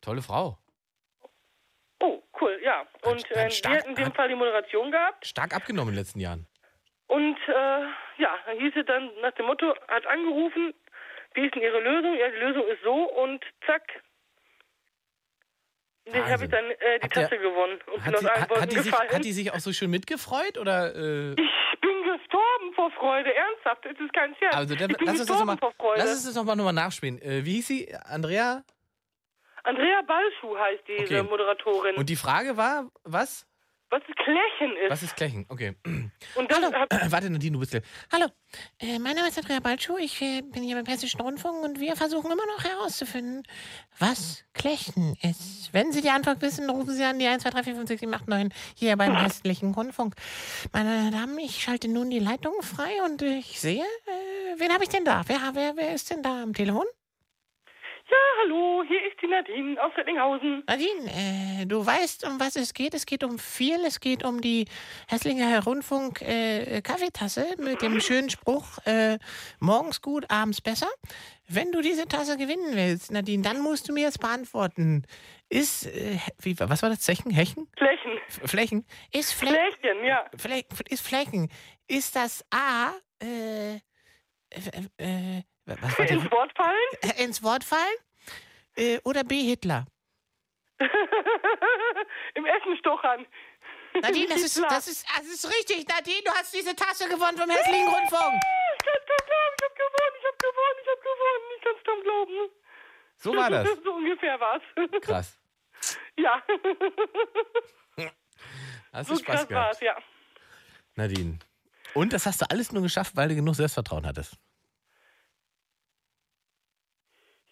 Tolle 0.00 0.22
Frau. 0.22 0.58
Oh, 2.00 2.22
cool, 2.40 2.58
ja. 2.62 2.86
Und 3.02 3.30
äh, 3.30 3.48
die 3.48 3.68
hat 3.68 3.86
in 3.86 3.94
dem 3.94 4.12
Fall 4.12 4.28
die 4.28 4.34
Moderation 4.34 4.90
gehabt. 4.90 5.26
Stark 5.26 5.54
abgenommen 5.54 5.90
in 5.90 5.94
den 5.96 6.00
letzten 6.00 6.20
Jahren. 6.20 6.46
Und 7.06 7.36
äh, 7.48 7.80
ja, 8.18 8.38
dann 8.46 8.58
hieß 8.58 8.72
es 8.76 8.86
dann 8.86 9.10
nach 9.20 9.32
dem 9.32 9.46
Motto, 9.46 9.74
hat 9.88 10.06
angerufen, 10.06 10.74
wie 11.34 11.46
ist 11.46 11.54
denn 11.54 11.62
Ihre 11.62 11.80
Lösung? 11.80 12.16
Ja, 12.16 12.28
die 12.28 12.38
Lösung 12.38 12.66
ist 12.68 12.82
so 12.82 12.94
und 12.94 13.44
zack. 13.66 13.82
Ich 16.04 16.14
habe 16.14 16.44
ich 16.44 16.50
dann 16.50 16.64
äh, 16.64 16.98
die 16.98 17.04
Hat 17.04 17.16
der- 17.16 17.22
Tasse 17.28 17.38
gewonnen 17.38 17.78
und 17.86 17.94
bin 17.94 18.04
Hat 18.04 18.14
aus 18.14 18.20
die, 18.20 18.28
allen 18.28 18.40
hat, 18.40 18.60
hat, 18.62 18.72
die 18.72 18.78
sich, 18.78 18.92
hat 18.92 19.24
die 19.24 19.32
sich 19.32 19.52
auch 19.52 19.58
so 19.60 19.72
schön 19.72 19.90
mitgefreut? 19.90 20.58
Oder, 20.58 20.94
äh, 20.94 21.30
Ich 21.32 21.80
bin 21.80 22.02
gestorben 22.02 22.74
vor 22.74 22.90
Freude, 22.92 23.32
ernsthaft, 23.34 23.84
es 23.86 23.98
ist 24.00 24.12
kein 24.12 24.34
Scherz. 24.36 24.54
also, 24.56 24.74
dann, 24.74 24.90
ich 24.90 24.96
bin 24.96 25.06
lass 25.06 25.18
uns 25.20 25.26
das 25.26 25.36
gestorben 25.38 25.40
nochmal 25.52 25.58
vor 25.58 25.72
Freude. 25.72 26.00
lass 26.00 26.10
uns 26.12 26.24
das 26.26 26.34
noch 26.34 26.44
mal, 26.44 26.56
noch 26.56 26.64
mal 26.64 26.72
nachspielen. 26.72 27.20
Äh, 27.22 27.44
wie 27.44 27.54
hieß 27.56 27.66
sie? 27.68 27.94
Andrea? 28.06 28.64
Andrea 29.62 30.00
Balschuh 30.02 30.56
heißt 30.58 30.82
diese 30.88 31.20
Okay. 31.20 31.22
Moderatorin. 31.22 31.96
Und 31.96 32.08
die 32.08 32.16
Frage 32.16 32.56
war, 32.56 32.90
was? 33.04 33.46
Was 33.90 34.02
Klächen 34.02 34.76
ist. 34.76 34.90
Was 34.90 35.02
ist 35.02 35.16
Klechen? 35.16 35.46
Okay. 35.48 35.74
Und 36.36 36.50
dann 36.50 36.64
Hallo. 36.64 36.72
hab, 36.74 36.90
Warte, 37.12 37.28
Nadine, 37.30 37.52
du 37.54 37.60
bist 37.60 37.74
ja. 37.74 37.80
Hallo, 38.12 38.26
äh, 38.78 38.98
mein 38.98 39.16
Name 39.16 39.28
ist 39.28 39.38
Andrea 39.38 39.60
Balschuh. 39.60 39.96
Ich 39.98 40.20
äh, 40.22 40.42
bin 40.42 40.62
hier 40.62 40.76
beim 40.76 40.86
Hessischen 40.86 41.20
Rundfunk 41.20 41.62
und 41.64 41.80
wir 41.80 41.96
versuchen 41.96 42.30
immer 42.30 42.46
noch 42.46 42.64
herauszufinden, 42.64 43.42
was 43.98 44.44
Klechten 44.54 45.16
ist. 45.22 45.72
Wenn 45.72 45.92
Sie 45.92 46.02
die 46.02 46.10
Antwort 46.10 46.40
wissen, 46.40 46.70
rufen 46.70 46.94
Sie 46.94 47.04
an 47.04 47.18
die 47.18 47.26
1, 47.26 47.42
2, 47.42 47.50
3, 47.50 47.62
4, 47.64 47.74
5, 47.74 47.88
6, 47.88 48.00
7, 48.00 48.14
8, 48.14 48.28
9 48.28 48.54
hier 48.76 48.96
beim 48.96 49.16
Hesslichen 49.16 49.74
Rundfunk. 49.74 50.14
Meine 50.72 51.10
Damen, 51.10 51.38
ich 51.38 51.62
schalte 51.62 51.88
nun 51.88 52.10
die 52.10 52.20
Leitung 52.20 52.54
frei 52.62 53.02
und 53.04 53.22
ich 53.22 53.60
sehe, 53.60 53.82
äh, 53.82 54.58
wen 54.60 54.72
habe 54.72 54.84
ich 54.84 54.90
denn 54.90 55.04
da? 55.04 55.22
Wer, 55.26 55.40
wer, 55.54 55.76
wer 55.76 55.94
ist 55.94 56.10
denn 56.10 56.22
da 56.22 56.42
am 56.42 56.54
Telefon? 56.54 56.86
Ja, 58.10 58.16
hallo, 58.42 58.82
hier 58.86 59.06
ist 59.06 59.20
die 59.22 59.26
Nadine 59.26 59.82
aus 59.82 59.96
Reddinghausen. 59.96 60.64
Nadine, 60.66 61.62
äh, 61.62 61.66
du 61.66 61.84
weißt, 61.84 62.26
um 62.26 62.40
was 62.40 62.56
es 62.56 62.74
geht. 62.74 62.94
Es 62.94 63.06
geht 63.06 63.22
um 63.22 63.38
viel. 63.38 63.84
Es 63.86 64.00
geht 64.00 64.24
um 64.24 64.40
die 64.40 64.66
Hässlinger 65.08 65.62
Rundfunk 65.64 66.20
äh, 66.22 66.80
Kaffeetasse 66.82 67.56
mit 67.58 67.82
dem 67.82 68.00
schönen 68.00 68.30
Spruch, 68.30 68.78
äh, 68.86 69.18
morgens 69.60 70.02
gut, 70.02 70.26
abends 70.30 70.60
besser. 70.60 70.88
Wenn 71.48 71.72
du 71.72 71.80
diese 71.80 72.06
Tasse 72.06 72.36
gewinnen 72.36 72.74
willst, 72.74 73.12
Nadine, 73.12 73.42
dann 73.42 73.60
musst 73.60 73.88
du 73.88 73.92
mir 73.92 74.04
jetzt 74.04 74.20
beantworten. 74.20 75.04
Ist, 75.48 75.86
äh, 75.86 76.18
wie, 76.40 76.58
was 76.58 76.82
war 76.82 76.90
das? 76.90 77.00
Zechen? 77.00 77.30
Hechen? 77.30 77.68
Flächen. 77.76 78.18
F 78.28 78.50
Flächen? 78.50 78.86
Ist 79.12 79.32
Flä 79.32 79.50
Flächen, 79.50 80.04
ja. 80.04 80.24
Flä 80.36 80.62
ist 80.88 81.06
Flächen. 81.06 81.48
Ist 81.88 82.14
das 82.14 82.44
A, 82.50 82.92
äh, 83.22 83.74
äh, 83.74 83.78
äh, 84.98 85.42
was 85.66 85.98
war 85.98 86.06
Ins 86.08 86.30
Wort 86.30 86.52
fallen? 86.56 86.90
Äh, 87.02 87.24
ins 87.24 87.42
Wort 87.42 87.64
fallen? 87.64 87.96
Äh, 88.76 88.98
oder 89.04 89.24
B, 89.24 89.42
Hitler? 89.42 89.86
Im 92.34 92.46
Essen 92.46 92.76
stochern. 92.78 93.26
Nadine, 94.00 94.28
das 94.28 94.42
ist, 94.44 94.58
das, 94.58 94.88
ist, 94.88 95.06
das 95.16 95.26
ist 95.26 95.46
richtig. 95.46 95.86
Nadine, 95.88 96.22
du 96.24 96.30
hast 96.32 96.54
diese 96.54 96.74
Tasse 96.74 97.08
gewonnen 97.08 97.36
vom 97.36 97.50
Hässlichen 97.50 97.88
Rundfunk. 97.94 98.40
Ich 98.78 98.86
kann 98.86 98.94
hab 99.60 99.76
gewonnen, 99.76 100.14
ich 100.18 100.26
hab 100.26 100.38
gewonnen, 100.38 100.78
ich 100.80 100.88
hab 100.88 101.00
gewonnen. 101.02 101.44
Ich 101.56 101.62
kann's 101.64 101.84
kaum 101.84 102.02
glauben. 102.02 102.50
So 103.16 103.36
war 103.36 103.50
das. 103.50 103.68
so 103.84 103.92
ungefähr 103.92 104.40
war's. 104.40 104.62
Krass. 105.02 105.38
Ja. 106.16 106.42
Hast 108.92 109.08
so 109.08 109.14
du 109.14 109.20
Spaß 109.20 109.36
krass 109.36 109.48
gehabt? 109.48 109.66
war's, 109.66 109.80
ja. 109.80 109.96
Nadine. 110.94 111.38
Und 111.94 112.12
das 112.12 112.26
hast 112.26 112.40
du 112.40 112.50
alles 112.50 112.72
nur 112.72 112.82
geschafft, 112.82 113.16
weil 113.16 113.28
du 113.28 113.34
genug 113.34 113.54
Selbstvertrauen 113.54 114.06
hattest. 114.06 114.36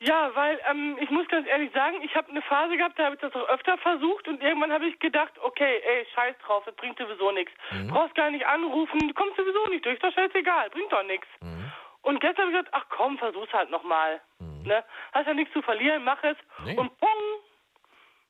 Ja, 0.01 0.31
weil 0.35 0.61
ähm, 0.71 0.97
ich 1.01 1.11
muss 1.11 1.27
ganz 1.29 1.47
ehrlich 1.49 1.73
sagen, 1.73 2.01
ich 2.03 2.15
habe 2.15 2.29
eine 2.29 2.41
Phase 2.43 2.77
gehabt, 2.77 2.99
da 2.99 3.07
habe 3.07 3.17
ich 3.17 3.21
das 3.21 3.35
auch 3.35 3.49
öfter 3.49 3.77
versucht 3.79 4.29
und 4.29 4.41
irgendwann 4.43 4.73
habe 4.73 4.87
ich 4.87 4.99
gedacht, 5.01 5.33
okay, 5.41 5.81
ey, 5.85 6.07
scheiß 6.15 6.37
drauf, 6.45 6.63
das 6.67 6.77
bringt 6.77 6.99
sowieso 6.99 7.33
nichts. 7.33 7.53
Mhm. 7.73 7.89
Brauchst 7.89 8.15
gar 8.15 8.31
nicht 8.31 8.47
anrufen, 8.47 8.99
du 9.09 9.15
kommst 9.15 9.37
sowieso 9.37 9.67
nicht 9.67 9.85
durch, 9.85 9.97
ist 9.97 10.05
doch 10.05 10.13
scheißegal, 10.13 10.71
bringt 10.71 10.93
doch 10.93 11.03
nichts. 11.03 11.27
Mhm. 11.41 11.73
Und 12.03 12.21
gestern 12.21 12.47
habe 12.47 12.53
ich 12.53 12.59
gesagt, 12.59 12.75
ach 12.75 12.87
komm, 12.97 13.19
versuch's 13.19 13.53
halt 13.53 13.71
nochmal. 13.71 14.21
Ne? 14.39 14.85
Hast 15.13 15.27
ja 15.27 15.35
nichts 15.35 15.53
zu 15.53 15.63
verlieren, 15.63 16.05
mach 16.05 16.23
es. 16.23 16.37
Mhm. 16.59 16.65
Nee. 16.65 16.77
Und 16.77 16.97
pong, 16.99 17.09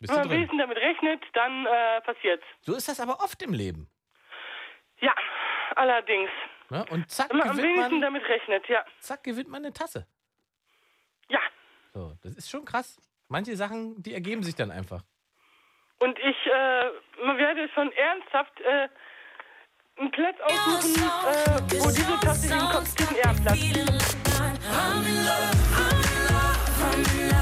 Bist 0.00 0.10
wenn 0.10 0.20
man 0.20 0.28
drin? 0.28 0.36
wenigstens 0.38 0.60
damit 0.60 0.78
rechnet, 0.78 1.22
dann 1.34 1.66
äh, 1.66 2.00
passiert's. 2.00 2.44
So 2.62 2.74
ist 2.76 2.88
das 2.88 2.98
aber 2.98 3.20
oft 3.22 3.42
im 3.42 3.52
Leben. 3.52 3.90
Ja, 5.00 5.14
allerdings. 5.76 6.30
Ne? 6.70 6.84
Und 6.90 7.10
zack, 7.10 7.28
Wenn 7.30 7.38
man 7.38 7.50
am 7.50 7.56
gewinnt 7.56 7.74
wenigsten 7.74 7.94
man, 7.94 8.02
damit 8.02 8.26
rechnet, 8.28 8.68
ja. 8.68 8.84
zack, 9.00 9.22
gewinnt 9.22 9.48
man 9.48 9.64
eine 9.64 9.72
Tasse. 9.74 10.06
Ja. 11.28 11.40
So, 11.98 12.12
das 12.22 12.36
ist 12.36 12.48
schon 12.48 12.64
krass. 12.64 13.00
Manche 13.26 13.56
Sachen, 13.56 14.00
die 14.00 14.14
ergeben 14.14 14.44
sich 14.44 14.54
dann 14.54 14.70
einfach. 14.70 15.02
Und 15.98 16.16
ich 16.20 16.46
äh, 16.46 16.84
werde 17.36 17.68
schon 17.74 17.90
ernsthaft 17.90 18.60
äh, 18.60 18.88
einen 19.96 20.12
Platz 20.12 20.36
aussuchen, 20.44 20.94
äh, 20.94 21.60
wo 21.82 21.88
diese 21.88 22.20
Tasse 22.20 22.54
hinkommt, 22.54 23.00
diesen 23.00 23.16
Ehrenplatz. 23.16 23.58
Yeah, 26.98 27.37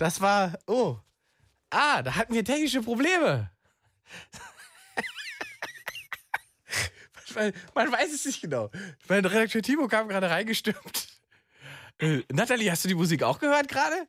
das 0.00 0.20
war. 0.20 0.58
Oh. 0.66 0.96
Ah, 1.70 2.02
da 2.02 2.16
hatten 2.16 2.34
wir 2.34 2.44
technische 2.44 2.82
Probleme. 2.82 3.50
Weil, 7.34 7.52
man 7.74 7.92
weiß 7.92 8.12
es 8.12 8.24
nicht 8.24 8.40
genau. 8.40 8.70
Mein 9.08 9.24
Redakteur 9.24 9.62
Timo 9.62 9.86
kam 9.86 10.08
gerade 10.08 10.28
reingestürmt. 10.28 11.06
Äh, 12.00 12.22
Nathalie, 12.32 12.70
hast 12.70 12.84
du 12.84 12.88
die 12.88 12.94
Musik 12.94 13.22
auch 13.22 13.38
gehört 13.38 13.68
gerade? 13.68 14.08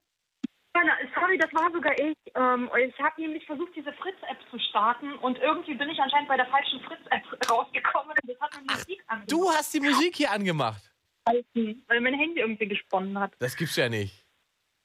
Sorry, 1.14 1.38
das 1.38 1.54
war 1.54 1.70
sogar 1.72 1.94
ich. 2.00 2.18
Ähm, 2.34 2.70
ich 2.88 2.98
habe 3.00 3.22
nämlich 3.22 3.46
versucht, 3.46 3.76
diese 3.76 3.92
Fritz-App 3.94 4.38
zu 4.50 4.58
starten 4.70 5.14
und 5.16 5.38
irgendwie 5.38 5.76
bin 5.76 5.90
ich 5.90 6.00
anscheinend 6.00 6.30
bei 6.30 6.38
der 6.38 6.48
falschen 6.48 6.80
Fritz-App 6.82 7.24
rausgekommen 7.52 8.12
und 8.12 8.30
das 8.30 8.40
hat 8.40 8.56
mir 8.56 8.74
Musik 8.74 9.04
angemacht. 9.08 9.32
Du 9.32 9.52
hast 9.52 9.74
die 9.74 9.82
Musik 9.82 10.16
hier 10.16 10.32
angemacht. 10.32 10.82
Weil 11.26 12.02
mein 12.02 12.14
Handy 12.16 12.40
irgendwie 12.40 12.68
gesponnen 12.68 13.20
hat. 13.20 13.34
Das 13.40 13.56
gibt's 13.56 13.76
ja 13.76 13.90
nicht. 13.90 14.21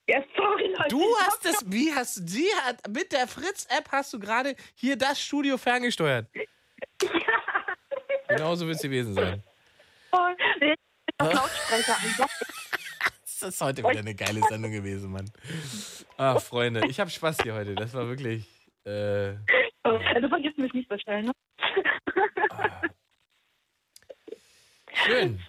Ja, 0.09 0.23
sorry, 0.37 0.69
Leute. 0.69 0.89
Du 0.89 1.03
hast 1.21 1.45
das, 1.45 1.65
wie 1.67 1.93
hast 1.93 2.29
sie 2.29 2.47
hat 2.65 2.87
mit 2.89 3.11
der 3.13 3.27
Fritz-App 3.27 3.89
hast 3.91 4.13
du 4.13 4.21
gerade 4.21 4.55
hier 4.75 4.97
das 4.97 5.21
Studio 5.21 5.59
ferngesteuert. 5.59 6.29
Genauso 8.29 8.67
wird 8.67 8.77
es 8.77 8.83
gewesen 8.83 9.15
sein. 9.15 9.43
das 11.19 11.33
Lautsprecher 11.35 11.97
an. 11.97 12.29
Das 13.25 13.43
ist 13.43 13.61
heute 13.61 13.83
wieder 13.83 13.99
eine 13.99 14.15
geile 14.15 14.41
Sendung 14.49 14.73
gewesen, 14.73 15.11
Mann. 15.11 15.31
Ach, 16.17 16.41
Freunde, 16.41 16.87
ich 16.89 16.99
habe 17.01 17.11
Spaß 17.11 17.39
hier 17.43 17.55
heute. 17.55 17.75
Das 17.75 17.93
war 17.93 18.07
wirklich. 18.09 18.47
Äh, 18.85 19.35
Du 19.85 20.29
vergisst 20.29 20.59
mich 20.59 20.73
nicht 20.73 20.89
so 20.89 20.97
schnell, 20.99 21.25
ne? 21.25 21.33
schön. 24.95 25.41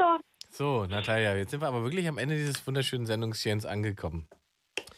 So. 0.51 0.85
Natalia, 0.85 1.35
jetzt 1.35 1.51
sind 1.51 1.61
wir 1.61 1.67
aber 1.67 1.83
wirklich 1.83 2.07
am 2.07 2.17
Ende 2.17 2.35
dieses 2.35 2.65
wunderschönen 2.67 3.05
Sendungschens 3.05 3.65
angekommen. 3.65 4.27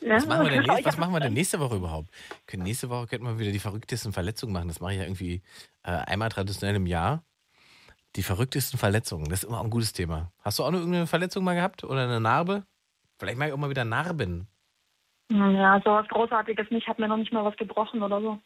Ja. 0.02 0.16
Was 0.16 0.26
machen 0.28 0.44
wir 0.46 0.50
denn, 0.52 0.68
was 0.86 0.98
machen 0.98 1.14
wir 1.14 1.20
denn 1.20 1.34
nächste 1.34 1.60
Woche 1.60 1.76
überhaupt? 1.76 2.10
Können 2.48 2.64
nächste 2.64 2.90
Woche 2.90 3.08
könnten 3.08 3.26
wir 3.26 3.40
wieder 3.40 3.52
die 3.52 3.60
verrücktesten 3.60 4.14
Verletzungen 4.14 4.54
machen. 4.54 4.68
Das 4.68 4.80
mache 4.80 4.94
ich 4.94 4.98
ja 5.00 5.04
irgendwie 5.04 5.42
äh, 5.84 5.92
einmal 5.92 6.30
traditionell 6.30 6.76
im 6.76 6.86
Jahr. 6.88 7.24
Die 8.16 8.24
verrücktesten 8.24 8.80
Verletzungen, 8.80 9.26
das 9.30 9.44
ist 9.44 9.50
immer 9.50 9.60
auch 9.60 9.64
ein 9.64 9.70
gutes 9.70 9.94
Thema. 9.94 10.32
Hast 10.42 10.58
du 10.58 10.64
auch 10.64 10.72
noch 10.72 10.80
irgendeine 10.80 11.06
Verletzung 11.06 11.44
mal 11.44 11.54
gehabt 11.54 11.84
oder 11.84 12.04
eine 12.06 12.20
Narbe? 12.20 12.66
Vielleicht 13.20 13.38
mache 13.38 13.50
ich 13.50 13.54
auch 13.54 13.58
mal 13.60 13.70
wieder 13.70 13.86
Narben. 13.86 14.48
Ja, 15.32 15.80
sowas 15.86 16.08
Großartiges 16.08 16.72
nicht. 16.72 16.88
Hat 16.88 16.98
mir 16.98 17.08
noch 17.08 17.18
nicht 17.18 17.32
mal 17.32 17.46
was 17.46 17.56
gebrochen 17.58 18.02
oder 18.02 18.20
so. 18.20 18.40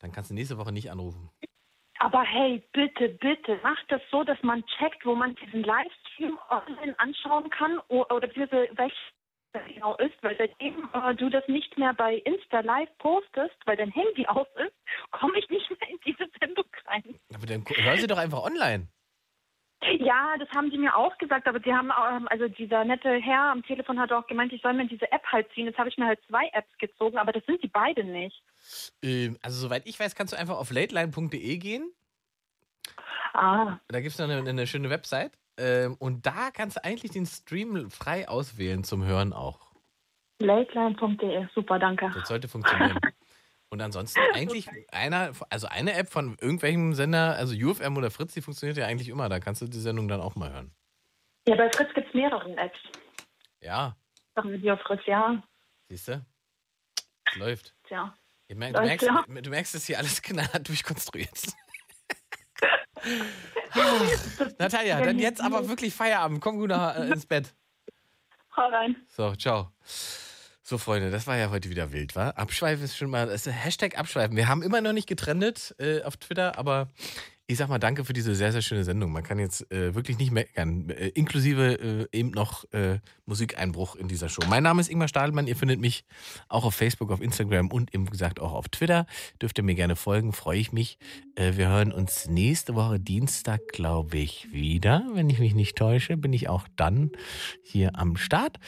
Dann 0.00 0.12
kannst 0.12 0.30
du 0.30 0.34
nächste 0.34 0.58
Woche 0.58 0.72
nicht 0.72 0.90
anrufen. 0.90 1.30
Aber 1.98 2.22
hey, 2.22 2.62
bitte, 2.74 3.08
bitte, 3.08 3.58
macht 3.62 3.86
das 3.88 4.02
so, 4.10 4.22
dass 4.22 4.36
man 4.42 4.62
checkt, 4.78 5.06
wo 5.06 5.14
man 5.14 5.34
diesen 5.36 5.62
Livestream 5.62 6.38
online 6.50 6.94
anschauen 6.98 7.48
kann 7.48 7.78
o- 7.88 8.04
oder 8.14 8.28
diese 8.28 8.68
welche 8.74 8.96
das 9.58 9.74
genau 9.74 9.96
ist, 9.96 10.14
weil 10.22 10.36
seitdem 10.38 10.88
äh, 10.92 11.14
du 11.14 11.28
das 11.30 11.46
nicht 11.48 11.76
mehr 11.78 11.94
bei 11.94 12.16
Insta 12.16 12.60
Live 12.60 12.90
postest, 12.98 13.56
weil 13.64 13.76
dein 13.76 13.90
Handy 13.90 14.26
aus 14.28 14.46
ist, 14.56 14.74
komme 15.10 15.38
ich 15.38 15.48
nicht 15.48 15.68
mehr 15.70 15.88
in 15.90 15.98
diese 16.04 16.28
Sendung 16.40 16.66
rein. 16.86 17.18
Aber 17.34 17.46
dann 17.46 17.64
gu- 17.64 17.74
hör 17.74 17.96
sie 17.96 18.06
doch 18.06 18.18
einfach 18.18 18.42
online. 18.42 18.88
Ja, 19.98 20.34
das 20.38 20.48
haben 20.50 20.70
die 20.70 20.78
mir 20.78 20.96
auch 20.96 21.16
gesagt, 21.18 21.46
aber 21.46 21.60
die 21.60 21.72
haben, 21.72 21.90
ähm, 22.10 22.26
also 22.28 22.48
dieser 22.48 22.84
nette 22.84 23.10
Herr 23.20 23.52
am 23.52 23.62
Telefon 23.62 24.00
hat 24.00 24.10
auch 24.10 24.26
gemeint, 24.26 24.52
ich 24.52 24.62
soll 24.62 24.72
mir 24.72 24.86
diese 24.86 25.10
App 25.12 25.24
halt 25.30 25.52
ziehen. 25.52 25.66
Jetzt 25.66 25.78
habe 25.78 25.88
ich 25.90 25.98
mir 25.98 26.06
halt 26.06 26.18
zwei 26.26 26.48
Apps 26.54 26.76
gezogen, 26.78 27.18
aber 27.18 27.30
das 27.32 27.44
sind 27.44 27.62
die 27.62 27.68
beide 27.68 28.02
nicht. 28.02 28.42
Ähm, 29.02 29.38
also, 29.42 29.60
soweit 29.60 29.86
ich 29.86 30.00
weiß, 30.00 30.14
kannst 30.14 30.32
du 30.32 30.38
einfach 30.38 30.56
auf 30.56 30.70
lateline.de 30.72 31.58
gehen. 31.58 31.92
Ah. 33.34 33.78
Da 33.88 34.00
gibt 34.00 34.14
es 34.14 34.20
eine, 34.20 34.38
eine 34.38 34.66
schöne 34.66 34.88
Website. 34.90 35.38
Ähm, 35.58 35.94
und 35.98 36.26
da 36.26 36.50
kannst 36.50 36.76
du 36.76 36.84
eigentlich 36.84 37.12
den 37.12 37.26
Stream 37.26 37.90
frei 37.90 38.28
auswählen 38.28 38.84
zum 38.84 39.04
Hören 39.04 39.32
auch. 39.32 39.72
Lateline.de, 40.38 41.46
super, 41.54 41.78
danke. 41.78 42.10
Das 42.14 42.28
sollte 42.28 42.48
funktionieren. 42.48 42.98
Und 43.68 43.82
ansonsten 43.82 44.20
eigentlich 44.32 44.68
einer, 44.92 45.32
also 45.50 45.66
eine 45.66 45.94
App 45.94 46.08
von 46.08 46.36
irgendwelchem 46.40 46.94
Sender, 46.94 47.34
also 47.34 47.52
UFM 47.56 47.96
oder 47.96 48.12
Fritz, 48.12 48.32
die 48.32 48.40
funktioniert 48.40 48.76
ja 48.78 48.86
eigentlich 48.86 49.08
immer. 49.08 49.28
Da 49.28 49.40
kannst 49.40 49.60
du 49.60 49.66
die 49.66 49.80
Sendung 49.80 50.06
dann 50.06 50.20
auch 50.20 50.36
mal 50.36 50.52
hören. 50.52 50.70
Ja, 51.48 51.56
bei 51.56 51.68
Fritz 51.72 51.92
gibt 51.94 52.06
es 52.06 52.14
mehrere 52.14 52.48
Apps. 52.56 52.78
Ja, 53.60 53.96
Sagen 54.36 54.50
wir 54.52 54.58
die 54.58 54.70
auf 54.70 54.80
Fritz, 54.82 55.00
ja. 55.06 55.42
siehst 55.88 56.06
du? 56.08 56.24
Es 57.24 57.36
läuft. 57.36 57.74
Mer- 58.54 58.72
Du 58.72 58.80
merkst, 58.82 59.06
ja. 59.06 59.24
du 59.26 59.50
merkst, 59.50 59.74
dass 59.74 59.86
hier 59.86 59.98
alles 59.98 60.22
knallhart 60.22 60.68
durchkonstruiert 60.68 61.32
ist. 61.32 61.56
Natalia, 64.58 65.00
dann 65.00 65.18
jetzt 65.18 65.40
aber 65.40 65.68
wirklich 65.68 65.94
Feierabend. 65.94 66.40
Komm 66.40 66.58
gut 66.58 66.70
nach, 66.70 66.96
äh, 66.96 67.08
ins 67.08 67.26
Bett. 67.26 67.54
Hau 68.56 68.68
rein. 68.68 68.96
So, 69.08 69.34
ciao. 69.34 69.70
So, 70.62 70.78
Freunde, 70.78 71.10
das 71.10 71.26
war 71.26 71.36
ja 71.36 71.50
heute 71.50 71.70
wieder 71.70 71.92
wild, 71.92 72.16
wa? 72.16 72.30
Abschweifen 72.30 72.84
ist 72.84 72.96
schon 72.96 73.10
mal, 73.10 73.28
ist 73.28 73.46
Hashtag 73.46 73.96
Abschweifen. 73.98 74.36
Wir 74.36 74.48
haben 74.48 74.62
immer 74.62 74.80
noch 74.80 74.92
nicht 74.92 75.06
getrennt 75.06 75.74
äh, 75.78 76.02
auf 76.02 76.16
Twitter, 76.16 76.58
aber 76.58 76.88
ich 77.48 77.58
sag 77.58 77.68
mal 77.68 77.78
danke 77.78 78.04
für 78.04 78.12
diese 78.12 78.34
sehr, 78.34 78.50
sehr 78.50 78.62
schöne 78.62 78.82
Sendung. 78.82 79.12
Man 79.12 79.22
kann 79.22 79.38
jetzt 79.38 79.70
äh, 79.70 79.94
wirklich 79.94 80.18
nicht 80.18 80.32
meckern, 80.32 80.90
äh, 80.90 81.08
inklusive 81.08 82.08
äh, 82.12 82.18
eben 82.18 82.30
noch 82.30 82.64
äh, 82.72 82.98
Musikeinbruch 83.24 83.94
in 83.94 84.08
dieser 84.08 84.28
Show. 84.28 84.42
Mein 84.48 84.64
Name 84.64 84.80
ist 84.80 84.88
Ingmar 84.88 85.06
Stadelmann, 85.06 85.46
ihr 85.46 85.54
findet 85.54 85.80
mich 85.80 86.04
auch 86.48 86.64
auf 86.64 86.74
Facebook, 86.74 87.12
auf 87.12 87.20
Instagram 87.20 87.68
und 87.68 87.94
eben 87.94 88.06
gesagt 88.06 88.40
auch 88.40 88.52
auf 88.52 88.68
Twitter. 88.68 89.06
Dürft 89.40 89.58
ihr 89.58 89.64
mir 89.64 89.76
gerne 89.76 89.94
folgen, 89.94 90.32
freue 90.32 90.58
ich 90.58 90.72
mich. 90.72 90.98
Äh, 91.36 91.52
wir 91.56 91.68
hören 91.68 91.92
uns 91.92 92.28
nächste 92.28 92.74
Woche 92.74 92.98
Dienstag, 92.98 93.60
glaube 93.68 94.18
ich, 94.18 94.52
wieder. 94.52 95.06
Wenn 95.14 95.30
ich 95.30 95.38
mich 95.38 95.54
nicht 95.54 95.76
täusche, 95.76 96.16
bin 96.16 96.32
ich 96.32 96.48
auch 96.48 96.66
dann 96.74 97.12
hier 97.62 97.96
am 97.96 98.16
Start. 98.16 98.58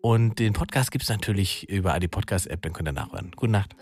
Und 0.00 0.38
den 0.38 0.52
Podcast 0.52 0.90
gibt 0.90 1.02
es 1.02 1.10
natürlich 1.10 1.68
über 1.68 1.98
die 1.98 2.08
Podcast-App, 2.08 2.62
dann 2.62 2.72
könnt 2.72 2.88
ihr 2.88 2.92
nachhören. 2.92 3.32
Gute 3.36 3.52
Nacht. 3.52 3.74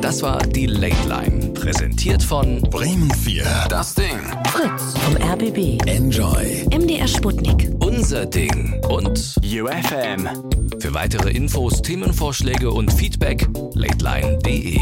Das 0.00 0.22
war 0.22 0.38
die 0.38 0.66
Late 0.66 1.08
Line. 1.08 1.52
Präsentiert 1.54 2.22
von 2.22 2.60
Bremen 2.62 3.10
4. 3.10 3.44
Das 3.68 3.94
Ding. 3.94 4.18
Fritz 4.48 4.94
vom 4.98 5.16
RBB. 5.16 5.80
Enjoy. 5.86 6.66
MDR 6.70 7.08
Sputnik. 7.08 7.70
Unser 7.80 8.26
Ding 8.26 8.80
und 8.88 9.36
UFM. 9.42 10.28
für 10.80 10.92
weitere 10.92 11.30
Infos, 11.30 11.80
Themenvorschläge 11.80 12.70
und 12.70 12.92
Feedback 12.92 13.48
lateline.de. 13.74 14.78